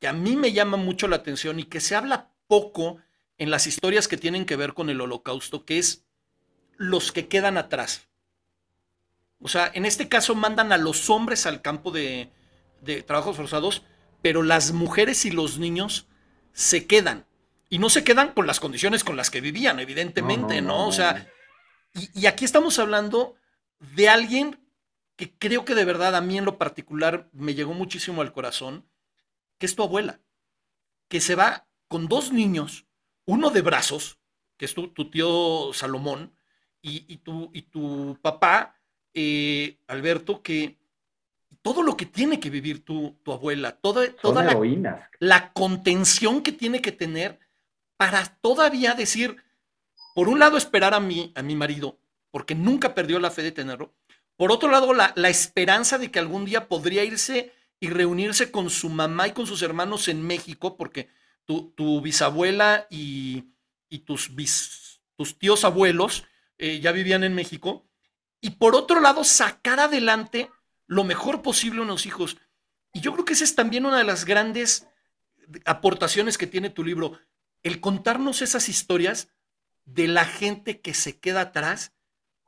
que 0.00 0.08
a 0.08 0.12
mí 0.12 0.34
me 0.36 0.52
llama 0.52 0.76
mucho 0.76 1.08
la 1.08 1.16
atención 1.16 1.60
y 1.60 1.64
que 1.64 1.80
se 1.80 1.94
habla 1.94 2.30
poco 2.46 2.98
en 3.38 3.50
las 3.50 3.66
historias 3.66 4.08
que 4.08 4.16
tienen 4.16 4.46
que 4.46 4.56
ver 4.56 4.74
con 4.74 4.90
el 4.90 5.00
holocausto, 5.00 5.64
que 5.64 5.78
es 5.78 6.04
los 6.76 7.12
que 7.12 7.28
quedan 7.28 7.58
atrás. 7.58 8.08
O 9.40 9.48
sea, 9.48 9.70
en 9.72 9.86
este 9.86 10.08
caso 10.08 10.34
mandan 10.34 10.72
a 10.72 10.78
los 10.78 11.08
hombres 11.10 11.46
al 11.46 11.62
campo 11.62 11.90
de, 11.90 12.30
de 12.80 13.02
trabajos 13.02 13.36
forzados, 13.36 13.82
pero 14.22 14.42
las 14.42 14.72
mujeres 14.72 15.24
y 15.24 15.30
los 15.30 15.58
niños 15.58 16.06
se 16.52 16.86
quedan. 16.86 17.26
Y 17.68 17.78
no 17.78 17.88
se 17.88 18.02
quedan 18.02 18.32
con 18.32 18.46
las 18.46 18.60
condiciones 18.60 19.04
con 19.04 19.16
las 19.16 19.30
que 19.30 19.40
vivían, 19.40 19.80
evidentemente, 19.80 20.60
¿no? 20.60 20.68
no, 20.68 20.74
no, 20.74 20.82
no 20.82 20.88
o 20.88 20.92
sea, 20.92 21.30
y, 21.94 22.20
y, 22.20 22.26
aquí 22.26 22.44
estamos 22.44 22.78
hablando 22.78 23.36
de 23.78 24.08
alguien 24.08 24.58
que 25.16 25.32
creo 25.32 25.64
que 25.64 25.74
de 25.74 25.84
verdad 25.84 26.16
a 26.16 26.20
mí 26.20 26.36
en 26.36 26.44
lo 26.44 26.58
particular 26.58 27.28
me 27.32 27.54
llegó 27.54 27.72
muchísimo 27.72 28.22
al 28.22 28.32
corazón, 28.32 28.89
que 29.60 29.66
es 29.66 29.76
tu 29.76 29.82
abuela, 29.82 30.20
que 31.08 31.20
se 31.20 31.34
va 31.34 31.68
con 31.86 32.08
dos 32.08 32.32
niños, 32.32 32.86
uno 33.26 33.50
de 33.50 33.60
brazos, 33.60 34.18
que 34.56 34.64
es 34.64 34.74
tu, 34.74 34.88
tu 34.88 35.10
tío 35.10 35.72
Salomón, 35.74 36.34
y, 36.80 37.04
y, 37.12 37.18
tu, 37.18 37.50
y 37.52 37.62
tu 37.62 38.18
papá, 38.22 38.80
eh, 39.12 39.78
Alberto, 39.86 40.42
que 40.42 40.78
todo 41.60 41.82
lo 41.82 41.94
que 41.94 42.06
tiene 42.06 42.40
que 42.40 42.48
vivir 42.48 42.86
tu, 42.86 43.18
tu 43.22 43.32
abuela, 43.32 43.72
toda, 43.72 44.10
toda 44.16 44.42
la, 44.42 45.10
la, 45.18 45.52
contención 45.52 46.42
que 46.42 46.52
tiene 46.52 46.80
que 46.80 46.92
tener 46.92 47.38
para 47.98 48.24
todavía 48.40 48.94
decir, 48.94 49.36
por 50.14 50.30
un 50.30 50.38
lado, 50.38 50.56
esperar 50.56 50.94
a 50.94 51.00
mi, 51.00 51.32
a 51.34 51.42
mi 51.42 51.54
marido, 51.54 51.98
porque 52.30 52.54
nunca 52.54 52.94
perdió 52.94 53.18
la 53.18 53.30
fe 53.30 53.42
de 53.42 53.52
tenerlo, 53.52 53.92
por 54.36 54.52
otro 54.52 54.70
lado, 54.70 54.94
la, 54.94 55.12
la 55.16 55.28
esperanza 55.28 55.98
de 55.98 56.10
que 56.10 56.18
algún 56.18 56.46
día 56.46 56.66
podría 56.66 57.04
irse 57.04 57.52
y 57.80 57.88
reunirse 57.88 58.50
con 58.50 58.68
su 58.70 58.90
mamá 58.90 59.28
y 59.28 59.32
con 59.32 59.46
sus 59.46 59.62
hermanos 59.62 60.08
en 60.08 60.22
México, 60.22 60.76
porque 60.76 61.08
tu, 61.46 62.00
bisabuela 62.00 62.86
y, 62.90 63.46
tus, 64.04 64.34
bis, 64.34 65.00
tus 65.16 65.38
tíos 65.38 65.64
abuelos 65.64 66.24
eh, 66.58 66.78
ya 66.80 66.92
vivían 66.92 67.24
en 67.24 67.34
México, 67.34 67.86
y 68.40 68.50
por 68.50 68.74
otro 68.74 69.00
lado, 69.00 69.24
sacar 69.24 69.80
adelante 69.80 70.50
lo 70.86 71.04
mejor 71.04 71.42
posible 71.42 71.82
a 71.82 71.86
los 71.86 72.06
hijos. 72.06 72.36
Y 72.92 73.00
yo 73.00 73.12
creo 73.12 73.24
que 73.24 73.32
esa 73.34 73.44
es 73.44 73.54
también 73.54 73.86
una 73.86 73.98
de 73.98 74.04
las 74.04 74.24
grandes 74.24 74.86
aportaciones 75.64 76.38
que 76.38 76.46
tiene 76.46 76.70
tu 76.70 76.84
libro, 76.84 77.18
el 77.62 77.80
contarnos 77.80 78.42
esas 78.42 78.68
historias 78.68 79.28
de 79.84 80.08
la 80.08 80.24
gente 80.24 80.80
que 80.80 80.94
se 80.94 81.18
queda 81.18 81.42
atrás 81.42 81.92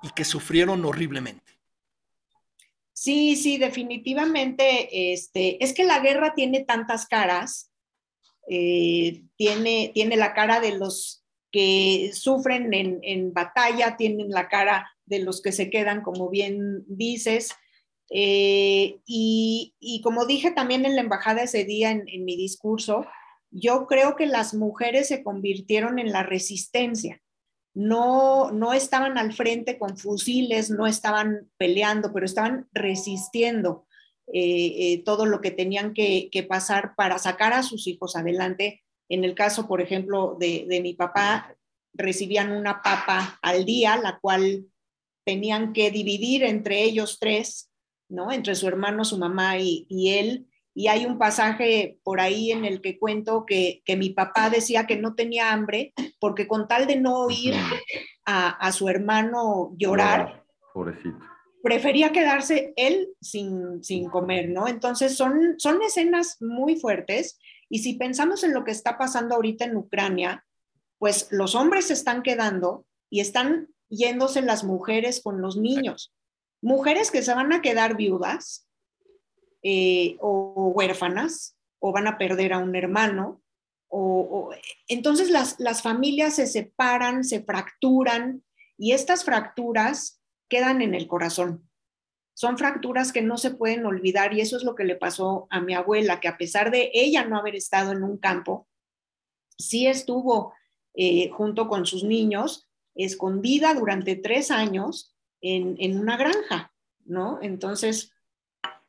y 0.03 0.11
que 0.11 0.25
sufrieron 0.25 0.85
horriblemente. 0.85 1.61
Sí, 3.03 3.35
sí, 3.35 3.59
definitivamente. 3.59 5.13
Este, 5.13 5.63
es 5.65 5.75
que 5.75 5.83
la 5.83 5.99
guerra 5.99 6.35
tiene 6.37 6.61
tantas 6.61 7.07
caras. 7.07 7.73
Eh, 8.49 9.25
tiene, 9.37 9.91
tiene 9.93 10.17
la 10.17 10.35
cara 10.35 10.61
de 10.61 10.79
los 10.79 11.25
que 11.51 12.13
sufren 12.15 12.73
en, 12.73 13.01
en, 13.03 13.33
batalla, 13.33 13.97
tienen 13.97 14.31
la 14.31 14.49
cara 14.49 14.89
de 15.05 15.19
los 15.19 15.43
que 15.43 15.51
se 15.51 15.69
quedan, 15.69 16.03
como 16.03 16.31
bien 16.31 16.85
dices. 16.87 17.57
Eh, 18.09 19.01
y, 19.05 19.75
y, 19.81 20.01
como 20.03 20.25
dije 20.25 20.53
también 20.53 20.87
en 20.87 20.95
la 20.95 21.03
embajada 21.03 21.43
ese 21.43 21.65
día 21.65 21.91
en, 21.91 22.05
en 22.07 22.25
mi 22.25 22.37
discurso, 22.37 23.05
yo 23.51 23.89
creo 23.89 24.15
que 24.15 24.27
las 24.27 24.55
mujeres 24.55 25.09
se 25.09 25.25
convirtieron 25.25 25.99
en 25.99 26.13
la 26.13 26.23
resistencia 26.23 27.21
no, 27.75 28.51
no 28.51 28.73
estaban 28.73 29.19
al 29.19 29.33
frente 29.33 29.79
con 29.79 29.97
fusiles, 29.97 30.71
no 30.71 30.87
estaban 30.87 31.51
peleando, 31.57 32.13
pero 32.13 32.27
estaban 32.27 32.69
resistiendo 32.73 33.87
eh, 34.33 34.75
eh, 34.77 35.03
todo 35.05 35.27
lo 35.27 35.41
que 35.41 35.51
tenían 35.51 35.95
que, 35.95 36.29
que, 36.31 36.43
pasar 36.43 36.95
para 36.97 37.19
sacar 37.19 37.53
a 37.53 37.63
sus 37.63 37.87
hijos 37.87 38.17
adelante. 38.17 38.83
En 39.09 39.25
el 39.25 39.35
caso, 39.35 39.67
por 39.67 39.81
ejemplo, 39.81 40.37
de, 40.39 40.67
de, 40.69 40.81
mi 40.81 40.95
papá, 40.95 41.55
recibían 41.93 42.53
una 42.53 42.83
papa 42.83 43.39
al 43.43 43.65
día, 43.65 43.97
la 43.97 44.19
cual 44.21 44.67
tenían 45.25 45.73
que 45.73 45.91
dividir 45.91 46.45
entre 46.45 46.83
ellos 46.83 47.19
tres, 47.21 47.71
¿no? 48.09 48.33
Entre 48.33 48.55
su 48.55 48.69
hermano, 48.69 49.05
su 49.05 49.19
mamá 49.19 49.59
y, 49.59 49.87
y 49.89 50.11
él. 50.11 50.47
Y 50.75 50.89
hay 50.89 51.05
un 51.05 51.19
pasaje 51.19 51.99
por 52.03 52.21
ahí 52.21 52.51
en 52.51 52.65
el 52.65 52.81
que 52.81 52.99
cuento 52.99 53.45
que, 53.47 53.83
que, 53.85 53.97
mi 53.97 54.11
papá 54.11 54.49
decía 54.49 54.87
que 54.87 54.97
no 54.97 55.15
tenía 55.15 55.53
hambre 55.53 55.93
porque 56.19 56.49
con 56.49 56.67
tal 56.67 56.87
de 56.87 56.97
no 56.97 57.25
oír 57.25 57.55
a, 58.25 58.49
a 58.49 58.73
su 58.73 58.89
hermano 58.89 59.75
llorar, 59.77 60.45
Pobrecito. 60.73 61.19
prefería 61.63 62.13
quedarse 62.13 62.73
él 62.77 63.09
sin, 63.21 63.85
sin 63.85 64.09
comer, 64.09 64.49
¿no? 64.49 64.67
Entonces 64.67 65.17
son, 65.17 65.57
son 65.59 65.83
escenas 65.83 66.41
muy 66.41 66.77
fuertes 66.77 67.39
Y 67.69 67.81
si 67.81 67.95
pensamos 67.95 68.43
en 68.45 68.55
lo 68.55 68.65
que 68.65 68.71
está 68.71 68.97
pasando 68.97 69.35
ahorita 69.35 69.65
en 69.67 69.77
Ucrania, 69.77 70.45
pues 70.99 71.29
los 71.31 71.55
hombres 71.55 71.87
se 71.87 71.95
están 71.95 72.23
quedando 72.23 72.87
y 73.11 73.21
están 73.21 73.69
yéndose 73.91 74.41
las 74.41 74.65
mujeres 74.65 75.21
con 75.23 75.43
los 75.43 75.57
niños. 75.57 76.15
Mujeres 76.63 77.11
que 77.11 77.23
se 77.23 77.35
van 77.35 77.53
a 77.53 77.61
quedar 77.61 77.97
viudas 77.97 78.69
eh, 79.63 80.17
o 80.21 80.73
huérfanas 80.75 81.57
o 81.79 81.93
van 81.93 82.07
a 82.07 82.19
perder 82.19 82.53
a 82.53 82.59
un 82.59 82.75
hermano. 82.75 83.43
O, 83.89 84.51
entonces 84.89 85.31
las, 85.31 85.61
las 85.61 85.83
familias 85.83 86.37
se 86.37 86.47
separan, 86.47 87.25
se 87.25 87.43
fracturan 87.43 88.43
y 88.79 88.93
estas 88.93 89.25
fracturas 89.25 90.23
quedan 90.49 90.81
en 90.81 90.95
el 90.95 91.07
corazón. 91.07 91.69
Son 92.35 92.57
fracturas 92.57 93.13
que 93.13 93.21
no 93.21 93.37
se 93.37 93.51
pueden 93.51 93.85
olvidar 93.85 94.33
y 94.33 94.41
eso 94.41 94.57
es 94.57 94.65
lo 94.65 94.75
que 94.75 94.85
le 94.85 94.97
pasó 94.97 95.47
a 95.51 95.61
mi 95.61 95.75
abuela, 95.75 96.21
que 96.21 96.29
a 96.29 96.39
pesar 96.39 96.71
de 96.71 96.91
ella 96.95 97.25
no 97.25 97.37
haber 97.37 97.55
estado 97.55 97.93
en 97.93 98.03
un 98.03 98.17
campo, 98.17 98.69
sí 99.59 99.87
estuvo 99.87 100.55
eh, 100.95 101.29
junto 101.31 101.69
con 101.69 101.85
sus 101.85 102.05
niños, 102.05 102.69
escondida 102.95 103.75
durante 103.75 104.17
tres 104.17 104.51
años 104.51 105.15
en, 105.41 105.77
en 105.79 105.99
una 105.99 106.17
granja, 106.17 106.73
¿no? 107.05 107.39
Entonces, 107.43 108.12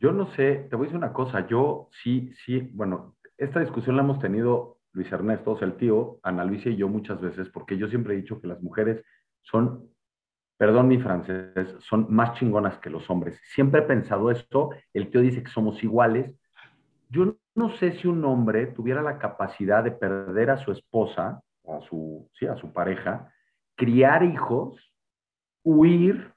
yo 0.03 0.11
no 0.11 0.27
sé, 0.33 0.67
te 0.69 0.75
voy 0.75 0.83
a 0.83 0.87
decir 0.87 0.97
una 0.97 1.13
cosa, 1.13 1.47
yo 1.47 1.87
sí, 2.03 2.33
sí, 2.45 2.59
bueno, 2.73 3.15
esta 3.37 3.61
discusión 3.61 3.95
la 3.95 4.03
hemos 4.03 4.19
tenido 4.19 4.79
Luis 4.91 5.09
Ernesto, 5.09 5.51
o 5.51 5.57
sea, 5.57 5.65
el 5.65 5.77
tío, 5.77 6.19
Ana 6.23 6.43
Luisa 6.43 6.67
y 6.67 6.75
yo 6.75 6.89
muchas 6.89 7.21
veces, 7.21 7.47
porque 7.47 7.77
yo 7.77 7.87
siempre 7.87 8.13
he 8.13 8.17
dicho 8.17 8.41
que 8.41 8.47
las 8.47 8.61
mujeres 8.61 9.01
son, 9.43 9.89
perdón 10.57 10.89
mi 10.89 10.97
francés, 10.97 11.77
son 11.79 12.07
más 12.09 12.37
chingonas 12.37 12.79
que 12.79 12.89
los 12.89 13.09
hombres. 13.09 13.39
Siempre 13.53 13.79
he 13.79 13.83
pensado 13.83 14.29
esto, 14.29 14.71
el 14.91 15.09
tío 15.09 15.21
dice 15.21 15.41
que 15.41 15.51
somos 15.51 15.81
iguales. 15.81 16.35
Yo 17.07 17.37
no 17.55 17.69
sé 17.77 17.93
si 17.93 18.09
un 18.09 18.25
hombre 18.25 18.67
tuviera 18.67 19.01
la 19.01 19.17
capacidad 19.17 19.85
de 19.85 19.91
perder 19.91 20.49
a 20.49 20.57
su 20.57 20.73
esposa, 20.73 21.41
a 21.65 21.79
su, 21.87 22.29
sí, 22.33 22.45
a 22.45 22.57
su 22.57 22.73
pareja, 22.73 23.31
criar 23.77 24.23
hijos, 24.23 24.93
huir, 25.63 26.32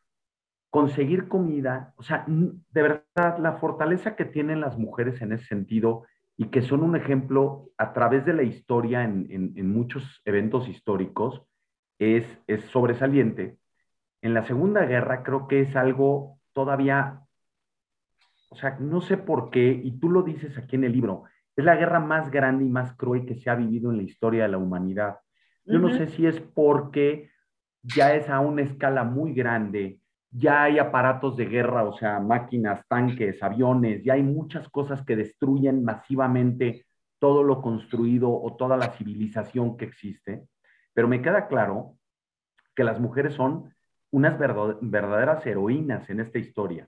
conseguir 0.77 1.27
comida, 1.27 1.95
o 1.97 2.03
sea, 2.03 2.27
de 2.27 2.83
verdad, 2.83 3.39
la 3.39 3.55
fortaleza 3.55 4.15
que 4.15 4.27
tienen 4.27 4.61
las 4.61 4.77
mujeres 4.77 5.23
en 5.23 5.33
ese 5.33 5.47
sentido 5.47 6.05
y 6.37 6.49
que 6.49 6.61
son 6.61 6.83
un 6.83 6.95
ejemplo 6.95 7.71
a 7.79 7.95
través 7.95 8.27
de 8.27 8.35
la 8.35 8.43
historia 8.43 9.03
en, 9.03 9.71
muchos 9.71 10.21
eventos 10.27 10.69
históricos 10.69 11.41
es, 11.99 12.27
es 12.47 12.63
sobresaliente. 12.67 13.57
En 14.21 14.35
la 14.35 14.45
Segunda 14.45 14.85
Guerra 14.85 15.23
creo 15.23 15.49
que 15.49 15.63
es 15.63 15.75
algo 15.77 16.39
todavía, 16.53 17.23
o 18.51 18.57
sea, 18.57 18.77
no 18.79 19.01
sé 19.01 19.17
por 19.17 19.49
qué, 19.49 19.81
y 19.83 19.99
tú 19.99 20.11
lo 20.11 20.25
dices 20.25 20.59
aquí 20.59 20.77
en 20.77 20.85
el 20.85 20.93
libro, 20.93 21.25
es 21.57 21.65
la 21.65 21.77
guerra 21.77 22.01
más 22.01 22.31
grande 22.31 22.67
y 22.67 22.69
más 22.69 22.95
cruel 22.97 23.25
que 23.25 23.37
se 23.37 23.49
ha 23.49 23.55
vivido 23.55 23.91
en 23.91 23.97
la 23.97 24.03
historia 24.03 24.43
de 24.43 24.51
la 24.51 24.59
humanidad. 24.59 25.21
Yo 25.65 25.79
no 25.79 25.89
sé 25.89 26.09
si 26.09 26.27
es 26.27 26.39
porque 26.39 27.31
ya 27.83 28.15
es 28.15 28.29
a 28.29 28.41
una 28.41 28.61
escala 28.61 29.05
muy 29.05 29.33
grande, 29.33 30.01
ya 30.39 30.65
hay 30.65 30.79
aparatos 30.79 31.37
de 31.37 31.47
guerra, 31.47 31.85
o 31.85 31.97
sea, 31.97 32.21
máquinas, 32.21 32.87
tanques, 32.89 33.43
aviones, 33.43 34.05
ya 34.05 34.15
hay 34.15 34.23
muchas 34.23 34.69
cosas 34.69 35.03
que 35.03 35.17
destruyen 35.17 35.83
masivamente 35.83 36.87
todo 37.19 37.43
lo 37.43 37.63
construido 37.63 38.31
o 38.31 38.55
toda 38.57 38.77
la 38.77 38.91
civilización 38.91 39.79
que 39.79 39.87
existe, 39.87 40.47
pero 40.93 41.09
me 41.09 41.23
queda 41.23 41.49
claro 41.49 41.97
que 42.75 42.85
las 42.85 43.01
mujeres 43.01 43.33
son 43.33 43.75
unas 44.11 44.39
verdaderas 44.39 45.47
heroínas 45.47 46.09
en 46.11 46.21
esta 46.21 46.39
historia. 46.39 46.87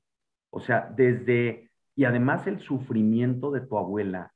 O 0.50 0.60
sea, 0.60 0.92
desde, 0.94 1.70
y 1.96 2.04
además 2.04 2.46
el 2.46 2.60
sufrimiento 2.60 3.50
de 3.50 3.62
tu 3.62 3.78
abuela 3.78 4.32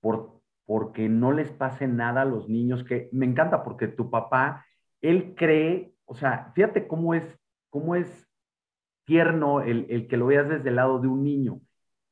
por, 0.00 0.40
porque 0.64 1.08
no 1.08 1.30
les 1.30 1.52
pase 1.52 1.86
nada 1.86 2.22
a 2.22 2.26
los 2.26 2.48
niños, 2.48 2.82
que 2.82 3.08
me 3.12 3.26
encanta 3.26 3.62
porque 3.62 3.86
tu 3.86 4.10
papá, 4.10 4.66
él 5.00 5.34
cree, 5.36 5.94
o 6.04 6.16
sea, 6.16 6.50
fíjate 6.54 6.88
cómo 6.88 7.14
es, 7.14 7.38
cómo 7.70 7.94
es 7.94 8.25
tierno 9.06 9.62
el, 9.62 10.06
que 10.08 10.16
lo 10.18 10.26
veas 10.26 10.48
desde 10.48 10.68
el 10.68 10.76
lado 10.76 10.98
de 10.98 11.08
un 11.08 11.24
niño. 11.24 11.60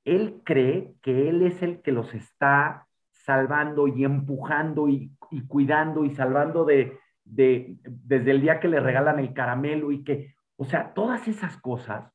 Él 0.04 0.40
cree 0.44 0.94
que 1.02 1.28
él 1.28 1.42
es 1.42 1.62
el 1.62 1.82
que 1.82 1.92
los 1.92 2.14
está 2.14 2.86
salvando 3.10 3.86
y 3.88 4.04
empujando 4.04 4.88
y, 4.88 5.12
cuidando 5.48 6.04
y 6.04 6.14
salvando 6.14 6.64
de, 6.64 6.98
de, 7.24 7.76
desde 7.82 8.30
el 8.30 8.40
día 8.40 8.60
que 8.60 8.68
le 8.68 8.80
regalan 8.80 9.18
el 9.18 9.34
caramelo 9.34 9.92
y 9.92 10.04
que, 10.04 10.34
o 10.56 10.64
sea, 10.64 10.94
todas 10.94 11.26
esas 11.26 11.56
cosas. 11.58 12.10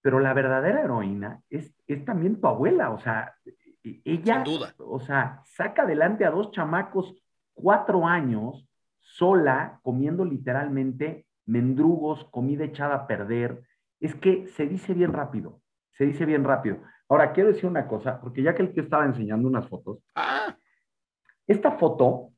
Pero 0.00 0.20
la 0.20 0.32
verdadera 0.32 0.82
heroína 0.82 1.40
es, 1.50 1.74
es 1.86 2.04
también 2.04 2.40
tu 2.40 2.46
abuela, 2.46 2.90
o 2.90 2.98
sea, 2.98 3.34
e, 3.82 4.00
ella, 4.04 4.42
duda. 4.44 4.74
o 4.78 5.00
sea, 5.00 5.42
saca 5.44 5.82
adelante 5.82 6.24
a 6.24 6.30
dos 6.30 6.50
chamacos 6.50 7.14
cuatro 7.52 8.06
años 8.06 8.68
sola, 9.00 9.80
comiendo 9.82 10.24
literalmente 10.24 11.26
mendrugos, 11.46 12.24
comida 12.30 12.64
echada 12.64 12.94
a 12.94 13.06
perder. 13.06 13.62
Es 14.00 14.14
que 14.14 14.46
se 14.48 14.66
dice 14.66 14.94
bien 14.94 15.12
rápido, 15.12 15.60
se 15.92 16.06
dice 16.06 16.24
bien 16.24 16.44
rápido. 16.44 16.78
Ahora, 17.08 17.32
quiero 17.32 17.50
decir 17.50 17.66
una 17.66 17.86
cosa, 17.86 18.20
porque 18.20 18.42
ya 18.42 18.54
que 18.54 18.62
el 18.62 18.72
tío 18.72 18.82
estaba 18.82 19.04
enseñando 19.04 19.48
unas 19.48 19.68
fotos, 19.68 19.98
ah. 20.14 20.56
esta 21.46 21.72
foto... 21.72 22.30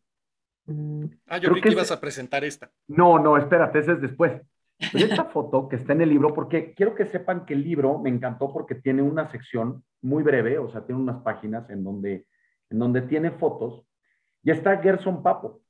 Ah, 1.26 1.38
yo 1.38 1.50
creo 1.50 1.62
que, 1.62 1.70
ibas 1.70 1.92
a 1.92 2.00
presentar 2.00 2.44
esta. 2.44 2.70
No, 2.88 3.20
no, 3.20 3.36
espérate, 3.36 3.78
esa 3.78 3.92
es 3.92 4.00
después. 4.00 4.42
esta 4.78 5.24
foto 5.26 5.68
que 5.68 5.76
está 5.76 5.92
en 5.92 6.02
el 6.02 6.10
libro, 6.10 6.34
porque 6.34 6.74
quiero 6.74 6.94
que 6.94 7.06
sepan 7.06 7.46
que 7.46 7.54
el 7.54 7.62
libro 7.62 7.98
me 7.98 8.10
encantó 8.10 8.52
porque 8.52 8.74
tiene 8.74 9.02
una 9.02 9.30
sección 9.30 9.84
muy 10.02 10.22
breve, 10.22 10.58
o 10.58 10.68
sea, 10.68 10.84
tiene 10.84 11.00
unas 11.00 11.22
páginas 11.22 11.70
en 11.70 11.82
donde, 11.82 12.26
en 12.70 12.78
donde 12.78 13.02
tiene 13.02 13.30
fotos, 13.30 13.86
y 14.42 14.50
está 14.50 14.76
Gerson 14.78 15.22
Papo. 15.22 15.62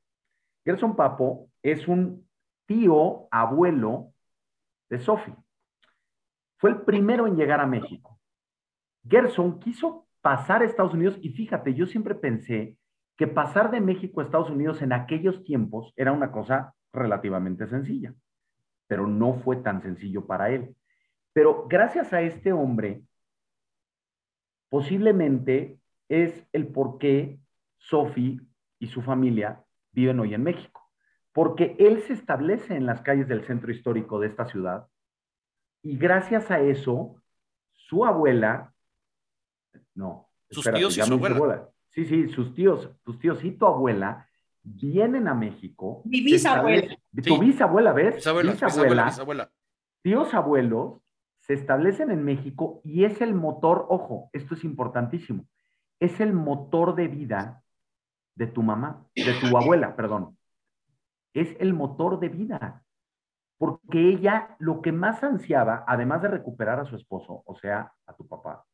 Gerson 0.65 0.97
Papo 0.97 1.49
es 1.63 1.87
un 1.87 2.26
tío, 2.67 3.29
abuelo 3.31 4.13
de 4.91 4.99
Sophie. 4.99 5.35
Fue 6.59 6.71
el 6.71 6.83
primero 6.83 7.27
en 7.27 7.37
llegar 7.37 7.61
a 7.61 7.67
México. 7.67 8.19
Gerson 9.09 9.59
quiso 9.61 10.07
pasar 10.21 10.63
a 10.63 10.65
Estados 10.65 10.95
Unidos 10.95 11.19
y 11.23 11.31
fíjate, 11.31 11.75
yo 11.75 11.87
siempre 11.87 12.15
pensé 12.15 12.77
que 13.17 13.27
pasar 13.27 13.71
de 13.71 13.81
México 13.81 14.21
a 14.21 14.25
Estados 14.25 14.51
Unidos 14.51 14.83
en 14.83 14.93
aquellos 14.93 15.45
tiempos 15.45 15.93
era 15.97 16.13
una 16.13 16.33
cosa 16.33 16.75
relativamente 16.93 17.67
sencilla, 17.67 18.15
pero 18.87 19.07
no 19.07 19.35
fue 19.35 19.57
tan 19.57 19.81
sencillo 19.83 20.27
para 20.27 20.51
él. 20.51 20.77
Pero 21.33 21.67
gracias 21.69 22.13
a 22.13 22.23
este 22.23 22.53
hombre, 22.53 23.03
posiblemente 24.69 25.79
es 26.09 26.47
el 26.53 26.67
por 26.69 26.99
qué 26.99 27.39
Sophie 27.79 28.41
y 28.79 28.89
su 28.89 29.03
familia 29.03 29.63
viven 29.93 30.21
hoy 30.21 30.35
en 30.35 30.43
México 30.43 30.86
porque 31.37 31.77
él 31.79 32.01
se 32.01 32.15
establece 32.15 32.75
en 32.77 32.87
las 32.87 33.03
calles 33.03 33.29
del 33.29 33.45
centro 33.45 33.71
histórico 33.71 34.19
de 34.19 34.29
esta 34.29 34.47
ciudad 34.47 34.89
y 35.83 35.99
gracias 35.99 36.51
a 36.51 36.61
eso, 36.61 37.23
su 37.75 38.07
abuela, 38.07 38.73
no, 39.95 40.31
sus 40.49 40.65
tíos 40.65 40.97
y 40.97 41.03
su 41.03 41.13
abuela. 41.13 41.69
Sí, 41.91 42.07
sí, 42.07 42.31
sus 42.31 42.55
tíos, 42.55 42.91
tus 43.03 43.19
tíos 43.19 43.45
y 43.45 43.51
tu 43.51 43.67
abuela 43.67 44.27
vienen 44.63 45.29
a 45.29 45.35
México. 45.35 46.01
Mi 46.07 46.23
bisabuela. 46.23 46.97
Tu 47.23 47.39
bisabuela, 47.39 47.93
¿ves? 47.93 48.15
Bisabuela, 48.15 48.53
bisabuela, 48.53 49.05
bisabuela. 49.05 49.53
Tíos 50.01 50.33
abuelos 50.33 51.03
se 51.41 51.53
establecen 51.53 52.11
en 52.11 52.25
México 52.25 52.81
y 52.83 53.05
es 53.05 53.21
el 53.21 53.35
motor, 53.35 53.85
ojo, 53.91 54.31
esto 54.33 54.55
es 54.55 54.65
importantísimo, 54.65 55.47
es 56.01 56.19
el 56.19 56.33
motor 56.33 56.95
de 56.95 57.09
vida 57.09 57.63
de 58.37 58.47
tu 58.47 58.63
mamá, 58.63 59.07
de 59.15 59.35
tu 59.35 59.55
abuela, 59.55 59.95
perdón 59.95 60.35
es 61.37 61.57
el 61.61 61.75
motor 61.75 62.19
de 62.19 62.29
vida. 62.29 62.83
Porque 63.59 64.09
ella 64.11 64.57
lo 64.59 64.83
que 64.83 64.93
más 64.93 65.23
ansiaba, 65.23 65.85
además 65.87 66.23
de 66.23 66.29
recuperar 66.29 66.81
a 66.81 66.85
su 66.85 66.97
esposo, 66.97 67.43
o 67.47 67.57
sea, 67.57 67.93
a 68.07 68.15
tu 68.15 68.27
papá. 68.27 68.65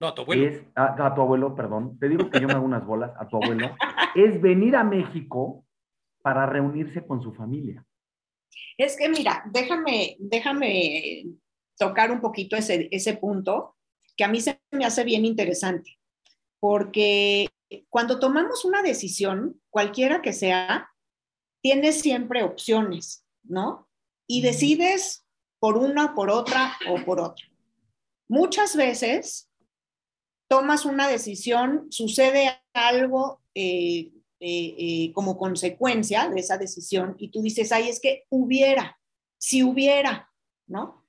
No, 0.00 0.08
a 0.08 0.14
tu 0.14 0.22
abuelo. 0.22 0.46
Es, 0.46 0.64
a, 0.74 1.14
tu 1.14 1.20
abuelo, 1.22 1.54
perdón. 1.54 1.98
Te 1.98 2.08
digo 2.08 2.28
que 2.30 2.40
yo 2.40 2.46
me 2.46 2.54
hago 2.54 2.64
unas 2.64 2.84
bolas, 2.84 3.12
a 3.18 3.28
tu 3.28 3.36
abuelo. 3.36 3.74
es 4.14 4.40
venir 4.40 4.76
a 4.76 4.84
México 4.84 5.64
para 6.22 6.46
reunirse 6.46 7.06
con 7.06 7.22
su 7.22 7.32
familia. 7.32 7.84
Es 8.76 8.96
que 8.96 9.08
mira, 9.08 9.42
déjame, 9.50 10.16
déjame 10.18 11.24
tocar 11.78 12.10
un 12.10 12.20
poquito 12.20 12.56
ese, 12.56 12.88
ese 12.90 13.16
punto 13.16 13.76
que 14.16 14.24
a 14.24 14.28
mí 14.28 14.40
se 14.40 14.60
me 14.70 14.84
hace 14.84 15.04
bien 15.04 15.24
interesante, 15.24 15.98
porque 16.58 17.48
cuando 17.88 18.18
tomamos 18.18 18.64
una 18.64 18.82
decisión, 18.82 19.60
cualquiera 19.70 20.20
que 20.20 20.32
sea, 20.32 20.89
tienes 21.62 22.00
siempre 22.00 22.42
opciones, 22.42 23.24
¿no? 23.42 23.88
Y 24.26 24.42
decides 24.42 25.26
por 25.58 25.76
una, 25.76 26.14
por 26.14 26.30
otra 26.30 26.76
o 26.88 27.04
por 27.04 27.20
otra. 27.20 27.46
Muchas 28.28 28.76
veces 28.76 29.50
tomas 30.48 30.84
una 30.84 31.06
decisión, 31.08 31.86
sucede 31.90 32.50
algo 32.72 33.40
eh, 33.54 34.12
eh, 34.40 34.74
eh, 34.78 35.12
como 35.12 35.36
consecuencia 35.36 36.28
de 36.28 36.40
esa 36.40 36.58
decisión 36.58 37.14
y 37.18 37.28
tú 37.28 37.42
dices, 37.42 37.70
ay, 37.72 37.88
es 37.88 38.00
que 38.00 38.24
hubiera, 38.30 38.98
si 39.38 39.62
hubiera, 39.62 40.30
¿no? 40.66 41.06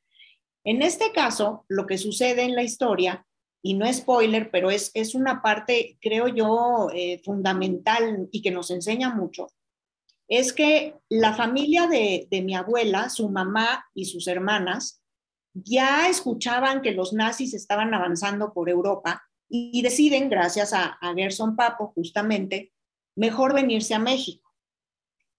En 0.64 0.84
este 0.84 1.12
caso, 1.12 1.66
lo 1.70 1.88
que 1.88 1.98
sucede 1.98 2.44
en 2.44 2.56
la 2.56 2.62
historia 2.62 3.26
y 3.64 3.74
no 3.74 3.86
es 3.86 3.98
spoiler, 3.98 4.52
pero 4.52 4.70
es, 4.70 4.92
es 4.94 5.16
una 5.16 5.42
parte, 5.42 5.98
creo 6.02 6.28
yo, 6.28 6.90
fundamental 7.24 8.28
y 8.32 8.42
que 8.42 8.52
nos 8.52 8.70
enseña 8.70 9.14
mucho, 9.14 9.48
es 10.32 10.54
que 10.54 10.96
la 11.10 11.34
familia 11.34 11.88
de, 11.88 12.26
de 12.32 12.42
mi 12.42 12.56
abuela, 12.56 13.10
su 13.10 13.28
mamá 13.28 13.86
y 13.94 14.06
sus 14.06 14.30
hermanas, 14.30 15.04
ya 15.54 16.08
escuchaban 16.08 16.82
que 16.82 16.92
los 16.92 17.12
nazis 17.12 17.54
estaban 17.54 17.94
avanzando 17.94 18.54
por 18.54 18.70
Europa 18.70 19.22
y 19.50 19.82
deciden, 19.82 20.30
gracias 20.30 20.72
a, 20.72 20.98
a 21.02 21.14
Gerson 21.14 21.58
Papo, 21.58 21.92
justamente, 21.94 22.72
mejor 23.14 23.54
venirse 23.54 23.94
a 23.94 24.00
México. 24.00 24.50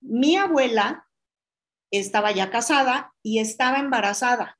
Mi 0.03 0.36
abuela 0.36 1.09
estaba 1.90 2.30
ya 2.32 2.51
casada 2.51 3.14
y 3.22 3.38
estaba 3.38 3.78
embarazada. 3.78 4.59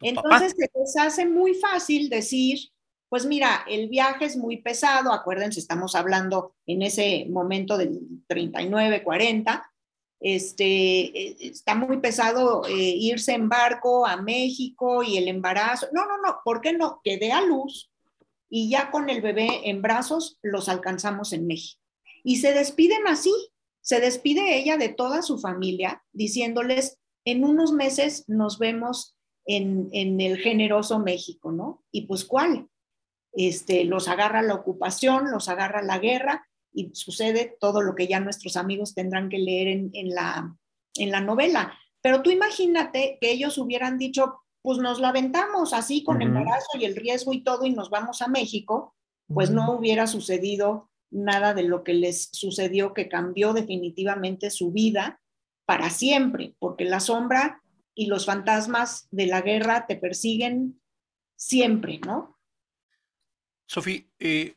Entonces 0.00 0.54
se 0.56 0.70
les 0.74 0.96
hace 0.96 1.26
muy 1.26 1.52
fácil 1.52 2.08
decir, 2.08 2.70
pues 3.14 3.26
mira, 3.26 3.64
el 3.68 3.88
viaje 3.88 4.24
es 4.24 4.36
muy 4.36 4.56
pesado, 4.56 5.12
acuérdense, 5.12 5.60
estamos 5.60 5.94
hablando 5.94 6.56
en 6.66 6.82
ese 6.82 7.28
momento 7.30 7.78
del 7.78 8.00
39, 8.26 9.04
40, 9.04 9.70
este, 10.18 10.64
eh, 10.64 11.36
está 11.38 11.76
muy 11.76 12.00
pesado 12.00 12.66
eh, 12.66 12.72
irse 12.72 13.34
en 13.34 13.48
barco 13.48 14.04
a 14.04 14.16
México 14.16 15.04
y 15.04 15.16
el 15.16 15.28
embarazo. 15.28 15.86
No, 15.92 16.04
no, 16.06 16.16
no, 16.26 16.40
¿por 16.44 16.60
qué 16.60 16.72
no? 16.72 17.00
Quedé 17.04 17.30
a 17.30 17.40
luz 17.40 17.88
y 18.50 18.68
ya 18.68 18.90
con 18.90 19.08
el 19.08 19.22
bebé 19.22 19.70
en 19.70 19.80
brazos 19.80 20.40
los 20.42 20.68
alcanzamos 20.68 21.32
en 21.32 21.46
México. 21.46 21.80
Y 22.24 22.38
se 22.38 22.52
despiden 22.52 23.06
así, 23.06 23.32
se 23.80 24.00
despide 24.00 24.58
ella 24.58 24.76
de 24.76 24.88
toda 24.88 25.22
su 25.22 25.38
familia 25.38 26.02
diciéndoles, 26.12 26.98
en 27.24 27.44
unos 27.44 27.70
meses 27.70 28.24
nos 28.26 28.58
vemos 28.58 29.14
en, 29.46 30.20
el 30.20 30.38
generoso 30.38 30.98
México, 30.98 31.52
¿no? 31.52 31.84
Y 31.92 32.08
pues 32.08 32.24
cuál? 32.24 32.66
Este, 33.36 33.84
los 33.84 34.08
agarra 34.08 34.42
la 34.42 34.54
ocupación, 34.54 35.30
los 35.30 35.48
agarra 35.48 35.82
la 35.82 35.98
guerra 35.98 36.46
y 36.72 36.90
sucede 36.94 37.56
todo 37.60 37.82
lo 37.82 37.94
que 37.94 38.06
ya 38.06 38.20
nuestros 38.20 38.56
amigos 38.56 38.94
tendrán 38.94 39.28
que 39.28 39.38
leer 39.38 39.68
en, 39.92 40.08
la, 40.10 40.56
en 40.96 41.10
la 41.10 41.20
novela. 41.20 41.78
Pero 42.02 42.22
tú 42.22 42.30
imagínate 42.30 43.18
que 43.20 43.30
ellos 43.30 43.58
hubieran 43.58 43.98
dicho, 43.98 44.40
pues 44.62 44.78
nos 44.78 45.00
la 45.00 45.08
aventamos 45.08 45.72
así 45.72 46.04
con 46.04 46.20
embarazo 46.20 46.78
y 46.78 46.84
el 46.84 46.96
riesgo 46.96 47.32
y 47.32 47.42
todo 47.42 47.64
y 47.64 47.70
nos 47.70 47.90
vamos 47.90 48.22
a 48.22 48.28
México, 48.28 48.94
pues 49.26 49.50
no 49.50 49.72
hubiera 49.72 50.06
sucedido 50.06 50.90
nada 51.10 51.54
de 51.54 51.62
lo 51.62 51.84
que 51.84 51.94
les 51.94 52.28
sucedió 52.32 52.92
que 52.92 53.08
cambió 53.08 53.52
definitivamente 53.52 54.50
su 54.50 54.72
vida 54.72 55.20
para 55.64 55.88
siempre, 55.90 56.54
porque 56.58 56.84
la 56.84 57.00
sombra 57.00 57.62
y 57.94 58.06
los 58.06 58.26
fantasmas 58.26 59.06
de 59.10 59.26
la 59.26 59.40
guerra 59.40 59.86
te 59.86 59.96
persiguen 59.96 60.80
siempre, 61.36 62.00
¿no? 62.04 62.33
Sofía, 63.66 64.04
eh, 64.18 64.56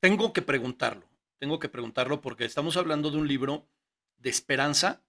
tengo 0.00 0.32
que 0.32 0.42
preguntarlo, 0.42 1.08
tengo 1.38 1.58
que 1.58 1.68
preguntarlo 1.68 2.20
porque 2.20 2.44
estamos 2.44 2.76
hablando 2.76 3.10
de 3.10 3.18
un 3.18 3.28
libro 3.28 3.68
de 4.18 4.30
esperanza, 4.30 5.02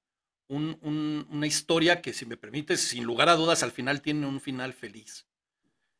una 0.47 1.47
historia 1.47 2.01
que, 2.01 2.13
si 2.13 2.26
me 2.26 2.38
permites, 2.38 2.82
sin 2.82 3.03
lugar 3.03 3.30
a 3.30 3.36
dudas, 3.36 3.63
al 3.63 3.71
final 3.71 4.01
tiene 4.01 4.28
un 4.28 4.39
final 4.39 4.73
feliz. 4.73 5.28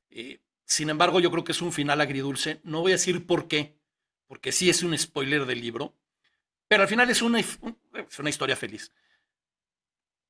Eh, 0.10 0.40
sin 0.66 0.90
embargo, 0.90 1.20
yo 1.20 1.32
creo 1.32 1.44
que 1.44 1.52
es 1.52 1.62
un 1.62 1.72
final 1.72 2.00
agridulce. 2.02 2.60
No 2.64 2.82
voy 2.82 2.92
a 2.92 2.96
decir 2.96 3.26
por 3.26 3.48
qué, 3.48 3.76
porque 4.28 4.52
sí 4.52 4.70
es 4.70 4.84
un 4.84 4.98
spoiler 4.98 5.46
del 5.46 5.62
libro, 5.62 5.96
pero 6.68 6.84
al 6.84 6.90
final 6.90 7.10
es 7.10 7.22
una, 7.22 7.40
es 7.40 8.20
una 8.20 8.30
historia 8.30 8.56
feliz. 8.56 8.92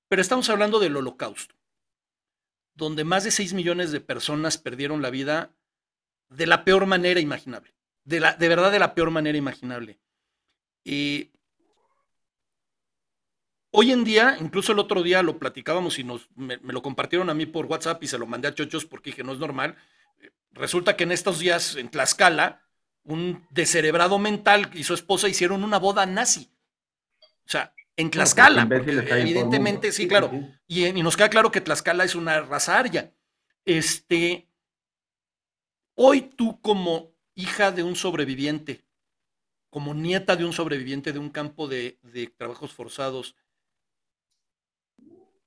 Pero 0.08 0.22
estamos 0.22 0.50
hablando 0.50 0.80
del 0.80 0.96
holocausto, 0.96 1.56
donde 2.74 3.04
más 3.04 3.24
de 3.24 3.32
6 3.32 3.54
millones 3.54 3.92
de 3.92 4.02
personas 4.02 4.58
perdieron 4.58 5.02
la 5.02 5.10
vida 5.10 5.56
de 6.30 6.48
la 6.48 6.64
peor 6.64 6.86
manera 6.86 7.20
imaginable, 7.20 7.74
de, 8.04 8.20
la, 8.20 8.34
de 8.34 8.48
verdad 8.48 8.72
de 8.72 8.80
la 8.80 8.94
peor 8.94 9.12
manera 9.12 9.38
imaginable. 9.38 10.00
Y 10.84 11.32
hoy 13.72 13.92
en 13.92 14.04
día, 14.04 14.38
incluso 14.40 14.72
el 14.72 14.80
otro 14.80 15.04
día 15.04 15.24
lo 15.24 15.40
platicábamos 15.40 16.00
y 16.00 16.04
nos, 16.04 16.30
me, 16.36 16.58
me, 16.58 16.74
lo 16.74 16.82
compartieron 16.82 17.30
a 17.30 17.34
mí 17.34 17.46
por 17.46 17.66
WhatsApp 17.66 18.04
y 18.04 18.08
se 18.08 18.18
lo 18.18 18.26
mandé 18.28 18.48
a 18.48 18.54
Chochos 18.54 18.86
porque 18.86 19.10
dije, 19.10 19.24
no 19.24 19.34
es 19.34 19.40
normal. 19.40 19.76
Resulta 20.52 20.96
que 20.96 21.04
en 21.04 21.12
estos 21.12 21.40
días 21.40 21.76
en 21.76 21.90
Tlaxcala, 21.90 22.62
un 23.04 23.46
descerebrado 23.52 24.18
mental 24.20 24.70
y 24.74 24.84
su 24.84 24.94
esposa 24.94 25.28
hicieron 25.28 25.64
una 25.64 25.78
boda 25.78 26.06
nazi. 26.06 26.52
O 27.46 27.50
sea, 27.50 27.74
en 27.98 28.10
Tlaxcala, 28.10 28.68
evidentemente, 28.72 29.92
sí, 29.92 30.08
claro. 30.08 30.32
Y, 30.68 30.86
y, 30.86 31.04
nos 31.04 31.16
queda 31.16 31.30
claro 31.30 31.52
que 31.52 31.62
Tlaxcala 31.62 32.04
es 32.04 32.16
una 32.16 32.42
raza 32.42 32.78
aria. 32.78 33.14
Este, 33.64 34.45
hoy 35.96 36.22
tú 36.22 36.62
como 36.62 37.14
hija 37.34 37.72
de 37.72 37.84
un 37.84 37.96
sobreviviente, 37.96 38.86
como 39.70 39.94
nieta 39.94 40.36
de 40.36 40.46
un 40.46 40.54
sobreviviente 40.54 41.12
de 41.12 41.20
un 41.20 41.30
campo 41.30 41.68
de, 41.68 42.00
de 42.04 42.28
trabajos 42.28 42.74
forzados, 42.74 43.36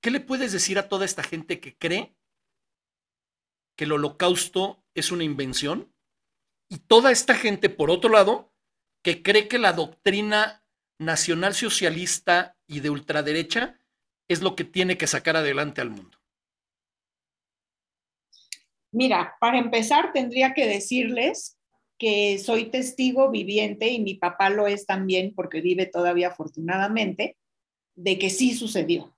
¿qué 0.01 0.11
le 0.11 0.21
puedes 0.21 0.53
decir 0.53 0.79
a 0.79 0.89
toda 0.89 1.05
esta 1.05 1.23
gente 1.23 1.61
que 1.61 1.77
cree 1.77 2.15
que 3.77 3.85
el 3.85 3.93
holocausto 3.93 4.85
es 4.95 5.13
una 5.13 5.25
invención? 5.25 5.93
Y 6.69 6.79
toda 6.79 7.11
esta 7.11 7.35
gente, 7.35 7.71
por 7.71 7.91
otro 7.91 8.11
lado, 8.11 8.53
que 9.03 9.23
cree 9.23 9.49
que 9.49 9.59
la 9.59 9.73
doctrina 9.73 10.63
nacionalsocialista 10.99 12.59
y 12.67 12.81
de 12.81 12.91
ultraderecha 12.91 13.81
es 14.29 14.43
lo 14.43 14.55
que 14.55 14.65
tiene 14.65 14.99
que 14.99 15.07
sacar 15.07 15.37
adelante 15.37 15.81
al 15.81 15.91
mundo? 15.91 16.18
Mira, 18.93 19.37
para 19.41 19.59
empezar 19.59 20.13
tendría 20.13 20.55
que 20.55 20.67
decirles 20.67 21.59
que 21.99 22.39
soy 22.39 22.67
testigo 22.67 23.31
viviente 23.31 23.89
y 23.89 24.01
mi 24.01 24.15
papá 24.15 24.51
lo 24.51 24.67
es 24.67 24.87
también 24.87 25.35
porque 25.35 25.61
vive 25.61 25.87
todavía 25.87 26.29
afortunadamente, 26.29 27.37
de 27.97 28.19
que 28.19 28.31
sí 28.31 28.55
sucedió. 28.55 29.15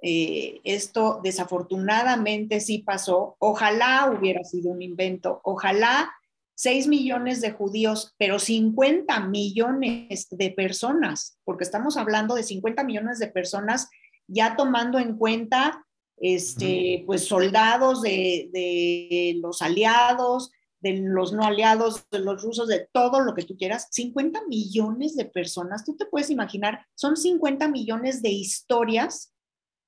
Eh, 0.00 0.60
esto 0.64 1.20
desafortunadamente 1.22 2.60
sí 2.60 2.78
pasó. 2.78 3.36
Ojalá 3.38 4.10
hubiera 4.10 4.42
sido 4.42 4.72
un 4.72 4.82
invento, 4.82 5.40
ojalá 5.44 6.12
6 6.54 6.88
millones 6.88 7.40
de 7.40 7.52
judíos, 7.52 8.14
pero 8.18 8.38
50 8.38 9.20
millones 9.20 10.28
de 10.30 10.50
personas, 10.50 11.38
porque 11.44 11.64
estamos 11.64 11.96
hablando 11.96 12.34
de 12.34 12.42
50 12.42 12.84
millones 12.84 13.18
de 13.18 13.28
personas 13.28 13.88
ya 14.26 14.56
tomando 14.56 14.98
en 14.98 15.16
cuenta 15.16 15.81
este, 16.22 17.02
pues 17.04 17.26
soldados 17.26 18.00
de, 18.00 18.48
de, 18.52 19.34
los 19.40 19.60
aliados, 19.60 20.52
de 20.80 20.94
los 20.94 21.32
no 21.32 21.44
aliados, 21.44 22.06
de 22.10 22.20
los 22.20 22.42
rusos, 22.42 22.68
de 22.68 22.88
todo 22.92 23.20
lo 23.20 23.34
que 23.34 23.42
tú 23.42 23.56
quieras, 23.56 23.88
50 23.90 24.46
millones 24.46 25.16
de 25.16 25.26
personas, 25.26 25.84
tú 25.84 25.96
te 25.96 26.06
puedes 26.06 26.30
imaginar, 26.30 26.86
son 26.94 27.16
50 27.16 27.68
millones 27.68 28.22
de 28.22 28.30
historias 28.30 29.34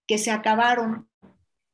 que 0.06 0.18
se 0.18 0.32
acabaron, 0.32 1.08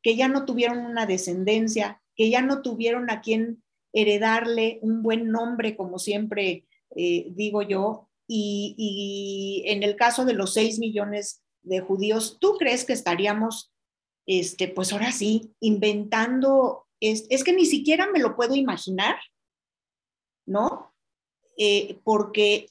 que 0.03 0.15
ya 0.15 0.29
no 0.29 0.45
tuvieron 0.45 0.79
una 0.79 1.07
descendencia, 1.07 2.03
que 2.15 2.31
ya 2.31 2.43
no 2.43 2.63
tuvieron 2.63 3.11
a 3.11 3.23
quien 3.23 3.63
heredarle 3.93 4.79
un 4.83 5.03
buen 5.03 5.31
nombre, 5.31 5.75
como 5.75 5.99
siempre 5.99 6.67
eh, 6.95 7.29
digo 7.31 7.63
yo, 7.63 8.11
y, 8.33 9.65
en 9.67 9.83
el 9.83 9.97
caso 9.97 10.25
de 10.25 10.35
los 10.35 10.55
6 10.55 10.79
millones 10.79 11.43
de 11.63 11.81
judíos, 11.81 12.39
¿tú 12.41 12.57
crees 12.59 12.85
que 12.85 12.93
estaríamos, 12.93 13.70
este, 14.33 14.69
pues 14.69 14.93
ahora 14.93 15.11
sí, 15.11 15.57
inventando, 15.59 16.87
es, 17.01 17.27
es 17.31 17.43
que 17.43 17.53
ni 17.53 17.67
siquiera 17.67 18.07
me 18.07 18.21
lo 18.21 18.37
puedo 18.37 18.55
imaginar, 18.55 19.17
¿no? 20.47 20.95
Eh, 21.59 21.99
porque 22.05 22.69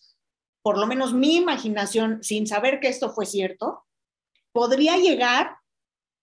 por 0.61 0.77
lo 0.77 0.87
menos 0.87 1.13
mi 1.13 1.35
imaginación, 1.35 2.23
sin 2.23 2.47
saber 2.47 2.79
que 2.79 2.87
esto 2.87 3.11
fue 3.11 3.25
cierto, 3.25 3.83
podría 4.53 4.95
llegar 4.95 5.57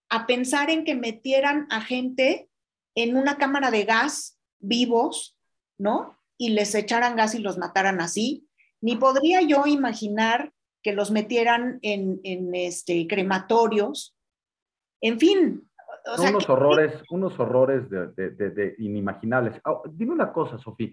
a 0.08 0.26
pensar 0.26 0.70
en 0.70 0.84
que 0.84 0.94
metieran 0.94 1.66
a 1.68 1.82
gente 1.82 2.48
en 2.94 3.18
una 3.18 3.36
cámara 3.36 3.70
de 3.70 3.84
gas 3.84 4.38
vivos, 4.58 5.36
¿no? 5.76 6.18
Y 6.38 6.50
les 6.50 6.74
echaran 6.74 7.14
gas 7.14 7.34
y 7.34 7.40
los 7.40 7.58
mataran 7.58 8.00
así. 8.00 8.48
Ni 8.80 8.96
podría 8.96 9.42
yo 9.42 9.66
imaginar 9.66 10.54
que 10.82 10.94
los 10.94 11.10
metieran 11.10 11.78
en, 11.82 12.20
este, 12.54 13.06
crematorios. 13.06 14.15
En 15.06 15.20
fin. 15.20 15.68
unos 16.18 16.48
horrores, 16.48 17.02
unos 17.10 17.38
horrores 17.38 17.88
de, 17.88 18.74
inimaginables. 18.78 19.60
Ah, 19.64 19.80
dime 19.90 20.12
una 20.12 20.32
cosa, 20.32 20.58
Sofía. 20.58 20.90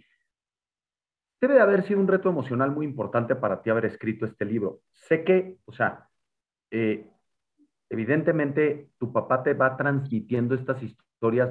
Debe 1.42 1.56
de 1.56 1.62
haber 1.62 1.86
sido 1.86 2.00
un 2.00 2.08
reto 2.08 2.30
emocional 2.30 2.72
muy 2.72 2.86
importante 2.86 3.36
para 3.36 3.62
ti 3.62 3.70
haber 3.70 3.86
escrito 3.86 4.26
este 4.26 4.46
libro. 4.46 4.82
Sé 4.92 5.24
que, 5.24 5.58
o 5.66 5.74
sea, 5.74 6.08
eh, 6.72 7.10
evidentemente 7.90 8.92
tu 8.98 9.12
papá 9.12 9.44
te 9.44 9.54
va 9.54 9.76
transmitiendo 9.76 10.56
estas 10.56 10.82
historias 10.82 11.00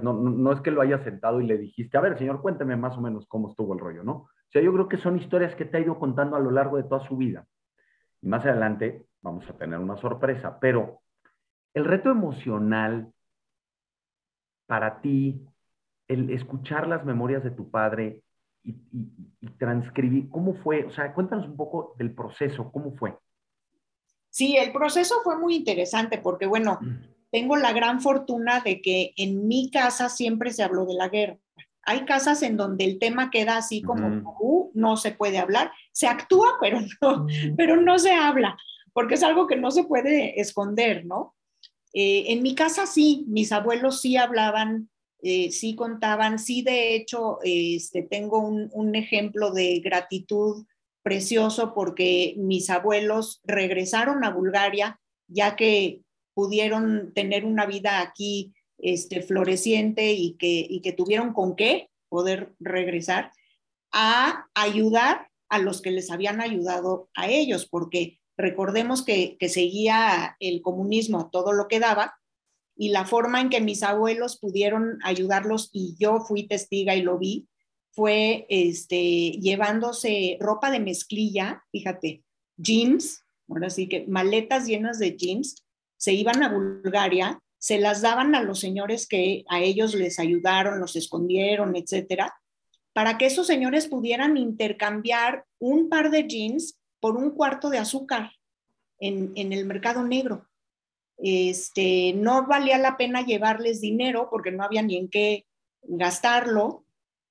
no, 0.02 0.12
no, 0.12 0.52
es 0.52 0.60
que 0.60 0.70
lo 0.70 0.82
hayas 0.82 1.02
sentado 1.02 1.40
y 1.40 1.46
le 1.46 1.56
dijiste, 1.56 1.96
a 1.96 2.02
ver, 2.02 2.18
señor, 2.18 2.42
cuénteme 2.42 2.76
más 2.76 2.96
o 2.98 3.00
menos 3.00 3.26
cómo 3.26 3.48
estuvo 3.48 3.72
el 3.72 3.80
rollo, 3.80 4.04
¿no? 4.04 4.12
O 4.12 4.50
sea, 4.50 4.60
yo 4.60 4.70
creo 4.72 4.88
que 4.88 4.98
son 4.98 5.16
historias 5.16 5.54
que 5.54 5.64
te 5.64 5.78
ha 5.78 5.80
ido 5.80 5.98
contando 5.98 6.36
a 6.36 6.40
lo 6.40 6.50
largo 6.50 6.76
de 6.76 6.82
toda 6.82 7.00
su 7.00 7.16
vida. 7.16 7.46
Y 8.20 8.28
más 8.28 8.44
adelante 8.44 9.06
vamos 9.22 9.48
a 9.48 9.56
tener 9.56 9.78
una 9.78 9.96
sorpresa, 9.96 10.58
pero 10.60 11.01
el 11.74 11.84
reto 11.84 12.10
emocional 12.10 13.12
para 14.66 15.00
ti 15.00 15.40
el 16.08 16.30
escuchar 16.30 16.86
las 16.88 17.04
memorias 17.04 17.42
de 17.42 17.50
tu 17.50 17.70
padre 17.70 18.22
y, 18.64 18.74
transcribir, 19.58 20.28
¿cómo 20.28 20.54
fue? 20.54 20.84
O 20.84 20.90
sea, 20.90 21.12
cuéntanos 21.14 21.46
un 21.46 21.56
poco 21.56 21.94
del 21.98 22.14
proceso, 22.14 22.70
¿cómo 22.70 22.94
fue? 22.96 23.16
Sí, 24.30 24.56
el 24.56 24.72
proceso 24.72 25.16
fue 25.24 25.38
muy 25.38 25.56
interesante 25.56 26.18
porque, 26.18 26.46
bueno, 26.46 26.78
mm. 26.80 26.96
tengo 27.30 27.56
la 27.56 27.72
gran 27.72 28.00
fortuna 28.00 28.60
de 28.60 28.80
que 28.80 29.12
en 29.16 29.46
mi 29.46 29.70
casa 29.70 30.08
siempre 30.08 30.52
se 30.52 30.62
habló 30.62 30.86
de 30.86 30.94
la 30.94 31.08
guerra. 31.08 31.38
Hay 31.82 32.04
casas 32.04 32.42
en 32.42 32.56
donde 32.56 32.84
el 32.84 32.98
tema 32.98 33.30
queda 33.30 33.56
así 33.56 33.82
como, 33.82 34.22
uh, 34.38 34.70
no 34.74 34.96
se 34.96 35.10
puede 35.10 35.38
hablar, 35.38 35.72
se 35.90 36.06
actúa, 36.06 36.56
pero 36.60 36.78
no, 37.00 37.26
pero 37.56 37.80
no 37.80 37.98
se 37.98 38.12
habla, 38.12 38.56
porque 38.92 39.14
es 39.14 39.22
algo 39.22 39.46
que 39.46 39.56
no 39.56 39.70
se 39.70 39.84
puede 39.84 40.40
esconder, 40.40 41.04
¿no? 41.04 41.34
Eh, 41.94 42.24
en 42.28 42.42
mi 42.42 42.54
casa 42.54 42.86
sí, 42.86 43.24
mis 43.28 43.52
abuelos 43.52 44.00
sí 44.00 44.16
hablaban 44.16 44.88
eh, 45.24 45.52
sí 45.52 45.76
contaban, 45.76 46.40
sí 46.40 46.62
de 46.62 46.96
hecho 46.96 47.38
este, 47.44 48.02
tengo 48.02 48.40
un, 48.40 48.94
ejemplo 48.96 49.52
de 49.52 49.78
gratitud 49.78 50.66
precioso 51.04 51.74
porque 51.74 52.34
mis 52.38 52.70
abuelos 52.70 53.40
regresaron 53.44 54.24
a 54.24 54.30
Bulgaria 54.30 55.00
ya 55.28 55.54
que 55.54 56.00
pudieron 56.34 57.12
tener 57.14 57.44
una 57.44 57.66
vida 57.66 58.00
aquí 58.00 58.52
este, 58.78 59.22
floreciente 59.22 60.12
y 60.12 60.34
que, 60.34 60.66
y 60.68 60.80
que 60.80 60.92
tuvieron 60.92 61.32
con 61.32 61.54
qué 61.54 61.88
poder 62.08 62.54
regresar 62.58 63.30
a 63.92 64.48
ayudar 64.54 65.28
a 65.48 65.60
los 65.60 65.82
que 65.82 65.92
les 65.92 66.10
habían 66.10 66.40
ayudado 66.40 67.10
a 67.14 67.30
ellos, 67.30 67.66
porque 67.66 68.18
recordemos 68.36 69.04
que, 69.04 69.36
seguía 69.48 70.36
el 70.40 70.62
comunismo 70.62 71.30
todo 71.30 71.52
lo 71.52 71.68
que 71.68 71.80
daba 71.80 72.16
y 72.76 72.88
la 72.88 73.04
forma 73.04 73.40
en 73.40 73.50
que 73.50 73.60
mis 73.60 73.82
abuelos 73.82 74.38
pudieron 74.38 74.98
ayudarlos 75.04 75.70
y 75.72 75.94
yo 75.98 76.20
fui 76.20 76.46
testiga 76.46 76.94
y 76.94 77.02
lo 77.02 77.18
vi 77.18 77.48
fue 77.92 78.46
este, 78.48 79.32
llevándose 79.32 80.38
ropa 80.40 80.70
de 80.70 80.80
mezclilla, 80.80 81.62
fíjate, 81.70 82.22
jeans, 82.56 83.22
ahora 83.48 83.68
sí 83.68 83.86
que 83.86 84.06
maletas 84.08 84.66
llenas 84.66 84.98
de 84.98 85.14
jeans, 85.14 85.66
se 85.98 86.14
iban 86.14 86.42
a 86.42 86.48
Bulgaria, 86.48 87.38
se 87.58 87.78
las 87.78 88.00
daban 88.00 88.34
a 88.34 88.42
los 88.42 88.60
señores 88.60 89.06
que 89.06 89.44
a 89.48 89.60
ellos 89.60 89.94
les 89.94 90.18
ayudaron, 90.18 90.80
los 90.80 90.96
escondieron, 90.96 91.76
etcétera, 91.76 92.34
para 92.94 93.18
que 93.18 93.26
esos 93.26 93.46
señores 93.46 93.86
pudieran 93.86 94.36
intercambiar 94.36 95.44
un 95.58 95.88
par 95.88 96.10
de 96.10 96.26
jeans 96.26 96.78
por 97.02 97.16
un 97.16 97.32
cuarto 97.32 97.68
de 97.68 97.78
azúcar 97.78 98.30
en, 99.00 99.32
el 99.34 99.66
mercado 99.66 100.04
negro 100.04 100.46
este, 101.18 102.12
no 102.14 102.46
valía 102.46 102.78
la 102.78 102.96
pena 102.96 103.26
llevarles 103.26 103.80
dinero 103.80 104.28
porque 104.30 104.52
no 104.52 104.62
había 104.62 104.82
ni 104.82 104.96
en 104.96 105.08
qué 105.08 105.46
gastarlo, 105.82 106.84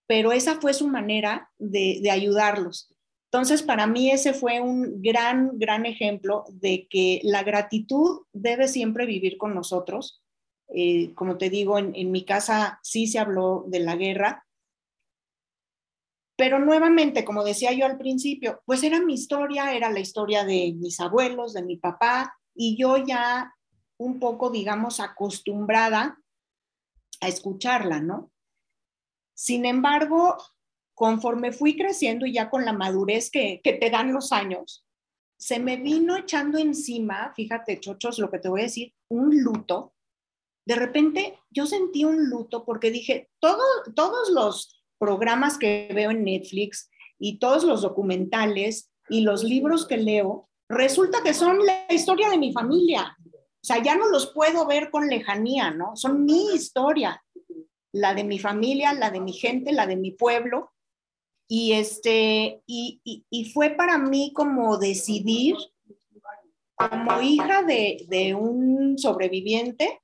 pero 0.08 0.34
esa 0.34 0.60
fue 0.60 0.74
su 0.74 0.90
manera 0.90 1.50
de, 1.58 2.02
ayudarlos. 2.12 2.94
Entonces, 3.32 3.64
para 3.64 3.88
mí 3.88 4.12
ese 4.12 4.34
fue 4.34 4.60
un 4.60 5.02
gran, 5.02 5.58
gran 5.58 5.86
ejemplo 5.86 6.44
de 6.50 6.88
que 6.90 7.22
la 7.24 7.44
gratitud 7.44 8.24
debe 8.34 8.68
siempre 8.68 9.06
vivir 9.06 9.38
con 9.38 9.56
nosotros. 9.56 10.22
Eh, 10.68 11.14
como 11.14 11.38
te 11.38 11.50
digo, 11.50 11.78
en, 11.78 12.12
mi 12.12 12.26
casa 12.26 12.80
sí 12.84 13.08
se 13.08 13.20
habló 13.20 13.64
de 13.68 13.80
la 13.80 13.96
guerra, 13.96 14.46
pero 16.42 16.58
nuevamente, 16.58 17.24
como 17.24 17.44
decía 17.44 17.72
yo 17.72 17.86
al 17.86 18.00
principio, 18.00 18.64
pues 18.66 18.82
era 18.82 19.00
mi 19.00 19.14
historia, 19.14 19.76
era 19.76 19.92
la 19.92 20.00
historia 20.00 20.44
de 20.44 20.74
mis 20.76 21.00
abuelos, 21.00 21.54
de 21.54 21.62
mi 21.62 21.78
papá, 21.78 22.36
y 22.56 22.76
yo 22.76 22.98
ya 22.98 23.54
un 24.00 24.20
poco, 24.20 24.50
digamos, 24.50 25.00
acostumbrada 25.00 26.20
a 27.20 27.28
escucharla, 27.28 28.02
¿no? 28.02 28.32
Sin 29.36 29.68
embargo, 29.68 30.36
conforme 30.96 31.52
fui 31.52 31.78
creciendo 31.78 32.26
y 32.26 32.34
ya 32.34 32.50
con 32.50 32.66
la 32.66 32.74
madurez 32.74 33.30
que, 33.30 33.62
te 33.64 33.90
dan 33.92 34.12
los 34.12 34.32
años, 34.32 34.84
se 35.38 35.60
me 35.60 35.78
vino 35.78 36.18
echando 36.18 36.58
encima, 36.58 37.32
fíjate, 37.36 37.80
chochos, 37.80 38.18
lo 38.18 38.32
que 38.32 38.40
te 38.40 38.50
voy 38.50 38.62
a 38.62 38.64
decir, 38.64 38.96
un 39.10 39.44
luto. 39.44 39.94
De 40.66 40.74
repente 40.74 41.38
yo 41.52 41.68
sentí 41.68 42.04
un 42.04 42.32
luto 42.32 42.66
porque 42.66 42.90
dije, 42.90 43.30
todo, 43.40 43.62
todos 43.94 44.32
los 44.32 44.81
programas 45.02 45.58
que 45.58 45.90
veo 45.96 46.12
en 46.12 46.24
Netflix 46.24 46.92
y 47.18 47.40
todos 47.40 47.64
los 47.64 47.82
documentales 47.82 48.92
y 49.10 49.22
los 49.22 49.44
libros 49.44 49.88
que 49.88 49.98
leo, 49.98 50.48
resulta 50.70 51.24
que 51.24 51.34
son 51.34 51.66
la 51.66 51.88
historia 51.90 52.30
de 52.30 52.38
mi 52.38 52.54
familia. 52.54 53.18
O 53.26 53.64
sea, 53.64 53.82
ya 53.82 53.96
no 53.96 54.10
los 54.10 54.28
puedo 54.32 54.68
ver 54.68 54.92
con 54.92 55.08
lejanía, 55.08 55.72
¿no? 55.72 55.96
Son 55.96 56.24
mi 56.24 56.54
historia, 56.54 57.24
la 57.92 58.14
de 58.14 58.24
mi 58.24 58.38
familia, 58.38 58.94
la 58.94 59.10
de 59.10 59.22
mi 59.22 59.34
gente, 59.34 59.72
la 59.72 59.88
de 59.88 59.96
mi 59.96 60.12
pueblo. 60.12 60.72
Y, 61.48 61.74
este, 61.74 62.62
y, 62.68 63.02
y, 63.04 63.46
fue 63.52 63.72
para 63.72 63.98
mí 63.98 64.32
como 64.34 64.78
decidir, 64.78 65.56
como 66.76 67.22
hija 67.22 67.64
de, 67.64 68.06
de 68.08 68.36
un 68.36 69.00
sobreviviente, 69.00 70.00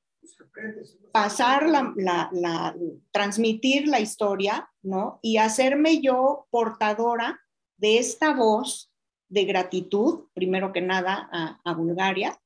pasar 1.11 1.67
la, 1.67 2.75
transmitir 3.11 3.87
la 3.87 3.99
historia, 3.99 4.69
¿no? 4.81 5.19
Y 5.21 5.37
hacerme 5.37 6.01
yo 6.01 6.47
portadora 6.49 7.39
de 7.77 7.97
esta 7.99 8.33
voz 8.33 8.91
de 9.29 9.45
gratitud, 9.45 10.25
primero 10.33 10.71
que 10.71 10.81
nada, 10.81 11.29
a, 11.31 11.59
a 11.63 11.73
Bulgaria, 11.73 12.39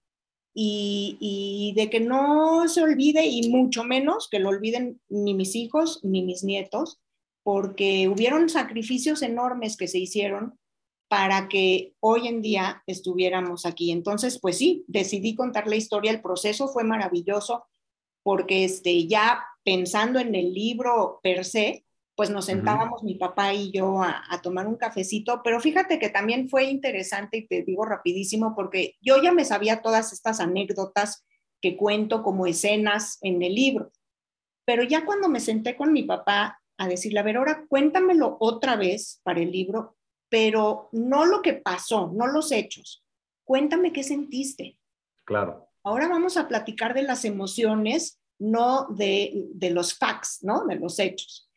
y, 0.54 1.74
de 1.76 1.90
que 1.90 2.00
no 2.00 2.68
se 2.68 2.82
olvide 2.82 3.26
y 3.26 3.50
mucho 3.50 3.84
menos 3.84 4.28
que 4.30 4.40
lo 4.40 4.50
olviden 4.50 5.00
ni 5.10 5.34
mis 5.34 5.56
hijos 5.56 6.00
ni 6.04 6.24
mis 6.24 6.44
nietos, 6.44 7.00
porque 7.44 8.08
hubieron 8.08 8.50
sacrificios 8.50 9.22
enormes 9.22 9.78
que 9.78 9.88
se 9.88 10.00
hicieron 10.00 10.60
para 11.10 11.50
que 11.50 11.94
hoy 12.00 12.28
en 12.28 12.42
día 12.42 12.84
estuviéramos 12.88 13.66
aquí. 13.66 13.92
Entonces, 13.92 14.40
pues 14.40 14.58
sí, 14.58 14.86
decidí 14.88 15.36
contar 15.36 15.68
la 15.68 15.76
historia, 15.76 16.12
el 16.12 16.22
proceso 16.22 16.68
fue 16.68 16.84
maravilloso 16.84 17.66
porque 18.24 18.66
este, 18.66 19.08
ya 19.08 19.44
pensando 19.64 20.20
en 20.20 20.36
el 20.36 20.54
libro 20.54 21.20
per 21.24 21.46
se, 21.46 21.86
pues 22.16 22.30
nos 22.30 22.46
sentábamos 22.46 23.04
mi 23.04 23.16
papá 23.16 23.54
y 23.54 23.72
yo 23.72 24.04
a, 24.04 24.42
tomar 24.44 24.68
un 24.68 24.76
cafecito, 24.76 25.42
pero 25.44 25.60
fíjate 25.60 25.98
que 25.98 26.10
también 26.10 26.50
fue 26.50 26.66
interesante 26.66 27.38
y 27.38 27.48
te 27.48 27.64
digo 27.64 27.86
rapidísimo 27.86 28.54
porque 28.56 28.96
yo 29.02 29.22
ya 29.22 29.32
me 29.32 29.46
sabía 29.46 29.82
todas 29.82 30.14
estas 30.14 30.40
anécdotas 30.40 31.26
que 31.62 31.76
cuento 31.78 32.22
como 32.22 32.46
escenas 32.46 33.18
en 33.22 33.42
el 33.42 33.56
libro, 33.56 33.92
pero 34.66 34.84
ya 34.84 35.06
cuando 35.06 35.30
me 35.30 35.40
senté 35.40 35.76
con 35.76 35.94
mi 35.94 36.04
papá 36.04 36.62
a 36.78 36.88
decirle, 36.88 37.20
a 37.20 37.24
ver, 37.24 37.38
ahora 37.38 37.66
cuéntamelo 37.68 38.38
otra 38.40 38.76
vez 38.76 39.20
para 39.24 39.42
el 39.42 39.52
libro, 39.52 39.96
pero 40.30 40.90
no 40.92 41.26
lo 41.26 41.42
que 41.42 41.54
pasó, 41.54 42.12
no 42.14 42.28
los 42.28 42.52
hechos, 42.52 43.04
cuéntame 43.44 43.92
qué 43.92 44.04
sentiste. 44.04 44.78
Claro. 45.26 45.71
Ahora 45.84 46.08
vamos 46.08 46.38
a 46.38 46.48
platicar 46.48 46.94
de 46.94 47.04
las 47.04 47.26
emociones, 47.26 48.20
no 48.40 48.88
de, 48.90 49.48
de 49.54 49.70
los 49.70 49.98
facts, 49.98 50.40
¿no? 50.42 50.66
De 50.66 50.76
los 50.76 51.00
hechos. 51.00 51.50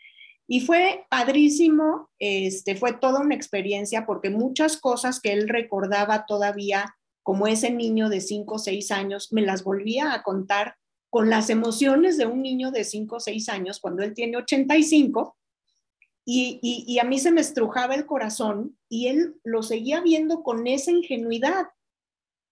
Y 0.47 0.61
fue 0.61 1.07
padrísimo, 1.09 2.11
este, 2.19 2.77
fue 2.77 2.93
toda 2.93 3.21
una 3.21 3.35
experiencia 3.35 4.05
porque 4.05 4.31
muchas 4.31 4.77
cosas 4.77 5.21
que 5.21 5.33
él 5.33 5.49
recordaba 5.49 6.27
todavía 6.27 6.95
como 7.25 7.47
ese 7.47 7.71
niño 7.71 8.11
de 8.11 8.21
5 8.21 8.55
o 8.55 8.59
6 8.59 8.91
años, 8.91 9.33
me 9.33 9.41
las 9.41 9.65
volvía 9.65 10.13
a 10.13 10.23
contar 10.23 10.77
con 11.09 11.31
las 11.31 11.49
emociones 11.49 12.19
de 12.19 12.27
un 12.27 12.43
niño 12.43 12.71
de 12.71 12.85
5 12.85 13.17
o 13.17 13.21
6 13.21 13.49
años 13.49 13.81
cuando 13.81 14.03
él 14.03 14.13
tiene 14.13 14.37
85 14.37 15.37
y, 16.27 16.59
y, 16.63 16.85
y, 16.87 16.99
a 16.99 17.05
mí 17.05 17.19
se 17.19 17.33
me 17.33 17.41
estrujaba 17.41 17.95
el 17.95 18.07
corazón 18.07 18.79
y 18.89 19.09
él 19.09 19.37
lo 19.43 19.63
seguía 19.63 20.01
viendo 20.01 20.43
con 20.43 20.67
esa 20.67 20.91
ingenuidad. 20.91 21.67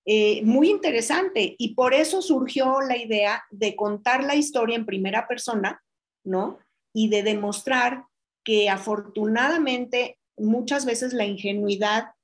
Eh, 0.05 0.43
muy 0.43 0.69
interesante 0.69 1.55
y 1.59 1.75
por 1.75 1.95
eso 1.95 2.23
surgió 2.23 2.81
la 2.81 2.97
idea 2.97 3.45
de 3.51 3.77
contar 3.77 4.25
la 4.25 4.35
historia 4.35 4.77
en 4.77 4.87
primera 4.87 5.29
persona, 5.29 5.83
¿no? 6.25 6.59
y 6.93 7.09
de 7.09 7.23
demostrar 7.23 8.07
que 8.45 8.69
afortunadamente 8.69 10.19
muchas 10.37 10.85
veces 10.85 11.13
la 11.13 11.25
ingenuidad 11.25 12.15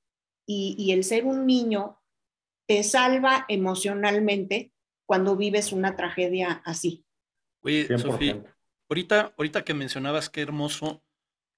y, 0.45 0.91
el 0.91 1.03
ser 1.03 1.25
un 1.25 1.45
niño 1.45 2.01
te 2.67 2.83
salva 2.83 3.45
emocionalmente 3.49 4.71
cuando 5.05 5.35
vives 5.35 5.71
una 5.71 5.95
tragedia 5.95 6.63
así. 6.65 7.05
Oye, 7.61 7.87
Sofía, 7.99 8.43
ahorita, 8.89 9.33
ahorita 9.37 9.63
que 9.63 9.75
mencionabas 9.75 10.29
qué 10.29 10.41
hermoso 10.41 11.03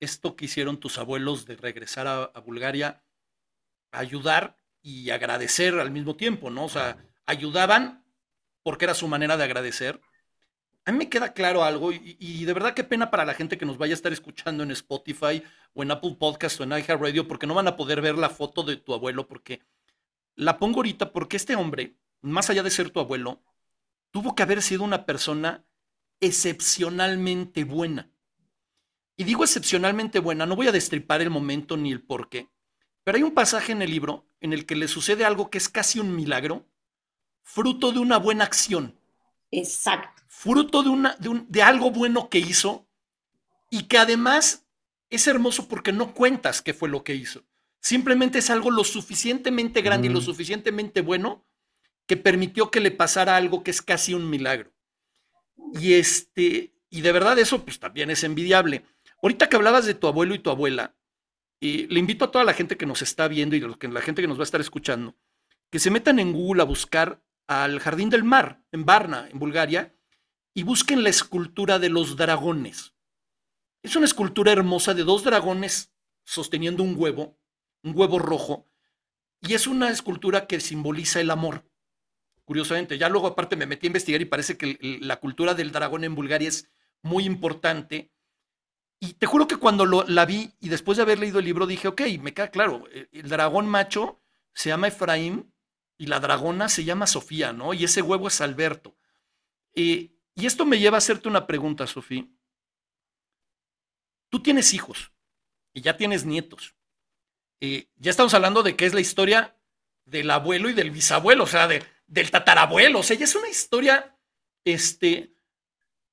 esto 0.02 0.36
que 0.36 0.46
hicieron 0.46 0.78
tus 0.78 0.98
abuelos 0.98 1.46
de 1.46 1.56
regresar 1.56 2.06
a, 2.08 2.24
a 2.24 2.40
Bulgaria, 2.42 3.02
ayudar 3.94 4.58
y 4.82 5.10
agradecer 5.10 5.80
al 5.80 5.92
mismo 5.92 6.16
tiempo, 6.16 6.50
¿no? 6.50 6.66
O 6.66 6.70
sea, 6.70 6.98
ayudaban 7.26 8.06
porque 8.64 8.86
era 8.86 8.94
su 8.94 9.08
manera 9.08 9.38
de 9.38 9.44
agradecer, 9.44 10.02
a 10.86 10.92
mí 10.92 10.98
me 10.98 11.10
queda 11.10 11.34
claro 11.34 11.64
algo 11.64 11.92
y, 11.92 12.46
de 12.46 12.54
verdad 12.54 12.74
qué 12.74 12.84
pena 12.84 13.12
para 13.12 13.26
la 13.26 13.34
gente 13.34 13.58
que 13.58 13.66
nos 13.66 13.78
vaya 13.78 13.94
a 13.94 13.96
estar 13.96 14.12
escuchando 14.12 14.64
en 14.64 14.72
Spotify 14.72 15.44
o 15.74 15.84
en 15.84 15.92
Apple 15.92 16.16
Podcast 16.20 16.60
o 16.60 16.64
en 16.64 16.72
iHeartRadio 16.72 17.28
porque 17.28 17.48
no 17.48 17.54
van 17.54 17.68
a 17.68 17.76
poder 17.76 18.02
ver 18.02 18.18
la 18.18 18.30
foto 18.30 18.64
de 18.64 18.78
tu 18.78 18.94
abuelo 18.94 19.28
porque 19.28 19.62
la 20.36 20.58
pongo 20.58 20.78
ahorita 20.78 21.12
porque 21.12 21.38
este 21.38 21.56
hombre, 21.56 21.98
más 22.22 22.50
allá 22.50 22.64
de 22.64 22.72
ser 22.72 22.90
tu 22.90 23.00
abuelo, 23.00 23.44
tuvo 24.10 24.34
que 24.34 24.44
haber 24.44 24.62
sido 24.62 24.84
una 24.84 25.06
persona 25.06 25.66
excepcionalmente 26.20 27.64
buena. 27.64 28.12
Y 29.18 29.24
digo 29.24 29.44
excepcionalmente 29.44 30.20
buena, 30.20 30.48
no 30.48 30.56
voy 30.56 30.68
a 30.68 30.72
destripar 30.72 31.22
el 31.22 31.30
momento 31.30 31.78
ni 31.78 31.92
el 31.92 32.02
por 32.02 32.28
qué, 32.30 32.50
pero 33.04 33.18
hay 33.18 33.24
un 33.24 33.34
pasaje 33.34 33.72
en 33.72 33.82
el 33.82 33.92
libro 33.92 34.26
en 34.40 34.54
el 34.54 34.66
que 34.66 34.76
le 34.76 34.88
sucede 34.88 35.26
algo 35.26 35.50
que 35.50 35.58
es 35.58 35.70
casi 35.70 36.00
un 36.00 36.16
milagro, 36.16 36.66
fruto 37.44 37.92
de 37.92 38.00
una 38.00 38.18
buena 38.18 38.44
acción. 38.44 38.98
Exacto. 39.52 40.22
Fruto 40.28 40.84
de, 40.84 40.90
una, 40.90 41.16
de, 41.20 41.44
de 41.48 41.62
algo 41.62 41.92
bueno 41.92 42.30
que 42.30 42.40
hizo 42.40 42.88
y 43.70 43.84
que 43.84 43.98
además 43.98 44.66
es 45.10 45.28
hermoso 45.28 45.68
porque 45.68 45.92
no 45.92 46.14
cuentas 46.14 46.62
qué 46.62 46.74
fue 46.74 46.90
lo 46.90 47.04
que 47.04 47.16
hizo. 47.16 47.44
Simplemente 47.80 48.40
es 48.40 48.50
algo 48.50 48.72
lo 48.72 48.84
suficientemente 48.84 49.82
grande 49.82 50.08
y 50.08 50.12
lo 50.12 50.22
suficientemente 50.22 51.02
bueno 51.02 51.46
que 52.06 52.18
permitió 52.18 52.72
que 52.72 52.80
le 52.80 52.92
pasara 52.92 53.36
algo 53.36 53.64
que 53.64 53.72
es 53.72 53.82
casi 53.82 54.14
un 54.14 54.30
milagro. 54.30 54.72
Y 55.74 55.94
este, 55.94 56.74
y 56.90 57.02
de 57.02 57.12
verdad 57.12 57.40
eso 57.40 57.64
pues 57.64 57.80
también 57.80 58.10
es 58.10 58.24
envidiable. 58.24 58.86
Ahorita 59.22 59.50
que 59.50 59.56
hablabas 59.56 59.86
de 59.86 59.94
tu 59.94 60.08
abuelo 60.08 60.36
y 60.36 60.40
tu 60.40 60.50
abuela, 60.50 60.96
y 61.64 61.86
le 61.88 62.00
invito 62.00 62.26
a 62.26 62.32
toda 62.32 62.44
la 62.44 62.54
gente 62.54 62.76
que 62.76 62.88
nos 62.88 63.04
está 63.04 63.28
viendo 63.28 63.56
y 63.56 63.62
la 63.62 64.02
gente 64.02 64.22
que 64.22 64.28
nos 64.28 64.38
va 64.38 64.42
a 64.42 64.50
estar 64.50 64.60
escuchando, 64.60 65.16
que 65.70 65.80
se 65.80 65.92
metan 65.92 66.20
en 66.20 66.34
Google 66.34 66.64
a 66.64 66.66
buscar 66.66 67.24
al 67.48 67.80
Jardín 67.80 68.10
del 68.10 68.24
Mar, 68.24 68.64
en 68.72 68.84
Varna, 68.84 69.30
en 69.32 69.38
Bulgaria, 69.38 69.96
y 70.56 70.64
busquen 70.64 71.04
la 71.04 71.10
escultura 71.10 71.78
de 71.78 71.90
los 71.90 72.18
dragones. 72.18 72.96
Es 73.84 73.96
una 73.96 74.06
escultura 74.06 74.52
hermosa 74.52 74.96
de 74.96 75.04
dos 75.04 75.24
dragones 75.24 75.94
sosteniendo 76.24 76.82
un 76.82 76.96
huevo, 76.98 77.38
un 77.84 77.96
huevo 77.96 78.18
rojo, 78.18 78.68
y 79.40 79.54
es 79.54 79.68
una 79.68 79.92
escultura 79.92 80.48
que 80.48 80.60
simboliza 80.60 81.22
el 81.22 81.30
amor. 81.30 81.70
Curiosamente, 82.44 82.98
ya 82.98 83.08
luego 83.08 83.28
aparte 83.28 83.56
me 83.56 83.68
metí 83.68 83.86
a 83.86 83.90
investigar 83.90 84.20
y 84.20 84.26
parece 84.26 84.58
que 84.58 84.78
la 85.02 85.18
cultura 85.18 85.54
del 85.54 85.72
dragón 85.72 86.04
en 86.04 86.16
Bulgaria 86.16 86.50
es 86.50 86.72
muy 87.04 87.26
importante. 87.26 88.12
Y 89.04 89.14
te 89.14 89.26
juro 89.26 89.48
que 89.48 89.58
cuando 89.58 89.86
lo, 89.88 90.04
la 90.04 90.26
vi 90.26 90.54
y 90.60 90.70
después 90.70 90.96
de 90.96 91.02
haber 91.02 91.18
leído 91.18 91.40
el 91.40 91.46
libro 91.46 91.66
dije, 91.66 91.88
ok, 91.88 92.02
me 92.22 92.36
queda 92.36 92.52
claro, 92.52 92.84
eh, 92.92 93.10
el 93.12 93.28
dragón 93.30 93.68
macho 93.68 94.22
se 94.54 94.70
llama 94.70 94.90
Efraín 94.90 95.52
y 95.98 96.06
la 96.06 96.20
dragona 96.20 96.70
se 96.70 96.84
llama 96.84 97.08
Sofía, 97.08 97.52
¿no? 97.52 97.74
Y 97.74 97.84
ese 97.84 98.04
huevo 98.04 98.28
es 98.28 98.42
Alberto. 98.42 98.96
Eh, 99.74 100.16
y 100.36 100.46
esto 100.46 100.66
me 100.66 100.78
lleva 100.78 100.98
a 100.98 101.00
hacerte 101.00 101.28
una 101.28 101.48
pregunta, 101.48 101.88
Sofía. 101.88 102.28
Tú 104.30 104.44
tienes 104.44 104.72
hijos 104.76 105.12
y 105.74 105.82
ya 105.82 105.98
tienes 105.98 106.24
nietos. 106.24 106.76
Eh, 107.60 107.90
ya 107.96 108.12
estamos 108.12 108.36
hablando 108.36 108.62
de 108.62 108.76
que 108.76 108.86
es 108.86 108.94
la 108.94 109.02
historia 109.02 109.58
del 110.06 110.30
abuelo 110.30 110.70
y 110.70 110.74
del 110.74 110.92
bisabuelo, 110.92 111.46
o 111.46 111.48
sea, 111.48 111.68
de, 111.68 111.84
del 112.06 112.30
tatarabuelo. 112.30 113.00
O 113.00 113.04
sea, 113.04 113.18
ya 113.18 113.26
es 113.26 113.36
una 113.36 113.50
historia, 113.50 114.16
este, 114.64 115.34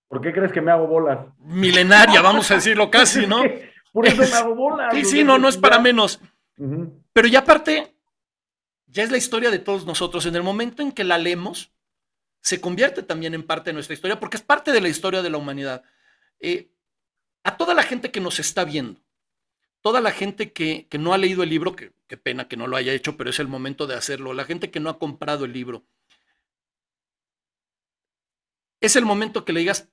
¿Por 0.09 0.21
qué 0.21 0.33
crees 0.33 0.53
que 0.53 0.61
me 0.61 0.71
hago 0.71 0.87
bolas? 0.87 1.19
Milenaria, 1.39 2.23
vamos 2.23 2.51
a 2.51 2.55
decirlo 2.55 2.91
casi, 2.91 3.27
¿no? 3.27 3.43
Por 3.93 4.07
eso 4.07 4.23
me 4.23 4.29
hago 4.29 4.55
bolas. 4.55 4.95
Sí, 4.95 5.05
sí, 5.05 5.25
no, 5.25 5.39
no 5.39 5.49
es 5.49 5.57
para 5.57 5.79
menos. 5.79 6.21
Pero 7.13 7.29
ya 7.29 7.41
aparte, 7.41 7.95
ya 8.87 9.05
es 9.05 9.11
la 9.11 9.19
historia 9.19 9.51
de 9.51 9.59
todos 9.59 9.87
nosotros. 9.87 10.27
En 10.27 10.35
el 10.37 10.43
momento 10.43 10.83
en 10.83 10.93
que 10.93 11.05
la 11.05 11.19
leemos, 11.19 11.73
se 12.41 12.61
convierte 12.61 13.03
también 13.03 13.35
en 13.35 13.43
parte 13.43 13.71
de 13.71 13.75
nuestra 13.75 13.95
historia, 13.95 14.19
porque 14.19 14.37
es 14.37 14.43
parte 14.43 14.73
de 14.73 14.81
la 14.81 14.89
historia 14.89 15.23
de 15.23 15.31
la 15.31 15.39
humanidad. 15.39 15.83
Eh, 16.41 16.71
a 17.45 17.57
toda 17.57 17.75
la 17.75 17.83
gente 17.83 18.11
que 18.11 18.21
nos 18.21 18.39
está 18.39 18.65
viendo, 18.65 19.01
toda 19.81 20.01
la 20.01 20.11
gente 20.11 20.53
que, 20.53 20.87
que 20.89 20.99
no 20.99 21.13
ha 21.13 21.19
leído 21.19 21.43
el 21.43 21.51
libro, 21.51 21.77
que 21.77 21.93
qué 22.09 22.17
pena 22.17 22.49
que 22.49 22.57
no 22.57 22.67
lo 22.67 22.77
haya 22.77 22.93
hecho, 22.93 23.17
pero 23.17 23.31
es 23.31 23.39
el 23.39 23.49
momento 23.49 23.87
de 23.87 23.95
hacerlo, 23.95 24.33
la 24.33 24.45
gente 24.45 24.71
que 24.71 24.81
no 24.81 24.89
ha 24.89 24.99
comprado 24.99 25.45
el 25.45 25.53
libro, 25.53 25.85
es 28.81 28.97
el 28.97 29.05
momento 29.05 29.45
que 29.45 29.53
le 29.53 29.61
digas, 29.61 29.89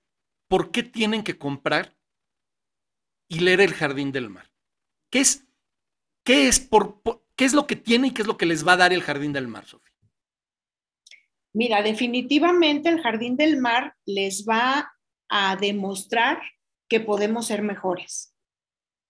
por 0.47 0.71
qué 0.71 0.83
tienen 0.83 1.23
que 1.23 1.37
comprar 1.37 1.95
y 3.27 3.39
leer 3.39 3.61
El 3.61 3.73
Jardín 3.73 4.11
del 4.11 4.29
Mar. 4.29 4.51
¿Qué 5.09 5.19
es, 5.19 5.45
qué 6.23 6.47
es, 6.47 6.59
por, 6.59 7.01
qué 7.35 7.45
es 7.45 7.53
lo 7.53 7.67
que 7.67 7.75
tiene 7.75 8.07
y 8.07 8.11
qué 8.11 8.21
es 8.21 8.27
lo 8.27 8.37
que 8.37 8.45
les 8.45 8.67
va 8.67 8.73
a 8.73 8.77
dar 8.77 8.93
El 8.93 9.01
Jardín 9.01 9.33
del 9.33 9.47
Mar, 9.47 9.65
Sofía? 9.65 9.93
Mira, 11.53 11.81
definitivamente 11.81 12.89
el 12.89 13.01
Jardín 13.01 13.37
del 13.37 13.57
Mar 13.57 13.95
les 14.05 14.45
va 14.45 14.93
a 15.29 15.55
demostrar 15.55 16.41
que 16.89 16.99
podemos 16.99 17.47
ser 17.47 17.61
mejores. 17.61 18.35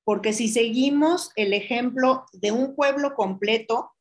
Porque 0.04 0.34
si 0.34 0.48
seguimos 0.48 1.32
el 1.36 1.54
ejemplo 1.54 2.26
de 2.32 2.52
un 2.52 2.76
pueblo 2.76 3.16
completo, 3.16 3.92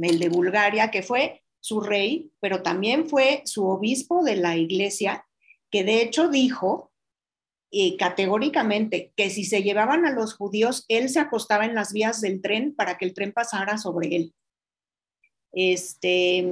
el 0.00 0.20
de 0.20 0.28
Bulgaria, 0.28 0.90
que 0.90 1.02
fue 1.02 1.42
su 1.60 1.80
rey, 1.80 2.32
pero 2.40 2.62
también 2.62 3.08
fue 3.08 3.42
su 3.44 3.66
obispo 3.66 4.22
de 4.22 4.36
la 4.36 4.56
iglesia, 4.56 5.26
que 5.72 5.82
de 5.82 6.02
hecho 6.02 6.28
dijo 6.28 6.92
eh, 7.72 7.96
categóricamente 7.96 9.12
que 9.16 9.30
si 9.30 9.44
se 9.44 9.62
llevaban 9.62 10.04
a 10.04 10.12
los 10.12 10.34
judíos, 10.34 10.84
él 10.88 11.08
se 11.08 11.18
acostaba 11.18 11.64
en 11.64 11.74
las 11.74 11.92
vías 11.94 12.20
del 12.20 12.42
tren 12.42 12.74
para 12.74 12.98
que 12.98 13.06
el 13.06 13.14
tren 13.14 13.32
pasara 13.32 13.78
sobre 13.78 14.14
él. 14.14 14.34
Este, 15.52 16.46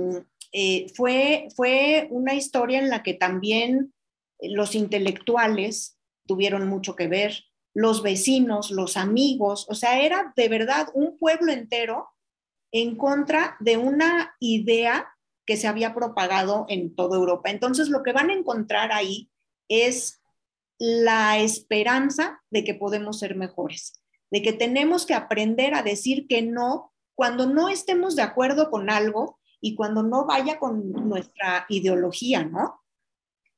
eh, 0.52 0.86
fue, 0.94 1.48
fue 1.54 2.08
una 2.10 2.34
historia 2.34 2.78
en 2.78 2.88
la 2.88 3.02
que 3.02 3.14
también 3.14 3.92
los 4.40 4.74
intelectuales 4.74 5.98
tuvieron 6.26 6.66
mucho 6.66 6.96
que 6.96 7.06
ver, 7.06 7.44
los 7.74 8.02
vecinos, 8.02 8.70
los 8.70 8.96
amigos, 8.96 9.66
o 9.68 9.74
sea, 9.74 10.00
era 10.00 10.32
de 10.34 10.48
verdad 10.48 10.88
un 10.94 11.18
pueblo 11.18 11.52
entero 11.52 12.08
en 12.72 12.96
contra 12.96 13.56
de 13.60 13.76
una 13.76 14.34
idea 14.40 15.12
que 15.50 15.56
se 15.56 15.66
había 15.66 15.92
propagado 15.96 16.64
en 16.68 16.94
toda 16.94 17.18
Europa. 17.18 17.50
Entonces, 17.50 17.88
lo 17.88 18.04
que 18.04 18.12
van 18.12 18.30
a 18.30 18.34
encontrar 18.34 18.92
ahí 18.92 19.32
es 19.68 20.22
la 20.78 21.38
esperanza 21.38 22.40
de 22.50 22.62
que 22.62 22.74
podemos 22.74 23.18
ser 23.18 23.34
mejores, 23.34 24.00
de 24.30 24.42
que 24.42 24.52
tenemos 24.52 25.06
que 25.06 25.14
aprender 25.14 25.74
a 25.74 25.82
decir 25.82 26.28
que 26.28 26.42
no 26.42 26.92
cuando 27.16 27.46
no 27.46 27.68
estemos 27.68 28.14
de 28.14 28.22
acuerdo 28.22 28.70
con 28.70 28.90
algo 28.90 29.40
y 29.60 29.74
cuando 29.74 30.04
no 30.04 30.24
vaya 30.24 30.60
con 30.60 30.92
nuestra 30.92 31.66
ideología, 31.68 32.44
¿no? 32.44 32.84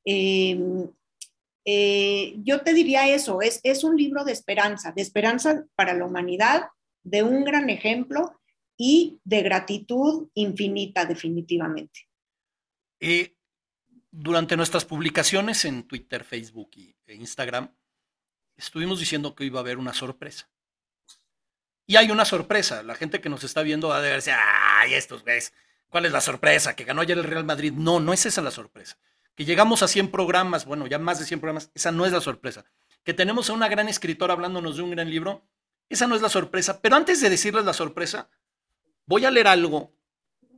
Em, 0.07 0.88
eh, 1.66 2.36
yo 2.38 2.62
te 2.62 2.72
diría 2.72 3.07
eso, 3.07 3.43
es, 3.43 3.61
es 3.64 3.84
un 3.84 3.99
libro 3.99 4.24
de 4.24 4.32
esperanza, 4.32 4.93
de 4.93 5.03
esperanza 5.03 5.66
para 5.74 5.93
la 5.93 6.07
humanidad, 6.07 6.70
de 7.03 7.22
un 7.22 7.45
gran 7.45 7.68
ejemplo 7.68 8.40
y 8.77 9.20
de 9.25 9.43
gratitud 9.43 10.29
infinita 10.35 11.05
definitivamente. 11.05 12.09
Eh, 13.01 13.37
durante 14.11 14.57
nuestras 14.57 14.85
publicaciones 14.85 15.64
en 15.64 15.85
Twitter, 15.85 16.25
Facebook 16.25 16.70
e 17.07 17.14
Instagram, 17.14 17.75
estuvimos 18.57 19.01
diciendo 19.01 19.35
que 19.35 19.45
iba 19.45 19.59
a 19.59 19.62
haber 19.62 19.79
una 19.79 19.95
sorpresa. 19.95 20.51
Y 21.87 21.97
hay 21.97 22.11
una 22.11 22.25
sorpresa. 22.25 22.83
La 22.83 22.95
gente 22.95 23.20
que 23.20 23.29
nos 23.29 23.45
está 23.45 23.62
viendo 23.62 23.89
va 23.89 23.99
a 23.99 24.03
decir, 24.03 24.35
ay, 24.37 24.95
estos 24.95 25.25
ves, 25.25 25.53
¿cuál 25.89 26.07
es 26.07 26.12
la 26.12 26.20
sorpresa? 26.20 26.77
Que 26.77 26.85
ganó 26.85 27.01
ayer 27.01 27.18
el 27.18 27.25
Real 27.25 27.45
Madrid. 27.45 27.73
No, 27.73 28.01
no 28.01 28.12
es 28.12 28.25
esa 28.27 28.41
la 28.43 28.51
sorpresa. 28.51 28.99
Que 29.35 29.45
llegamos 29.45 29.83
a 29.83 29.89
100 29.89 30.11
programas, 30.11 30.64
bueno, 30.64 30.87
ya 30.87 30.99
más 30.99 31.18
de 31.18 31.25
100 31.25 31.41
programas, 31.41 31.70
esa 31.75 31.91
no 31.91 32.07
es 32.07 32.12
la 32.12 32.20
sorpresa. 32.20 32.64
Que 33.03 33.14
tenemos 33.14 33.51
a 33.51 33.55
una 33.55 33.68
gran 33.68 33.89
escritora 33.89 34.35
hablándonos 34.35 34.77
de 34.77 34.83
un 34.83 34.91
gran 34.91 35.11
libro, 35.11 35.47
esa 35.89 36.07
no 36.07 36.14
es 36.14 36.23
la 36.23 36.29
sorpresa. 36.29 36.81
Pero 36.81 36.97
antes 36.97 37.20
de 37.20 37.31
decirles 37.31 37.64
la 37.64 37.73
sorpresa, 37.73 38.31
voy 39.13 39.27
a 39.27 39.31
leer 39.31 39.47
algo 39.47 39.93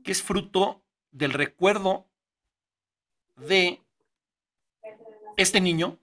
que 0.04 0.12
es 0.12 0.22
fruto 0.22 0.84
del 1.10 1.32
recuerdo 1.32 2.08
de 3.34 3.82
este 5.36 5.60
niño, 5.60 5.98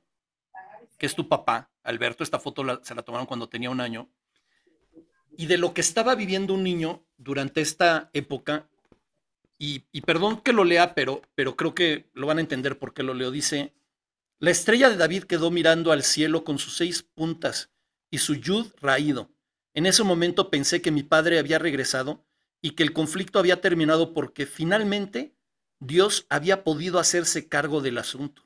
que 0.97 1.05
es 1.05 1.15
tu 1.15 1.29
papá, 1.29 1.71
Alberto, 1.81 2.25
esta 2.25 2.39
foto 2.39 2.83
se 2.83 2.93
la 2.93 3.03
tomaron 3.03 3.25
cuando 3.25 3.47
tenía 3.47 3.69
un 3.69 3.79
año, 3.79 4.09
y 5.37 5.45
de 5.45 5.57
lo 5.57 5.73
que 5.73 5.79
estaba 5.79 6.13
viviendo 6.13 6.53
un 6.53 6.63
niño 6.63 7.05
durante 7.15 7.61
esta 7.61 8.09
época, 8.11 8.67
y, 9.57 9.85
y, 9.93 10.01
perdón 10.01 10.41
que 10.41 10.51
lo 10.51 10.65
lea, 10.65 10.93
pero, 10.93 11.21
pero 11.35 11.55
creo 11.55 11.73
que 11.73 12.09
lo 12.11 12.27
van 12.27 12.39
a 12.39 12.41
entender 12.41 12.77
por 12.77 12.93
qué 12.93 13.01
lo 13.01 13.13
leo, 13.13 13.31
dice, 13.31 13.71
la 14.39 14.51
estrella 14.51 14.89
de 14.89 14.97
David 14.97 15.23
quedó 15.23 15.51
mirando 15.51 15.93
al 15.93 16.03
cielo 16.03 16.43
con 16.43 16.59
sus 16.59 16.75
seis 16.75 17.01
puntas 17.01 17.71
y 18.09 18.17
su 18.17 18.35
yud 18.35 18.73
raído. 18.81 19.29
En 19.73 19.85
ese 19.85 20.03
momento 20.03 20.49
pensé 20.49 20.81
que 20.81 20.91
mi 20.91 21.03
padre 21.03 21.39
había 21.39 21.57
regresado 21.57 22.25
y 22.61 22.71
que 22.71 22.83
el 22.83 22.93
conflicto 22.93 23.39
había 23.39 23.61
terminado 23.61 24.13
porque 24.13 24.45
finalmente 24.45 25.33
Dios 25.79 26.25
había 26.29 26.63
podido 26.63 26.99
hacerse 26.99 27.47
cargo 27.47 27.81
del 27.81 27.97
asunto. 27.97 28.43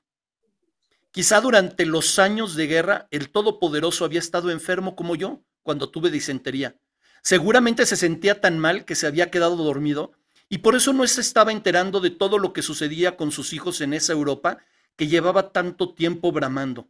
Quizá 1.12 1.42
durante 1.42 1.86
los 1.86 2.20
años 2.20 2.56
de 2.56 2.68
guerra 2.68 3.08
el 3.12 3.30
Todopoderoso 3.30 4.06
había 4.06 4.20
estado 4.20 4.52
enfermo 4.52 4.96
como 4.96 5.16
yo 5.16 5.42
cuando 5.64 5.90
tuve 5.90 6.12
disentería. 6.12 6.76
Seguramente 7.22 7.86
se 7.86 7.96
sentía 7.96 8.40
tan 8.40 8.60
mal 8.60 8.86
que 8.86 8.96
se 8.96 9.08
había 9.08 9.32
quedado 9.32 9.56
dormido 9.56 10.14
y 10.48 10.60
por 10.60 10.76
eso 10.76 10.94
no 10.94 11.06
se 11.08 11.22
estaba 11.22 11.52
enterando 11.52 12.00
de 12.00 12.12
todo 12.12 12.38
lo 12.38 12.54
que 12.54 12.62
sucedía 12.62 13.18
con 13.18 13.32
sus 13.32 13.54
hijos 13.54 13.82
en 13.82 13.94
esa 13.94 14.14
Europa 14.14 14.60
que 14.96 15.08
llevaba 15.08 15.52
tanto 15.52 15.94
tiempo 15.94 16.32
bramando. 16.32 16.88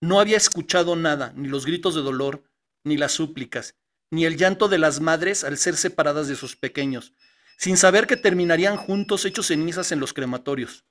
No 0.00 0.20
había 0.20 0.36
escuchado 0.36 0.94
nada, 0.94 1.32
ni 1.34 1.48
los 1.48 1.66
gritos 1.66 1.94
de 1.94 2.02
dolor, 2.02 2.44
ni 2.84 2.96
las 2.96 3.12
súplicas, 3.12 3.74
ni 4.10 4.24
el 4.24 4.36
llanto 4.36 4.68
de 4.68 4.78
las 4.78 5.00
madres 5.00 5.44
al 5.44 5.58
ser 5.58 5.76
separadas 5.76 6.28
de 6.28 6.36
sus 6.36 6.56
pequeños, 6.56 7.12
sin 7.56 7.76
saber 7.76 8.06
que 8.06 8.16
terminarían 8.16 8.76
juntos 8.76 9.24
hechos 9.24 9.48
cenizas 9.48 9.92
en 9.92 10.00
los 10.00 10.12
crematorios. 10.12 10.84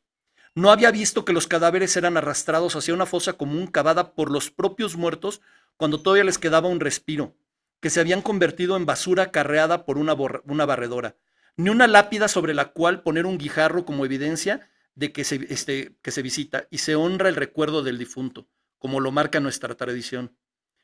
No 0.55 0.71
había 0.71 0.89
visto 0.91 1.25
que 1.25 1.33
los 1.33 1.47
cadáveres 1.47 1.95
eran 1.97 2.17
arrastrados 2.17 2.75
hacia 2.75 2.93
una 2.93 3.05
fosa 3.05 3.33
común 3.33 3.67
cavada 3.67 4.13
por 4.13 4.31
los 4.31 4.51
propios 4.51 4.95
muertos 4.95 5.41
cuando 5.77 6.01
todavía 6.01 6.23
les 6.23 6.37
quedaba 6.37 6.69
un 6.69 6.79
respiro, 6.79 7.35
que 7.81 7.89
se 7.89 7.99
habían 7.99 8.21
convertido 8.21 8.77
en 8.77 8.85
basura 8.85 9.31
carreada 9.31 9.85
por 9.85 9.97
una, 9.97 10.13
barredora, 10.13 11.17
ni 11.57 11.69
una 11.69 11.87
lápida 11.87 12.27
sobre 12.27 12.53
la 12.53 12.71
cual 12.71 13.03
poner 13.03 13.25
un 13.25 13.37
guijarro 13.37 13.85
como 13.85 14.05
evidencia 14.05 14.69
de 14.95 15.11
este, 15.49 15.97
que 16.01 16.11
se 16.11 16.21
visita 16.21 16.67
y 16.71 16.77
se 16.77 16.95
honra 16.95 17.27
el 17.27 17.35
recuerdo 17.35 17.83
del 17.83 17.97
difunto, 17.97 18.47
como 18.79 19.01
lo 19.01 19.11
marca 19.11 19.41
nuestra 19.41 19.75
tradición. 19.75 20.37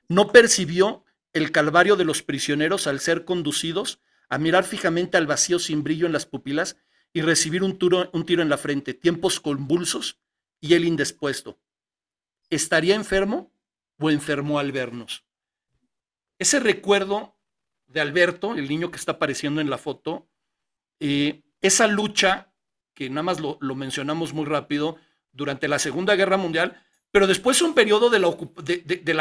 No 0.09 0.33
percibió 0.33 1.05
el 1.33 1.51
calvario 1.51 1.95
de 1.95 2.05
los 2.05 2.23
prisioneros 2.23 2.87
al 2.87 2.99
ser 2.99 3.25
conducidos 3.25 4.01
a 4.29 4.37
mirar 4.37 4.63
fijamente 4.63 5.17
al 5.17 5.27
vacío 5.27 5.59
sin 5.59 5.83
brillo 5.83 6.05
en 6.05 6.13
las 6.13 6.25
pupilas 6.25 6.77
y 7.13 7.21
recibir 7.21 7.63
un, 7.63 7.77
tiro 7.77 8.09
en 8.41 8.49
la 8.49 8.57
frente, 8.57 8.93
tiempos 8.93 9.39
convulsos 9.39 10.19
y 10.59 10.73
él 10.73 10.85
indispuesto. 10.85 11.59
¿Estaría 12.49 12.95
enfermo 12.95 13.53
o 13.97 14.09
enfermó 14.09 14.59
al 14.59 14.71
vernos? 14.71 15.25
Ese 16.39 16.59
recuerdo 16.59 17.37
de 17.87 18.01
Alberto, 18.01 18.55
el 18.55 18.69
niño 18.69 18.89
que 18.89 18.97
está 18.97 19.13
apareciendo 19.13 19.61
en 19.61 19.69
la 19.69 19.77
foto, 19.77 20.29
eh, 20.99 21.43
esa 21.61 21.87
lucha, 21.87 22.53
que 22.93 23.09
nada 23.09 23.23
más 23.23 23.39
lo, 23.39 23.57
mencionamos 23.75 24.33
muy 24.33 24.45
rápido, 24.45 24.97
durante 25.33 25.67
la 25.67 25.79
Segunda 25.79 26.15
Guerra 26.15 26.37
Mundial, 26.37 26.81
pero 27.11 27.27
después 27.27 27.61
un 27.61 27.73
periodo 27.73 28.09
de 28.09 28.19
la, 28.19 28.29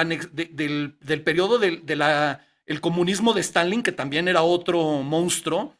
del, 0.04 0.96
del, 1.00 1.22
periodo 1.22 1.58
del 1.58 1.82
el 2.66 2.80
comunismo 2.80 3.34
de 3.34 3.40
Stalin, 3.40 3.82
que 3.82 3.90
también 3.90 4.28
era 4.28 4.42
otro 4.42 5.02
monstruo, 5.02 5.76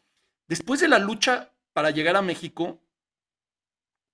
después 0.48 0.80
de 0.80 0.88
la 0.88 0.98
lucha 0.98 1.52
para 1.72 1.90
llegar 1.90 2.16
a 2.16 2.22
México, 2.22 2.82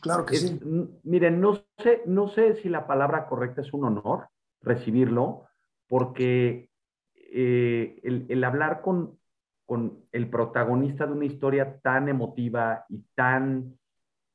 Claro 0.00 0.24
que 0.24 0.36
sí. 0.36 0.60
Miren, 1.02 1.40
no 1.40 1.54
sé, 1.78 2.02
no 2.06 2.28
sé 2.28 2.56
si 2.56 2.68
la 2.68 2.86
palabra 2.86 3.26
correcta 3.26 3.62
es 3.62 3.72
un 3.72 3.84
honor 3.84 4.28
recibirlo, 4.62 5.46
porque 5.88 6.70
eh, 7.14 8.00
el, 8.28 8.44
hablar 8.44 8.80
con, 8.82 9.18
con 9.64 10.04
el 10.12 10.30
protagonista 10.30 11.06
de 11.06 11.12
una 11.12 11.24
historia 11.24 11.80
tan 11.80 12.08
emotiva 12.08 12.84
y 12.88 13.04
tan, 13.14 13.78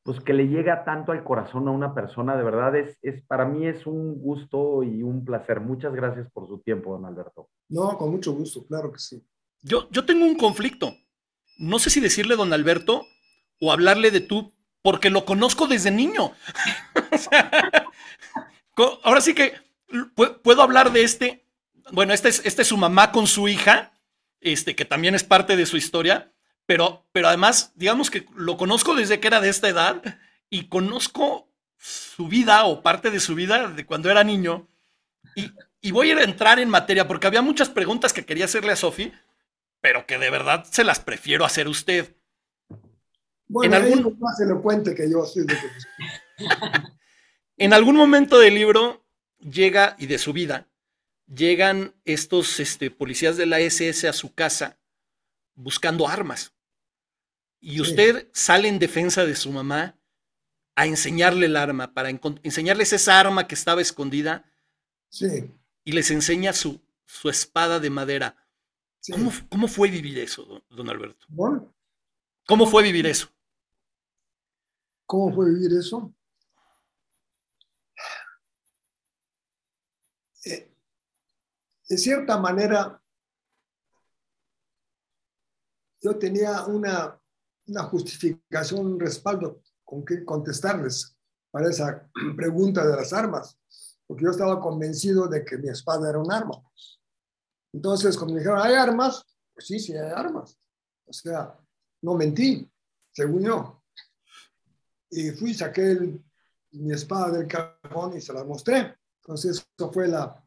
pues 0.04 0.20
que 0.20 0.34
le 0.34 0.48
llega 0.48 0.84
tanto 0.84 1.12
al 1.12 1.24
corazón 1.24 1.68
a 1.68 1.72
una 1.72 1.94
persona, 1.94 2.36
de 2.36 2.44
verdad 2.44 2.76
es, 2.76 2.98
es 3.02 3.24
para 3.26 3.46
mí 3.46 3.68
es 3.68 3.88
un 3.88 4.22
gusto 4.22 4.84
y 4.84 5.04
un 5.04 5.24
placer. 5.24 5.62
Muchas 5.62 5.94
gracias 5.94 6.30
por 6.32 6.48
su 6.48 6.60
tiempo, 6.60 6.92
don 6.92 7.06
Alberto. 7.06 7.50
No, 7.70 7.98
con 7.98 8.12
mucho 8.12 8.34
gusto, 8.34 8.66
claro 8.66 8.92
que 8.92 9.00
sí. 9.00 9.26
Yo, 9.62 9.90
yo 9.92 10.06
tengo 10.06 10.26
un 10.26 10.36
conflicto. 10.36 10.98
No 11.58 11.80
sé 11.80 11.90
si 11.90 12.00
decirle 12.00 12.36
don 12.36 12.54
Alberto 12.54 13.08
o 13.60 13.72
hablarle 13.72 14.12
de 14.12 14.22
tú 14.22 14.54
porque 14.82 15.10
lo 15.10 15.26
conozco 15.26 15.68
desde 15.68 15.92
niño. 15.92 16.34
ahora 19.04 19.22
sí 19.22 19.34
que 19.34 19.54
puedo 20.16 20.62
hablar 20.62 20.92
de 20.92 21.04
este. 21.04 21.46
Bueno, 21.92 22.14
este 22.14 22.30
es, 22.30 22.42
este 22.46 22.62
es 22.62 22.68
su 22.68 22.78
mamá 22.78 23.12
con 23.12 23.28
su 23.28 23.48
hija, 23.48 23.92
este, 24.40 24.76
que 24.76 24.86
también 24.86 25.16
es 25.16 25.24
parte 25.24 25.56
de 25.56 25.66
su 25.66 25.78
historia, 25.78 26.32
pero, 26.66 27.06
pero 27.12 27.28
además, 27.28 27.74
digamos 27.76 28.10
que 28.10 28.26
lo 28.36 28.58
conozco 28.58 28.96
desde 28.96 29.20
que 29.20 29.28
era 29.28 29.42
de 29.42 29.50
esta 29.50 29.68
edad 29.68 30.02
y 30.50 30.68
conozco 30.68 31.50
su 31.78 32.28
vida 32.28 32.64
o 32.66 32.82
parte 32.82 33.12
de 33.12 33.20
su 33.20 33.36
vida 33.36 33.68
de 33.68 33.86
cuando 33.86 34.10
era 34.10 34.24
niño. 34.24 34.68
Y, 35.36 35.52
y 35.82 35.92
voy 35.92 36.12
a 36.12 36.24
entrar 36.24 36.60
en 36.60 36.70
materia 36.70 37.08
porque 37.08 37.28
había 37.28 37.42
muchas 37.42 37.70
preguntas 37.70 38.14
que 38.14 38.26
quería 38.26 38.46
hacerle 38.46 38.72
a 38.72 38.76
Sofi, 38.76 39.12
pero 39.82 40.06
que 40.06 40.18
de 40.18 40.30
verdad 40.30 40.66
se 40.70 40.84
las 40.84 41.00
prefiero 41.00 41.44
hacer 41.44 41.68
usted. 41.68 42.16
Bueno, 43.48 43.76
en 43.76 43.84
algún... 43.84 44.20
más 44.20 44.40
elocuente 44.40 44.96
que 44.96 45.10
yo. 45.12 45.26
Sí, 45.26 45.42
en 47.58 47.74
algún 47.74 47.96
momento 47.96 48.40
del 48.40 48.56
libro 48.56 49.04
llega, 49.40 49.96
y 50.00 50.06
de 50.06 50.18
su 50.18 50.32
vida, 50.32 50.68
llegan 51.28 51.94
estos 52.06 52.60
este, 52.60 52.92
policías 52.92 53.38
de 53.38 53.46
la 53.46 53.60
SS 53.60 54.08
a 54.08 54.14
su 54.14 54.34
casa 54.34 54.78
buscando 55.56 56.08
armas. 56.08 56.54
Y 57.60 57.80
usted 57.80 58.28
sale 58.34 58.68
en 58.68 58.80
defensa 58.80 59.26
de 59.26 59.36
su 59.36 59.52
mamá 59.52 59.96
a 60.76 60.88
enseñarle 60.88 61.46
el 61.46 61.56
arma, 61.56 61.94
para 61.94 62.10
enseñarles 62.10 62.94
esa 62.94 63.20
arma 63.20 63.48
que 63.48 63.56
estaba 63.56 63.82
escondida. 63.82 64.46
Sí. 65.10 65.52
Y 65.84 65.92
les 65.92 66.10
enseña 66.10 66.54
su, 66.54 66.82
su 67.06 67.30
espada 67.30 67.80
de 67.80 67.90
madera. 67.90 68.41
¿Cómo, 69.10 69.32
¿Cómo, 69.50 69.68
fue 69.68 69.90
vivir 69.90 70.20
eso, 70.20 70.44
don, 70.44 70.64
don 70.70 70.90
Alberto? 70.90 71.26
Bueno. 71.30 71.74
¿Cómo 72.48 72.68
fue 72.68 72.84
vivir 72.84 73.08
eso? 73.08 73.28
¿Cómo 75.06 75.34
fue 75.34 75.50
vivir 75.50 75.74
eso? 75.74 76.14
Eh, 80.46 80.72
de 81.90 81.98
cierta 81.98 82.38
manera, 82.38 83.02
yo 86.02 86.18
tenía 86.18 86.66
una, 86.66 87.20
una 87.68 87.84
justificación, 87.84 88.86
un 88.86 89.00
respaldo 89.00 89.62
con 89.84 90.06
que 90.06 90.24
contestarles 90.24 91.18
para 91.52 91.70
esa 91.70 92.10
pregunta 92.36 92.86
de 92.86 92.96
las 92.96 93.14
armas, 93.14 93.60
porque 94.08 94.26
yo 94.26 94.32
estaba 94.32 94.60
convencido 94.60 95.28
de 95.28 95.44
que 95.44 95.58
mi 95.58 95.70
espada 95.70 96.10
era 96.10 96.20
un 96.20 96.32
arma. 96.32 96.62
Entonces, 97.74 98.18
cuando 98.18 98.34
me 98.34 98.40
dijeron, 98.40 98.60
¿hay 98.62 98.76
armas? 98.76 99.26
Pues 99.54 99.68
sí, 99.68 99.80
sí 99.80 99.94
hay 99.94 100.12
armas. 100.14 100.58
O 101.06 101.14
sea, 101.14 101.58
no 102.02 102.16
mentí, 102.16 102.70
según 103.14 103.44
yo. 103.44 103.84
Y 105.10 105.32
fui, 105.32 105.54
saqué 105.54 106.20
mi 106.72 106.94
espada 106.94 107.38
del 107.38 107.48
cajón 107.48 108.18
y 108.18 108.22
se 108.22 108.34
la 108.34 108.44
mostré. 108.44 108.96
Entonces, 109.22 109.66
eso 109.78 109.92
fue 109.92 110.08
la, 110.08 110.44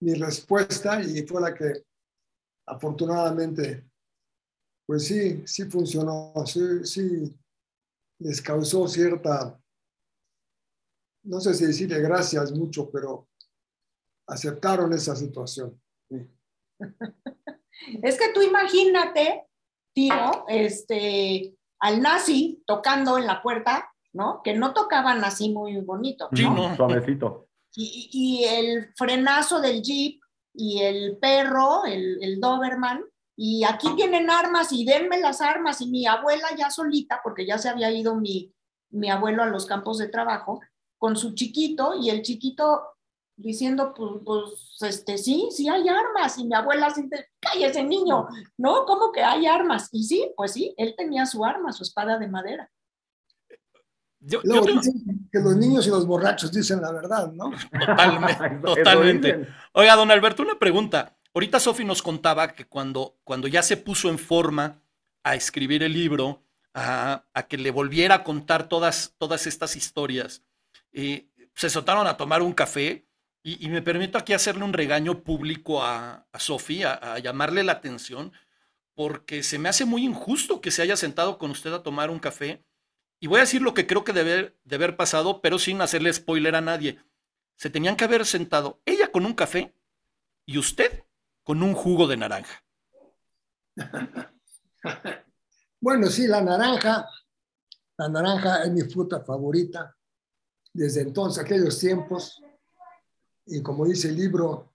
mi 0.00 0.14
respuesta 0.14 1.02
y 1.02 1.26
fue 1.26 1.40
la 1.40 1.54
que 1.54 1.84
afortunadamente, 2.66 3.88
pues 4.86 5.06
sí, 5.06 5.42
sí 5.46 5.64
funcionó, 5.64 6.32
sí, 6.46 6.84
sí 6.84 7.38
les 8.18 8.40
causó 8.40 8.88
cierta, 8.88 9.60
no 11.24 11.40
sé 11.40 11.54
si 11.54 11.66
decirle 11.66 12.00
gracias 12.00 12.52
mucho, 12.52 12.90
pero 12.90 13.28
aceptaron 14.26 14.92
esa 14.92 15.14
situación. 15.14 15.80
Es 18.02 18.18
que 18.18 18.32
tú 18.32 18.42
imagínate, 18.42 19.44
tío, 19.94 20.44
este, 20.48 21.54
al 21.78 22.00
nazi 22.00 22.62
tocando 22.66 23.18
en 23.18 23.26
la 23.26 23.42
puerta 23.42 23.90
¿no? 24.16 24.40
Que 24.42 24.54
no 24.54 24.72
tocaban 24.72 25.22
así 25.22 25.50
muy 25.50 25.76
bonito. 25.80 26.28
¿no? 26.32 26.74
Suavecito. 26.74 27.48
Y, 27.74 28.44
el 28.48 28.90
frenazo 28.96 29.60
del 29.60 29.82
jeep 29.82 30.20
y 30.54 30.80
el 30.80 31.18
perro, 31.18 31.84
el, 31.84 32.18
el 32.22 32.40
Doberman, 32.40 33.04
y 33.36 33.64
aquí 33.64 33.94
tienen 33.94 34.30
armas 34.30 34.72
y 34.72 34.86
denme 34.86 35.20
las 35.20 35.42
armas 35.42 35.82
y 35.82 35.90
mi 35.90 36.06
abuela 36.06 36.48
ya 36.56 36.70
solita, 36.70 37.20
porque 37.22 37.46
ya 37.46 37.58
se 37.58 37.68
había 37.68 37.90
ido 37.90 38.14
mi, 38.14 38.54
mi 38.90 39.10
abuelo 39.10 39.42
a 39.42 39.46
los 39.46 39.66
campos 39.66 39.98
de 39.98 40.08
trabajo, 40.08 40.60
con 40.96 41.16
su 41.16 41.34
chiquito 41.34 41.94
y 42.00 42.08
el 42.08 42.22
chiquito 42.22 42.95
diciendo, 43.36 43.92
pues, 43.94 44.12
pues, 44.24 44.76
este, 44.80 45.18
sí, 45.18 45.48
sí 45.50 45.68
hay 45.68 45.88
armas. 45.88 46.38
Y 46.38 46.44
mi 46.44 46.54
abuela 46.54 46.86
así, 46.86 47.08
cállese 47.40 47.84
niño, 47.84 48.26
¿no? 48.56 48.84
¿Cómo 48.84 49.12
que 49.12 49.22
hay 49.22 49.46
armas? 49.46 49.88
Y 49.92 50.04
sí, 50.04 50.32
pues 50.36 50.52
sí, 50.52 50.74
él 50.76 50.94
tenía 50.96 51.26
su 51.26 51.44
arma, 51.44 51.72
su 51.72 51.82
espada 51.82 52.18
de 52.18 52.28
madera. 52.28 52.70
Yo, 54.18 54.40
que 54.42 55.38
los 55.38 55.56
niños 55.56 55.86
y 55.86 55.90
los 55.90 56.06
borrachos 56.06 56.50
dicen 56.50 56.80
la 56.80 56.90
verdad, 56.90 57.30
¿no? 57.32 57.52
Totalmente, 57.86 58.58
totalmente. 58.60 59.48
Oiga, 59.72 59.94
don 59.94 60.10
Alberto, 60.10 60.42
una 60.42 60.58
pregunta. 60.58 61.16
Ahorita 61.32 61.60
Sofi 61.60 61.84
nos 61.84 62.02
contaba 62.02 62.48
que 62.48 62.66
cuando, 62.66 63.18
cuando 63.22 63.46
ya 63.46 63.62
se 63.62 63.76
puso 63.76 64.08
en 64.08 64.18
forma 64.18 64.82
a 65.22 65.34
escribir 65.36 65.82
el 65.82 65.92
libro, 65.92 66.42
a, 66.74 67.24
que 67.48 67.56
le 67.56 67.70
volviera 67.70 68.16
a 68.16 68.24
contar 68.24 68.68
todas, 68.68 69.14
todas 69.18 69.46
estas 69.46 69.76
historias, 69.76 70.42
eh, 70.92 71.28
se 71.54 71.70
soltaron 71.70 72.06
a 72.06 72.16
tomar 72.16 72.42
un 72.42 72.52
café 72.52 73.05
y, 73.48 73.68
me 73.68 73.80
permito 73.80 74.18
aquí 74.18 74.32
hacerle 74.32 74.64
un 74.64 74.72
regaño 74.72 75.22
público 75.22 75.80
a, 75.80 76.26
a 76.32 76.40
Sofi, 76.40 76.82
a, 76.82 77.16
llamarle 77.20 77.62
la 77.62 77.72
atención, 77.72 78.32
porque 78.92 79.44
se 79.44 79.60
me 79.60 79.68
hace 79.68 79.84
muy 79.84 80.04
injusto 80.04 80.60
que 80.60 80.72
se 80.72 80.82
haya 80.82 80.96
sentado 80.96 81.38
con 81.38 81.52
usted 81.52 81.72
a 81.72 81.84
tomar 81.84 82.10
un 82.10 82.18
café. 82.18 82.64
Y 83.20 83.28
voy 83.28 83.36
a 83.36 83.42
decir 83.42 83.62
lo 83.62 83.72
que 83.72 83.86
creo 83.86 84.02
que 84.02 84.12
debe 84.12 84.56
de 84.64 84.74
haber 84.74 84.96
pasado, 84.96 85.40
pero 85.42 85.60
sin 85.60 85.80
hacerle 85.80 86.12
spoiler 86.12 86.56
a 86.56 86.60
nadie. 86.60 86.98
Se 87.54 87.70
tenían 87.70 87.94
que 87.94 88.02
haber 88.02 88.26
sentado 88.26 88.80
ella 88.84 89.12
con 89.12 89.24
un 89.24 89.34
café 89.34 89.72
y 90.44 90.58
usted 90.58 91.04
con 91.44 91.62
un 91.62 91.74
jugo 91.74 92.08
de 92.08 92.16
naranja. 92.16 92.64
Bueno, 95.78 96.06
sí, 96.06 96.26
la 96.26 96.40
naranja, 96.40 97.06
la 97.98 98.08
naranja 98.08 98.62
es 98.64 98.72
mi 98.72 98.80
fruta 98.80 99.20
favorita. 99.20 99.94
Desde 100.72 101.02
entonces, 101.02 101.44
aquellos 101.44 101.78
tiempos, 101.78 102.42
y 103.46 103.62
como 103.62 103.86
dice 103.86 104.08
el 104.08 104.16
libro, 104.16 104.72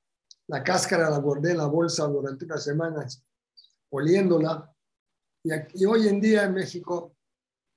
la 0.47 0.63
cáscara 0.63 1.09
la 1.09 1.19
guardé 1.19 1.51
en 1.51 1.57
la 1.57 1.67
bolsa 1.67 2.07
durante 2.07 2.45
unas 2.45 2.63
semanas, 2.63 3.23
oliéndola. 3.89 4.73
Y, 5.43 5.85
hoy 5.85 6.07
en 6.07 6.21
día 6.21 6.43
en 6.43 6.53
México, 6.53 7.15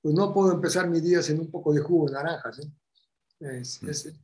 pues 0.01 0.15
no 0.15 0.33
puedo 0.33 0.53
empezar 0.53 0.89
mi 0.89 1.01
día 1.01 1.21
sin 1.21 1.39
un 1.39 1.51
poco 1.51 1.73
de 1.73 1.81
jugo 1.81 2.07
de 2.07 2.13
naranjas. 2.13 2.61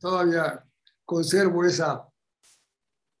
todavía 0.00 0.64
conservo 1.04 1.64
esa, 1.64 2.08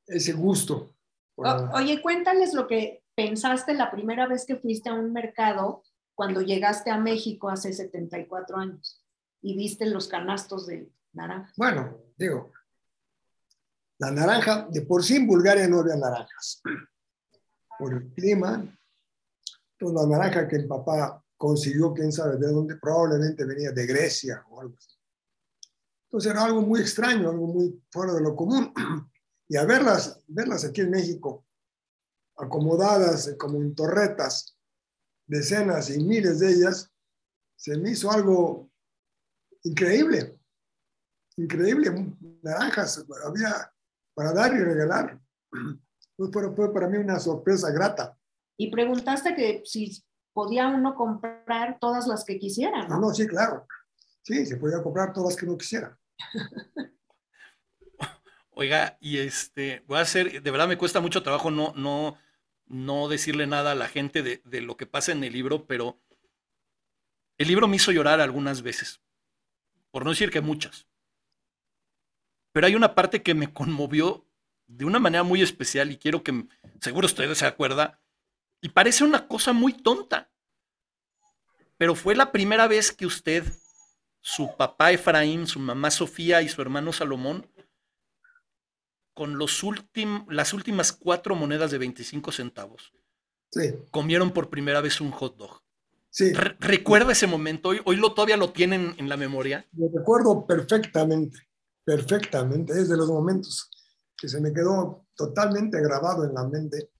ese 0.06 0.32
gusto. 0.32 0.94
oye, 1.36 2.00
cuéntales 2.00 2.54
lo 2.54 2.66
que 2.66 3.02
pensaste 3.14 3.74
la 3.74 3.90
primera 3.90 4.26
vez 4.26 4.46
que 4.46 4.56
fuiste 4.56 4.88
a 4.88 4.94
un 4.94 5.12
mercado 5.12 5.82
cuando 6.14 6.40
llegaste 6.40 6.90
a 6.90 6.98
México 6.98 7.48
hace 7.50 7.72
74 7.72 8.56
años 8.56 9.02
y 9.42 9.56
viste 9.56 9.86
los 9.86 10.08
canastos 10.08 10.66
de 10.66 10.90
naranja. 11.12 11.52
Bueno, 11.56 11.98
digo, 12.16 12.52
la 14.02 14.10
naranja, 14.10 14.66
de 14.68 14.82
por 14.82 15.04
sí 15.04 15.14
en 15.14 15.28
Bulgaria 15.28 15.68
no 15.68 15.78
había 15.78 15.94
naranjas. 15.94 16.60
Por 17.78 17.94
el 17.94 18.12
clima, 18.12 18.76
pues 19.78 19.94
la 19.94 20.04
naranja 20.06 20.48
que 20.48 20.56
el 20.56 20.66
papá 20.66 21.24
consiguió, 21.36 21.94
quién 21.94 22.10
sabe 22.10 22.36
de 22.36 22.48
dónde, 22.48 22.76
probablemente 22.78 23.44
venía 23.44 23.70
de 23.70 23.86
Grecia 23.86 24.44
o 24.50 24.60
algo 24.60 24.74
así. 24.76 24.96
Entonces 26.06 26.32
era 26.32 26.42
algo 26.42 26.62
muy 26.62 26.80
extraño, 26.80 27.30
algo 27.30 27.46
muy 27.46 27.80
fuera 27.92 28.12
de 28.14 28.22
lo 28.22 28.34
común. 28.34 28.72
Y 29.48 29.56
a 29.58 29.66
verlas, 29.66 30.18
verlas 30.28 30.64
aquí 30.64 30.80
en 30.80 30.90
México, 30.90 31.44
acomodadas 32.38 33.34
como 33.38 33.58
en 33.58 33.74
torretas, 33.74 34.56
decenas 35.26 35.90
y 35.90 36.02
miles 36.02 36.38
de 36.38 36.52
ellas, 36.52 36.90
se 37.56 37.76
me 37.76 37.90
hizo 37.90 38.10
algo 38.10 38.70
increíble. 39.62 40.40
Increíble. 41.36 42.16
Naranjas, 42.42 43.04
había 43.26 43.71
para 44.14 44.32
dar 44.32 44.52
y 44.54 44.58
regalar. 44.58 45.20
Fue, 46.16 46.54
fue 46.54 46.72
para 46.72 46.88
mí 46.88 46.98
una 46.98 47.18
sorpresa 47.18 47.70
grata. 47.70 48.16
Y 48.56 48.70
preguntaste 48.70 49.34
que 49.34 49.62
si 49.64 50.02
podía 50.32 50.68
uno 50.68 50.94
comprar 50.94 51.78
todas 51.80 52.06
las 52.06 52.24
que 52.24 52.38
quisiera, 52.38 52.86
¿no? 52.86 53.00
No, 53.00 53.12
sí, 53.12 53.26
claro. 53.26 53.66
Sí, 54.22 54.46
se 54.46 54.56
podía 54.56 54.82
comprar 54.82 55.12
todas 55.12 55.30
las 55.30 55.36
que 55.40 55.46
uno 55.46 55.58
quisiera. 55.58 55.98
Oiga, 58.54 58.98
y 59.00 59.18
este, 59.18 59.82
voy 59.86 59.98
a 59.98 60.02
hacer, 60.02 60.42
de 60.42 60.50
verdad 60.50 60.68
me 60.68 60.76
cuesta 60.76 61.00
mucho 61.00 61.22
trabajo 61.22 61.50
no, 61.50 61.72
no, 61.74 62.18
no 62.66 63.08
decirle 63.08 63.46
nada 63.46 63.72
a 63.72 63.74
la 63.74 63.88
gente 63.88 64.22
de, 64.22 64.42
de 64.44 64.60
lo 64.60 64.76
que 64.76 64.86
pasa 64.86 65.12
en 65.12 65.24
el 65.24 65.32
libro, 65.32 65.66
pero 65.66 65.98
el 67.38 67.48
libro 67.48 67.66
me 67.66 67.76
hizo 67.76 67.92
llorar 67.92 68.20
algunas 68.20 68.60
veces, 68.62 69.00
por 69.90 70.04
no 70.04 70.10
decir 70.10 70.30
que 70.30 70.42
muchas 70.42 70.86
pero 72.52 72.66
hay 72.66 72.74
una 72.74 72.94
parte 72.94 73.22
que 73.22 73.34
me 73.34 73.52
conmovió 73.52 74.26
de 74.66 74.84
una 74.84 74.98
manera 74.98 75.22
muy 75.22 75.42
especial 75.42 75.90
y 75.90 75.96
quiero 75.96 76.22
que, 76.22 76.46
seguro 76.80 77.06
ustedes 77.06 77.38
se 77.38 77.46
acuerdan, 77.46 77.98
y 78.60 78.68
parece 78.68 79.04
una 79.04 79.26
cosa 79.26 79.52
muy 79.52 79.72
tonta, 79.72 80.30
pero 81.76 81.94
fue 81.94 82.14
la 82.14 82.30
primera 82.30 82.68
vez 82.68 82.92
que 82.92 83.06
usted, 83.06 83.44
su 84.20 84.54
papá 84.56 84.92
Efraín, 84.92 85.46
su 85.46 85.58
mamá 85.58 85.90
Sofía 85.90 86.42
y 86.42 86.48
su 86.48 86.62
hermano 86.62 86.92
Salomón, 86.92 87.50
con 89.14 89.36
los 89.36 89.62
las 90.28 90.54
últimas 90.54 90.92
cuatro 90.92 91.34
monedas 91.34 91.70
de 91.70 91.78
25 91.78 92.32
centavos, 92.32 92.92
comieron 93.90 94.30
por 94.30 94.48
primera 94.48 94.80
vez 94.80 95.00
un 95.00 95.10
hot 95.10 95.36
dog. 95.36 95.62
Sí. 96.08 96.32
¿Recuerda 96.32 97.12
ese 97.12 97.26
momento? 97.26 97.70
Hoy, 97.70 97.80
hoy 97.84 97.96
lo, 97.96 98.12
todavía 98.12 98.36
lo 98.36 98.52
tienen 98.52 98.94
en 98.98 99.08
la 99.08 99.16
memoria. 99.16 99.66
Lo 99.72 99.88
recuerdo 99.88 100.46
perfectamente 100.46 101.51
perfectamente, 101.84 102.72
es 102.72 102.88
de 102.88 102.96
los 102.96 103.08
momentos 103.08 103.70
que 104.16 104.28
se 104.28 104.40
me 104.40 104.52
quedó 104.52 105.06
totalmente 105.14 105.80
grabado 105.80 106.24
en 106.24 106.34
la 106.34 106.44
mente. 106.44 106.92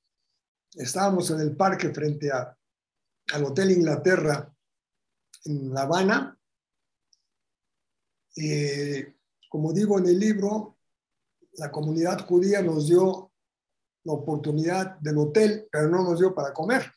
Estábamos 0.75 1.31
en 1.31 1.41
el 1.41 1.57
parque 1.57 1.91
frente 1.91 2.31
a, 2.31 2.57
al 3.33 3.45
Hotel 3.45 3.71
Inglaterra 3.71 4.53
en 5.45 5.73
La 5.73 5.83
Habana. 5.83 6.39
Y 8.35 9.03
como 9.49 9.73
digo 9.73 9.99
en 9.99 10.07
el 10.07 10.19
libro, 10.19 10.79
la 11.55 11.71
comunidad 11.71 12.27
judía 12.27 12.63
nos 12.63 12.89
dio 12.89 13.33
la 14.05 14.13
oportunidad 14.15 14.99
del 14.99 15.19
hotel, 15.19 15.69
pero 15.71 15.89
no 15.89 16.03
nos 16.03 16.19
dio 16.19 16.35
para 16.35 16.53
comer. 16.53 16.91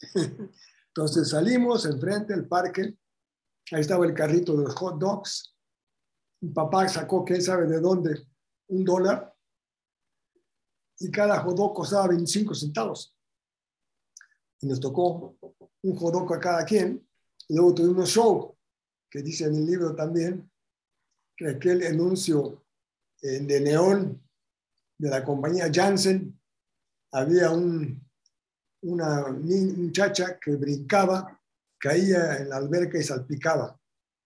Entonces 0.88 1.28
salimos 1.28 1.84
enfrente 1.84 2.34
del 2.34 2.48
parque, 2.48 2.98
ahí 3.72 3.80
estaba 3.80 4.06
el 4.06 4.14
carrito 4.14 4.56
de 4.56 4.64
los 4.64 4.74
hot 4.74 4.98
dogs, 4.98 5.55
mi 6.40 6.50
papá 6.50 6.88
sacó, 6.88 7.24
quién 7.24 7.42
sabe 7.42 7.66
de 7.66 7.80
dónde, 7.80 8.26
un 8.68 8.84
dólar 8.84 9.36
y 10.98 11.10
cada 11.10 11.40
jodó 11.40 11.72
costaba 11.72 12.08
25 12.08 12.54
centavos. 12.54 13.14
Y 14.60 14.66
nos 14.66 14.80
tocó 14.80 15.36
un 15.82 15.96
jodoco 15.96 16.34
a 16.34 16.40
cada 16.40 16.64
quien. 16.64 17.06
Y 17.48 17.54
luego 17.54 17.74
tuvimos 17.74 18.08
show, 18.08 18.56
que 19.10 19.22
dice 19.22 19.44
en 19.44 19.56
el 19.56 19.66
libro 19.66 19.94
también, 19.94 20.50
que 21.36 21.48
aquel 21.48 21.86
anuncio 21.86 22.64
eh, 23.20 23.40
de 23.40 23.60
neón 23.60 24.22
de 24.98 25.10
la 25.10 25.22
compañía 25.22 25.70
Janssen, 25.72 26.40
había 27.12 27.50
un, 27.50 28.02
una 28.82 29.28
muchacha 29.28 30.38
que 30.38 30.56
brincaba, 30.56 31.38
caía 31.78 32.38
en 32.38 32.48
la 32.48 32.56
alberca 32.56 32.98
y 32.98 33.02
salpicaba. 33.02 33.78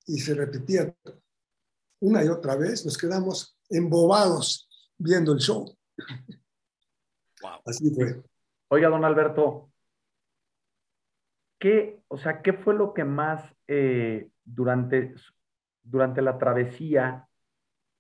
Y 0.07 0.21
se 0.21 0.35
repetía 0.35 0.95
una 2.01 2.25
y 2.25 2.29
otra 2.29 2.57
vez, 2.57 2.85
nos 2.85 2.99
quedamos 2.99 3.59
embobados 3.69 4.69
viendo 4.99 5.33
el 5.33 5.39
show. 5.39 5.77
Así 7.65 7.91
fue. 7.95 8.23
Oiga, 8.69 8.89
don 8.89 9.05
Alberto, 9.05 9.71
¿qué, 11.59 12.03
o 12.09 12.19
sea, 12.19 12.43
¿qué 12.43 12.53
fue 12.53 12.75
lo 12.75 12.95
que 12.95 13.05
más 13.05 13.43
eh, 13.67 14.31
durante, 14.45 15.15
durante 15.83 16.23
la 16.23 16.39
travesía 16.39 17.27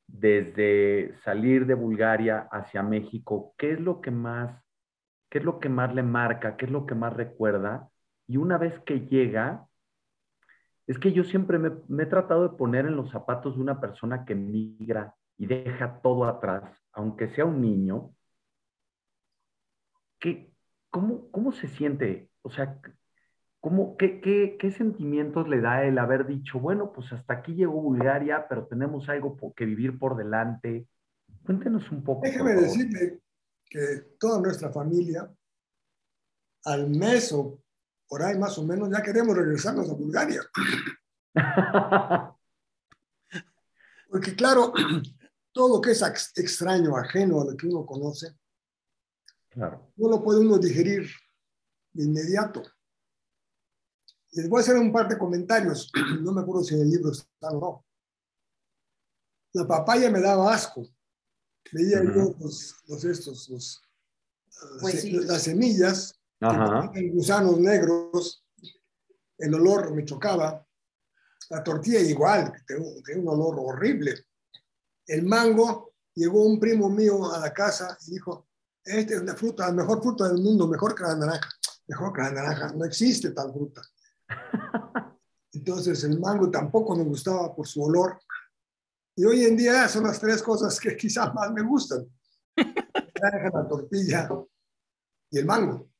desde 0.07 1.15
salir 1.25 1.67
de 1.67 1.75
Bulgaria 1.75 2.49
hacia 2.51 2.83
México, 2.83 3.55
qué 3.57 3.73
es 3.73 3.81
lo 3.81 4.01
que 4.01 4.11
más, 4.11 4.63
qué 5.29 5.39
es 5.39 5.45
lo 5.45 5.61
que 5.61 5.69
más 5.69 5.95
le 5.95 6.03
marca, 6.03 6.57
qué 6.57 6.67
es 6.67 6.71
lo 6.71 6.87
que 6.87 6.95
más 6.95 7.13
recuerda? 7.13 7.89
Y 8.27 8.37
una 8.37 8.59
vez 8.59 8.79
que 8.81 9.01
llega, 9.01 9.69
es 10.91 10.99
que 10.99 11.12
yo 11.12 11.23
siempre 11.23 11.57
me, 11.57 12.03
he 12.03 12.07
tratado 12.07 12.49
de 12.49 12.57
poner 12.57 12.85
en 12.85 12.97
los 12.97 13.12
zapatos 13.12 13.55
de 13.55 13.62
una 13.62 13.81
persona 13.81 14.25
que 14.25 14.35
migra 14.35 15.15
y 15.37 15.47
deja 15.47 16.01
todo 16.03 16.25
atrás, 16.25 16.65
aunque 16.91 17.29
sea 17.29 17.45
un 17.45 17.61
niño. 17.61 18.12
¿Qué, 20.19 20.53
cómo, 20.91 21.31
¿Cómo 21.31 21.53
se 21.53 21.69
siente? 21.69 22.29
O 22.43 22.51
sea, 22.51 22.81
¿cómo, 23.61 23.97
qué, 23.97 24.21
qué, 24.21 24.57
qué, 24.59 24.73
sentimientos 24.73 25.49
le 25.49 25.61
da 25.61 25.85
el 25.85 25.97
haber 25.97 26.27
dicho, 26.27 26.59
bueno, 26.59 26.91
pues 26.93 27.12
hasta 27.12 27.35
aquí 27.35 27.55
llegó 27.55 27.81
Bulgaria, 27.81 28.47
pero 28.49 28.67
tenemos 28.67 29.09
algo 29.09 29.37
que 29.55 29.67
vivir 29.67 29.97
por 29.97 30.17
delante? 30.17 30.89
Cuéntenos 31.47 31.89
un 31.93 32.03
poco. 32.03 32.23
Déjeme 32.25 32.55
decirle 32.55 33.21
que 33.65 34.17
toda 34.19 34.41
nuestra 34.41 34.73
familia 34.73 35.31
al 36.65 36.91
mes 36.91 37.33
o 37.33 37.61
por 38.11 38.23
ahí 38.24 38.37
más 38.37 38.59
o 38.59 38.65
menos 38.65 38.91
ya 38.91 39.01
queremos 39.05 39.37
regresarnos 39.37 39.89
a 39.89 39.95
Bulgaria. 39.95 40.43
Porque 44.11 44.35
claro, 44.35 44.73
todo 45.53 45.77
lo 45.77 45.81
que 45.81 45.93
es 45.93 46.03
extraño, 46.35 46.97
ajeno 46.97 47.41
a 47.41 47.45
lo 47.45 47.57
que 47.57 47.69
uno 47.69 47.87
conoce, 47.87 48.37
claro. 49.49 49.93
no 49.95 50.09
lo 50.09 50.24
puede 50.24 50.41
uno 50.41 50.59
digerir 50.59 51.09
de 51.93 52.05
inmediato. 52.05 52.65
Les 54.32 54.49
voy 54.49 54.59
a 54.59 54.62
hacer 54.62 54.77
un 54.77 54.93
par 54.93 55.07
de 55.07 55.16
comentarios, 55.16 55.93
no 56.20 56.32
me 56.32 56.41
acuerdo 56.41 56.65
si 56.65 56.74
en 56.74 56.81
el 56.81 56.91
libro 56.91 57.12
está 57.12 57.51
o 57.51 57.61
no. 57.61 57.87
La 59.53 59.69
papaya 59.69 60.11
me 60.11 60.20
daba 60.20 60.53
asco. 60.53 60.85
Veía 61.70 62.03
yo 62.03 62.35
los, 62.41 63.05
estos, 63.05 63.49
los, 63.49 63.81
pues 64.81 65.05
las 65.12 65.43
semillas, 65.43 66.20
gusanos 67.12 67.59
negros, 67.59 68.45
el 69.39 69.55
olor 69.55 69.95
me 69.95 70.05
chocaba. 70.05 70.67
La 71.51 71.62
tortilla 71.62 72.01
igual, 72.01 72.53
tenía 72.67 73.21
un 73.21 73.29
olor 73.29 73.57
horrible. 73.59 74.15
El 75.07 75.25
mango, 75.25 75.95
llegó 76.15 76.45
un 76.45 76.61
primo 76.61 76.89
mío 76.89 77.33
a 77.33 77.39
la 77.39 77.53
casa 77.53 77.97
y 78.07 78.12
dijo, 78.12 78.49
esta 78.85 79.15
es 79.15 79.23
la 79.23 79.35
fruta, 79.35 79.67
la 79.67 79.73
mejor 79.73 80.03
fruta 80.03 80.29
del 80.29 80.43
mundo, 80.43 80.67
mejor 80.67 80.95
que 80.95 81.03
la 81.03 81.17
naranja. 81.17 81.49
Mejor 81.89 82.12
que 82.12 82.23
la 82.23 82.31
naranja, 82.31 82.73
no 82.73 82.85
existe 82.85 83.31
tal 83.33 83.53
fruta. 83.53 83.83
Entonces 85.53 86.05
el 86.05 86.21
mango 86.21 86.51
tampoco 86.51 86.95
me 86.95 87.05
gustaba 87.05 87.55
por 87.55 87.67
su 87.67 87.83
olor. 87.83 88.21
Y 89.17 89.25
hoy 89.25 89.45
en 89.45 89.57
día 89.57 89.89
son 89.89 90.05
las 90.05 90.21
tres 90.21 90.43
cosas 90.43 90.79
que 90.79 90.97
quizás 90.97 91.35
más 91.35 91.53
me 91.53 91.62
gustan. 91.62 92.07
La 92.57 93.31
naranja, 93.31 93.51
la 93.53 93.69
tortilla 93.69 94.29
y 95.31 95.39
el 95.39 95.45
mango. 95.45 95.91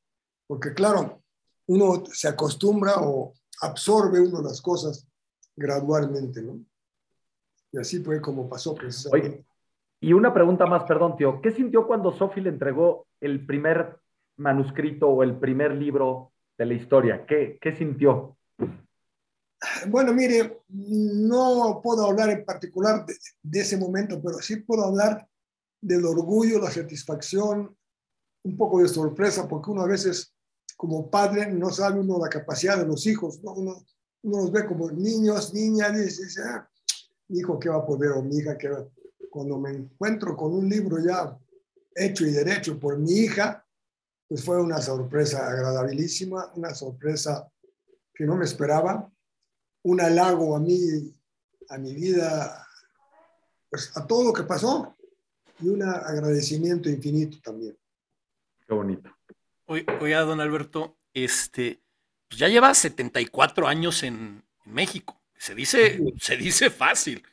Porque 0.51 0.73
claro, 0.73 1.23
uno 1.67 2.03
se 2.11 2.27
acostumbra 2.27 2.95
o 2.97 3.31
absorbe 3.61 4.19
uno 4.19 4.41
las 4.41 4.61
cosas 4.61 5.07
gradualmente, 5.55 6.41
¿no? 6.41 6.59
Y 7.71 7.77
así 7.77 8.03
fue 8.03 8.19
como 8.19 8.49
pasó 8.49 8.75
precisamente. 8.75 9.45
y 10.01 10.11
una 10.11 10.33
pregunta 10.33 10.65
más, 10.65 10.83
perdón, 10.83 11.15
tío. 11.15 11.39
¿Qué 11.41 11.51
sintió 11.51 11.87
cuando 11.87 12.11
Sophie 12.11 12.43
le 12.43 12.49
entregó 12.49 13.07
el 13.21 13.45
primer 13.45 13.97
manuscrito 14.35 15.07
o 15.07 15.23
el 15.23 15.39
primer 15.39 15.73
libro 15.73 16.33
de 16.57 16.65
la 16.65 16.73
historia? 16.73 17.25
¿Qué, 17.25 17.57
qué 17.61 17.73
sintió? 17.77 18.35
Bueno, 19.87 20.11
mire, 20.11 20.63
no 20.67 21.79
puedo 21.81 22.05
hablar 22.07 22.29
en 22.29 22.43
particular 22.43 23.05
de, 23.05 23.15
de, 23.41 23.59
ese 23.61 23.77
momento, 23.77 24.21
pero 24.21 24.39
sí 24.39 24.57
puedo 24.57 24.83
hablar 24.83 25.25
del 25.79 26.03
orgullo, 26.03 26.59
la 26.59 26.71
satisfacción, 26.71 27.73
un 28.43 28.57
poco 28.57 28.81
de 28.81 28.89
sorpresa, 28.89 29.47
porque 29.47 29.71
uno 29.71 29.83
a 29.83 29.87
veces 29.87 30.30
como 30.81 31.11
padre 31.11 31.45
no 31.45 31.69
sabe 31.69 31.99
uno 31.99 32.17
la 32.17 32.27
capacidad 32.27 32.75
de 32.75 32.87
los 32.87 33.05
hijos, 33.05 33.39
¿no? 33.43 33.53
uno, 33.53 33.85
uno 34.23 34.37
los 34.37 34.51
ve 34.51 34.65
como 34.65 34.89
niños, 34.89 35.53
niñas, 35.53 35.93
y 35.93 36.23
dice, 36.23 36.41
ah, 36.43 36.67
hijo, 37.29 37.59
¿qué 37.59 37.69
va 37.69 37.75
a 37.75 37.85
poder? 37.85 38.13
O 38.13 38.23
mi 38.23 38.37
hija, 38.37 38.57
¿qué 38.57 38.67
va? 38.67 38.83
Cuando 39.29 39.59
me 39.59 39.69
encuentro 39.69 40.35
con 40.35 40.51
un 40.51 40.67
libro 40.67 40.97
ya 40.97 41.37
hecho 41.93 42.25
y 42.25 42.31
derecho 42.31 42.79
por 42.79 42.97
mi 42.97 43.11
hija, 43.11 43.63
pues 44.27 44.43
fue 44.43 44.59
una 44.59 44.81
sorpresa 44.81 45.47
agradabilísima, 45.51 46.51
una 46.55 46.73
sorpresa 46.73 47.47
que 48.11 48.25
no 48.25 48.35
me 48.35 48.45
esperaba, 48.45 49.07
un 49.83 50.01
halago 50.01 50.55
a 50.55 50.59
mí, 50.59 51.13
a 51.69 51.77
mi 51.77 51.93
vida, 51.93 52.67
pues 53.69 53.95
a 53.95 54.07
todo 54.07 54.23
lo 54.23 54.33
que 54.33 54.45
pasó 54.45 54.95
y 55.59 55.69
un 55.69 55.83
agradecimiento 55.83 56.89
infinito 56.89 57.37
también. 57.43 57.77
Qué 58.67 58.73
bonito. 58.73 59.11
Oiga, 59.71 60.21
don 60.21 60.41
Alberto, 60.41 60.97
este, 61.13 61.81
pues 62.27 62.39
ya 62.39 62.47
lleva 62.47 62.73
74 62.73 63.67
años 63.67 64.03
en, 64.03 64.43
México. 64.65 65.19
Se 65.37 65.55
dice, 65.55 65.99
se 66.19 66.37
dice 66.37 66.69
fácil. 66.69 67.23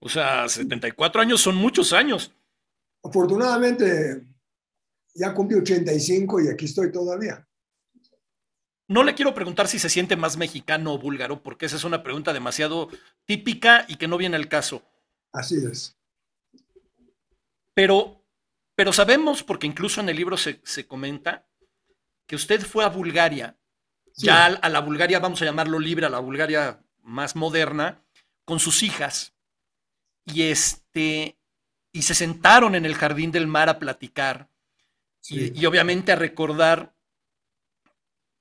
O 0.00 0.08
sea, 0.08 0.48
74 0.48 1.22
años 1.22 1.40
son 1.40 1.56
muchos 1.56 1.94
años. 1.94 2.30
Afortunadamente, 3.02 4.26
ya 5.14 5.32
cumplí 5.32 5.56
85 5.56 6.42
y 6.42 6.48
aquí 6.48 6.66
estoy 6.66 6.92
todavía. 6.92 7.46
No 8.86 9.02
le 9.02 9.14
quiero 9.14 9.34
preguntar 9.34 9.66
si 9.66 9.78
se 9.78 9.88
siente 9.88 10.14
más 10.14 10.36
mexicano 10.36 10.92
o 10.92 10.98
búlgaro, 10.98 11.42
porque 11.42 11.66
esa 11.66 11.76
es 11.76 11.84
una 11.84 12.02
pregunta 12.02 12.34
demasiado 12.34 12.90
típica 13.24 13.86
y 13.88 13.96
que 13.96 14.08
no 14.08 14.18
viene 14.18 14.36
al 14.36 14.48
caso. 14.48 14.82
Así 15.32 15.56
es. 15.56 15.96
Pero, 17.72 18.22
pero 18.74 18.92
sabemos, 18.92 19.42
porque 19.42 19.66
incluso 19.66 20.02
en 20.02 20.10
el 20.10 20.16
libro 20.16 20.36
se, 20.36 20.60
se 20.64 20.86
comenta, 20.86 21.46
que 22.26 22.36
usted 22.36 22.64
fue 22.64 22.84
a 22.84 22.88
Bulgaria 22.88 23.56
ya 24.16 24.46
a 24.46 24.68
la 24.68 24.80
Bulgaria, 24.80 25.18
vamos 25.18 25.42
a 25.42 25.44
llamarlo 25.44 25.78
libre, 25.78 26.06
a 26.06 26.10
la 26.10 26.20
Bulgaria 26.20 26.80
más 27.02 27.34
moderna, 27.34 28.02
con 28.44 28.60
sus 28.60 28.82
hijas. 28.82 29.34
Y 30.24 30.42
este, 30.42 31.38
y 31.92 32.02
se 32.02 32.14
sentaron 32.14 32.74
en 32.74 32.86
el 32.86 32.94
jardín 32.94 33.32
del 33.32 33.46
mar 33.46 33.68
a 33.68 33.78
platicar. 33.78 34.48
Y, 35.28 35.64
obviamente 35.64 36.12
a 36.12 36.16
recordar. 36.16 36.94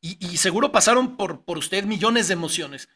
Y, 0.01 0.37
seguro 0.37 0.71
pasaron 0.71 1.15
por, 1.15 1.45
por 1.45 1.57
usted 1.57 1.85
millones 1.85 2.27
de 2.27 2.33
emociones. 2.33 2.89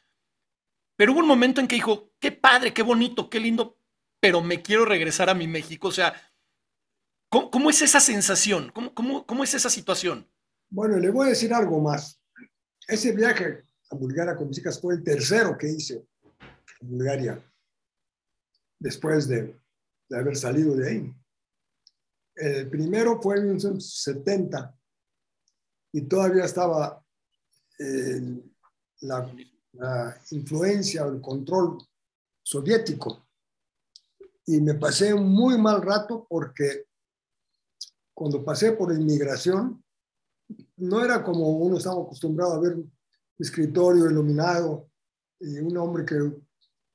Pero 0.98 1.14
hubo 1.14 1.22
un 1.22 1.28
momento 1.28 1.62
en 1.62 1.68
que 1.68 1.76
dijo, 1.76 2.12
qué 2.20 2.32
padre, 2.32 2.74
qué 2.74 2.82
bonito, 2.82 3.30
qué 3.30 3.40
lindo, 3.40 3.80
pero 4.20 4.42
me 4.42 4.62
quiero 4.62 4.84
regresar 4.84 5.30
a 5.30 5.36
mi 5.36 5.48
México. 5.48 5.88
O 5.88 5.92
sea, 5.92 6.34
¿cómo, 7.30 7.70
es 7.70 7.82
esa 7.82 8.02
sensación? 8.02 8.72
¿Cómo, 8.74 8.94
cómo, 8.94 9.26
cómo 9.26 9.44
es 9.44 9.54
esa 9.54 9.70
situación? 9.70 10.28
Bueno, 10.69 10.98
le 10.98 11.10
voy 11.10 11.27
a 11.27 11.30
decir 11.30 11.53
algo 11.53 11.80
más. 11.80 12.22
Ese 12.88 13.14
viaje 13.14 13.64
a 13.89 13.95
Bulgaria 13.95 14.35
con 14.35 14.49
mis 14.49 14.60
hijas 14.60 14.80
fue 14.80 14.95
el 14.95 15.03
tercero 15.03 15.57
que 15.57 15.69
hice 15.69 16.06
en 16.81 16.89
Bulgaria, 16.89 17.41
después 18.80 19.27
de, 19.27 19.60
haber 20.11 20.38
salido 20.38 20.76
de 20.76 20.89
ahí. 20.89 21.14
El 22.35 22.69
primero 22.69 23.22
fue 23.22 23.38
en 23.38 23.44
1970 23.44 24.77
y 25.94 26.02
todavía 26.02 26.45
estaba 26.45 27.03
la, 29.02 29.34
la, 29.73 30.22
influencia 30.31 31.06
o 31.06 31.11
el 31.11 31.22
control 31.22 31.77
soviético. 32.44 33.27
Y 34.45 34.61
me 34.61 34.76
pasé 34.76 35.14
un 35.14 35.30
muy 35.30 35.57
mal 35.57 35.81
rato 35.81 36.26
porque 36.30 36.85
cuando 38.14 38.44
pasé 38.44 38.72
por 38.73 38.94
inmigración, 38.94 39.84
no 40.78 41.04
era 41.04 41.24
como 41.24 41.49
uno 41.49 41.78
estaba 41.78 42.02
acostumbrado 42.02 42.54
a 42.54 42.60
ver 42.60 42.76
un 42.76 42.91
escritorio 43.38 44.10
iluminado 44.10 44.90
y 45.40 45.60
un 45.60 45.78
hombre 45.78 46.06
que 46.06 46.16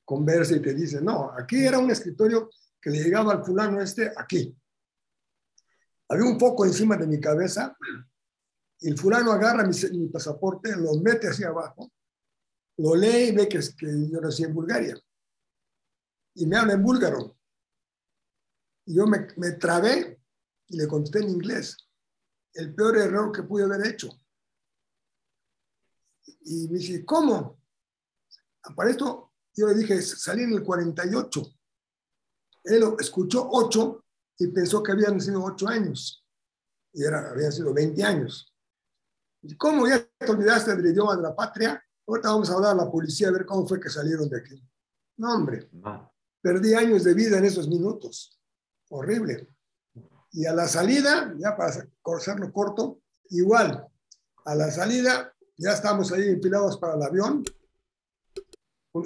conversa 0.05 0.55
y 0.55 0.61
te 0.61 0.73
dice, 0.73 1.01
no, 1.01 1.31
aquí 1.31 1.65
era 1.65 1.79
un 1.79 1.89
escritorio 1.89 2.49
que 2.81 2.89
le 2.89 3.01
llegaba 3.03 3.33
al 3.33 3.43
fulano 3.43 3.81
este 3.81 4.11
aquí. 4.15 4.55
Había 6.09 6.25
un 6.25 6.39
foco 6.39 6.65
encima 6.65 6.97
de 6.97 7.07
mi 7.07 7.19
cabeza 7.19 7.75
el 8.83 8.97
fulano 8.97 9.31
agarra 9.31 9.65
mi, 9.65 10.07
pasaporte, 10.07 10.75
lo 10.75 10.95
mete 10.95 11.29
hacia 11.29 11.47
abajo, 11.47 11.91
lo 12.77 12.95
lee 12.95 13.29
y 13.29 13.31
ve 13.31 13.47
que, 13.47 13.59
que 13.77 14.09
yo 14.09 14.19
nací 14.19 14.43
en 14.43 14.53
Bulgaria. 14.53 14.99
Y 16.35 16.45
me 16.45 16.57
habla 16.57 16.73
en 16.73 16.83
búlgaro. 16.83 17.37
Y 18.85 18.95
yo 18.95 19.07
me, 19.07 19.27
me 19.37 19.51
trabé 19.53 20.19
y 20.67 20.77
le 20.77 20.87
contesté 20.87 21.19
en 21.19 21.29
inglés 21.29 21.77
el 22.53 22.73
peor 22.73 22.97
error 22.97 23.31
que 23.31 23.43
pude 23.43 23.63
haber 23.63 23.87
hecho. 23.87 24.09
Y 26.41 26.67
me 26.69 26.79
dice, 26.79 27.03
¿cómo? 27.05 27.59
Para 28.75 28.91
esto 28.91 29.33
yo 29.55 29.67
le 29.67 29.75
dije, 29.75 30.01
salí 30.01 30.43
en 30.43 30.53
el 30.53 30.63
48. 30.63 31.41
Él 32.65 32.83
escuchó 32.99 33.47
8 33.51 34.05
y 34.39 34.47
pensó 34.47 34.81
que 34.81 34.93
habían 34.93 35.19
sido 35.19 35.43
8 35.43 35.67
años. 35.67 36.25
Y 36.93 37.03
era, 37.03 37.29
habían 37.29 37.51
sido 37.51 37.73
20 37.73 38.03
años. 38.03 38.53
Y 39.41 39.55
¿Cómo 39.57 39.87
ya 39.87 40.05
te 40.17 40.31
olvidaste 40.31 40.75
del 40.75 40.87
idioma 40.87 41.15
de 41.15 41.23
la 41.23 41.35
patria? 41.35 41.83
Ahorita 42.07 42.29
vamos 42.29 42.49
a 42.49 42.53
hablar 42.53 42.71
a 42.71 42.85
la 42.85 42.91
policía 42.91 43.27
a 43.27 43.31
ver 43.31 43.45
cómo 43.45 43.67
fue 43.67 43.79
que 43.79 43.89
salieron 43.89 44.29
de 44.29 44.37
aquí. 44.37 44.63
No, 45.17 45.35
hombre. 45.35 45.69
Perdí 46.41 46.73
años 46.73 47.03
de 47.03 47.13
vida 47.13 47.37
en 47.37 47.45
esos 47.45 47.67
minutos. 47.67 48.39
Horrible. 48.89 49.47
Y 50.33 50.45
a 50.45 50.53
la 50.53 50.67
salida, 50.67 51.33
ya 51.37 51.55
para 51.55 51.69
hacerlo 51.69 52.51
corto, 52.51 52.99
igual, 53.29 53.87
a 54.45 54.55
la 54.55 54.71
salida 54.71 55.33
ya 55.57 55.71
estamos 55.71 56.11
ahí 56.11 56.29
empilados 56.29 56.77
para 56.77 56.95
el 56.95 57.03
avión. 57.03 57.43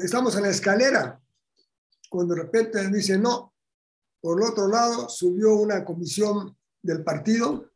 Estamos 0.02 0.36
en 0.36 0.44
la 0.44 0.50
escalera, 0.50 1.22
cuando 2.10 2.36
de 2.36 2.44
repente 2.44 2.88
dice 2.90 3.18
no. 3.18 3.54
Por 4.20 4.42
el 4.42 4.50
otro 4.50 4.68
lado, 4.68 5.10
subió 5.10 5.56
una 5.56 5.86
comisión 5.86 6.58
del 6.82 7.04
partido 7.04 7.70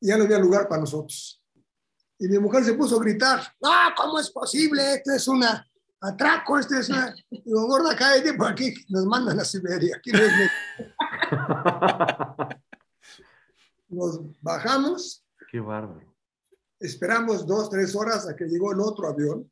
y 0.00 0.08
ya 0.08 0.16
no 0.16 0.24
había 0.24 0.38
lugar 0.38 0.68
para 0.68 0.80
nosotros. 0.80 1.42
Y 2.18 2.28
mi 2.28 2.38
mujer 2.38 2.64
se 2.64 2.74
puso 2.74 2.96
a 2.96 3.02
gritar, 3.02 3.40
no, 3.60 3.70
¿cómo 3.96 4.18
es 4.18 4.30
posible? 4.30 4.94
Esto 4.94 5.12
es 5.12 5.26
una 5.26 5.66
atraco, 6.00 6.58
esto 6.58 6.76
es 6.76 6.88
una... 6.90 7.14
Digo, 7.30 7.66
gorda, 7.66 7.96
cállate, 7.96 8.34
por 8.34 8.48
aquí 8.48 8.74
nos 8.88 9.06
mandan 9.06 9.40
a 9.40 9.44
Siberia. 9.44 9.96
Aquí 9.96 10.10
es 10.10 10.20
nos 13.90 14.20
bajamos. 14.40 15.26
Qué 15.50 15.60
bárbaro. 15.60 16.14
esperamos 16.78 17.46
dos, 17.46 17.68
tres 17.68 17.94
horas 17.94 18.28
a 18.28 18.34
que 18.34 18.46
llegó 18.46 18.72
el 18.72 18.80
otro 18.80 19.08
avión. 19.08 19.50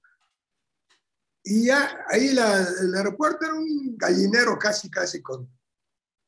Y 1.44 1.66
ya 1.66 2.04
ahí 2.08 2.32
la, 2.32 2.62
el 2.62 2.94
aeropuerto 2.94 3.44
era 3.44 3.54
un 3.54 3.96
gallinero 3.96 4.58
casi, 4.58 4.90
casi 4.90 5.22
con 5.22 5.48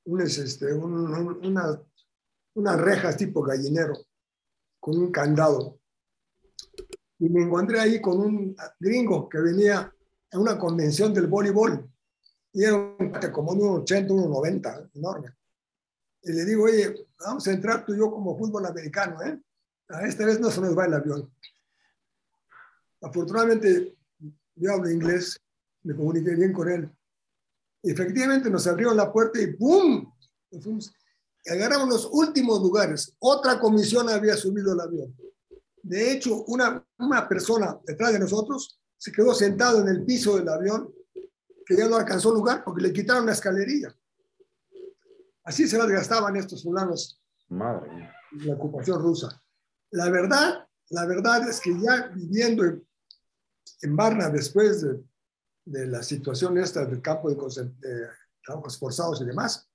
unas, 0.05 0.37
este, 0.39 0.73
un, 0.73 0.93
un, 0.93 1.47
una, 1.47 1.83
unas 2.55 2.81
rejas 2.81 3.17
tipo 3.17 3.43
gallinero, 3.43 3.95
con 4.79 4.99
un 4.99 5.13
candado. 5.13 5.79
Y 7.19 7.29
me 7.29 7.43
encontré 7.43 7.81
ahí 7.81 8.01
con 8.01 8.19
un 8.19 8.57
gringo 8.79 9.29
que 9.29 9.41
venía 9.41 9.95
a 10.33 10.39
una 10.39 10.59
convención 10.59 11.13
del 11.13 11.27
voleibol. 11.27 11.87
Y 12.53 12.65
era 12.65 12.77
un 12.77 13.13
como 13.33 13.53
un 13.53 13.83
80, 13.83 14.13
un 14.13 14.31
90, 14.31 14.91
enorme. 14.95 15.37
Y 16.23 16.33
le 16.33 16.45
digo, 16.45 16.65
oye, 16.65 17.10
vamos 17.25 17.47
a 17.47 17.53
entrar 17.53 17.85
tú 17.85 17.95
y 17.95 17.99
yo 17.99 18.11
como 18.11 18.37
fútbol 18.37 18.67
americano, 18.67 19.23
¿eh? 19.23 19.41
Esta 20.03 20.25
vez 20.25 20.39
no 20.41 20.51
se 20.51 20.61
nos 20.61 20.77
va 20.77 20.87
el 20.87 20.95
avión. 20.95 21.33
Afortunadamente, 23.03 23.97
yo 24.55 24.73
hablo 24.73 24.91
inglés, 24.91 25.41
me 25.83 25.95
comuniqué 25.95 26.35
bien 26.37 26.53
con 26.53 26.69
él. 26.69 26.91
Efectivamente 27.83 28.51
nos 28.51 28.67
abrieron 28.67 28.97
la 28.97 29.13
puerta 29.13 29.41
y 29.41 29.49
¡pum! 29.55 30.13
Nos 30.51 30.63
fuimos. 30.63 30.93
Y 31.45 31.51
agarramos 31.51 31.89
los 31.89 32.09
últimos 32.13 32.61
lugares. 32.61 33.15
Otra 33.19 33.59
comisión 33.59 34.09
había 34.09 34.37
subido 34.37 34.75
el 34.75 34.81
avión. 34.81 35.17
De 35.83 36.13
hecho, 36.13 36.45
una, 36.45 36.87
una 36.99 37.27
persona 37.27 37.81
detrás 37.85 38.13
de 38.13 38.19
nosotros 38.19 38.79
se 38.99 39.11
quedó 39.11 39.35
sentado 39.35 39.81
en 39.81 39.89
el 39.89 40.05
piso 40.05 40.37
del 40.37 40.49
avión 40.49 40.93
que 41.65 41.77
ya 41.77 41.89
no 41.89 41.97
alcanzó 41.97 42.33
lugar 42.33 42.63
porque 42.63 42.83
le 42.83 42.93
quitaron 42.93 43.27
la 43.27 43.33
escalerilla. 43.33 43.97
Así 45.45 45.67
se 45.67 45.79
las 45.79 45.89
gastaban 45.89 46.37
estos 46.37 46.63
fulanos. 46.63 47.21
Madre 47.49 47.93
mía. 47.93 48.15
La 48.45 48.55
ocupación 48.55 49.01
rusa. 49.01 49.43
La 49.91 50.09
verdad, 50.11 50.69
la 50.91 51.07
verdad 51.07 51.49
es 51.49 51.61
que 51.61 51.79
ya 51.81 52.09
viviendo 52.15 52.65
en, 52.65 52.87
en 53.83 53.97
Varna 53.97 54.29
después 54.29 54.83
de, 54.83 55.03
de, 55.65 55.87
la 55.87 56.03
situación 56.03 56.59
esta 56.59 56.85
del 56.85 57.03
campo 57.03 57.31
de, 57.31 57.37
de 57.37 58.09
trabajos 58.45 58.79
forzados 58.79 59.21
y 59.21 59.25
demás, 59.25 59.69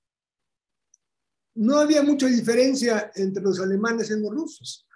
no 1.56 1.78
había 1.78 2.02
mucha 2.02 2.26
diferencia 2.26 3.10
entre 3.14 3.42
los 3.42 3.60
alemanes 3.60 4.10
y 4.10 4.20
los 4.20 4.30
rusos. 4.30 4.86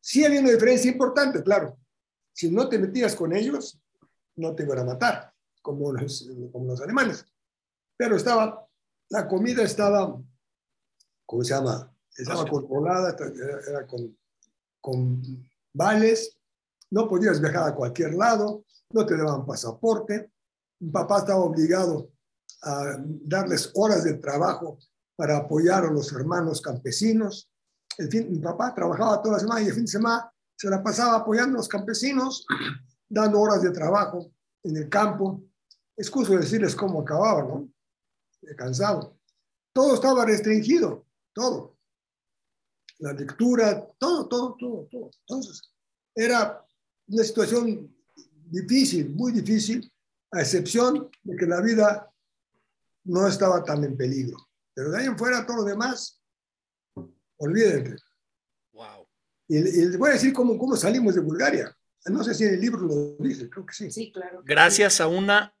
Sí 0.00 0.24
había 0.24 0.40
una 0.40 0.50
diferencia 0.50 0.90
importante, 0.90 1.42
claro. 1.42 1.78
Si 2.32 2.50
no 2.50 2.68
te 2.68 2.78
metías 2.78 3.16
con 3.16 3.34
ellos, 3.34 3.80
no 4.36 4.54
te 4.54 4.62
iban 4.62 4.78
a 4.80 4.84
matar, 4.84 5.34
como 5.60 5.92
los, 5.92 6.30
como 6.52 6.66
los 6.66 6.80
alemanes. 6.80 7.26
Pero 7.96 8.16
estaba, 8.16 8.67
la 9.10 9.26
comida 9.26 9.62
estaba, 9.62 10.20
¿cómo 11.26 11.44
se 11.44 11.54
llama? 11.54 11.92
Estaba 12.16 12.46
controlada, 12.46 13.16
era, 13.68 13.86
con, 13.86 14.16
con 14.80 15.22
vales, 15.72 16.36
no 16.90 17.08
podías 17.08 17.40
viajar 17.40 17.68
a 17.68 17.74
cualquier 17.74 18.14
lado, 18.14 18.64
no 18.90 19.06
te 19.06 19.16
daban 19.16 19.46
pasaporte. 19.46 20.32
Mi 20.80 20.90
papá 20.90 21.18
estaba 21.18 21.40
obligado 21.40 22.10
a 22.62 22.96
darles 22.98 23.70
horas 23.74 24.04
de 24.04 24.14
trabajo 24.14 24.78
para 25.16 25.36
apoyar 25.36 25.84
a 25.84 25.90
los 25.90 26.12
hermanos 26.12 26.60
campesinos. 26.60 27.50
El 27.96 28.08
fin, 28.08 28.30
mi 28.30 28.38
papá 28.38 28.74
trabajaba 28.74 29.22
toda 29.22 29.34
la 29.34 29.40
semana 29.40 29.62
y 29.62 29.66
el 29.66 29.74
fin 29.74 29.84
de 29.84 29.90
semana 29.90 30.32
se 30.56 30.68
la 30.68 30.82
pasaba 30.82 31.16
apoyando 31.16 31.54
a 31.54 31.58
los 31.58 31.68
campesinos, 31.68 32.46
dando 33.08 33.40
horas 33.40 33.62
de 33.62 33.70
trabajo 33.70 34.32
en 34.64 34.76
el 34.76 34.88
campo. 34.88 35.42
Excuso 35.96 36.36
decirles 36.36 36.74
cómo 36.74 37.00
acababa, 37.00 37.42
¿no? 37.42 37.68
Cansado. 38.56 39.18
Todo 39.72 39.94
estaba 39.94 40.24
restringido, 40.24 41.06
todo. 41.32 41.76
La 42.98 43.12
lectura, 43.12 43.86
todo, 43.98 44.28
todo, 44.28 44.56
todo, 44.58 44.88
todo. 44.90 45.10
Entonces, 45.20 45.62
era 46.14 46.64
una 47.06 47.24
situación 47.24 47.94
difícil, 48.46 49.10
muy 49.10 49.32
difícil, 49.32 49.92
a 50.32 50.40
excepción 50.40 51.10
de 51.22 51.36
que 51.36 51.46
la 51.46 51.60
vida 51.60 52.12
no 53.04 53.26
estaba 53.26 53.62
tan 53.62 53.84
en 53.84 53.96
peligro. 53.96 54.36
Pero 54.74 54.90
de 54.90 54.98
ahí 54.98 55.06
en 55.06 55.18
fuera, 55.18 55.46
todo 55.46 55.58
lo 55.58 55.64
demás, 55.64 56.20
olvídate. 57.36 57.96
Wow. 58.72 59.06
Y, 59.48 59.58
y 59.58 59.60
les 59.60 59.98
voy 59.98 60.10
a 60.10 60.14
decir 60.14 60.32
cómo, 60.32 60.58
cómo 60.58 60.76
salimos 60.76 61.14
de 61.14 61.20
Bulgaria. 61.20 61.74
No 62.06 62.24
sé 62.24 62.34
si 62.34 62.44
en 62.44 62.54
el 62.54 62.60
libro 62.60 62.80
lo 62.80 63.16
dice, 63.24 63.48
creo 63.50 63.66
que 63.66 63.74
sí. 63.74 63.90
Sí, 63.90 64.12
claro. 64.12 64.42
Gracias 64.44 65.00
a 65.00 65.06
una, 65.06 65.54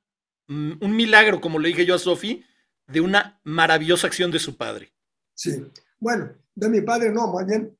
un 0.48 0.96
milagro, 0.96 1.40
como 1.40 1.58
le 1.58 1.68
dije 1.68 1.84
yo 1.84 1.94
a 1.94 1.98
Sofi, 1.98 2.44
de 2.88 3.00
una 3.00 3.40
maravillosa 3.44 4.06
acción 4.06 4.30
de 4.30 4.38
su 4.38 4.56
padre. 4.56 4.92
Sí. 5.34 5.64
Bueno, 6.00 6.34
de 6.54 6.68
mi 6.68 6.80
padre 6.80 7.10
no, 7.12 7.32
más 7.32 7.46
bien 7.46 7.76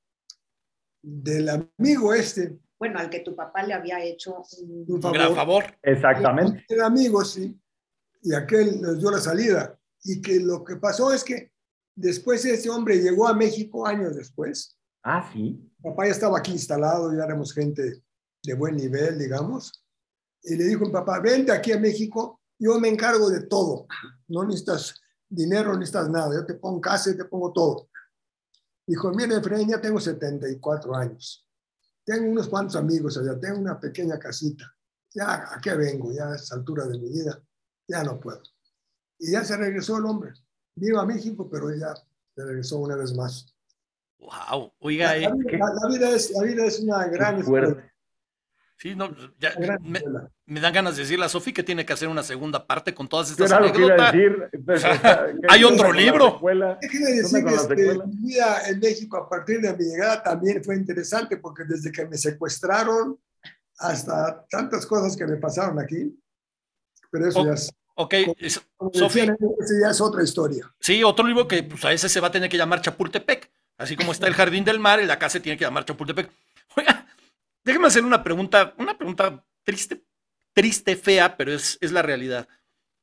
del 1.02 1.48
amigo 1.48 2.12
este. 2.14 2.58
Bueno, 2.78 2.98
al 2.98 3.10
que 3.10 3.20
tu 3.20 3.34
papá 3.34 3.62
le 3.64 3.74
había 3.74 4.02
hecho 4.04 4.44
un, 4.58 4.84
un 4.86 5.12
gran 5.12 5.34
favor. 5.34 5.64
Exactamente. 5.82 6.64
Era 6.68 6.86
amigo, 6.86 7.24
sí. 7.24 7.58
Y 8.22 8.34
aquel 8.34 8.80
nos 8.80 8.98
dio 9.00 9.10
la 9.10 9.18
salida. 9.18 9.76
Y 10.04 10.20
que 10.20 10.38
lo 10.38 10.62
que 10.62 10.76
pasó 10.76 11.12
es 11.12 11.24
que 11.24 11.52
después 11.96 12.44
ese 12.44 12.70
hombre 12.70 13.00
llegó 13.00 13.26
a 13.26 13.34
México 13.34 13.86
años 13.86 14.14
después. 14.14 14.78
Ah, 15.02 15.28
sí. 15.32 15.58
Papá 15.82 16.06
ya 16.06 16.12
estaba 16.12 16.38
aquí 16.38 16.52
instalado, 16.52 17.16
ya 17.16 17.24
éramos 17.24 17.52
gente 17.52 18.02
de 18.42 18.54
buen 18.54 18.76
nivel, 18.76 19.18
digamos. 19.18 19.84
Y 20.42 20.56
le 20.56 20.64
dijo 20.64 20.84
mi 20.84 20.92
papá, 20.92 21.20
vente 21.20 21.50
aquí 21.50 21.72
a 21.72 21.80
México, 21.80 22.40
yo 22.58 22.78
me 22.78 22.88
encargo 22.88 23.28
de 23.28 23.46
todo. 23.46 23.86
No 24.28 24.44
necesitas 24.44 24.97
dinero, 25.28 25.72
no 25.72 25.78
necesitas 25.78 26.08
nada. 26.08 26.34
Yo 26.34 26.46
te 26.46 26.54
pongo 26.54 26.80
casa 26.80 27.10
y 27.10 27.16
te 27.16 27.24
pongo 27.24 27.52
todo. 27.52 27.88
Dijo, 28.86 29.10
mire, 29.12 29.36
Efraín, 29.36 29.68
ya 29.68 29.80
tengo 29.80 30.00
74 30.00 30.94
años. 30.96 31.46
Tengo 32.04 32.30
unos 32.30 32.48
cuantos 32.48 32.76
amigos 32.76 33.18
allá, 33.18 33.38
tengo 33.38 33.58
una 33.58 33.78
pequeña 33.78 34.18
casita. 34.18 34.64
Ya, 35.14 35.54
¿a 35.54 35.60
qué 35.60 35.74
vengo? 35.74 36.12
Ya 36.12 36.28
a 36.28 36.36
esta 36.36 36.54
altura 36.54 36.86
de 36.86 36.98
mi 36.98 37.10
vida, 37.10 37.38
ya 37.86 38.02
no 38.02 38.18
puedo. 38.18 38.42
Y 39.18 39.32
ya 39.32 39.44
se 39.44 39.56
regresó 39.56 39.98
el 39.98 40.06
hombre. 40.06 40.32
Vino 40.74 41.00
a 41.00 41.06
México, 41.06 41.48
pero 41.50 41.74
ya 41.74 41.94
se 41.94 42.44
regresó 42.44 42.78
una 42.78 42.96
vez 42.96 43.14
más. 43.14 43.54
Wow, 44.18 44.72
oiga, 44.80 45.14
la, 45.16 45.28
la, 45.28 45.34
vida, 45.34 45.58
la, 45.58 45.74
la 45.74 45.88
vida, 45.88 46.10
es, 46.10 46.30
la 46.30 46.42
vida 46.42 46.64
es 46.64 46.80
una 46.80 47.06
gran 47.08 47.42
fuerte. 47.42 47.92
Sí, 48.78 48.94
no, 48.94 49.14
ya, 49.38 49.52
me, 49.82 50.00
me, 50.48 50.60
dan 50.60 50.72
ganas 50.72 50.96
de 50.96 51.02
decirle 51.02 51.24
a 51.24 51.28
Sofi 51.28 51.52
que 51.52 51.62
tiene 51.62 51.84
que 51.84 51.92
hacer 51.92 52.08
una 52.08 52.22
segunda 52.22 52.66
parte 52.66 52.94
con 52.94 53.08
todas 53.08 53.30
estas 53.30 53.52
anécdotas. 53.52 54.12
Decir, 54.12 54.50
hay 55.48 55.64
otro 55.64 55.92
libro. 55.92 56.40
Déjeme 56.80 57.12
decir 57.12 57.44
que 57.44 57.54
este, 57.54 57.74
mi 58.06 58.28
vida 58.28 58.68
en 58.68 58.80
México 58.80 59.16
a 59.16 59.28
partir 59.28 59.60
de 59.60 59.76
mi 59.76 59.84
llegada 59.84 60.22
también 60.22 60.62
fue 60.64 60.76
interesante 60.76 61.36
porque 61.36 61.64
desde 61.64 61.92
que 61.92 62.06
me 62.06 62.16
secuestraron 62.16 63.18
hasta 63.78 64.44
tantas 64.50 64.86
cosas 64.86 65.16
que 65.16 65.26
me 65.26 65.36
pasaron 65.36 65.78
aquí, 65.78 66.18
pero 67.10 67.28
eso 67.28 67.40
o, 67.40 67.46
ya 67.46 67.52
es... 67.52 67.72
Ok, 67.94 68.14
Sofi. 68.92 69.26
Ya 69.26 69.90
es 69.90 70.00
otra 70.00 70.22
historia. 70.22 70.72
Sí, 70.80 71.02
otro 71.04 71.26
libro 71.26 71.46
que 71.46 71.62
pues, 71.62 71.84
a 71.84 71.92
ese 71.92 72.08
se 72.08 72.20
va 72.20 72.28
a 72.28 72.32
tener 72.32 72.48
que 72.48 72.56
llamar 72.56 72.80
Chapultepec. 72.80 73.50
Así 73.76 73.96
como 73.96 74.12
está 74.12 74.26
el 74.26 74.34
Jardín 74.34 74.64
del 74.64 74.80
Mar, 74.80 74.98
en 74.98 75.08
la 75.08 75.18
casa 75.18 75.34
se 75.34 75.40
tiene 75.40 75.58
que 75.58 75.64
llamar 75.64 75.84
Chapultepec. 75.84 76.30
Oiga, 76.76 77.08
Déjeme 77.68 77.88
hacer 77.88 78.02
una 78.02 78.24
pregunta, 78.24 78.72
una 78.78 78.96
pregunta 78.96 79.44
triste, 79.62 80.02
triste, 80.58 80.96
fea, 80.96 81.36
pero 81.36 81.52
es, 81.52 81.78
es 81.80 81.92
la 81.92 82.02
realidad. 82.02 82.48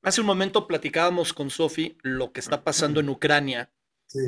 Hace 0.04 0.20
un 0.20 0.28
momento 0.28 0.68
platicábamos 0.68 1.32
con 1.32 1.50
Sofi 1.50 1.98
lo 2.02 2.34
que 2.34 2.42
está 2.42 2.66
pasando 2.66 3.00
en 3.00 3.08
Ucrania, 3.08 3.72
sí. 4.08 4.20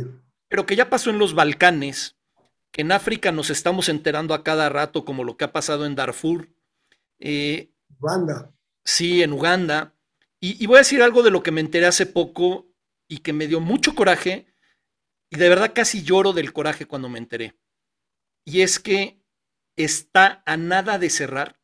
pero 0.47 0.65
que 0.65 0.77
ya 0.77 0.89
pasó 0.89 1.09
en 1.09 1.19
los 1.19 1.33
Balcanes, 1.33 2.15
que 2.71 2.83
en 2.83 2.93
África 2.93 3.33
nos 3.33 3.49
estamos 3.49 3.89
enterando 3.89 4.33
a 4.33 4.45
cada 4.45 4.69
rato, 4.69 5.03
como 5.03 5.25
lo 5.25 5.35
que 5.35 5.43
ha 5.43 5.51
pasado 5.51 5.85
en 5.85 5.95
Darfur. 5.95 6.47
Eh, 7.19 7.69
Uganda. 7.99 8.53
Sí, 8.85 9.21
en 9.21 9.33
Uganda. 9.33 9.93
Y, 10.39 10.63
y 10.63 10.65
voy 10.65 10.77
a 10.77 10.85
decir 10.85 11.01
algo 11.01 11.21
de 11.21 11.31
lo 11.31 11.43
que 11.43 11.51
me 11.51 11.59
enteré 11.59 11.85
hace 11.85 12.05
poco 12.05 12.71
y 13.09 13.17
que 13.17 13.33
me 13.33 13.47
dio 13.47 13.59
mucho 13.59 13.93
coraje, 13.93 14.47
y 15.29 15.35
de 15.35 15.49
verdad 15.49 15.73
casi 15.75 16.01
lloro 16.01 16.31
del 16.31 16.53
coraje 16.53 16.85
cuando 16.85 17.09
me 17.09 17.19
enteré. 17.19 17.59
Y 18.45 18.61
es 18.61 18.79
que 18.79 19.21
está 19.75 20.43
a 20.45 20.55
nada 20.55 20.97
de 20.97 21.09
cerrar, 21.09 21.59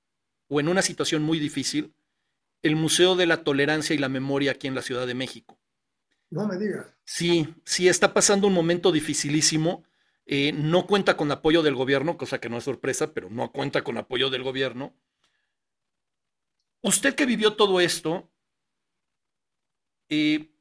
o 0.53 0.59
en 0.59 0.67
una 0.67 0.83
situación 0.83 1.23
muy 1.23 1.39
difícil, 1.39 1.95
el 2.61 2.75
Museo 2.75 3.15
de 3.15 3.25
la 3.25 3.43
Tolerancia 3.43 3.95
y 3.95 3.97
la 3.97 4.07
Memoria 4.07 4.51
aquí 4.51 4.67
en 4.67 4.75
la 4.75 4.83
Ciudad 4.83 5.07
de 5.07 5.15
México. 5.15 5.59
No 6.29 6.45
me 6.47 6.57
digas. 6.57 6.85
Sí, 7.03 7.55
sí, 7.65 7.87
está 7.87 8.13
pasando 8.13 8.47
un 8.47 8.53
momento 8.53 8.91
dificilísimo. 8.91 9.83
Eh, 10.27 10.51
no 10.53 10.85
cuenta 10.85 11.17
con 11.17 11.31
apoyo 11.31 11.63
del 11.63 11.73
gobierno, 11.73 12.17
cosa 12.17 12.39
que 12.39 12.49
no 12.49 12.57
es 12.57 12.65
sorpresa, 12.65 13.13
pero 13.15 13.31
no 13.31 13.51
cuenta 13.51 13.83
con 13.83 13.97
apoyo 13.97 14.29
del 14.29 14.43
gobierno. 14.43 14.93
Usted 16.81 17.15
que 17.15 17.25
vivió 17.25 17.55
todo 17.55 17.79
esto, 17.79 18.29
eh, 20.09 20.51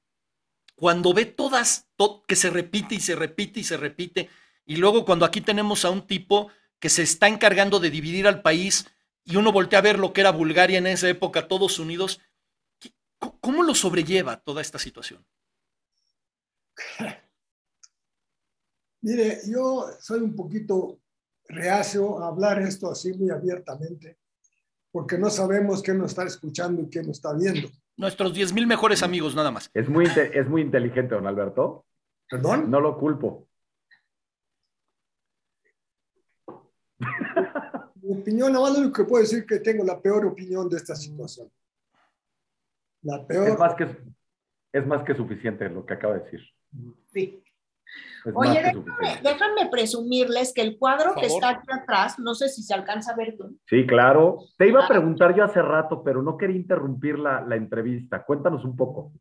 cuando 0.75 1.13
ve 1.13 1.27
todas, 1.27 1.91
to 1.97 2.23
que 2.27 2.37
se 2.37 2.49
repite 2.49 2.95
y 2.95 3.01
se 3.01 3.15
repite 3.15 3.61
y 3.61 3.65
se 3.65 3.77
repite, 3.77 4.31
y 4.65 4.77
luego 4.77 5.05
cuando 5.05 5.27
aquí 5.27 5.43
tenemos 5.43 5.85
a 5.85 5.91
un 5.91 6.07
tipo 6.07 6.51
que 6.79 6.89
se 6.89 7.03
está 7.03 7.29
encargando 7.29 7.79
de 7.79 7.91
dividir 7.91 8.27
al 8.27 8.41
país 8.41 8.87
y 9.25 9.37
uno 9.37 9.53
voltea 9.53 9.79
a 9.79 9.83
ver 9.83 9.99
lo 9.99 10.13
que 10.13 10.21
era 10.21 10.33
Bulgaria 10.33 10.79
en 10.79 10.87
esa 10.87 11.09
época, 11.09 11.49
todos 11.49 11.79
unidos. 11.79 12.21
¿Cómo 13.41 13.63
lo 13.63 13.75
sobrelleva 13.75 14.39
toda 14.41 14.61
esta 14.61 14.79
situación? 14.79 15.25
Mire, 19.03 19.41
yo 19.47 19.87
soy 20.01 20.21
un 20.21 20.35
poquito 20.35 21.01
reacio 21.49 22.23
a 22.23 22.29
hablar 22.29 22.63
esto 22.63 22.91
así 22.91 23.13
muy 23.13 23.31
abiertamente, 23.31 24.19
porque 24.91 25.19
no 25.19 25.29
sabemos 25.29 25.83
quién 25.83 25.99
nos 25.99 26.13
está 26.13 26.25
escuchando 26.25 26.83
y 26.83 26.89
quién 26.89 27.07
nos 27.07 27.17
está 27.17 27.35
viendo. 27.35 27.69
Nuestros 27.97 28.33
10 28.33 28.53
mil 28.53 28.67
mejores 28.67 29.03
amigos, 29.03 29.35
nada 29.35 29.51
más. 29.51 29.71
Es 29.75 29.89
muy, 29.89 30.07
es 30.07 30.49
muy 30.49 30.63
inteligente, 30.63 31.15
don 31.15 31.27
Alberto. 31.27 31.85
¿Perdón? 32.29 32.71
No 32.71 32.81
lo 32.81 32.97
culpo. 32.97 33.49
Opinión, 38.21 38.53
nada 38.53 38.69
más 38.69 38.79
lo 38.79 38.93
que 38.93 39.05
puedo 39.05 39.23
decir 39.23 39.41
es 39.41 39.47
que 39.47 39.59
tengo 39.61 39.85
la 39.85 40.01
peor 40.01 40.27
opinión 40.27 40.69
de 40.69 40.77
esta 40.77 40.95
situación. 40.95 41.51
La 43.03 43.17
Es 43.17 43.23
peor. 43.27 43.59
más 43.59 43.75
que, 43.75 43.87
es 44.73 44.87
más 44.87 45.03
que 45.05 45.15
suficiente 45.15 45.69
lo 45.69 45.85
que 45.85 45.95
acaba 45.95 46.15
de 46.15 46.25
decir. 46.25 46.41
Sí. 47.13 47.43
Es 48.25 48.33
Oye, 48.35 48.63
déjame, 49.23 49.69
presumirles 49.71 50.53
que 50.55 50.63
el 50.63 50.79
cuadro 50.79 51.15
que 51.15 51.27
está 51.27 51.51
aquí 51.51 51.67
atrás, 51.71 52.19
no 52.19 52.35
sé 52.35 52.49
si 52.49 52.63
se 52.63 52.73
alcanza 52.73 53.13
a 53.13 53.17
ver 53.17 53.37
tú. 53.37 53.59
Sí, 53.67 53.85
claro. 53.87 54.39
Te 54.57 54.69
iba 54.69 54.81
a 54.81 54.85
Ah. 54.85 54.89
preguntar 54.89 55.35
yo 55.35 55.45
hace 55.45 55.61
rato, 55.61 56.03
pero 56.03 56.23
no 56.23 56.37
quería 56.39 56.57
interrumpir 56.57 57.19
la, 57.19 57.41
la 57.43 57.57
entrevista. 57.57 58.25
Cuéntanos 58.25 58.65
un 58.65 58.77
poco. 58.77 59.13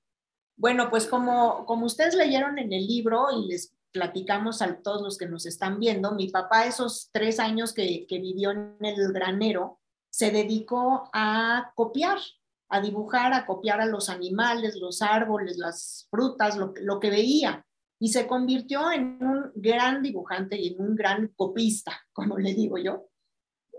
Bueno, 0.55 0.89
pues 0.91 1.07
como, 1.07 1.65
como 1.65 1.87
ustedes 1.87 2.15
leyeron 2.15 2.59
en 2.59 2.71
el 2.71 2.85
libro 2.85 3.25
y 3.35 3.47
les 3.47 3.75
platicamos 3.91 4.61
a 4.61 4.81
todos 4.81 5.01
los 5.01 5.17
que 5.17 5.27
nos 5.27 5.45
están 5.45 5.79
viendo, 5.79 6.13
mi 6.13 6.29
papá 6.29 6.65
esos 6.65 7.09
tres 7.11 7.39
años 7.39 7.73
que, 7.73 8.05
vivió 8.09 8.51
en 8.51 8.77
el 8.81 9.11
granero 9.13 9.79
se 10.09 10.31
dedicó 10.31 11.09
a 11.13 11.71
copiar, 11.75 12.17
a 12.69 12.81
dibujar, 12.81 13.33
a 13.33 13.45
copiar 13.45 13.81
a 13.81 13.85
los 13.85 14.09
animales, 14.09 14.75
los 14.75 15.01
árboles, 15.01 15.57
las 15.57 16.07
frutas, 16.09 16.57
lo, 16.57 16.73
lo 16.81 16.99
que 16.99 17.09
veía. 17.09 17.65
Y 17.99 18.09
se 18.09 18.27
convirtió 18.27 18.91
en 18.91 19.23
un 19.23 19.51
gran 19.55 20.01
dibujante 20.01 20.59
y 20.59 20.73
en 20.73 20.81
un 20.81 20.95
gran 20.95 21.27
copista, 21.35 22.01
como 22.13 22.37
le 22.37 22.53
digo 22.53 22.77
yo. 22.77 23.07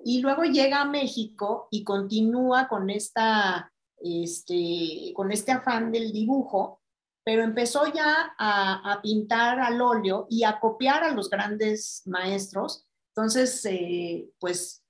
Y 0.05 0.21
luego 0.21 0.45
llega 0.45 0.81
a 0.81 0.87
México 0.87 1.69
y 1.71 1.85
continúa 1.85 2.67
con 2.69 2.91
esta 2.91 3.73
este, 4.03 5.13
con 5.15 5.31
este 5.33 5.53
afán 5.53 5.93
del 5.93 6.13
dibujo, 6.13 6.82
pero 7.25 7.43
empezó 7.43 7.87
ya 7.93 8.35
a, 8.39 8.93
a 8.93 9.03
pintar 9.03 9.61
al 9.61 9.81
óleo 9.81 10.27
y 10.29 10.45
a 10.45 10.59
copiar 10.61 11.05
a 11.05 11.13
los 11.13 11.31
grandes 11.31 12.03
maestros. 12.07 12.87
Entonces, 13.15 13.65
eh, 13.67 14.31
pues 14.41 14.85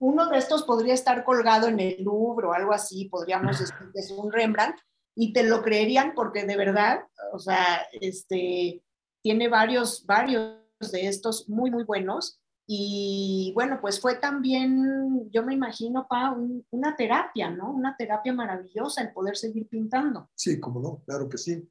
uno 0.00 0.28
de 0.28 0.38
estos 0.38 0.64
podría 0.64 0.94
estar 0.94 1.24
colgado 1.24 1.66
en 1.68 1.80
el 1.80 2.02
Louvre 2.04 2.46
o 2.48 2.52
algo 2.52 2.72
así, 2.72 3.06
podríamos 3.06 3.58
decir 3.58 3.74
que 3.92 4.00
es 4.00 4.10
un 4.10 4.30
Rembrandt, 4.32 4.76
y 5.16 5.32
te 5.32 5.42
lo 5.42 5.62
creerían 5.62 6.12
porque 6.14 6.44
de 6.44 6.56
verdad, 6.56 7.00
o 7.32 7.38
sea, 7.40 7.82
este, 8.00 8.84
tiene 9.20 9.48
varios, 9.48 10.06
varios 10.06 10.54
de 10.92 11.08
estos 11.08 11.48
muy, 11.48 11.70
muy 11.72 11.82
buenos. 11.84 12.40
Y 12.70 13.50
bueno, 13.54 13.78
pues 13.80 13.98
fue 13.98 14.16
también, 14.16 15.28
yo 15.30 15.42
me 15.42 15.54
imagino, 15.54 16.06
pa, 16.08 16.30
un- 16.30 16.64
una 16.70 16.94
terapia, 16.94 17.50
¿no? 17.50 17.72
Una 17.72 17.96
terapia 17.96 18.32
maravillosa 18.32 19.00
el 19.02 19.12
poder 19.12 19.36
seguir 19.36 19.66
pintando. 19.68 20.30
Sí, 20.36 20.60
como 20.60 20.78
no, 20.80 21.02
claro 21.06 21.28
que 21.28 21.38
sí. 21.38 21.66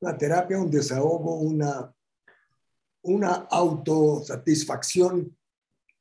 Una 0.00 0.16
terapia, 0.16 0.58
un 0.58 0.70
desahogo, 0.70 1.36
una, 1.40 1.92
una 3.02 3.46
autosatisfacción 3.50 5.36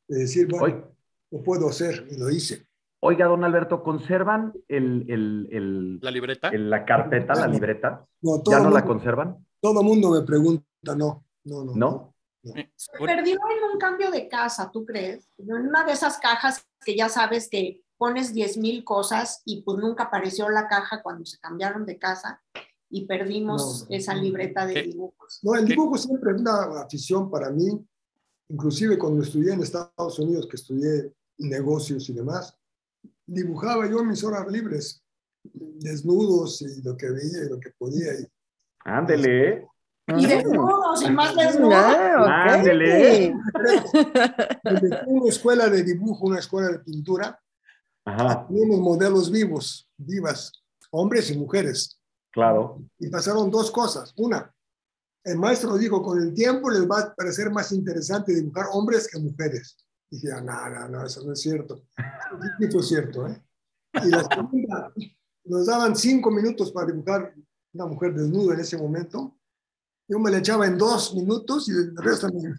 de 0.08 0.20
decir, 0.20 0.48
bueno, 0.48 0.92
lo 1.32 1.44
puedo 1.44 1.68
hacer 1.70 2.08
y 2.12 2.18
lo 2.18 2.30
hice. 2.30 2.68
oiga, 3.00 3.26
don 3.28 3.44
Alberto, 3.44 3.84
¿conservan 3.84 4.54
el, 4.68 5.06
el- 5.10 5.48
el- 5.52 6.00
La 6.02 6.12
libreta. 6.12 6.50
el- 6.50 6.70
la 6.70 6.86
carpeta, 6.86 7.34
la 7.36 7.48
libreta? 7.48 8.06
No, 8.22 8.42
todo 8.42 8.52
¿Ya 8.52 8.58
el 8.58 8.64
no 8.64 8.70
la 8.72 8.86
conservan? 8.86 9.46
Todo 9.60 9.82
mundo 9.84 10.12
me 10.12 10.22
pregunta, 10.26 10.66
no, 10.96 11.26
no, 11.44 11.64
no. 11.66 11.74
¿No? 11.76 12.14
Se 12.76 12.98
perdió 13.00 13.36
en 13.36 13.74
un 13.74 13.78
cambio 13.80 14.10
de 14.10 14.28
casa, 14.30 14.72
¿tú 14.72 14.86
crees? 14.86 15.28
En 15.38 15.52
una 15.52 15.84
de 15.84 15.92
esas 15.92 16.18
cajas 16.18 16.66
que 16.86 16.96
ya 16.96 17.10
sabes 17.10 17.50
que 17.50 17.82
pones 17.98 18.34
10 18.34 18.58
mil 18.58 18.84
cosas 18.84 19.42
y 19.44 19.62
pues 19.64 19.78
nunca 19.80 20.04
apareció 20.04 20.48
la 20.50 20.68
caja 20.68 21.02
cuando 21.02 21.26
se 21.26 21.40
cambiaron 21.40 21.86
de 21.86 21.98
casa 21.98 22.42
y 22.90 23.06
perdimos 23.06 23.86
No. 23.90 23.96
esa 23.96 24.14
libreta 24.16 24.66
de 24.66 24.84
dibujos. 24.84 25.40
No, 25.44 25.56
el 25.56 25.66
dibujo 25.66 25.98
siempre 25.98 26.32
es 26.34 26.40
una 26.42 26.82
afición 26.82 27.30
para 27.30 27.50
mí, 27.52 27.68
inclusive 28.50 28.98
cuando 28.98 29.24
estudié 29.24 29.54
en 29.54 29.62
Estados 29.62 30.20
Unidos, 30.20 30.48
que 30.50 30.56
estudié 30.56 31.12
negocios 31.38 32.08
y 32.10 32.14
demás, 32.14 32.56
dibujaba 33.26 33.90
yo 33.90 34.00
en 34.00 34.08
mis 34.10 34.24
horas 34.24 34.48
libres, 34.50 35.04
desnudos 35.44 36.62
y 36.62 36.82
lo 36.82 36.96
que 36.98 37.10
veía 37.10 37.44
y 37.46 37.50
lo 37.50 37.60
que 37.60 37.72
podía. 37.78 38.14
Y 38.20 38.26
Ándele. 38.86 39.50
¿eh? 39.50 39.68
Y 40.18 40.26
desnudos, 40.26 41.02
y 41.04 41.12
más 41.12 41.36
desnudos. 41.36 41.74
Ah, 41.76 42.16
ok. 42.22 42.28
Ándele. 42.60 43.36
una 45.08 45.30
escuela 45.30 45.70
de 45.70 45.84
dibujo, 45.84 46.28
una 46.28 46.40
escuela 46.40 46.70
de 46.70 46.80
pintura, 46.80 47.38
Ajá, 48.06 48.48
teníamos 48.48 48.80
modelos 48.80 49.30
vivos, 49.30 49.90
vivas, 49.98 50.54
hombres 50.92 51.30
y 51.30 51.38
mujeres. 51.38 51.97
Claro. 52.38 52.84
Y 53.00 53.10
pasaron 53.10 53.50
dos 53.50 53.72
cosas. 53.72 54.14
Una, 54.18 54.54
el 55.24 55.40
maestro 55.40 55.76
dijo, 55.76 56.04
con 56.04 56.22
el 56.22 56.36
tiempo 56.36 56.70
les 56.70 56.88
va 56.88 57.00
a 57.00 57.16
parecer 57.16 57.50
más 57.50 57.72
interesante 57.72 58.32
dibujar 58.34 58.68
hombres 58.72 59.10
que 59.12 59.20
mujeres. 59.20 59.76
Dije, 60.10 60.32
ah, 60.32 60.42
no, 60.42 60.70
no, 60.70 60.88
no, 60.88 61.06
eso 61.06 61.24
no 61.26 61.34
es 61.34 61.42
cierto. 61.42 61.82
Sí 62.60 62.72
fue 62.72 62.84
cierto, 62.84 63.28
¿eh? 63.28 63.44
Y 64.04 64.10
la 64.10 64.24
segunda, 64.24 64.94
nos 65.46 65.66
daban 65.66 65.96
cinco 65.96 66.30
minutos 66.30 66.72
para 66.72 66.86
dibujar 66.88 67.34
una 67.74 67.88
mujer 67.88 68.14
desnuda 68.14 68.54
en 68.54 68.60
ese 68.60 68.78
momento. 68.78 69.36
Yo 70.08 70.20
me 70.20 70.30
la 70.30 70.38
echaba 70.38 70.68
en 70.68 70.78
dos 70.78 71.16
minutos 71.16 71.68
y 71.68 71.72
el 71.72 71.98
resto 71.98 72.30
me, 72.32 72.54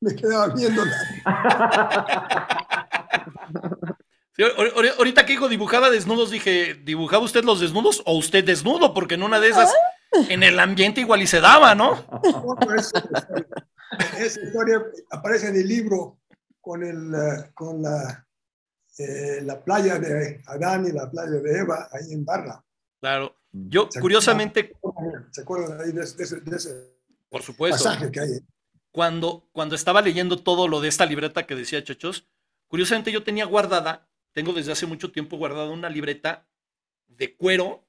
me 0.00 0.14
quedaba 0.14 0.54
viéndola. 0.54 0.96
Sí, 4.36 4.42
ahorita 4.98 5.24
que 5.24 5.32
dijo 5.32 5.48
dibujaba 5.48 5.90
desnudos, 5.90 6.30
dije, 6.30 6.74
¿dibujaba 6.74 7.24
usted 7.24 7.42
los 7.44 7.60
desnudos 7.60 8.02
o 8.04 8.16
usted 8.16 8.44
desnudo? 8.44 8.92
Porque 8.92 9.14
en 9.14 9.22
una 9.22 9.40
de 9.40 9.48
esas, 9.48 9.72
en 10.28 10.42
el 10.42 10.58
ambiente 10.60 11.00
igual 11.00 11.22
y 11.22 11.26
se 11.26 11.40
daba, 11.40 11.74
¿no? 11.74 11.94
Esa, 12.76 12.98
historia, 12.98 13.46
esa 14.18 14.40
historia 14.42 14.82
aparece 15.10 15.48
en 15.48 15.56
el 15.56 15.66
libro 15.66 16.18
con, 16.60 16.82
el, 16.82 17.14
eh, 17.14 17.50
con 17.54 17.80
la, 17.82 18.26
eh, 18.98 19.40
la 19.42 19.62
playa 19.64 19.98
de 19.98 20.42
Adán 20.46 20.86
y 20.86 20.92
la 20.92 21.10
playa 21.10 21.30
de 21.40 21.58
Eva 21.58 21.88
ahí 21.92 22.12
en 22.12 22.24
Barra. 22.24 22.62
Claro. 23.00 23.34
Yo, 23.52 23.88
Se- 23.90 24.00
curiosamente, 24.00 24.72
¿Se 25.30 25.40
acuerdan 25.40 25.80
ahí 25.80 25.92
de, 25.92 26.02
ese- 26.02 26.16
de 26.16 26.24
ese, 26.24 26.40
de 26.40 26.56
ese 26.56 26.96
por 27.30 27.42
supuesto, 27.42 27.84
pasaje 27.84 28.10
que 28.10 28.20
hay? 28.20 28.28
cuando, 28.90 29.48
cuando 29.52 29.74
estaba 29.74 30.02
leyendo 30.02 30.36
todo 30.42 30.68
lo 30.68 30.80
de 30.82 30.88
esta 30.88 31.06
libreta 31.06 31.46
que 31.46 31.54
decía 31.54 31.82
Chachos, 31.82 32.26
curiosamente 32.68 33.12
yo 33.12 33.22
tenía 33.22 33.46
guardada, 33.46 34.08
tengo 34.36 34.52
desde 34.52 34.72
hace 34.72 34.84
mucho 34.84 35.10
tiempo 35.12 35.38
guardada 35.38 35.70
una 35.70 35.88
libreta 35.88 36.46
de 37.06 37.34
cuero 37.34 37.88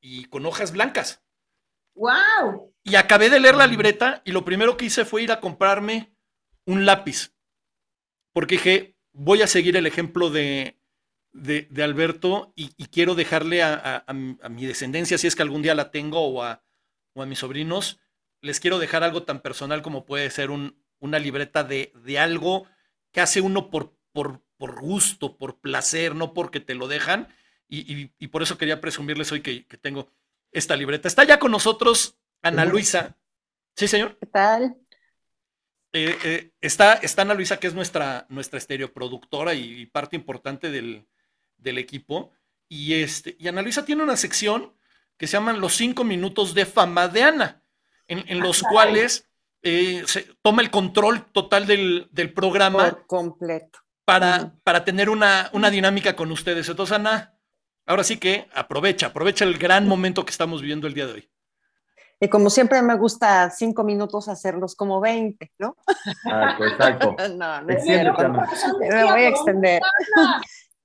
y 0.00 0.24
con 0.24 0.46
hojas 0.46 0.72
blancas. 0.72 1.22
¡Wow! 1.94 2.72
Y 2.82 2.94
acabé 2.96 3.28
de 3.28 3.40
leer 3.40 3.56
la 3.56 3.66
libreta 3.66 4.22
y 4.24 4.32
lo 4.32 4.42
primero 4.42 4.78
que 4.78 4.86
hice 4.86 5.04
fue 5.04 5.22
ir 5.22 5.32
a 5.32 5.40
comprarme 5.40 6.16
un 6.64 6.86
lápiz. 6.86 7.34
Porque 8.32 8.54
dije, 8.54 8.96
voy 9.12 9.42
a 9.42 9.46
seguir 9.46 9.76
el 9.76 9.86
ejemplo 9.86 10.30
de, 10.30 10.80
de, 11.32 11.68
de 11.70 11.82
Alberto 11.82 12.54
y, 12.56 12.70
y 12.78 12.86
quiero 12.86 13.14
dejarle 13.14 13.62
a, 13.62 13.74
a- 13.74 14.04
a 14.06 14.12
mi- 14.14 14.38
a 14.42 14.48
mi 14.48 14.64
descendencia, 14.64 15.18
si 15.18 15.26
es 15.26 15.36
que 15.36 15.42
algún 15.42 15.60
día 15.60 15.74
la 15.74 15.90
tengo, 15.90 16.20
o 16.20 16.42
a, 16.42 16.64
o 17.14 17.22
a 17.22 17.26
mis 17.26 17.40
sobrinos, 17.40 18.00
les 18.40 18.60
quiero 18.60 18.78
dejar 18.78 19.02
algo 19.04 19.24
tan 19.24 19.40
personal 19.40 19.82
como 19.82 20.06
puede 20.06 20.30
ser 20.30 20.50
un- 20.50 20.82
una 21.00 21.18
libreta 21.18 21.64
de, 21.64 21.92
de 22.02 22.18
algo 22.18 22.66
que 23.12 23.20
hace 23.20 23.42
uno 23.42 23.68
por, 23.70 23.95
por, 24.16 24.40
por 24.56 24.80
gusto, 24.80 25.36
por 25.36 25.60
placer, 25.60 26.14
no 26.14 26.32
porque 26.32 26.60
te 26.60 26.74
lo 26.74 26.88
dejan. 26.88 27.28
Y, 27.68 27.80
y- 27.92 28.12
y 28.18 28.28
por 28.28 28.42
eso 28.42 28.56
quería 28.56 28.80
presumirles 28.80 29.30
hoy 29.32 29.42
que, 29.42 29.66
que 29.66 29.76
tengo 29.76 30.08
esta 30.52 30.74
libreta. 30.76 31.06
Está 31.08 31.24
ya 31.24 31.38
con 31.38 31.50
nosotros 31.50 32.16
Ana. 32.40 32.64
Luisa. 32.64 33.16
Sí, 33.74 33.86
señor. 33.88 34.16
¿Qué 34.18 34.26
tal? 34.26 34.76
Eh, 35.92 36.16
eh, 36.24 36.50
está, 36.60 36.94
está 36.94 37.22
Ana 37.22 37.34
Luisa, 37.34 37.58
que 37.58 37.66
es 37.66 37.74
nuestra, 37.74 38.24
nuestra 38.30 38.58
estereoproductora 38.58 39.52
y, 39.54 39.82
y 39.82 39.86
parte 39.86 40.16
importante 40.16 40.70
del, 40.70 41.06
del 41.58 41.76
equipo. 41.78 42.32
Y, 42.68 42.94
este, 42.94 43.36
y 43.38 43.48
Ana 43.48 43.62
Luisa 43.62 43.84
tiene 43.84 44.02
una 44.02 44.16
sección 44.16 44.72
que 45.18 45.26
se 45.26 45.34
llaman 45.34 45.60
los 45.60 45.74
cinco 45.74 46.04
minutos 46.04 46.54
de 46.54 46.66
fama 46.66 47.08
de 47.08 47.22
Ana, 47.22 47.62
en, 48.08 48.24
en 48.28 48.40
los 48.40 48.62
cuales 48.62 49.28
eh, 49.62 50.02
se 50.06 50.22
toma 50.42 50.62
el 50.62 50.70
control 50.70 51.26
total 51.32 51.66
del, 51.66 52.08
del 52.12 52.32
programa 52.32 52.90
Por 52.90 53.06
completo. 53.06 53.80
Para, 54.06 54.54
para 54.64 54.84
tener 54.84 55.10
una, 55.10 55.50
una 55.52 55.68
dinámica 55.68 56.16
con 56.16 56.30
ustedes. 56.30 56.66
Entonces, 56.68 56.96
Ana, 56.96 57.34
ahora 57.84 58.04
sí 58.04 58.16
que 58.18 58.48
aprovecha, 58.54 59.08
aprovecha 59.08 59.44
el 59.44 59.58
gran 59.58 59.86
momento 59.86 60.24
que 60.24 60.30
estamos 60.30 60.62
viviendo 60.62 60.86
el 60.86 60.94
día 60.94 61.06
de 61.06 61.12
hoy. 61.12 61.30
Y 62.18 62.28
como 62.28 62.48
siempre 62.48 62.80
me 62.80 62.96
gusta 62.96 63.50
cinco 63.50 63.84
minutos 63.84 64.28
hacerlos 64.28 64.74
como 64.74 65.00
20, 65.00 65.52
¿no? 65.58 65.76
Exacto, 66.24 66.64
exacto. 66.66 67.16
No, 67.36 67.60
no 67.60 67.68
es 67.68 67.82
cierto. 67.84 68.28
Me 68.78 69.04
voy 69.04 69.22
a 69.24 69.28
extender. 69.28 69.82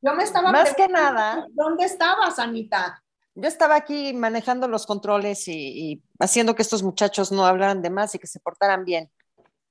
Yo 0.01 0.13
me 0.13 0.23
estaba 0.23 0.51
Más 0.51 0.69
que 0.69 0.75
preguntando, 0.87 1.13
nada- 1.13 1.45
¿Dónde 1.51 1.85
estabas, 1.85 2.37
Anita? 2.39 3.01
Yo 3.35 3.47
estaba 3.47 3.75
aquí 3.75 4.13
manejando 4.13 4.67
los 4.67 4.85
controles 4.85 5.47
y, 5.47 5.53
y 5.93 6.03
haciendo 6.19 6.53
que 6.53 6.63
estos 6.63 6.83
muchachos 6.83 7.31
no 7.31 7.45
hablaran 7.45 7.81
de 7.81 7.89
más 7.91 8.13
y 8.15 8.19
que 8.19 8.27
se 8.27 8.41
portaran 8.41 8.83
bien. 8.83 9.09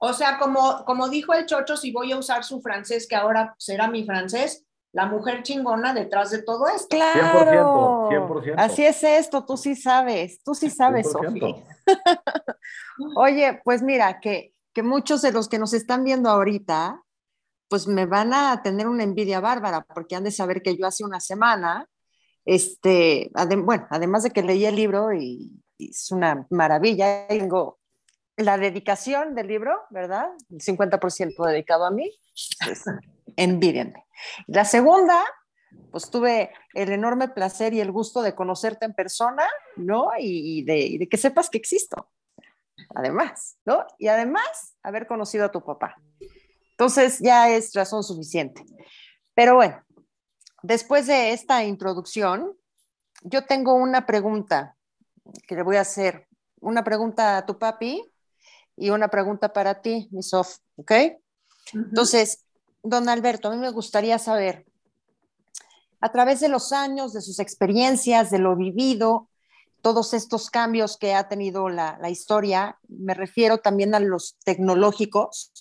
O 0.03 0.13
sea, 0.15 0.39
como, 0.39 0.85
como 0.85 1.09
dijo 1.09 1.35
el 1.35 1.47
chocho, 1.47 1.77
si 1.77 1.93
voy 1.93 2.13
a 2.13 2.19
usar 2.19 2.43
su 2.43 2.63
francés, 2.63 3.07
que 3.07 3.17
ahora 3.17 3.55
será 3.59 3.87
mi 3.87 4.05
francés, 4.05 4.65
la 4.93 5.07
mujer 5.07 5.43
chingona 5.43 5.93
detrás 5.95 6.31
de 6.31 6.43
todo 6.43 6.67
esto. 6.69 6.89
Claro. 6.89 8.09
100%, 8.09 8.45
100%. 8.45 8.55
Así 8.57 8.85
es 8.85 9.03
esto, 9.05 9.45
tú 9.45 9.57
sí 9.57 9.77
sabes, 9.77 10.43
tú 10.43 10.55
sí 10.55 10.71
sabes, 10.71 11.13
Sofía. 11.13 11.55
Oye, 13.17 13.61
pues 13.63 13.83
mira, 13.83 14.21
que, 14.21 14.55
que 14.73 14.83
muchos 14.83 15.23
de 15.23 15.33
los 15.33 15.49
que 15.49 15.59
nos 15.59 15.75
están 15.75 16.03
viendo 16.03 16.31
ahorita, 16.31 17.03
pues 17.69 17.87
me 17.87 18.07
van 18.07 18.33
a 18.33 18.63
tener 18.63 18.89
una 18.89 19.05
envidia 19.05 19.41
bárbara, 19.41 19.87
porque 19.95 20.17
han 20.17 20.25
de 20.25 20.31
saber 20.31 20.63
que 20.63 20.77
yo 20.77 20.87
hace 20.87 21.05
una 21.05 21.21
semana, 21.21 21.87
este, 22.45 23.31
bueno, 23.59 23.87
además 23.91 24.23
de 24.23 24.31
que 24.31 24.43
leí 24.43 24.65
el 24.65 24.77
libro 24.77 25.13
y, 25.13 25.53
es 25.79 26.11
una 26.11 26.47
maravilla, 26.51 27.27
tengo 27.29 27.80
la 28.41 28.59
dedicación 28.59 29.35
del 29.35 29.49
libro, 29.49 29.83
¿verdad? 29.91 30.29
El 30.51 30.61
50% 30.61 31.47
dedicado 31.47 31.85
a 31.85 31.91
mí, 31.91 32.11
pues, 32.65 32.85
envidienme. 33.37 34.07
La 34.47 34.65
segunda, 34.65 35.25
pues 35.91 36.11
tuve 36.11 36.53
el 36.75 36.91
enorme 36.91 37.29
placer 37.29 37.75
y 37.75 37.81
el 37.81 37.93
gusto 37.93 38.23
de 38.23 38.35
conocerte 38.35 38.85
en 38.85 38.95
persona, 38.95 39.49
¿no? 39.77 40.11
Y, 40.19 40.65
de, 40.65 41.09
que 41.09 41.17
sepas 41.17 41.51
que 41.51 41.59
existo, 41.59 42.11
además, 42.95 43.59
¿no? 43.65 43.87
Y 43.99 44.09
además, 44.09 44.77
haber 44.83 45.07
conocido 45.07 45.45
a 45.47 45.51
tu 45.51 45.65
papá. 45.65 45.97
Entonces, 46.73 47.19
ya 47.21 47.51
es 47.51 47.73
razón 47.75 48.03
suficiente. 48.03 48.65
Pero 49.35 49.55
bueno, 49.55 49.83
después 50.63 51.07
de 51.07 51.33
esta 51.33 51.65
introducción, 51.65 52.57
yo 53.23 53.45
tengo 53.45 53.75
una 53.75 54.07
pregunta 54.07 54.77
que 55.47 55.55
le 55.55 55.63
voy 55.63 55.77
a 55.77 55.83
hacer. 55.83 56.27
Una 56.61 56.85
pregunta 56.85 57.37
a 57.37 57.47
tu 57.47 57.59
papi 57.59 58.03
y 58.81 58.89
una 58.91 59.09
pregunta 59.09 59.53
para 59.53 59.83
ti, 59.83 60.09
mi 60.11 60.23
Sof, 60.23 60.57
¿ok? 60.77 60.93
Entonces, 61.75 62.47
don 62.83 63.11
Alberto, 63.11 63.49
a 63.49 63.51
mí 63.51 63.59
me 63.59 63.71
gustaría 63.71 64.19
saber, 64.19 64.65
a 66.01 66.11
través 66.11 66.41
de 66.41 66.49
los 66.49 66.73
años, 66.73 67.13
de 67.13 67.21
sus 67.21 67.39
experiencias, 67.41 68.31
de 68.31 68.39
lo 68.39 68.57
vivido, 68.57 69.29
todos 69.83 70.15
estos 70.15 70.49
cambios 70.49 70.97
que 70.97 71.15
ha 71.15 71.29
tenido 71.29 71.69
la, 71.69 71.99
historia, 72.09 72.79
me 72.89 73.13
refiero 73.13 73.59
también 73.59 73.95
a 73.95 74.01
los 74.01 74.39
tecnológicos, 74.45 75.53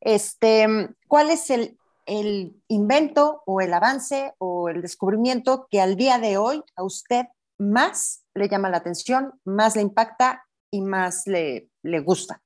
este, 0.00 0.66
¿cuál 1.06 1.30
es 1.30 1.50
el, 1.50 1.78
el 2.06 2.60
invento 2.66 3.44
o 3.46 3.60
el 3.60 3.72
avance 3.72 4.34
o 4.38 4.68
el 4.68 4.82
descubrimiento 4.82 5.68
que 5.70 5.80
al 5.80 5.94
día 5.94 6.18
de 6.18 6.36
hoy 6.36 6.64
a 6.74 6.82
usted 6.82 7.26
más 7.58 8.24
le 8.34 8.48
llama 8.48 8.70
la 8.70 8.78
atención, 8.78 9.38
más 9.44 9.76
le 9.76 9.82
impacta 9.82 10.46
y 10.70 10.80
más 10.80 11.26
le, 11.26 11.69
le 11.82 12.00
gusta? 12.00 12.42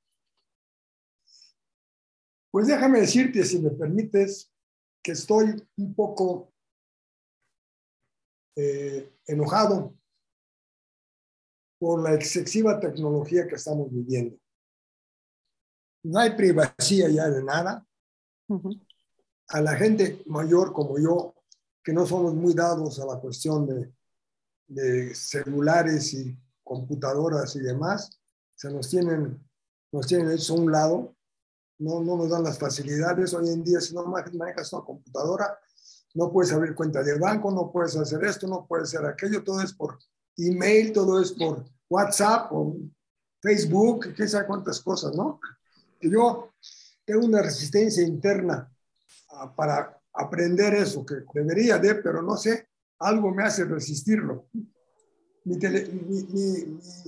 Pues 2.50 2.66
déjame 2.66 3.00
decirte, 3.00 3.44
si 3.44 3.58
me 3.58 3.70
permites, 3.70 4.52
que 5.02 5.12
estoy 5.12 5.62
un 5.76 5.94
poco 5.94 6.52
eh, 8.56 9.12
enojado 9.26 9.94
por 11.78 12.02
la 12.02 12.14
excesiva 12.14 12.80
tecnología 12.80 13.46
que 13.46 13.56
estamos 13.56 13.92
viviendo. 13.92 14.38
No 16.04 16.20
hay 16.20 16.36
privacidad 16.36 17.08
ya 17.08 17.28
de 17.28 17.42
nada. 17.42 17.86
A 19.48 19.60
la 19.60 19.74
gente 19.76 20.22
mayor 20.26 20.72
como 20.72 20.98
yo, 20.98 21.34
que 21.82 21.92
no 21.92 22.06
somos 22.06 22.34
muy 22.34 22.54
dados 22.54 22.98
a 23.00 23.06
la 23.06 23.20
cuestión 23.20 23.66
de, 23.66 23.92
de 24.68 25.14
celulares 25.14 26.14
y 26.14 26.38
computadoras 26.62 27.56
y 27.56 27.60
demás, 27.60 28.20
se 28.54 28.70
nos 28.70 28.88
tienen, 28.88 29.42
nos 29.92 30.06
tienen 30.06 30.30
hecho 30.30 30.54
a 30.54 30.58
un 30.58 30.72
lado 30.72 31.14
no, 31.78 32.00
no 32.02 32.16
nos 32.16 32.30
dan 32.30 32.44
las 32.44 32.58
facilidades. 32.58 33.34
Hoy 33.34 33.48
en 33.48 33.64
día, 33.64 33.80
si 33.80 33.94
no 33.94 34.04
manejas 34.04 34.72
una 34.72 34.84
computadora, 34.84 35.58
no 36.14 36.32
puedes 36.32 36.52
abrir 36.52 36.74
cuenta 36.74 37.02
de 37.02 37.18
banco, 37.18 37.50
no 37.50 37.70
puedes 37.72 37.96
hacer 37.96 38.24
esto, 38.24 38.46
no 38.46 38.66
puedes 38.66 38.94
hacer 38.94 39.06
aquello, 39.06 39.42
todo 39.42 39.60
es 39.60 39.72
por 39.72 39.98
email, 40.36 40.92
todo 40.92 41.20
es 41.20 41.32
por 41.32 41.64
WhatsApp 41.88 42.52
o 42.52 42.76
Facebook, 43.40 44.14
qué 44.14 44.26
sabe 44.28 44.46
cuántas 44.46 44.80
cosas, 44.80 45.14
¿no? 45.14 45.40
Que 46.00 46.10
yo 46.10 46.54
tengo 47.04 47.26
una 47.26 47.42
resistencia 47.42 48.02
interna 48.02 48.70
ah, 49.30 49.54
para 49.54 50.00
aprender 50.12 50.74
eso, 50.74 51.04
que 51.04 51.16
debería 51.34 51.78
de, 51.78 51.96
pero 51.96 52.22
no 52.22 52.36
sé, 52.36 52.68
algo 53.00 53.30
me 53.32 53.44
hace 53.44 53.64
resistirlo. 53.64 54.46
mi 55.44 55.58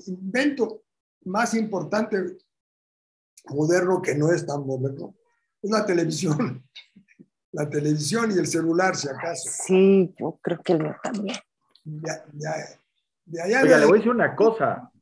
invento 0.07 0.86
más 1.27 1.55
importante 1.55 2.39
moderno 3.49 4.01
que 4.03 4.15
no 4.15 4.33
es 4.33 4.47
tan 4.47 4.67
moderno, 4.67 5.15
es 5.63 5.71
la 5.71 5.85
televisión. 5.85 6.63
La 7.53 7.71
televisión 7.71 8.31
y 8.33 8.35
el 8.35 8.47
celular, 8.47 8.95
si 8.97 9.09
acaso. 9.09 9.49
Sí, 9.67 10.15
yo 10.19 10.39
creo 10.43 10.61
que 10.63 10.75
lo 10.75 10.95
también. 11.03 11.39
Ya, 11.85 12.23
ya, 12.35 12.55
de 13.25 13.41
allá 13.41 13.63
Oiga, 13.63 13.79
le 13.79 13.87
voy 13.87 13.95
a 13.95 13.99
decir 13.99 14.11
una 14.11 14.37
cosa. 14.37 14.93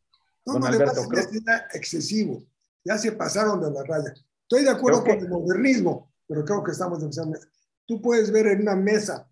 No, 0.47 0.61
no, 0.61 0.67
Alberto, 0.67 1.09
creo... 1.09 1.25
excesivo. 1.73 2.45
Ya 2.85 2.97
se 2.97 3.11
pasaron 3.11 3.61
de 3.61 3.73
la 3.73 3.83
raya. 3.83 4.15
Estoy 4.43 4.63
de 4.63 4.71
acuerdo 4.71 5.03
con 5.03 5.19
el 5.19 5.29
modernismo, 5.29 6.13
pero 6.29 6.45
creo 6.45 6.63
que 6.63 6.71
estamos 6.71 7.03
empezando. 7.03 7.39
Tú 7.87 8.01
puedes 8.01 8.31
ver 8.31 8.47
en 8.47 8.63
una 8.63 8.77
mesa 8.77 9.29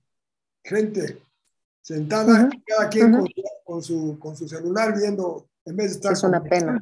gente 0.65 1.23
sentada, 1.81 2.51
cada 2.67 2.89
quien 2.89 3.13
con, 3.65 3.83
su, 3.83 4.19
con, 4.19 4.37
su, 4.37 4.49
celular 4.49 4.97
viendo, 4.97 5.49
en 5.65 5.77
vez 5.77 5.91
de 5.91 5.95
estar. 5.97 6.13
Es 6.13 6.23
una 6.23 6.43
pena 6.43 6.81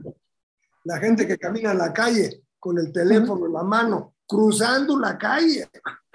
la 0.85 0.99
gente 0.99 1.27
que 1.27 1.39
camina 1.39 1.73
en 1.73 1.79
la 1.79 1.93
calle 1.93 2.45
con 2.59 2.79
el 2.79 2.93
teléfono 2.93 3.47
en 3.47 3.53
la 3.53 3.63
mano, 3.63 4.17
cruzando 4.27 4.99
la 4.99 5.17
calle, 5.17 5.69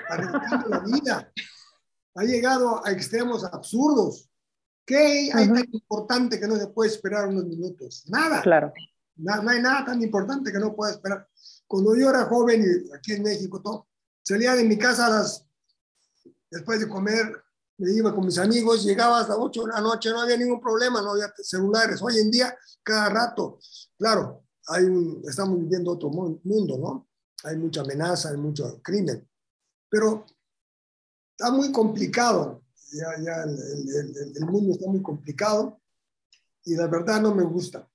arriesgando 0.10 0.70
la 0.70 0.80
vida. 0.80 1.32
Ha 2.16 2.24
llegado 2.24 2.86
a 2.86 2.92
extremos 2.92 3.44
absurdos. 3.44 4.30
¿Qué 4.86 5.32
hay 5.34 5.48
tan 5.48 5.66
importante 5.72 6.40
que 6.40 6.48
no 6.48 6.56
se 6.56 6.68
puede 6.68 6.92
esperar 6.92 7.28
unos 7.28 7.46
minutos? 7.46 8.04
Nada. 8.08 8.42
Claro. 8.42 8.72
No, 9.18 9.50
hay 9.50 9.62
nada 9.62 9.86
tan 9.86 10.02
importante 10.02 10.52
que 10.52 10.60
no 10.60 10.76
pueda 10.76 10.94
esperar. 10.94 11.28
Cuando 11.66 11.96
yo 11.96 12.10
era 12.10 12.26
joven 12.26 12.62
y 12.62 12.96
aquí 12.96 13.14
en 13.14 13.24
México, 13.24 13.62
todo, 13.62 13.88
salía 14.22 14.54
de 14.54 14.64
mi 14.64 14.78
casa 14.78 15.08
a 15.08 15.10
las, 15.10 15.48
después 16.52 16.80
de 16.80 16.88
comer, 16.88 17.44
me 17.78 17.92
iba 17.92 18.14
con 18.14 18.26
mis 18.26 18.38
amigos, 18.38 18.84
llegaba 18.84 19.20
hasta 19.20 19.38
8 19.38 19.64
de 19.64 19.74
la 19.74 19.82
noche, 19.82 20.10
no 20.10 20.22
había 20.22 20.38
ningún 20.38 20.62
problema, 20.62 21.02
no 21.02 21.12
había 21.12 21.34
celulares. 21.38 22.02
Hoy 22.02 22.20
en 22.20 22.32
día, 22.32 22.58
cada 22.84 23.10
rato, 23.10 23.60
claro, 23.98 24.44
hay 24.68 24.86
un, 24.86 25.22
estamos 25.28 25.60
viviendo 25.60 25.92
otro 25.92 26.10
mundo, 26.10 26.78
¿no? 26.78 27.08
Hay 27.44 27.58
mucha 27.58 27.82
amenaza, 27.82 28.30
hay 28.30 28.38
mucho 28.38 28.80
crimen, 28.82 29.28
pero 29.90 30.26
está 31.38 31.52
muy 31.52 31.72
complicado, 31.72 32.64
ya, 32.92 33.24
ya 33.24 33.44
el, 33.44 34.38
el, 34.38 34.46
mundo 34.46 34.72
está 34.72 34.90
muy 34.90 35.02
complicado 35.02 35.80
y 36.64 36.76
la 36.76 36.88
verdad 36.88 37.22
no 37.22 37.36
me 37.36 37.44
gusta, 37.44 37.88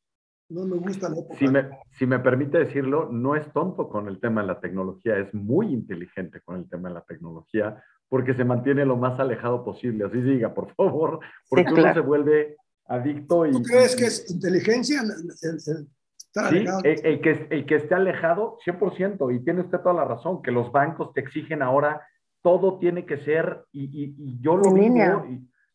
no 0.51 0.65
me 0.67 0.77
gusta 0.77 1.09
la 1.09 1.19
época. 1.19 1.39
Si 1.39 1.49
me, 1.49 1.71
si 1.99 2.07
me 2.07 2.21
permite 2.21 2.59
decirlo, 2.59 3.09
no 3.11 3.35
es 3.35 3.51
tonto 3.53 3.89
con 3.89 4.09
el 4.09 4.21
tema 4.21 4.43
de 4.43 4.49
la 4.49 4.61
tecnología, 4.61 5.17
es 5.19 5.33
muy 5.35 5.73
inteligente 5.73 6.43
con 6.43 6.57
el 6.57 6.69
tema 6.69 6.89
de 6.89 6.95
la 6.95 7.05
tecnología, 7.05 7.83
porque 8.11 8.35
se 8.35 8.45
mantiene 8.45 8.85
lo 8.85 8.97
más 8.97 9.19
alejado 9.19 9.65
posible, 9.65 10.05
así 10.05 10.21
diga, 10.21 10.53
por 10.53 10.75
favor, 10.75 11.21
porque 11.49 11.73
uno 11.73 11.95
se 11.95 12.01
vuelve 12.01 12.57
adicto 12.87 13.47
y... 13.47 13.53
¿Tú 13.53 13.63
crees 13.63 13.97
que 13.97 14.05
es 14.05 14.31
inteligencia? 14.31 15.01
el, 15.01 15.87
Sí, 16.33 16.65
el, 16.85 17.21
que, 17.21 17.49
el 17.51 17.67
que 17.67 17.75
esté 17.75 17.95
alejado, 17.97 18.57
100%, 18.65 19.35
y 19.35 19.41
tiene 19.41 19.63
usted 19.63 19.79
toda 19.79 19.95
la 19.95 20.05
razón, 20.05 20.43
que 20.43 20.53
los 20.53 20.71
bancos 20.71 21.13
te 21.13 21.21
exigen 21.21 21.61
ahora, 21.61 22.07
todo 22.41 22.79
tiene 22.79 23.05
que 23.05 23.19
ser, 23.25 23.65
y, 23.73 24.15
yo 24.41 24.57
lo 24.57 24.73
vivo, 24.73 25.27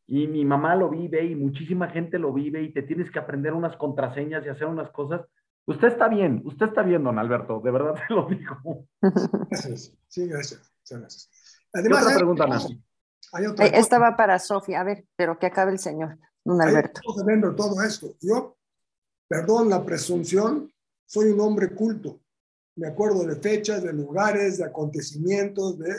y, 0.08 0.28
mi 0.28 0.46
mamá 0.46 0.76
lo 0.76 0.90
vive, 0.90 1.26
y 1.26 1.36
muchísima 1.36 1.90
gente 1.90 2.20
lo 2.20 2.32
vive, 2.32 2.64
y 2.64 2.72
te 2.72 2.84
tienes 2.84 3.12
que 3.12 3.20
aprender 3.20 3.54
unas 3.54 3.76
contraseñas 3.76 4.46
y 4.46 4.50
hacer 4.50 4.68
unas 4.68 4.90
cosas. 4.92 5.22
Usted 5.66 5.90
está 5.90 6.08
bien, 6.08 6.42
usted 6.46 6.68
está 6.68 6.84
bien, 6.84 7.04
don 7.04 7.20
Alberto, 7.20 7.60
de 7.60 7.72
verdad 7.72 7.96
se 8.08 8.14
lo 8.14 8.26
digo. 8.28 8.88
Gracias, 9.50 9.94
sí, 10.08 10.28
gracias. 10.28 10.72
gracias. 10.90 11.30
Además, 11.76 12.04
otra 12.04 12.16
pregunta 12.16 12.48
más. 12.48 12.68
Eh, 12.70 13.72
esta 13.74 14.00
va 14.00 14.16
para 14.16 14.40
Sofía, 14.40 14.82
a 14.82 14.84
ver, 14.84 15.06
pero 15.16 15.38
que 15.38 15.48
acabe 15.48 15.72
el 15.72 15.80
señor, 15.80 16.18
don 16.44 16.62
Alberto. 16.62 17.02
todo 17.56 17.82
esto. 17.84 18.16
Yo 18.22 18.58
perdón 19.28 19.70
la 19.70 19.84
presunción, 19.84 20.72
soy 21.06 21.32
un 21.32 21.42
hombre 21.42 21.74
culto. 21.74 22.22
Me 22.78 22.88
acuerdo 22.88 23.26
de 23.26 23.36
fechas, 23.36 23.84
de 23.84 23.94
lugares, 23.94 24.58
de 24.58 24.66
acontecimientos, 24.66 25.80
de... 25.80 25.96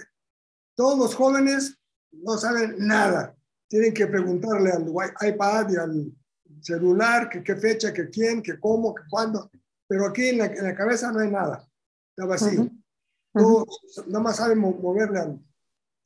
Todos 0.75 0.99
los 0.99 1.15
jóvenes 1.15 1.79
no 2.13 2.37
saben 2.37 2.77
nada. 2.79 3.35
Tienen 3.69 3.95
que 3.95 4.07
preguntarle 4.07 4.71
al 4.71 4.87
iPad 5.29 5.71
y 5.71 5.77
al 5.77 6.13
celular 6.61 7.29
que 7.29 7.43
qué 7.43 7.57
fecha, 7.57 7.93
que 7.93 8.09
quién, 8.11 8.43
que 8.43 8.61
cómo, 8.61 8.95
que 8.95 9.03
cuándo. 9.09 9.51
Pero 9.89 10.07
aquí 10.07 10.29
en 10.29 10.39
la, 10.39 10.75
cabeza 10.75 11.11
no 11.13 11.21
hay 11.21 11.31
nada. 11.31 11.67
Está 12.11 12.27
vacío. 12.27 12.71
nada 14.07 14.21
más 14.21 14.37
saben 14.37 14.59
moverle 14.59 15.19
al, 15.19 15.41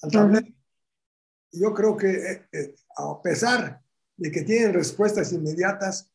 al 0.02 0.10
tablero. 0.10 0.46
Yo 1.52 1.74
creo 1.74 1.96
que 1.96 2.10
eh, 2.10 2.48
eh, 2.52 2.74
a 2.96 3.20
pesar 3.22 3.82
de 4.16 4.30
que 4.30 4.42
tienen 4.42 4.74
respuestas 4.74 5.32
inmediatas, 5.32 6.10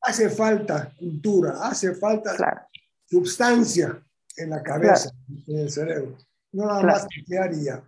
Hace 0.00 0.30
falta 0.30 0.94
cultura, 0.96 1.58
hace 1.62 1.94
falta 1.94 2.68
substancia 3.06 4.00
en 4.36 4.50
la 4.50 4.62
cabeza, 4.62 5.10
en 5.46 5.58
el 5.58 5.70
cerebro. 5.70 6.16
No 6.52 6.66
nada 6.66 6.82
más 6.82 7.08
teclear 7.08 7.52
y 7.52 7.64
ya. 7.64 7.82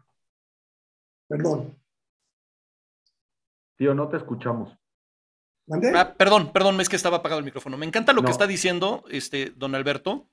Perdón. 1.29 1.79
Tío, 3.77 3.95
no 3.95 4.09
te 4.09 4.16
escuchamos. 4.16 4.77
Ah, 5.95 6.15
perdón, 6.15 6.53
perdón, 6.53 6.81
es 6.81 6.89
que 6.89 6.97
estaba 6.97 7.19
apagado 7.19 7.39
el 7.39 7.45
micrófono. 7.45 7.79
Me 7.79 7.87
encanta 7.87 8.12
lo 8.12 8.23
que 8.23 8.31
está 8.31 8.47
diciendo 8.47 9.05
este, 9.09 9.53
don 9.57 9.74
Alberto. 9.74 10.29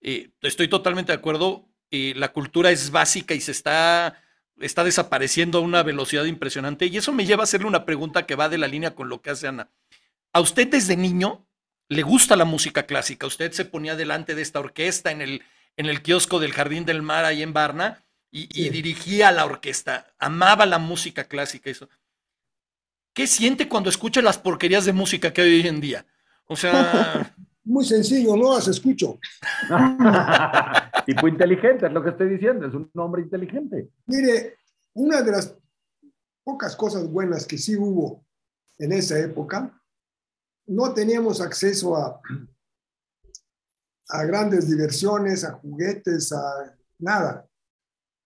Eh, 0.00 0.32
estoy 0.42 0.68
totalmente 0.68 1.12
de 1.12 1.18
acuerdo. 1.18 1.68
Eh, 1.94 2.14
la 2.16 2.32
cultura 2.32 2.70
es 2.70 2.90
básica 2.90 3.34
y 3.34 3.40
se 3.42 3.52
está, 3.52 4.18
está 4.58 4.82
desapareciendo 4.82 5.58
a 5.58 5.60
una 5.60 5.82
velocidad 5.82 6.24
impresionante. 6.24 6.86
Y 6.86 6.96
eso 6.96 7.12
me 7.12 7.26
lleva 7.26 7.42
a 7.42 7.44
hacerle 7.44 7.66
una 7.66 7.84
pregunta 7.84 8.24
que 8.24 8.34
va 8.34 8.48
de 8.48 8.56
la 8.56 8.66
línea 8.66 8.94
con 8.94 9.10
lo 9.10 9.20
que 9.20 9.28
hace 9.28 9.46
Ana. 9.46 9.68
¿A 10.32 10.40
usted 10.40 10.66
desde 10.68 10.96
niño 10.96 11.46
le 11.88 12.02
gusta 12.02 12.34
la 12.34 12.46
música 12.46 12.84
clásica? 12.84 13.26
Usted 13.26 13.52
se 13.52 13.66
ponía 13.66 13.94
delante 13.94 14.34
de 14.34 14.40
esta 14.40 14.58
orquesta 14.58 15.10
en 15.10 15.20
el, 15.20 15.42
en 15.76 15.84
el 15.84 16.00
kiosco 16.00 16.40
del 16.40 16.52
Jardín 16.52 16.86
del 16.86 17.02
Mar 17.02 17.26
ahí 17.26 17.42
en 17.42 17.52
Varna 17.52 18.02
y, 18.30 18.48
y 18.58 18.70
dirigía 18.70 19.30
la 19.30 19.44
orquesta. 19.44 20.06
Amaba 20.18 20.64
la 20.64 20.78
música 20.78 21.24
clásica. 21.24 21.68
Eso. 21.68 21.90
¿Qué 23.12 23.26
siente 23.26 23.68
cuando 23.68 23.90
escucha 23.90 24.22
las 24.22 24.38
porquerías 24.38 24.86
de 24.86 24.94
música 24.94 25.30
que 25.30 25.42
hay 25.42 25.60
hoy 25.60 25.68
en 25.68 25.82
día? 25.82 26.06
O 26.46 26.56
sea... 26.56 27.34
Muy 27.64 27.84
sencillo, 27.84 28.34
no 28.34 28.54
las 28.54 28.66
escucho. 28.66 29.20
tipo 31.04 31.28
inteligente, 31.28 31.86
es 31.86 31.92
lo 31.92 32.02
que 32.02 32.10
estoy 32.10 32.28
diciendo, 32.28 32.66
es 32.66 32.74
un 32.74 32.90
hombre 32.96 33.22
inteligente. 33.22 33.90
Mire, 34.06 34.56
una 34.94 35.22
de 35.22 35.32
las 35.32 35.56
pocas 36.44 36.76
cosas 36.76 37.08
buenas 37.08 37.46
que 37.46 37.58
sí 37.58 37.76
hubo 37.76 38.24
en 38.78 38.92
esa 38.92 39.18
época, 39.18 39.80
no 40.66 40.92
teníamos 40.92 41.40
acceso 41.40 41.96
a, 41.96 42.20
a 44.08 44.24
grandes 44.24 44.68
diversiones, 44.68 45.44
a 45.44 45.52
juguetes, 45.52 46.32
a 46.32 46.76
nada. 46.98 47.46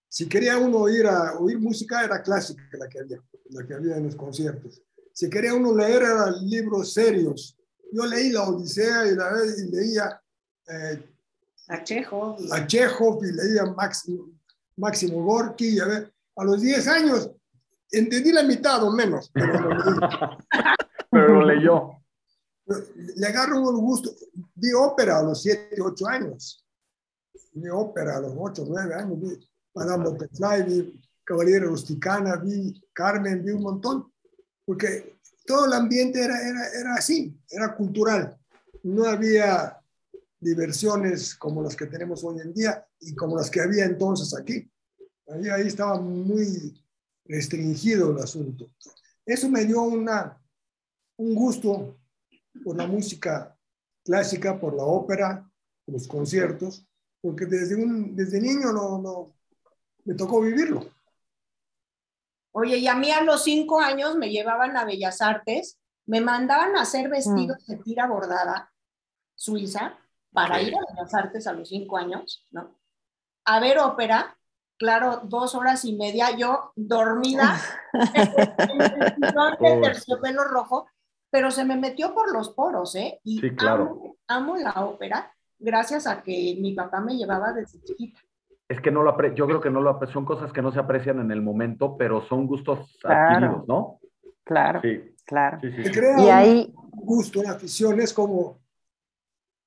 Si 0.08 0.28
quería 0.28 0.58
uno 0.58 0.88
ir 0.88 1.06
a 1.06 1.34
oír 1.38 1.58
música, 1.58 2.04
era 2.04 2.22
clásica 2.22 2.62
la 2.72 2.88
que 2.88 3.00
había, 3.00 3.22
la 3.50 3.66
que 3.66 3.74
había 3.74 3.96
en 3.96 4.04
los 4.04 4.16
conciertos. 4.16 4.82
Si 5.12 5.28
quería 5.28 5.54
uno 5.54 5.74
leer, 5.74 6.02
eran 6.02 6.46
libros 6.46 6.92
serios. 6.92 7.58
Yo 7.92 8.06
leí 8.06 8.30
la 8.30 8.48
Odisea 8.48 9.06
y, 9.06 9.14
la, 9.14 9.30
y 9.44 9.70
leía 9.70 10.20
eh, 10.68 11.15
a 11.68 11.82
Chekhov. 11.82 12.38
A 12.52 12.66
Chekhov 12.66 13.24
y 13.24 13.32
leía 13.32 13.64
Máximo, 13.76 14.30
Máximo 14.76 15.22
Gorky. 15.22 15.78
A, 15.80 15.86
ver, 15.86 16.12
a 16.36 16.44
los 16.44 16.60
10 16.60 16.88
años 16.88 17.30
entendí 17.90 18.32
la 18.32 18.42
mitad 18.42 18.82
o 18.84 18.90
menos, 18.90 19.30
pero 19.32 19.60
lo, 19.60 19.70
pero 21.10 21.28
lo 21.34 21.44
leyó. 21.44 22.02
Le 23.16 23.26
agarro 23.26 23.60
un 23.60 23.80
gusto. 23.80 24.10
Vi 24.54 24.72
ópera 24.72 25.18
a 25.18 25.22
los 25.22 25.42
7, 25.42 25.76
8 25.80 26.08
años. 26.08 26.64
Vi 27.52 27.68
ópera 27.68 28.16
a 28.16 28.20
los 28.20 28.32
8, 28.36 28.64
9 28.68 28.94
años. 28.94 29.20
Vi 29.20 29.48
Madame 29.74 30.08
Butterfly, 30.08 30.62
vi 30.62 31.00
Caballera 31.22 31.66
Rusticana, 31.66 32.36
vi 32.36 32.82
Carmen, 32.92 33.44
vi 33.44 33.52
un 33.52 33.62
montón, 33.62 34.12
porque 34.64 35.18
todo 35.44 35.66
el 35.66 35.72
ambiente 35.74 36.22
era, 36.22 36.40
era, 36.40 36.60
era 36.80 36.94
así, 36.94 37.36
era 37.50 37.74
cultural. 37.74 38.36
No 38.82 39.04
había 39.04 39.78
diversiones 40.38 41.34
como 41.34 41.62
las 41.62 41.76
que 41.76 41.86
tenemos 41.86 42.22
hoy 42.24 42.40
en 42.40 42.52
día 42.52 42.86
y 43.00 43.14
como 43.14 43.36
las 43.36 43.50
que 43.50 43.60
había 43.60 43.84
entonces 43.84 44.38
aquí. 44.38 44.70
Ahí, 45.28 45.48
ahí 45.48 45.66
estaba 45.66 46.00
muy 46.00 46.82
restringido 47.24 48.12
el 48.12 48.18
asunto. 48.18 48.70
Eso 49.24 49.48
me 49.48 49.64
dio 49.64 49.82
una, 49.82 50.40
un 51.16 51.34
gusto 51.34 51.98
por 52.64 52.76
la 52.76 52.86
música 52.86 53.58
clásica, 54.04 54.58
por 54.58 54.74
la 54.74 54.84
ópera, 54.84 55.50
por 55.84 55.94
los 55.94 56.06
conciertos, 56.06 56.86
porque 57.20 57.46
desde, 57.46 57.74
un, 57.74 58.14
desde 58.14 58.40
niño 58.40 58.72
no, 58.72 58.98
no, 59.02 59.34
me 60.04 60.14
tocó 60.14 60.40
vivirlo. 60.40 60.88
Oye, 62.52 62.78
y 62.78 62.86
a 62.86 62.94
mí 62.94 63.10
a 63.10 63.22
los 63.22 63.44
cinco 63.44 63.80
años 63.80 64.16
me 64.16 64.30
llevaban 64.30 64.76
a 64.76 64.84
Bellas 64.84 65.20
Artes, 65.20 65.78
me 66.06 66.20
mandaban 66.20 66.76
a 66.76 66.82
hacer 66.82 67.10
vestidos 67.10 67.58
mm. 67.66 67.72
de 67.72 67.78
tira 67.78 68.06
bordada 68.06 68.72
suiza 69.34 69.98
para 70.36 70.60
ir 70.60 70.74
a 70.74 70.80
Bellas 70.92 71.14
Artes 71.14 71.46
a 71.46 71.54
los 71.54 71.70
cinco 71.70 71.96
años, 71.96 72.46
¿no? 72.50 72.78
A 73.46 73.58
ver 73.58 73.78
ópera, 73.78 74.36
claro, 74.76 75.22
dos 75.24 75.54
horas 75.54 75.86
y 75.86 75.96
media, 75.96 76.36
yo 76.36 76.72
dormida 76.76 77.58
en 78.12 78.82
el 79.62 79.80
terciopelo 79.82 80.44
rojo, 80.44 80.88
pero 81.30 81.50
se 81.50 81.64
me 81.64 81.76
metió 81.76 82.12
por 82.12 82.30
los 82.30 82.50
poros, 82.50 82.94
¿eh? 82.96 83.18
Y 83.24 83.40
sí, 83.40 83.56
claro. 83.56 83.84
amo, 83.84 84.16
amo 84.28 84.56
la 84.56 84.72
ópera 84.84 85.32
gracias 85.58 86.06
a 86.06 86.22
que 86.22 86.58
mi 86.60 86.74
papá 86.74 87.00
me 87.00 87.16
llevaba 87.16 87.54
desde 87.54 87.82
chiquita 87.82 88.20
es 88.68 88.80
que 88.82 88.90
no 88.90 89.02
lo 89.02 89.16
yo 89.34 89.46
creo 89.46 89.60
que 89.62 89.70
no 89.70 89.80
lo 89.80 89.98
son 90.12 90.26
cosas 90.26 90.52
que 90.52 90.60
no 90.60 90.70
se 90.70 90.80
aprecian 90.80 91.20
en 91.20 91.30
el 91.30 91.40
momento, 91.40 91.96
pero 91.96 92.26
son 92.26 92.46
gustos 92.46 92.98
adquiridos, 93.04 93.66
¿no? 93.66 94.00
Claro, 94.44 94.80
sí. 94.82 95.14
claro. 95.24 95.60
Sí, 95.60 95.68
y 96.18 96.28
ahí 96.28 96.74
un 96.74 97.06
gusto, 97.06 97.40
una 97.40 97.52
afición 97.52 98.00
es 98.00 98.12
como, 98.12 98.58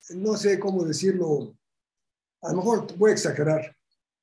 no 0.09 0.35
sé 0.35 0.59
cómo 0.59 0.83
decirlo, 0.83 1.53
a 2.41 2.51
lo 2.51 2.57
mejor 2.57 2.97
voy 2.97 3.11
a 3.11 3.13
exagerar, 3.13 3.75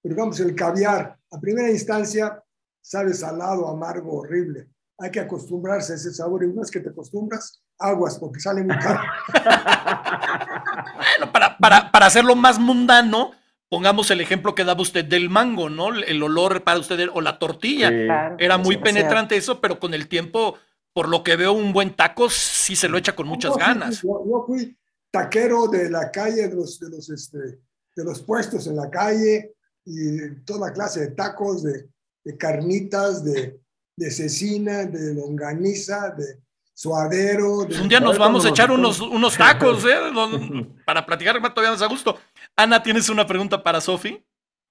pero 0.03 0.15
digamos 0.15 0.41
el 0.41 0.55
caviar, 0.55 1.19
a 1.31 1.41
primera 1.41 1.71
instancia 1.71 2.43
sabe 2.81 3.13
salado, 3.15 3.69
amargo, 3.69 4.21
horrible. 4.21 4.69
Hay 4.99 5.11
que 5.11 5.21
acostumbrarse 5.21 5.93
a 5.93 5.97
ese 5.97 6.13
sabor 6.13 6.43
y 6.43 6.47
una 6.47 6.63
vez 6.63 6.71
que 6.71 6.81
te 6.81 6.89
acostumbras, 6.91 7.63
aguas 7.79 8.19
porque 8.19 8.41
sale 8.41 8.63
muy 8.63 8.79
caro. 8.79 9.01
bueno, 10.97 11.33
para, 11.33 11.59
para, 11.59 11.93
para 11.93 12.07
hacerlo 12.07 12.35
más 12.35 12.59
mundano, 12.59 13.33
pongamos 13.69 14.11
el 14.11 14.21
ejemplo 14.21 14.55
que 14.55 14.65
daba 14.65 14.81
usted 14.81 15.05
del 15.05 15.29
mango, 15.29 15.69
¿no? 15.69 15.95
El 15.95 16.23
olor 16.23 16.63
para 16.63 16.79
usted 16.79 17.09
o 17.13 17.21
la 17.21 17.39
tortilla. 17.39 18.37
Era 18.39 18.57
muy 18.57 18.79
penetrante 18.79 19.37
eso, 19.37 19.61
pero 19.61 19.79
con 19.79 19.93
el 19.93 20.09
tiempo, 20.09 20.57
por 20.93 21.09
lo 21.09 21.23
que 21.23 21.37
veo, 21.37 21.53
un 21.53 21.73
buen 21.73 21.95
taco 21.95 22.31
sí 22.31 22.77
se 22.77 22.89
lo 22.89 22.97
echa 22.97 23.15
con 23.15 23.27
muchas 23.27 23.57
ganas. 23.57 24.03
Yo, 24.03 24.45
fui 24.47 24.77
taquero 25.11 25.67
de 25.69 25.91
la 25.91 26.11
calle, 26.11 26.49
de 26.49 26.55
los, 26.55 26.79
de 26.79 26.91
los, 26.91 27.09
este, 27.11 27.39
de 27.39 28.05
los 28.05 28.23
puestos 28.23 28.67
en 28.67 28.77
la 28.77 28.91
calle 28.91 29.55
y 29.85 30.31
toda 30.45 30.73
clase 30.73 31.01
de 31.01 31.09
tacos, 31.09 31.63
de, 31.63 31.89
de 32.25 32.37
carnitas, 32.37 33.25
de, 33.25 33.61
de 33.97 34.11
cecina, 34.11 34.85
de 34.85 35.15
longaniza, 35.15 36.11
de 36.11 36.41
suadero. 36.75 37.65
De... 37.65 37.81
Un 37.81 37.89
día 37.89 38.01
nos 38.01 38.19
vamos 38.19 38.45
a 38.45 38.51
echar 38.51 38.71
unos, 38.71 39.01
unos 39.01 39.37
tacos, 39.37 39.85
¿eh? 39.85 39.97
Para 40.85 41.07
platicar 41.07 41.41
todavía 41.55 41.73
más 41.73 41.83
a 41.83 41.87
gusto. 41.87 42.19
Ana, 42.55 42.83
¿tienes 42.83 43.09
una 43.09 43.27
pregunta 43.27 43.63
para 43.63 43.81
Sofi? 43.81 44.25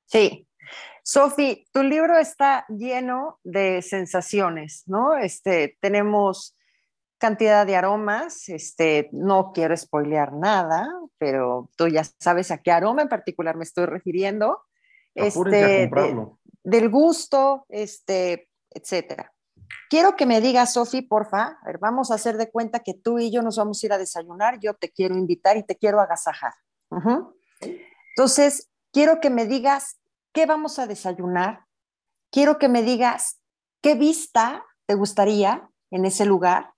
Sí. 0.06 0.48
Sofi, 1.04 1.68
tu 1.72 1.84
libro 1.84 2.18
está 2.18 2.66
lleno 2.68 3.40
de 3.44 3.82
sensaciones, 3.82 4.84
¿no? 4.88 5.16
Este, 5.16 5.78
tenemos 5.80 6.56
cantidad 7.18 7.66
de 7.66 7.76
aromas, 7.76 8.50
este, 8.50 9.10
no 9.12 9.52
quiero 9.54 9.76
spoilear 9.76 10.34
nada, 10.34 10.88
pero 11.18 11.70
tú 11.78 11.88
ya 11.88 12.04
sabes 12.20 12.52
a 12.52 12.58
qué 12.58 12.72
aroma 12.72 13.02
en 13.02 13.10
particular 13.10 13.56
me 13.56 13.64
estoy 13.64 13.86
refiriendo. 13.86 14.62
Este, 15.14 15.90
del 16.64 16.90
gusto, 16.90 17.66
este, 17.70 18.50
etcétera. 18.70 19.32
Quiero 19.90 20.16
que 20.16 20.26
me 20.26 20.42
digas, 20.42 20.74
Sofi, 20.74 21.02
porfa, 21.02 21.58
a 21.62 21.66
ver, 21.66 21.78
vamos 21.78 22.12
a 22.12 22.16
hacer 22.16 22.38
de 22.38 22.52
cuenta 22.52 22.80
que 22.80 22.94
tú 22.94 23.20
y 23.20 23.32
yo 23.32 23.42
nos 23.42 23.58
vamos 23.58 23.82
a 23.82 23.86
ir 23.86 23.94
a 23.94 23.98
desayunar, 23.98 24.60
yo 24.60 24.74
te 24.74 24.92
quiero 24.92 25.16
invitar 25.16 25.58
y 25.58 25.64
te 25.64 25.78
quiero 25.78 26.02
agasajar. 26.02 26.54
Entonces, 28.10 28.70
quiero 28.92 29.20
que 29.22 29.30
me 29.30 29.46
digas 29.46 30.00
qué 30.34 30.46
vamos 30.46 30.80
a 30.80 30.88
desayunar, 30.88 31.66
quiero 32.32 32.58
que 32.58 32.68
me 32.68 32.84
digas 32.84 33.40
qué 33.82 33.96
vista 33.96 34.66
te 34.86 34.96
gustaría 34.96 35.70
en 35.92 36.06
ese 36.06 36.26
lugar 36.26 36.75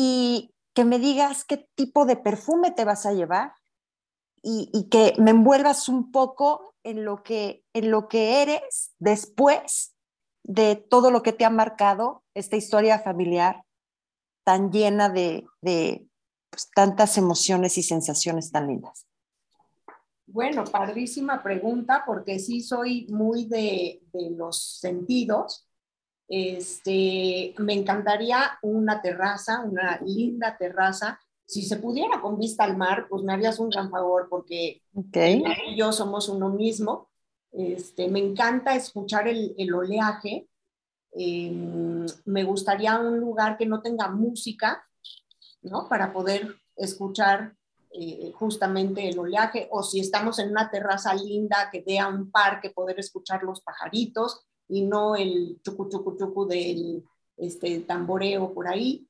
y 0.00 0.54
que 0.74 0.84
me 0.84 1.00
digas 1.00 1.44
qué 1.44 1.68
tipo 1.74 2.06
de 2.06 2.14
perfume 2.14 2.70
te 2.70 2.84
vas 2.84 3.04
a 3.04 3.12
llevar 3.12 3.52
y, 4.40 4.88
que 4.92 5.14
me 5.18 5.32
envuelvas 5.32 5.88
un 5.88 6.12
poco 6.12 6.76
en 6.84 7.04
lo 7.04 7.24
que, 7.24 7.64
en 7.72 7.90
lo 7.90 8.06
que 8.06 8.42
eres 8.42 8.94
después 9.00 9.96
de 10.44 10.76
todo 10.76 11.10
lo 11.10 11.24
que 11.24 11.32
te 11.32 11.44
ha 11.44 11.50
marcado 11.50 12.22
esta 12.34 12.54
historia 12.54 13.00
familiar 13.00 13.64
tan 14.44 14.70
llena 14.70 15.08
de, 15.08 15.48
pues, 15.60 16.70
tantas 16.72 17.18
emociones 17.18 17.76
y 17.76 17.82
sensaciones 17.82 18.52
tan 18.52 18.68
lindas. 18.68 19.04
Bueno, 20.26 20.62
padrísima 20.62 21.42
pregunta, 21.42 22.04
porque 22.06 22.38
sí 22.38 22.60
soy 22.60 23.08
muy 23.10 23.46
de, 23.46 24.00
los 24.36 24.78
sentidos. 24.78 25.67
Este, 26.28 27.54
me 27.56 27.72
encantaría 27.72 28.58
una 28.60 29.00
terraza, 29.00 29.62
una 29.64 29.98
linda 30.04 30.56
terraza. 30.58 31.18
Si 31.46 31.62
se 31.62 31.76
pudiera 31.76 32.20
con 32.20 32.38
vista 32.38 32.64
al 32.64 32.76
mar, 32.76 33.06
pues 33.08 33.22
me 33.22 33.32
harías 33.32 33.58
un 33.58 33.70
gran 33.70 33.90
favor, 33.90 34.28
porque 34.28 34.82
okay. 34.94 35.42
y 35.68 35.76
yo 35.76 35.90
somos 35.90 36.28
uno 36.28 36.50
mismo. 36.50 37.08
Este, 37.50 38.08
me 38.08 38.18
encanta 38.18 38.74
escuchar 38.74 39.26
el, 39.26 39.74
oleaje. 39.74 40.46
Em, 41.12 42.04
me 42.26 42.44
gustaría 42.44 42.98
un 42.98 43.18
lugar 43.18 43.56
que 43.56 43.64
no 43.64 43.80
tenga 43.80 44.08
música, 44.08 44.86
¿no? 45.62 45.88
Para 45.88 46.12
poder 46.12 46.54
escuchar 46.76 47.56
eh, 47.90 48.32
justamente 48.34 49.08
el 49.08 49.18
oleaje, 49.18 49.66
o 49.70 49.82
si 49.82 50.00
estamos 50.00 50.38
en 50.38 50.50
una 50.50 50.70
terraza 50.70 51.14
linda 51.14 51.70
que 51.72 51.80
vea 51.80 52.06
un 52.06 52.30
parque, 52.30 52.68
poder 52.68 53.00
escuchar 53.00 53.42
los 53.42 53.62
pajaritos 53.62 54.47
y 54.68 54.82
no 54.82 55.16
el 55.16 55.60
chucu 55.62 55.88
chucu 55.88 56.16
chucu 56.16 56.46
del 56.46 57.04
este, 57.36 57.80
tamboreo 57.80 58.52
por 58.52 58.68
ahí. 58.68 59.06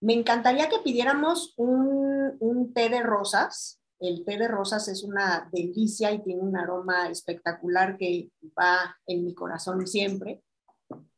Me 0.00 0.14
encantaría 0.14 0.68
que 0.68 0.78
pidiéramos 0.78 1.54
un, 1.56 2.36
un 2.38 2.72
té 2.72 2.88
de 2.88 3.02
rosas. 3.02 3.80
El 3.98 4.24
té 4.24 4.38
de 4.38 4.46
rosas 4.46 4.86
es 4.88 5.02
una 5.02 5.48
delicia 5.52 6.12
y 6.12 6.22
tiene 6.22 6.40
un 6.40 6.56
aroma 6.56 7.08
espectacular 7.08 7.96
que 7.96 8.30
va 8.58 8.96
en 9.06 9.24
mi 9.24 9.34
corazón 9.34 9.86
siempre. 9.86 10.42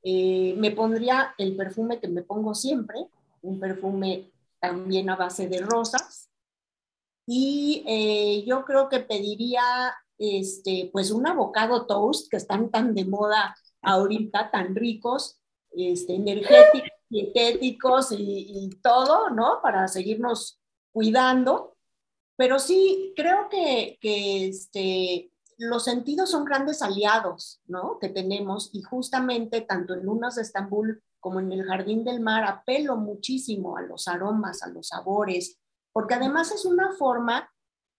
Eh, 0.02 0.54
me 0.56 0.70
pondría 0.70 1.34
el 1.36 1.56
perfume 1.56 2.00
que 2.00 2.08
me 2.08 2.22
pongo 2.22 2.54
siempre, 2.54 3.06
un 3.42 3.60
perfume 3.60 4.30
también 4.58 5.10
a 5.10 5.16
base 5.16 5.46
de 5.48 5.60
rosas. 5.60 6.30
Y 7.26 7.84
eh, 7.86 8.44
yo 8.46 8.64
creo 8.64 8.88
que 8.88 9.00
pediría 9.00 9.62
este, 10.18 10.90
pues 10.92 11.10
un 11.10 11.26
avocado 11.26 11.86
toast, 11.86 12.30
que 12.30 12.36
están 12.36 12.70
tan 12.70 12.94
de 12.94 13.04
moda 13.04 13.54
ahorita, 13.82 14.50
tan 14.50 14.74
ricos, 14.74 15.40
este, 15.72 16.14
energéticos, 16.14 16.90
dietéticos 17.08 18.08
y, 18.12 18.70
todo, 18.82 19.30
¿no? 19.30 19.60
Para 19.62 19.88
seguirnos 19.88 20.60
cuidando. 20.92 21.76
Pero 22.36 22.58
sí, 22.58 23.12
creo 23.16 23.48
que, 23.48 23.98
que 24.00 24.48
este, 24.48 25.30
los 25.58 25.84
sentidos 25.84 26.30
son 26.30 26.44
grandes 26.44 26.80
aliados, 26.80 27.60
¿no? 27.66 27.98
Que 27.98 28.08
tenemos 28.08 28.70
y 28.72 28.82
justamente 28.82 29.60
tanto 29.60 29.94
en 29.94 30.04
Lunas 30.04 30.36
de 30.36 30.42
Estambul 30.42 31.02
como 31.20 31.38
en 31.38 31.52
el 31.52 31.64
Jardín 31.64 32.02
del 32.02 32.20
Mar 32.20 32.44
apelo 32.44 32.96
muchísimo 32.96 33.76
a 33.76 33.82
los 33.82 34.08
aromas, 34.08 34.62
a 34.62 34.68
los 34.68 34.88
sabores, 34.88 35.58
porque 35.92 36.14
además 36.14 36.50
es 36.50 36.64
una 36.64 36.92
forma 36.92 37.50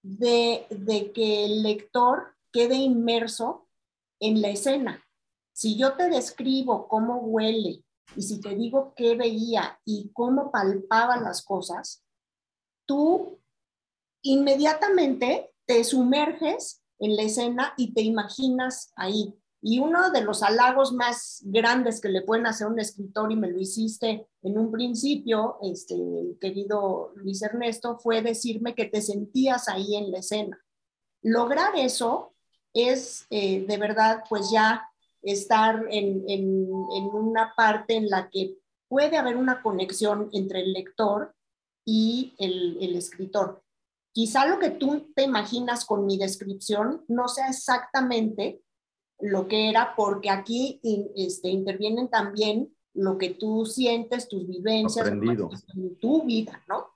de, 0.01 0.65
de 0.71 1.11
que 1.11 1.45
el 1.45 1.61
lector 1.61 2.35
quede 2.51 2.75
inmerso 2.75 3.67
en 4.19 4.41
la 4.41 4.49
escena, 4.49 5.03
si 5.61 5.77
yo 5.77 5.93
te 5.93 6.09
describo 6.09 6.87
cómo 6.87 7.17
huele 7.17 7.83
y 8.15 8.21
si 8.23 8.41
te 8.41 8.55
digo 8.55 8.95
qué 8.95 9.13
veía 9.13 9.79
y 9.85 10.09
cómo 10.11 10.49
palpaba 10.49 11.17
las 11.17 11.43
cosas, 11.43 12.03
tú 12.87 13.39
inmediatamente 14.23 15.53
te 15.67 15.83
sumerges 15.83 16.81
en 16.97 17.15
la 17.15 17.21
escena 17.21 17.75
y 17.77 17.93
te 17.93 18.01
imaginas 18.01 18.91
ahí. 18.95 19.35
Y 19.61 19.77
uno 19.77 20.09
de 20.09 20.23
los 20.23 20.41
halagos 20.41 20.93
más 20.93 21.43
grandes 21.43 22.01
que 22.01 22.09
le 22.09 22.23
pueden 22.23 22.47
hacer 22.47 22.65
un 22.65 22.79
escritor, 22.79 23.31
y 23.31 23.35
me 23.35 23.51
lo 23.51 23.59
hiciste 23.59 24.27
en 24.41 24.57
un 24.57 24.71
principio, 24.71 25.59
este, 25.61 25.95
querido 26.41 27.13
Luis 27.17 27.43
Ernesto, 27.43 27.99
fue 27.99 28.23
decirme 28.23 28.73
que 28.73 28.85
te 28.85 29.03
sentías 29.03 29.67
ahí 29.67 29.95
en 29.95 30.09
la 30.09 30.17
escena. 30.17 30.59
Lograr 31.21 31.75
eso 31.75 32.33
es 32.73 33.27
eh, 33.29 33.63
de 33.67 33.77
verdad, 33.77 34.23
pues 34.27 34.49
ya 34.49 34.87
estar 35.21 35.85
en, 35.89 36.23
en, 36.27 36.67
en, 36.95 37.05
una 37.13 37.53
parte 37.55 37.95
en 37.95 38.09
la 38.09 38.29
que 38.29 38.57
puede 38.87 39.17
haber 39.17 39.37
una 39.37 39.61
conexión 39.61 40.29
entre 40.33 40.61
el 40.61 40.73
lector 40.73 41.33
y 41.85 42.33
el, 42.39 42.77
el 42.81 42.95
escritor. 42.95 43.63
Quizá 44.13 44.47
lo 44.47 44.59
que 44.59 44.71
tú 44.71 45.11
te 45.15 45.23
imaginas 45.23 45.85
con 45.85 46.05
mi 46.05 46.17
descripción 46.17 47.05
no 47.07 47.27
sea 47.27 47.47
exactamente 47.49 48.61
lo 49.19 49.47
que 49.47 49.69
era, 49.69 49.95
porque 49.95 50.29
aquí 50.29 50.81
este, 51.15 51.49
intervienen 51.49 52.09
también 52.09 52.75
lo 52.93 53.17
que 53.17 53.29
tú 53.29 53.65
sientes, 53.65 54.27
tus 54.27 54.47
vivencias, 54.47 55.09
tu 55.99 56.23
vida, 56.23 56.61
¿no? 56.67 56.91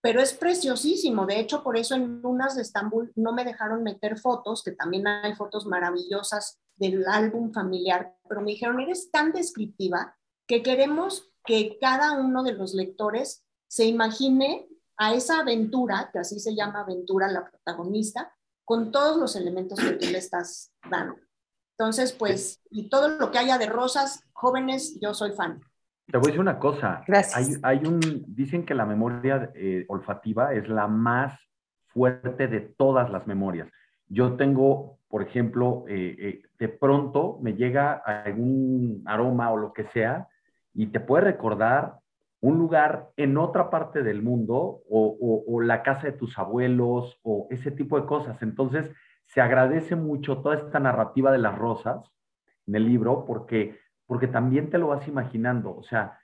pero 0.00 0.20
es 0.20 0.32
preciosísimo. 0.32 1.26
De 1.26 1.38
hecho, 1.38 1.62
por 1.62 1.76
eso 1.76 1.94
en 1.94 2.22
Lunas 2.22 2.56
de 2.56 2.62
Estambul 2.62 3.12
no 3.16 3.32
me 3.32 3.44
dejaron 3.44 3.82
meter 3.82 4.18
fotos, 4.18 4.62
que 4.62 4.72
también 4.72 5.06
hay 5.06 5.34
fotos 5.34 5.66
maravillosas 5.66 6.58
del 6.80 7.06
álbum 7.06 7.52
familiar, 7.52 8.16
pero 8.28 8.40
me 8.40 8.52
dijeron, 8.52 8.80
eres 8.80 9.10
tan 9.10 9.32
descriptiva 9.32 10.16
que 10.46 10.62
queremos 10.62 11.30
que 11.44 11.78
cada 11.80 12.18
uno 12.18 12.42
de 12.42 12.54
los 12.54 12.74
lectores 12.74 13.44
se 13.68 13.84
imagine 13.84 14.66
a 14.96 15.14
esa 15.14 15.40
aventura, 15.40 16.10
que 16.12 16.18
así 16.18 16.40
se 16.40 16.54
llama 16.54 16.80
aventura 16.80 17.28
la 17.28 17.48
protagonista, 17.48 18.32
con 18.64 18.90
todos 18.90 19.18
los 19.18 19.36
elementos 19.36 19.78
que 19.78 19.92
tú 19.92 20.06
le 20.06 20.18
estás 20.18 20.72
dando. 20.88 21.16
Entonces, 21.78 22.12
pues, 22.12 22.60
y 22.70 22.88
todo 22.88 23.08
lo 23.08 23.30
que 23.30 23.38
haya 23.38 23.58
de 23.58 23.66
rosas, 23.66 24.22
jóvenes, 24.32 24.98
yo 25.00 25.14
soy 25.14 25.32
fan. 25.32 25.60
Te 26.06 26.18
voy 26.18 26.26
a 26.26 26.28
decir 26.28 26.40
una 26.40 26.58
cosa. 26.58 27.02
Gracias. 27.06 27.36
Hay, 27.36 27.78
hay 27.78 27.86
un, 27.86 28.24
dicen 28.28 28.66
que 28.66 28.74
la 28.74 28.84
memoria 28.84 29.50
eh, 29.54 29.86
olfativa 29.88 30.52
es 30.52 30.68
la 30.68 30.86
más 30.86 31.40
fuerte 31.88 32.48
de 32.48 32.60
todas 32.60 33.10
las 33.10 33.26
memorias. 33.26 33.68
Yo 34.08 34.36
tengo, 34.36 34.99
por 35.10 35.22
ejemplo, 35.22 35.84
eh, 35.88 36.16
eh, 36.18 36.42
de 36.58 36.68
pronto 36.68 37.38
me 37.42 37.54
llega 37.54 37.94
algún 37.94 39.02
aroma 39.06 39.50
o 39.50 39.56
lo 39.56 39.72
que 39.72 39.84
sea 39.88 40.28
y 40.72 40.86
te 40.86 41.00
puede 41.00 41.24
recordar 41.24 41.96
un 42.40 42.58
lugar 42.58 43.10
en 43.16 43.36
otra 43.36 43.70
parte 43.70 44.04
del 44.04 44.22
mundo 44.22 44.82
o, 44.88 45.60
la 45.60 45.82
casa 45.82 46.06
de 46.06 46.12
tus 46.12 46.38
abuelos 46.38 47.18
o 47.22 47.48
ese 47.50 47.70
tipo 47.72 48.00
de 48.00 48.06
cosas. 48.06 48.40
Entonces, 48.40 48.90
se 49.26 49.40
agradece 49.40 49.96
mucho 49.96 50.38
toda 50.38 50.56
esta 50.56 50.78
narrativa 50.78 51.32
de 51.32 51.38
las 51.38 51.58
rosas 51.58 52.08
en 52.66 52.76
el 52.76 52.86
libro 52.86 53.24
porque 53.26 53.78
porque 54.06 54.26
también 54.26 54.70
te 54.70 54.78
lo 54.78 54.88
vas 54.88 55.06
imaginando, 55.06 55.76
o 55.76 55.84
sea, 55.84 56.18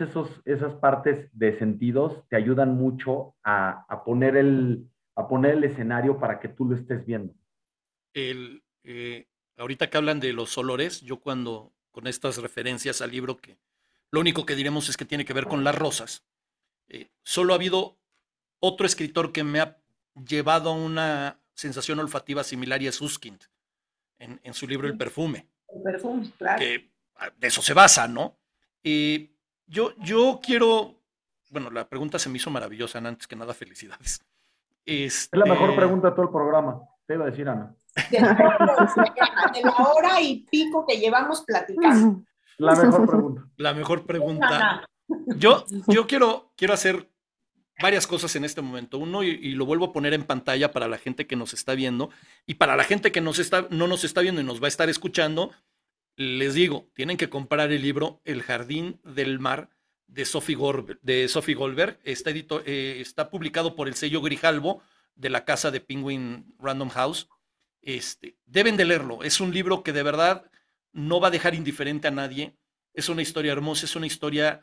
esos 0.00 0.42
esas 0.44 0.74
partes 0.74 1.28
de 1.36 1.58
sentidos 1.58 2.24
te 2.28 2.36
ayudan 2.36 2.76
mucho 2.76 3.34
a, 3.42 3.84
a 3.88 4.04
poner 4.04 4.36
el 4.36 4.86
a 5.16 5.26
poner 5.26 5.54
el 5.54 5.64
escenario 5.64 6.18
para 6.18 6.38
que 6.38 6.48
tú 6.48 6.66
lo 6.66 6.76
estés 6.76 7.04
viendo. 7.04 7.34
El, 8.16 8.64
eh, 8.82 9.28
ahorita 9.58 9.90
que 9.90 9.98
hablan 9.98 10.20
de 10.20 10.32
los 10.32 10.56
olores, 10.56 11.02
yo 11.02 11.20
cuando 11.20 11.74
con 11.90 12.06
estas 12.06 12.38
referencias 12.38 13.02
al 13.02 13.10
libro 13.10 13.36
que 13.36 13.58
lo 14.10 14.20
único 14.20 14.46
que 14.46 14.54
diremos 14.54 14.88
es 14.88 14.96
que 14.96 15.04
tiene 15.04 15.26
que 15.26 15.34
ver 15.34 15.46
con 15.46 15.64
las 15.64 15.74
rosas. 15.74 16.24
Eh, 16.88 17.10
solo 17.22 17.52
ha 17.52 17.56
habido 17.56 17.98
otro 18.58 18.86
escritor 18.86 19.32
que 19.32 19.44
me 19.44 19.60
ha 19.60 19.76
llevado 20.14 20.70
a 20.70 20.72
una 20.72 21.40
sensación 21.52 21.98
olfativa 21.98 22.42
similar 22.42 22.80
y 22.80 22.86
es 22.86 23.02
Uskind 23.02 23.42
en, 24.18 24.40
en 24.42 24.54
su 24.54 24.66
libro 24.66 24.88
El 24.88 24.96
perfume. 24.96 25.48
El 25.68 25.82
perfume, 25.82 26.32
claro. 26.38 26.58
Que 26.58 26.90
de 27.36 27.46
eso 27.46 27.60
se 27.60 27.74
basa, 27.74 28.08
¿no? 28.08 28.38
Y 28.82 29.30
yo, 29.66 29.94
yo 29.98 30.40
quiero, 30.42 31.02
bueno, 31.50 31.70
la 31.70 31.86
pregunta 31.86 32.18
se 32.18 32.30
me 32.30 32.38
hizo 32.38 32.48
maravillosa, 32.48 32.96
antes 32.98 33.26
que 33.26 33.36
nada, 33.36 33.52
felicidades. 33.52 34.24
Este... 34.86 35.36
Es 35.36 35.44
la 35.44 35.44
mejor 35.44 35.76
pregunta 35.76 36.08
de 36.08 36.14
todo 36.14 36.24
el 36.26 36.32
programa, 36.32 36.80
te 37.06 37.12
iba 37.12 37.26
a 37.26 37.30
decir, 37.30 37.46
Ana. 37.46 37.74
De 38.10 38.20
la 39.62 39.76
hora 39.76 40.20
y 40.20 40.46
pico 40.50 40.84
que 40.86 40.98
llevamos 40.98 41.42
platicando. 41.42 42.22
La 42.58 42.74
mejor 42.74 43.06
pregunta. 43.06 43.48
La 43.56 43.74
mejor 43.74 44.06
pregunta. 44.06 44.88
Yo, 45.36 45.64
yo 45.86 46.06
quiero, 46.06 46.52
quiero 46.56 46.74
hacer 46.74 47.10
varias 47.80 48.06
cosas 48.06 48.34
en 48.36 48.44
este 48.44 48.62
momento. 48.62 48.98
Uno, 48.98 49.22
y, 49.22 49.28
y, 49.28 49.52
lo 49.52 49.66
vuelvo 49.66 49.86
a 49.86 49.92
poner 49.92 50.14
en 50.14 50.24
pantalla 50.24 50.72
para 50.72 50.88
la 50.88 50.98
gente 50.98 51.26
que 51.26 51.36
nos 51.36 51.52
está 51.52 51.74
viendo 51.74 52.10
y 52.46 52.54
para 52.54 52.76
la 52.76 52.84
gente 52.84 53.12
que 53.12 53.20
nos 53.20 53.38
está, 53.38 53.66
no 53.70 53.86
nos 53.86 54.04
está 54.04 54.20
viendo 54.20 54.40
y 54.40 54.44
nos 54.44 54.60
va 54.60 54.66
a 54.66 54.68
estar 54.68 54.88
escuchando, 54.88 55.52
les 56.16 56.54
digo, 56.54 56.88
tienen 56.94 57.16
que 57.16 57.28
comprar 57.28 57.70
el 57.70 57.82
libro 57.82 58.20
El 58.24 58.42
Jardín 58.42 59.00
del 59.04 59.38
Mar 59.38 59.70
de 60.06 60.24
Sophie, 60.24 60.56
Goldberg. 60.56 60.98
De 61.02 61.28
Sophie 61.28 61.54
Goldberg. 61.54 61.98
Está, 62.04 62.30
edito, 62.30 62.62
eh, 62.64 62.98
está 63.00 63.30
publicado 63.30 63.76
por 63.76 63.88
el 63.88 63.94
sello 63.94 64.22
Grijalbo 64.22 64.82
de 65.14 65.30
la 65.30 65.44
casa 65.44 65.70
de 65.70 65.80
Penguin 65.80 66.54
Random 66.58 66.88
House. 66.90 67.28
Este, 67.86 68.36
deben 68.44 68.76
de 68.76 68.84
leerlo. 68.84 69.22
Es 69.22 69.40
un 69.40 69.54
libro 69.54 69.82
que 69.82 69.94
de 69.94 70.02
verdad 70.02 70.50
no 70.92 71.20
va 71.20 71.28
a 71.28 71.30
dejar 71.30 71.54
indiferente 71.54 72.08
a 72.08 72.10
nadie. 72.10 72.54
Es 72.92 73.08
una 73.08 73.22
historia 73.22 73.52
hermosa, 73.52 73.86
es 73.86 73.96
una 73.96 74.06
historia 74.06 74.60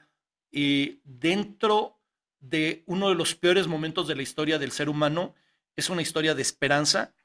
eh, 0.51 0.99
dentro 1.03 1.99
de 2.39 2.83
uno 2.85 3.09
de 3.09 3.15
los 3.15 3.33
peores 3.33 3.65
momentos 3.67 4.07
de 4.07 4.15
la 4.15 4.21
historia 4.21 4.59
del 4.59 4.71
ser 4.71 4.89
humano. 4.89 5.33
Es 5.75 5.89
una 5.89 6.01
historia 6.03 6.35
de 6.35 6.41
esperanza 6.43 7.15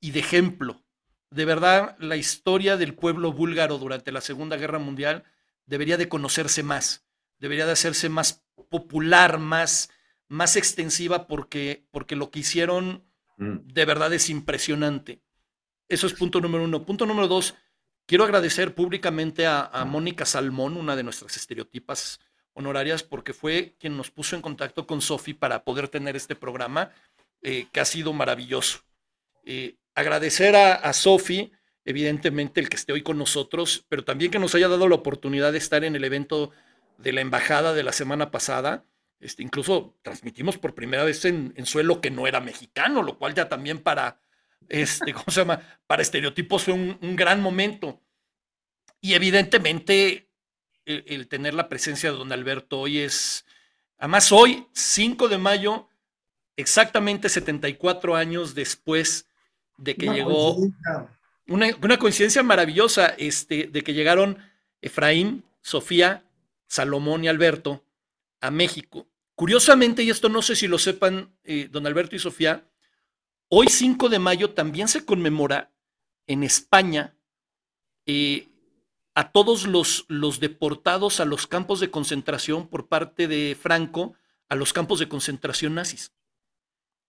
y 0.00 0.10
de 0.10 0.20
ejemplo 0.20 0.82
de 1.30 1.44
verdad 1.44 1.96
la 1.98 2.16
historia 2.16 2.76
del 2.76 2.94
pueblo 2.94 3.32
búlgaro 3.32 3.78
durante 3.78 4.12
la 4.12 4.20
Segunda 4.20 4.56
Guerra 4.56 4.78
Mundial 4.78 5.24
debería 5.66 5.96
de 5.96 6.08
conocerse 6.08 6.62
más, 6.62 7.04
debería 7.38 7.66
de 7.66 7.72
hacerse 7.72 8.08
más 8.08 8.44
popular, 8.70 9.38
más, 9.38 9.90
más 10.28 10.56
extensiva, 10.56 11.26
porque, 11.26 11.86
porque 11.90 12.16
lo 12.16 12.30
que 12.30 12.40
hicieron. 12.40 13.04
De 13.38 13.84
verdad 13.84 14.12
es 14.12 14.28
impresionante. 14.30 15.22
Eso 15.88 16.06
es 16.06 16.12
punto 16.12 16.40
número 16.40 16.64
uno. 16.64 16.84
Punto 16.84 17.06
número 17.06 17.28
dos, 17.28 17.54
quiero 18.06 18.24
agradecer 18.24 18.74
públicamente 18.74 19.46
a, 19.46 19.64
a 19.66 19.84
Mónica 19.84 20.26
Salmón, 20.26 20.76
una 20.76 20.96
de 20.96 21.04
nuestras 21.04 21.36
estereotipas 21.36 22.20
honorarias, 22.52 23.02
porque 23.02 23.32
fue 23.32 23.76
quien 23.78 23.96
nos 23.96 24.10
puso 24.10 24.34
en 24.34 24.42
contacto 24.42 24.86
con 24.86 25.00
Sofi 25.00 25.32
para 25.32 25.62
poder 25.62 25.88
tener 25.88 26.16
este 26.16 26.34
programa, 26.34 26.90
eh, 27.40 27.68
que 27.72 27.80
ha 27.80 27.84
sido 27.84 28.12
maravilloso. 28.12 28.80
Eh, 29.44 29.76
agradecer 29.94 30.56
a, 30.56 30.74
a 30.74 30.92
Sofi, 30.92 31.52
evidentemente, 31.84 32.60
el 32.60 32.68
que 32.68 32.76
esté 32.76 32.92
hoy 32.92 33.02
con 33.02 33.16
nosotros, 33.16 33.86
pero 33.88 34.04
también 34.04 34.32
que 34.32 34.40
nos 34.40 34.54
haya 34.56 34.68
dado 34.68 34.88
la 34.88 34.96
oportunidad 34.96 35.52
de 35.52 35.58
estar 35.58 35.84
en 35.84 35.94
el 35.94 36.04
evento 36.04 36.50
de 36.98 37.12
la 37.12 37.20
embajada 37.20 37.72
de 37.72 37.84
la 37.84 37.92
semana 37.92 38.32
pasada. 38.32 38.84
Este, 39.20 39.42
incluso 39.42 39.96
transmitimos 40.02 40.58
por 40.58 40.74
primera 40.74 41.02
vez 41.02 41.24
en, 41.24 41.54
suelo 41.66 42.00
que 42.00 42.10
no 42.10 42.26
era 42.26 42.40
mexicano, 42.40 43.02
lo 43.02 43.18
cual 43.18 43.34
ya 43.34 43.48
también 43.48 43.80
para, 43.80 44.20
este, 44.68 45.12
¿cómo 45.14 45.26
se 45.28 45.40
llama? 45.40 45.60
Para 45.86 46.02
estereotipos 46.02 46.64
fue 46.64 46.74
un, 46.74 47.16
gran 47.16 47.40
momento. 47.40 48.00
Y 49.00 49.14
evidentemente 49.14 50.28
el, 50.84 51.26
tener 51.28 51.54
la 51.54 51.68
presencia 51.68 52.10
de 52.10 52.18
don 52.18 52.32
Alberto 52.32 52.80
hoy 52.80 52.98
es, 52.98 53.44
además 53.98 54.30
hoy, 54.32 54.66
5 54.72 55.28
de 55.28 55.38
mayo, 55.38 55.88
exactamente 56.56 57.28
74 57.28 58.16
años 58.16 58.54
después 58.54 59.26
de 59.76 59.94
que 59.94 60.06
llegó, 60.06 60.56
una, 61.46 61.68
una, 61.80 61.98
coincidencia 61.98 62.42
maravillosa, 62.42 63.14
este, 63.18 63.68
de 63.68 63.82
que 63.82 63.94
llegaron 63.94 64.38
Efraín, 64.80 65.44
Sofía, 65.60 66.24
Salomón 66.66 67.24
y 67.24 67.28
Alberto 67.28 67.84
a 68.40 68.50
México. 68.50 69.08
Curiosamente, 69.34 70.02
y 70.02 70.10
esto 70.10 70.28
no 70.28 70.42
sé 70.42 70.56
si 70.56 70.66
lo 70.66 70.78
sepan 70.78 71.36
eh, 71.44 71.68
don 71.70 71.86
Alberto 71.86 72.16
y 72.16 72.18
Sofía, 72.18 72.68
hoy 73.48 73.68
5 73.68 74.08
de 74.08 74.18
mayo 74.18 74.50
también 74.50 74.88
se 74.88 75.04
conmemora 75.04 75.72
en 76.26 76.42
España 76.42 77.16
eh, 78.06 78.48
a 79.14 79.32
todos 79.32 79.66
los, 79.66 80.04
los 80.08 80.40
deportados 80.40 81.20
a 81.20 81.24
los 81.24 81.46
campos 81.46 81.80
de 81.80 81.90
concentración 81.90 82.68
por 82.68 82.88
parte 82.88 83.28
de 83.28 83.56
Franco 83.60 84.14
a 84.48 84.54
los 84.54 84.72
campos 84.72 84.98
de 84.98 85.08
concentración 85.08 85.74
nazis. 85.74 86.12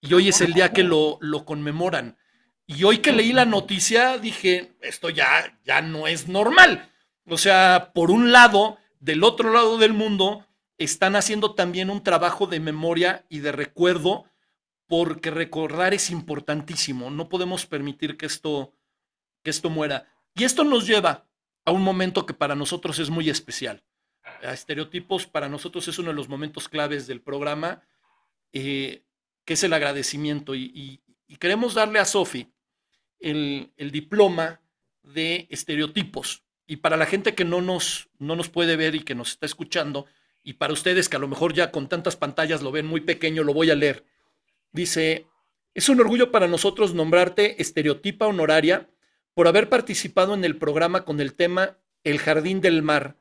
Y 0.02 0.14
hoy 0.14 0.30
es 0.30 0.42
el 0.42 0.54
día 0.54 0.72
que 0.72 0.84
lo, 0.84 1.18
lo 1.22 1.46
conmemoran. 1.46 2.18
Y 2.66 2.84
hoy 2.84 3.00
que 3.00 3.12
leí 3.12 3.34
la 3.34 3.46
noticia 3.46 4.18
dije, 4.18 4.76
esto 4.82 5.10
ya, 5.10 5.60
ya 5.66 5.82
no 5.82 6.08
es 6.08 6.28
normal. 6.28 6.92
O 7.26 7.38
sea, 7.38 7.92
por 7.94 8.12
un 8.12 8.32
lado, 8.32 8.78
del 9.00 9.24
otro 9.24 9.52
lado 9.52 9.78
del 9.78 9.94
mundo, 9.94 10.46
están 10.80 11.18
haciendo 11.18 11.54
también 11.54 11.90
un 11.90 12.02
trabajo 12.02 12.48
de 12.48 12.62
memoria 12.62 13.26
y 13.30 13.40
de 13.40 13.52
recuerdo, 13.52 14.26
porque 14.88 15.30
recordar 15.30 15.94
es 15.94 16.10
importantísimo. 16.10 17.12
No 17.12 17.30
podemos 17.30 17.66
permitir 17.66 18.18
que 18.18 18.26
esto, 18.26 18.74
que 19.44 19.52
esto 19.52 19.70
muera. 19.70 20.08
Y 20.34 20.46
esto 20.46 20.64
nos 20.64 20.88
lleva 20.88 21.28
a 21.66 21.72
un 21.72 21.84
momento 21.84 22.26
que 22.26 22.34
para 22.34 22.56
nosotros 22.56 22.98
es 22.98 23.10
muy 23.10 23.30
especial. 23.30 23.84
A 24.24 24.54
estereotipos 24.54 25.28
para 25.28 25.50
nosotros 25.50 25.88
es 25.88 26.00
uno 26.00 26.10
de 26.10 26.16
los 26.16 26.30
momentos 26.30 26.70
claves 26.70 27.08
del 27.08 27.22
programa, 27.22 27.84
eh, 28.54 29.04
que 29.46 29.54
es 29.54 29.64
el 29.64 29.74
agradecimiento. 29.74 30.56
Y, 30.56 31.02
queremos 31.40 31.74
darle 31.74 32.00
a 32.00 32.06
Sofi 32.06 32.52
el, 33.20 33.72
el 33.76 33.92
diploma 33.92 34.62
de 35.04 35.48
estereotipos. 35.52 36.44
Y 36.66 36.78
para 36.78 36.98
la 36.98 37.06
gente 37.06 37.36
que 37.36 37.46
no 37.46 37.62
nos, 37.62 38.10
no 38.18 38.36
nos 38.36 38.50
puede 38.50 38.76
ver 38.76 38.96
y 38.96 39.02
que 39.02 39.16
nos 39.16 39.32
está 39.32 39.46
escuchando, 39.46 40.08
y 40.50 40.54
para 40.54 40.74
ustedes 40.74 41.10
que 41.10 41.16
a 41.16 41.20
lo 41.20 41.28
mejor 41.28 41.54
ya 41.54 41.70
con 41.70 41.88
tantas 41.88 42.16
pantallas 42.16 42.64
lo 42.64 42.72
ven 42.72 42.88
muy 42.88 43.02
pequeño, 43.02 43.44
lo 43.44 43.54
voy 43.54 43.70
a 43.70 43.76
leer. 43.76 44.04
Dice, 44.72 45.28
es 45.76 45.90
un 45.90 46.00
orgullo 46.00 46.32
para 46.32 46.48
nosotros 46.48 46.96
nombrarte 46.96 47.62
estereotipa 47.62 48.26
honoraria 48.26 48.90
por 49.36 49.48
haber 49.48 49.70
participado 49.70 50.34
en 50.34 50.44
el 50.44 50.58
programa 50.58 51.06
con 51.06 51.20
el 51.20 51.36
tema 51.36 51.78
El 52.04 52.18
Jardín 52.18 52.62
del 52.62 52.82
Mar, 52.82 53.16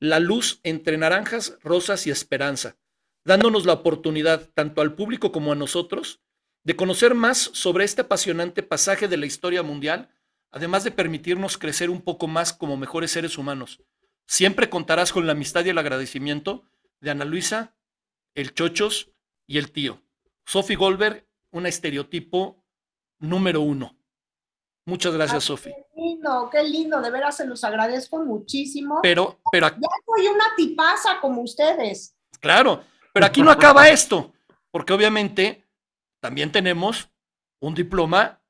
la 0.00 0.18
luz 0.18 0.58
entre 0.64 0.98
naranjas, 0.98 1.56
rosas 1.62 2.04
y 2.08 2.10
esperanza, 2.10 2.76
dándonos 3.24 3.64
la 3.64 3.74
oportunidad, 3.74 4.50
tanto 4.52 4.80
al 4.80 4.96
público 4.96 5.30
como 5.30 5.52
a 5.52 5.54
nosotros, 5.54 6.20
de 6.64 6.74
conocer 6.74 7.14
más 7.14 7.38
sobre 7.38 7.84
este 7.84 8.00
apasionante 8.02 8.64
pasaje 8.64 9.06
de 9.06 9.18
la 9.18 9.26
historia 9.26 9.62
mundial, 9.62 10.08
además 10.50 10.82
de 10.82 10.90
permitirnos 10.90 11.58
crecer 11.58 11.90
un 11.90 12.02
poco 12.02 12.26
más 12.26 12.52
como 12.52 12.76
mejores 12.76 13.12
seres 13.12 13.38
humanos. 13.38 13.84
Siempre 14.26 14.68
contarás 14.68 15.12
con 15.12 15.26
la 15.26 15.32
amistad 15.32 15.64
y 15.64 15.70
el 15.70 15.78
agradecimiento 15.78 16.64
de 17.00 17.10
Ana 17.10 17.24
Luisa, 17.24 17.76
el 18.34 18.54
Chochos 18.54 19.12
y 19.46 19.58
el 19.58 19.70
tío. 19.70 20.02
Sophie 20.44 20.76
Goldberg, 20.76 21.26
un 21.52 21.66
estereotipo 21.66 22.64
número 23.18 23.60
uno. 23.60 23.96
Muchas 24.84 25.14
gracias, 25.14 25.44
Sofi. 25.44 25.70
Qué 25.70 26.00
lindo, 26.00 26.48
qué 26.50 26.62
lindo, 26.62 27.00
de 27.00 27.10
veras 27.10 27.36
se 27.36 27.46
los 27.46 27.64
agradezco 27.64 28.24
muchísimo. 28.24 29.00
Pero, 29.02 29.40
pero. 29.50 29.68
Ya 29.68 29.88
soy 30.06 30.28
una 30.28 30.44
tipaza 30.56 31.20
como 31.20 31.42
ustedes. 31.42 32.16
Claro, 32.40 32.84
pero 33.12 33.26
aquí 33.26 33.42
no 33.42 33.50
acaba 33.50 33.88
esto, 33.88 34.32
porque 34.70 34.92
obviamente 34.92 35.66
también 36.20 36.52
tenemos 36.52 37.08
un 37.60 37.74
diploma 37.74 38.40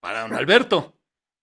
para 0.00 0.22
don 0.22 0.34
Alberto. 0.34 0.94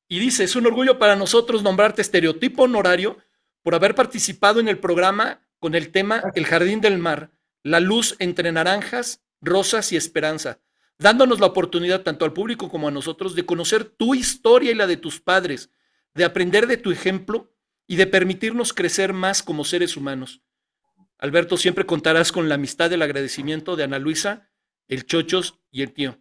Y 0.07 0.19
dice, 0.19 0.43
es 0.43 0.55
un 0.55 0.67
orgullo 0.67 0.99
para 0.99 1.15
nosotros 1.15 1.63
nombrarte 1.63 2.03
estereotipo 2.03 2.63
honorario 2.63 3.17
por 3.65 3.73
haber 3.73 3.95
participado 3.95 4.59
en 4.59 4.67
el 4.67 4.77
programa 4.77 5.41
con 5.57 5.73
el 5.73 5.89
tema 5.89 6.21
El 6.35 6.45
Jardín 6.45 6.81
del 6.81 6.99
Mar, 6.99 7.31
la 7.63 7.79
luz 7.79 8.15
entre 8.19 8.51
naranjas, 8.51 9.23
rosas 9.41 9.91
y 9.91 9.95
esperanza, 9.95 10.59
dándonos 10.99 11.39
la 11.39 11.47
oportunidad 11.47 12.03
tanto 12.03 12.25
al 12.25 12.33
público 12.33 12.69
como 12.69 12.89
a 12.89 12.91
nosotros 12.91 13.33
de 13.33 13.43
conocer 13.43 13.85
tu 13.85 14.13
historia 14.13 14.69
y 14.69 14.75
la 14.75 14.85
de 14.85 14.97
tus 14.97 15.19
padres, 15.19 15.71
de 16.13 16.25
aprender 16.25 16.67
de 16.67 16.77
tu 16.77 16.91
ejemplo 16.91 17.55
y 17.87 17.95
de 17.95 18.05
permitirnos 18.05 18.71
crecer 18.71 19.13
más 19.13 19.41
como 19.41 19.65
seres 19.65 19.97
humanos. 19.97 20.43
Alberto, 21.17 21.57
siempre 21.57 21.87
contarás 21.87 22.31
con 22.31 22.47
la 22.47 22.55
amistad 22.55 22.91
y 22.91 22.93
el 22.93 23.01
agradecimiento 23.01 23.75
de 23.75 23.85
Ana 23.85 23.97
Luisa, 23.97 24.47
el 24.87 25.07
Chochos 25.07 25.59
y 25.71 25.81
el 25.81 25.91
tío. 25.91 26.19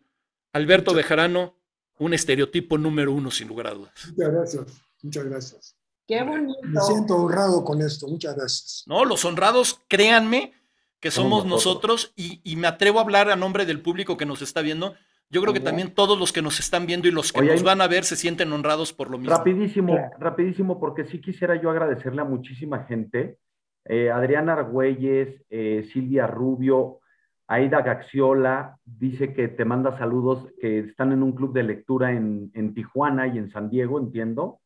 Alberto 0.54 0.94
Bejarano, 0.94 1.60
un 1.98 2.14
estereotipo 2.14 2.78
número 2.78 3.12
uno, 3.12 3.30
sin 3.30 3.48
lugar 3.48 3.66
a 3.66 3.74
dudas. 3.74 3.92
Muchas 4.16 4.32
gracias, 4.32 4.66
muchas 5.02 5.24
gracias. 5.26 5.84
Qué 6.06 6.22
bonito. 6.22 6.59
Me 6.62 6.81
siento 6.81 7.16
honrado 7.16 7.64
con 7.64 7.81
esto. 7.81 8.06
Muchas 8.09 8.36
gracias. 8.36 8.85
No, 8.86 9.05
los 9.05 9.24
honrados, 9.24 9.81
créanme 9.89 10.52
que 11.01 11.10
somos 11.10 11.44
nosotros 11.44 12.12
y, 12.16 12.56
me 12.56 12.66
atrevo 12.66 12.98
a 12.98 13.02
hablar 13.02 13.31
a 13.31 13.36
nombre 13.36 13.66
del 13.66 13.82
público 13.82 14.16
que 14.16 14.26
nos 14.26 14.43
está 14.43 14.62
viendo. 14.62 14.94
Yo 15.28 15.43
creo 15.43 15.52
que 15.52 15.60
también 15.60 15.93
todos 15.93 16.18
los 16.18 16.32
que 16.32 16.43
nos 16.43 16.60
están 16.60 16.86
viendo 16.86 17.09
y 17.09 17.10
los 17.10 17.32
que 17.32 17.43
nos 17.43 17.62
van 17.62 17.81
a 17.81 17.89
ver 17.89 18.05
se 18.05 18.16
sienten 18.16 18.52
honrados 18.52 18.93
por 18.93 19.10
lo 19.10 19.18
mismo. 19.18 19.35
Rapidísimo, 19.35 19.98
rapidísimo, 20.18 20.78
porque 20.78 21.05
sí 21.05 21.20
quisiera 21.20 21.60
yo 21.60 21.70
agradecerle 21.70 22.22
a 22.22 22.24
muchísima 22.24 22.85
gente. 22.85 23.39
Eh, 23.85 24.10
Adriana 24.10 24.55
Argüelles, 24.55 25.43
eh, 25.51 25.86
Silvia 25.93 26.26
Rubio, 26.26 27.01
Aida 27.47 27.82
Gaxiola, 27.82 28.78
dice 28.85 29.35
que 29.35 29.48
te 29.48 29.66
manda 29.66 29.98
saludos, 29.98 30.47
que 30.59 30.78
están 30.81 31.12
en 31.12 31.22
un 31.22 31.32
club 31.32 31.52
de 31.52 31.64
lectura 31.64 32.12
en, 32.12 32.51
en 32.55 32.72
Tijuana 32.72 33.26
y 33.26 33.36
en 33.36 33.51
San 33.51 33.68
Diego, 33.68 33.98
entiendo 33.98 34.60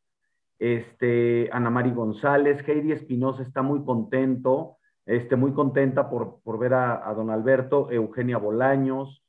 este, 0.59 1.48
Ana 1.52 1.70
Mari 1.70 1.90
González, 1.90 2.66
Heidi 2.66 2.93
Espinosa 2.93 3.43
está 3.43 3.62
muy 3.62 3.85
contento, 3.85 4.76
este, 5.06 5.36
muy 5.36 5.52
contenta 5.52 6.10
por, 6.10 6.40
por 6.43 6.59
ver 6.59 6.74
a, 6.74 7.12
don 7.14 7.30
Alberto, 7.30 7.90
Eugenia 7.90 8.39
Bolaños. 8.39 9.22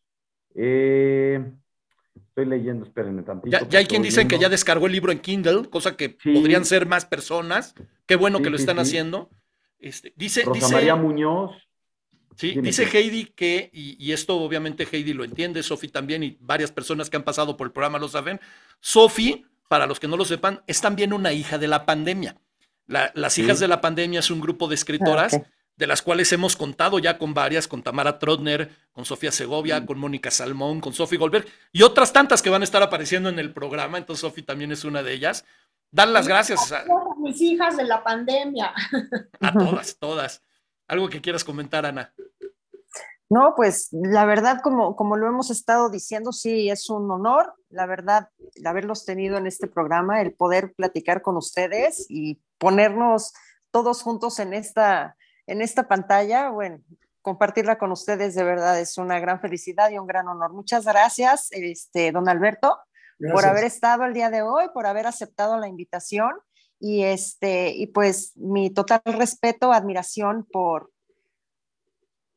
Eh, 0.56 1.52
estoy 2.16 2.46
leyendo, 2.46 2.86
espérenme 2.86 3.22
tantito. 3.24 3.58
Ya, 3.70 3.80
hay 3.80 3.86
quien 3.86 4.02
dicen 4.02 4.28
que 4.28 4.40
ya 4.40 4.50
descargó 4.50 4.88
el 4.88 4.92
libro 4.92 5.12
en 5.12 5.20
Kindle, 5.20 5.70
cosa 5.70 5.96
que 5.96 6.10
podrían 6.10 6.66
ser 6.66 6.86
más 6.86 7.06
personas. 7.06 7.76
Qué 8.06 8.16
bueno 8.16 8.42
que 8.42 8.50
lo 8.50 8.58
están 8.58 8.80
haciendo. 8.80 9.30
Este, 9.80 10.14
dice, 10.18 10.44
Rosa 10.44 10.70
María 10.70 10.96
Muñoz. 10.96 11.52
Sí, 12.36 12.58
dice 12.62 12.86
Heidi 12.86 13.26
que, 13.26 13.70
y, 13.74 13.98
y, 14.00 14.14
esto 14.14 14.38
obviamente 14.38 14.88
Heidi 14.90 15.12
lo 15.12 15.26
entiende, 15.26 15.62
Sofi 15.62 15.90
también, 15.90 16.24
y 16.24 16.38
varias 16.40 16.72
personas 16.72 17.10
que 17.10 17.18
han 17.18 17.24
pasado 17.24 17.58
por 17.58 17.68
el 17.68 17.74
programa 17.74 18.00
lo 18.00 18.08
saben. 18.08 18.40
Sofi 18.80 19.46
para 19.70 19.86
los 19.86 20.02
que 20.02 20.10
no 20.10 20.18
lo 20.18 20.26
sepan, 20.26 20.62
es 20.68 20.82
también 20.82 21.14
una 21.14 21.32
hija 21.32 21.58
de 21.58 21.70
la 21.70 21.86
pandemia. 21.86 22.36
las 22.88 23.38
hijas 23.38 23.60
de 23.60 23.68
la 23.70 23.80
pandemia 23.80 24.20
es 24.20 24.32
un 24.32 24.42
grupo 24.42 24.68
de 24.68 24.76
escritoras 24.76 25.36
ah, 25.36 25.44
de 25.78 25.88
las 25.88 26.02
cuales 26.02 26.34
hemos 26.34 26.58
contado 26.58 27.00
ya 27.00 27.18
con 27.18 27.34
varias, 27.34 27.68
con 27.68 27.84
Tamara 27.84 28.20
Trotner, 28.20 28.70
con 28.92 29.06
Sofía 29.06 29.32
Segovia, 29.32 29.86
con 29.86 29.98
Mónica 30.00 30.32
Salmón, 30.32 30.82
con 30.82 30.92
Sofi 30.92 31.16
Goldberg 31.16 31.46
y 31.72 31.84
otras 31.84 32.12
tantas 32.12 32.42
que 32.42 32.50
van 32.50 32.64
a 32.64 32.66
estar 32.66 32.82
apareciendo 32.84 33.30
en 33.30 33.40
el 33.40 33.54
programa. 33.54 33.98
Entonces 33.98 34.22
Sofi 34.22 34.42
también 34.42 34.72
es 34.72 34.84
una 34.84 35.04
de 35.04 35.14
ellas. 35.14 35.46
Dan 35.92 36.12
las 36.14 36.28
gracias 36.28 36.72
a, 36.72 36.84
mis 37.20 37.40
hijas 37.40 37.78
de 37.78 37.86
la 37.86 38.04
pandemia. 38.04 38.74
A 39.40 39.54
todas, 39.54 39.98
todas. 39.98 40.44
Algo 40.88 41.08
que 41.10 41.22
quieras 41.22 41.44
comentar, 41.44 41.86
Ana. 41.86 42.12
No, 43.30 43.54
pues 43.56 43.90
la 43.92 44.26
verdad, 44.26 44.60
como, 44.64 44.96
como 44.96 45.16
lo 45.16 45.28
hemos 45.28 45.52
estado 45.52 45.90
diciendo, 45.92 46.32
sí, 46.32 46.70
es 46.70 46.90
un 46.90 47.10
honor, 47.12 47.54
la 47.70 47.86
verdad, 47.86 48.30
haberlos 48.66 49.06
tenido 49.06 49.38
en 49.38 49.46
este 49.46 49.68
programa, 49.68 50.22
el 50.22 50.34
poder 50.34 50.74
platicar 50.74 51.22
con 51.22 51.38
ustedes 51.38 52.08
y 52.10 52.42
ponernos 52.58 53.34
todos 53.70 54.02
juntos 54.02 54.40
en 54.40 54.54
esta, 54.54 55.16
en 55.46 55.62
esta 55.62 55.88
pantalla, 55.88 56.50
bueno, 56.50 56.80
compartirla 57.22 57.78
con 57.78 57.92
ustedes 57.92 58.34
de 58.34 58.44
verdad 58.44 58.80
es 58.80 58.98
una 58.98 59.20
gran 59.20 59.40
felicidad 59.40 59.92
y 59.92 60.00
un 60.00 60.08
gran 60.08 60.28
honor. 60.28 60.52
Muchas 60.52 60.86
gracias, 60.86 61.50
este, 61.52 62.12
don 62.12 62.28
Alberto, 62.30 62.80
por 63.32 63.46
haber 63.46 63.66
estado 63.66 64.06
el 64.06 64.14
día 64.14 64.32
de 64.32 64.42
hoy, 64.42 64.70
por 64.74 64.88
haber 64.88 65.06
aceptado 65.06 65.58
la 65.60 65.68
invitación 65.68 66.32
y, 66.80 67.04
este, 67.04 67.70
y 67.70 67.88
pues 67.88 68.32
mi 68.36 68.70
total 68.72 69.02
respeto, 69.06 69.72
admiración 69.72 70.48
por 70.52 70.90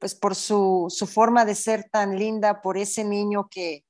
pues 0.02 0.16
por 0.16 0.34
su, 0.34 0.92
forma 1.06 1.44
de 1.44 1.54
ser 1.54 1.88
tan 1.88 2.18
linda, 2.18 2.60
por 2.60 2.76
ese 2.76 3.04
niño 3.04 3.48
que, 3.48 3.84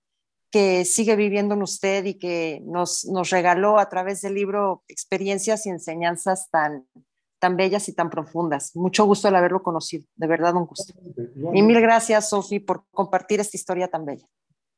que 0.51 0.85
sigue 0.85 1.17
viviendo 1.17 1.55
en 1.55 1.63
usted 1.63 2.05
y 2.05 2.19
que 2.19 2.61
nos, 2.67 3.07
nos 3.07 3.31
regaló 3.31 3.79
a 3.79 3.89
través 3.89 4.21
del 4.21 4.35
libro 4.35 4.85
experiencias 4.89 5.65
y 5.65 5.71
enseñanzas 5.71 6.51
tan, 6.51 6.87
tan 7.39 7.57
bellas 7.57 7.89
y 7.89 7.95
tan 7.95 8.11
profundas. 8.11 8.77
Mucho 8.77 9.07
gusto 9.07 9.29
al 9.29 9.37
haberlo 9.37 9.63
conocido, 9.63 10.05
de 10.15 10.27
verdad 10.27 10.55
un 10.55 10.67
gusto. 10.67 10.93
Y 11.55 11.63
mil 11.63 11.81
gracias, 11.81 12.29
Sofi, 12.29 12.61
por 12.61 12.85
compartir 12.91 13.41
esta 13.41 13.57
historia 13.57 13.89
tan 13.89 14.05
bella. 14.05 14.29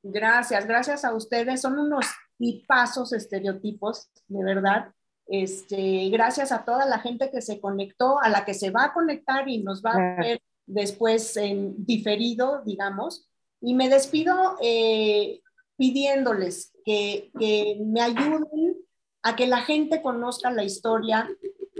Gracias, 0.04 0.68
gracias 0.68 1.04
a 1.04 1.12
ustedes. 1.14 1.62
Son 1.62 1.76
unos 1.76 2.06
tipazos 2.38 3.12
estereotipos, 3.12 4.08
de 4.28 4.44
verdad. 4.44 4.92
Este, 5.26 6.10
gracias 6.10 6.52
a 6.52 6.64
toda 6.64 6.86
la 6.86 7.00
gente 7.00 7.28
que 7.32 7.42
se 7.42 7.60
conectó, 7.60 8.20
a 8.20 8.28
la 8.28 8.44
que 8.44 8.54
se 8.54 8.70
va 8.70 8.84
a 8.84 8.94
conectar 8.94 9.48
y 9.48 9.64
nos 9.64 9.82
va 9.82 9.94
a 9.94 10.20
ver 10.20 10.40
después 10.66 11.36
en 11.36 11.84
diferido, 11.84 12.62
digamos. 12.64 13.28
Y 13.60 13.74
me 13.74 13.88
despido 13.88 14.56
eh, 14.62 15.40
pidiéndoles 15.76 16.72
que, 16.84 17.30
que 17.38 17.78
me 17.84 18.00
ayuden 18.00 18.76
a 19.22 19.36
que 19.36 19.46
la 19.46 19.62
gente 19.62 20.02
conozca 20.02 20.50
la 20.50 20.64
historia 20.64 21.28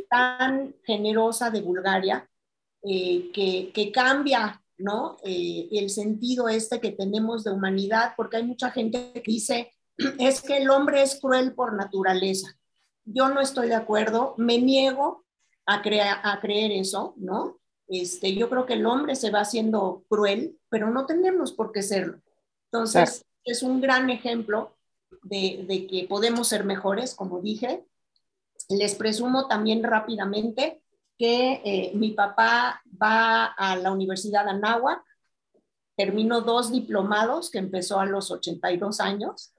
tan 0.08 0.74
generosa 0.84 1.50
de 1.50 1.60
Bulgaria, 1.60 2.28
eh, 2.82 3.30
que, 3.32 3.70
que, 3.72 3.90
cambia 3.90 4.62
¿no? 4.78 5.16
Eh, 5.24 5.68
el 5.72 5.90
sentido 5.90 6.48
este 6.48 6.80
que 6.80 6.92
tenemos 6.92 7.44
de 7.44 7.52
humanidad, 7.52 8.14
porque 8.16 8.38
hay 8.38 8.44
mucha 8.44 8.70
gente 8.70 9.12
que 9.12 9.22
dice, 9.32 9.72
es 10.18 10.40
que 10.42 10.58
el 10.58 10.70
hombre 10.70 11.02
es 11.02 11.20
cruel 11.20 11.54
por 11.54 11.74
naturaleza. 11.74 12.48
Yo 13.04 13.28
no 13.28 13.40
estoy 13.40 13.68
de 13.68 13.74
acuerdo, 13.74 14.34
me 14.38 14.58
niego 14.58 15.24
a, 15.66 15.76
a 15.76 16.40
creer 16.40 16.72
eso, 16.72 17.14
¿no? 17.16 17.60
Este, 17.88 18.34
yo 18.34 18.48
creo 18.48 18.66
que 18.66 18.74
el 18.74 18.86
hombre 18.86 19.14
se 19.14 19.30
va 19.30 19.40
haciendo 19.40 20.04
cruel, 20.08 20.58
pero 20.68 20.90
no 20.90 21.06
tenemos 21.06 21.52
por 21.52 21.72
qué 21.72 21.82
serlo. 21.82 22.20
Entonces, 22.70 23.24
es 23.44 23.62
un 23.62 23.80
gran 23.80 24.10
ejemplo 24.10 24.76
de, 25.22 25.86
que 25.90 26.06
podemos 26.08 26.48
ser 26.48 26.64
mejores, 26.64 27.14
como 27.14 27.40
dije. 27.40 27.84
Les 28.68 28.94
presumo 28.94 29.46
también 29.46 29.82
rápidamente 29.82 30.82
que 31.18 31.60
eh, 31.64 31.92
mi 31.94 32.10
papá 32.10 32.82
va 33.00 33.46
a 33.46 33.76
la 33.76 33.92
Universidad 33.92 34.44
de 34.44 34.50
Anáhuac, 34.50 35.02
terminó 35.96 36.40
dos 36.40 36.72
diplomados 36.72 37.50
que 37.50 37.58
empezó 37.58 38.00
a 38.00 38.06
los 38.06 38.30
82 38.30 39.00
años. 39.00 39.52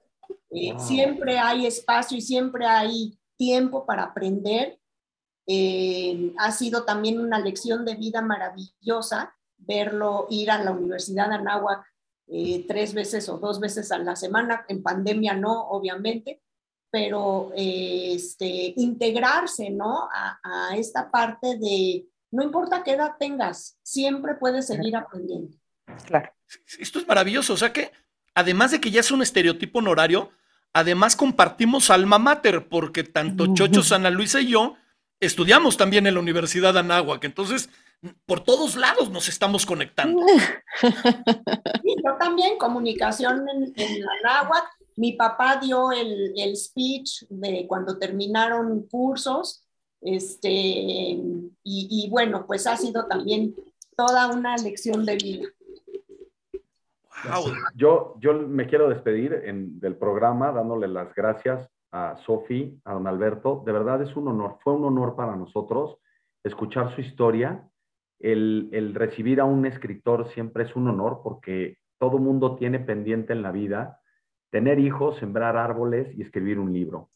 Eh, 0.50 0.74
siempre 0.78 1.38
hay 1.38 1.66
espacio 1.66 2.18
y 2.18 2.20
siempre 2.20 2.66
hay 2.66 3.18
tiempo 3.36 3.86
para 3.86 4.04
aprender. 4.04 4.78
Eh, 5.46 6.32
ha 6.38 6.50
sido 6.50 6.84
también 6.84 7.20
una 7.20 7.38
lección 7.38 7.84
de 7.84 7.94
vida 7.94 8.20
maravillosa 8.20 9.36
verlo 9.58 10.26
ir 10.30 10.50
a 10.50 10.62
la 10.62 10.72
Universidad 10.72 11.28
de 11.28 11.36
Anáhuac 11.36 11.86
eh, 12.28 12.64
tres 12.66 12.92
veces 12.92 13.28
o 13.28 13.38
dos 13.38 13.60
veces 13.60 13.92
a 13.92 13.98
la 13.98 14.16
semana, 14.16 14.64
en 14.68 14.82
pandemia 14.82 15.34
no, 15.34 15.68
obviamente, 15.68 16.42
pero 16.90 17.52
eh, 17.54 18.14
este, 18.14 18.74
integrarse, 18.76 19.70
¿no? 19.70 20.08
A, 20.12 20.76
esta 20.76 21.10
parte 21.10 21.56
de, 21.58 22.06
no 22.32 22.42
importa 22.42 22.82
qué 22.82 22.92
edad 22.92 23.12
tengas, 23.18 23.78
siempre 23.82 24.34
puedes 24.34 24.66
seguir 24.66 24.96
aprendiendo. 24.96 25.56
Claro. 26.06 26.32
Esto 26.78 26.98
es 26.98 27.06
maravilloso, 27.06 27.52
o 27.52 27.56
sea 27.56 27.72
que 27.72 27.92
además 28.34 28.72
de 28.72 28.80
que 28.80 28.90
ya 28.90 29.00
es 29.00 29.10
un 29.10 29.22
estereotipo 29.22 29.78
honorario, 29.78 30.30
además 30.72 31.14
compartimos 31.14 31.90
alma 31.90 32.18
mater, 32.18 32.68
porque 32.68 33.04
tanto 33.04 33.54
Chocho 33.54 33.94
Ana 33.94 34.10
Luisa 34.10 34.40
y 34.40 34.48
yo 34.48 34.76
estudiamos 35.20 35.76
también 35.76 36.06
en 36.06 36.14
la 36.14 36.20
Universidad 36.20 36.74
de 36.74 36.80
Anáhuac, 36.80 37.24
entonces 37.24 37.68
por 38.26 38.40
todos 38.40 38.76
lados 38.76 39.10
nos 39.10 39.28
estamos 39.28 39.64
conectando. 39.64 40.22
yo 40.82 42.16
también, 42.18 42.58
comunicación 42.58 43.46
en, 43.48 43.72
en 43.76 44.00
la 44.22 44.50
Mi 44.96 45.12
papá 45.12 45.56
dio 45.56 45.92
el, 45.92 46.32
el, 46.36 46.56
speech 46.56 47.24
de 47.28 47.66
cuando 47.66 47.98
terminaron 47.98 48.86
cursos, 48.88 49.64
este, 50.00 50.50
y, 50.50 51.48
y, 51.64 52.08
bueno, 52.10 52.46
pues 52.46 52.66
ha 52.66 52.76
sido 52.76 53.06
también 53.06 53.54
toda 53.96 54.28
una 54.28 54.56
lección 54.56 55.04
de 55.04 55.16
vida. 55.16 55.48
Wow. 57.24 57.52
Yo, 57.74 58.14
yo 58.20 58.34
me 58.34 58.66
quiero 58.66 58.88
despedir 58.88 59.32
en, 59.32 59.80
del 59.80 59.96
programa 59.96 60.52
dándole 60.52 60.86
las 60.86 61.14
gracias 61.14 61.68
a 61.96 62.16
Sofi, 62.24 62.80
a 62.84 62.94
don 62.94 63.06
Alberto. 63.06 63.62
De 63.64 63.72
verdad 63.72 64.02
es 64.02 64.14
un 64.16 64.28
honor, 64.28 64.58
fue 64.62 64.74
un 64.74 64.84
honor 64.84 65.16
para 65.16 65.36
nosotros 65.36 65.98
escuchar 66.44 66.94
su 66.94 67.00
historia 67.00 67.68
el, 68.18 68.92
recibir 68.94 69.40
a 69.40 69.44
un 69.44 69.66
escritor 69.66 70.28
siempre 70.32 70.64
es 70.64 70.74
un 70.76 70.88
honor 70.88 71.20
porque 71.22 71.78
todo 71.98 72.18
mundo 72.18 72.56
tiene 72.56 72.78
pendiente 72.78 73.32
en 73.32 73.42
la 73.42 73.52
vida 73.52 74.00
tener 74.50 74.78
hijos, 74.78 75.18
sembrar 75.18 75.56
árboles 75.56 76.08
y 76.16 76.22
escribir 76.22 76.58
un 76.58 76.72
libro. 76.72 77.10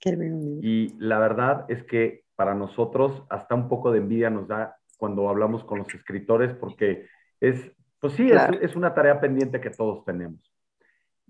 Y 0.63 0.95
la 0.99 1.19
verdad 1.19 1.65
es 1.69 1.83
que 1.85 2.25
para 2.35 2.55
nosotros 2.55 3.23
hasta 3.31 3.55
un 3.55 3.69
poco 3.69 3.93
de 3.93 3.99
envidia 3.99 4.31
nos 4.31 4.49
da 4.49 4.77
cuando 4.99 5.29
hablamos 5.29 5.65
con 5.65 5.79
los 5.79 5.95
escritores 5.95 6.55
porque 6.55 7.07
es, 7.41 7.73
pues 7.99 8.15
sí, 8.15 8.31
es, 8.61 8.77
una 8.77 8.93
tarea 8.93 9.21
pendiente 9.21 9.61
que 9.61 9.71
todos 9.71 10.05
tenemos. 10.05 10.41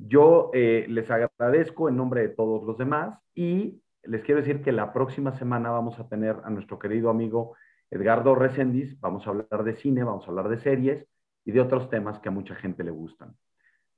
Yo 0.07 0.51
eh, 0.55 0.87
les 0.89 1.11
agradezco 1.11 1.89
en 1.89 1.97
nombre 1.97 2.23
de 2.23 2.29
todos 2.29 2.65
los 2.65 2.79
demás 2.79 3.19
y 3.35 3.83
les 4.03 4.23
quiero 4.23 4.41
decir 4.41 4.63
que 4.63 4.73
la 4.73 4.93
próxima 4.93 5.37
semana 5.39 5.71
vamos 5.71 5.99
a 5.99 6.09
tener 6.09 6.37
a 6.43 6.51
nuestro 6.51 6.79
querido 6.79 7.11
amigo 7.11 7.55
Edgardo 7.91 8.35
Resendiz, 8.35 8.99
vamos 9.01 9.27
a 9.27 9.31
hablar 9.31 9.65
de 9.65 9.77
cine, 9.77 10.03
vamos 10.03 10.25
a 10.25 10.31
hablar 10.31 10.49
de 10.49 10.59
series 10.59 11.07
y 11.45 11.53
de 11.53 11.61
otros 11.61 11.91
temas 11.91 12.19
que 12.21 12.29
a 12.29 12.33
mucha 12.33 12.55
gente 12.55 12.83
le 12.83 12.91
gustan. 12.91 13.37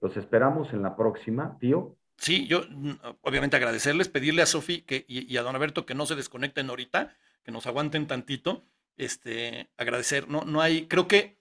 Los 0.00 0.16
esperamos 0.16 0.72
en 0.72 0.82
la 0.82 0.96
próxima, 0.96 1.56
tío. 1.60 1.96
Sí, 2.16 2.48
yo 2.48 2.62
mm, 2.68 2.92
obviamente 3.20 3.56
agradecerles, 3.56 4.08
pedirle 4.08 4.42
a 4.42 4.46
Sofi 4.46 4.84
y, 5.06 5.36
a 5.36 5.42
don 5.42 5.54
Alberto 5.54 5.86
que 5.86 5.94
no 5.94 6.06
se 6.06 6.16
desconecten 6.16 6.68
ahorita, 6.68 7.14
que 7.44 7.52
nos 7.52 7.66
aguanten 7.66 8.06
tantito. 8.06 8.64
Este, 8.96 9.70
agradecer, 9.76 10.28
no, 10.28 10.44
no 10.44 10.60
hay, 10.60 10.86
creo 10.88 11.06
que, 11.06 11.38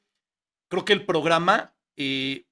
creo 0.68 0.86
que 0.86 0.94
el 0.94 1.06
programa, 1.06 1.74
eh, 1.98 2.46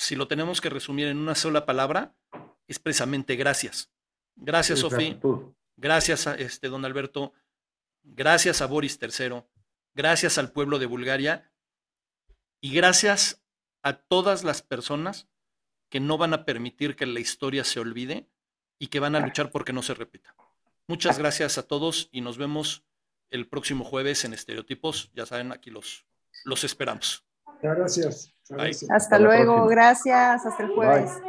si 0.00 0.16
lo 0.16 0.26
tenemos 0.26 0.62
que 0.62 0.70
resumir 0.70 1.08
en 1.08 1.18
una 1.18 1.34
sola 1.34 1.66
palabra, 1.66 2.14
es 2.66 2.78
precisamente 2.78 3.36
gracias. 3.36 3.92
Gracias, 4.34 4.78
Sofi. 4.78 5.18
Gracias, 5.76 6.26
a 6.26 6.34
este, 6.36 6.68
don 6.68 6.86
Alberto 6.86 7.34
gracias 8.02 8.62
a 8.62 8.66
Boris 8.66 8.98
III, 9.00 9.42
gracias 9.94 10.38
al 10.38 10.52
pueblo 10.52 10.78
de 10.78 10.86
Bulgaria 10.86 11.52
y 12.62 12.72
gracias 12.72 13.42
a 13.82 13.92
todas 13.92 14.42
las 14.42 14.62
personas 14.62 15.28
que 15.90 16.00
no 16.00 16.16
van 16.16 16.32
a 16.32 16.46
permitir 16.46 16.96
que 16.96 17.04
la 17.04 17.20
historia 17.20 17.62
se 17.64 17.78
olvide 17.78 18.26
y 18.78 18.86
que 18.86 19.00
van 19.00 19.16
a 19.16 19.20
luchar 19.20 19.50
porque 19.50 19.74
no 19.74 19.82
se 19.82 19.92
repita. 19.92 20.34
Muchas 20.86 21.18
gracias 21.18 21.58
a 21.58 21.66
todos 21.66 22.08
y 22.10 22.22
nos 22.22 22.38
vemos 22.38 22.86
el 23.28 23.46
próximo 23.48 23.84
jueves 23.84 24.24
en 24.24 24.32
Estereotipos. 24.32 25.10
Ya 25.12 25.26
saben, 25.26 25.52
aquí 25.52 25.70
los, 25.70 26.06
los 26.44 26.64
esperamos. 26.64 27.26
Gracias. 27.60 28.34
Hasta, 28.90 29.18
luego, 29.18 29.66
gracias. 29.66 30.44
Hasta 30.46 30.62
el 30.62 30.70
jueves. 30.70 31.22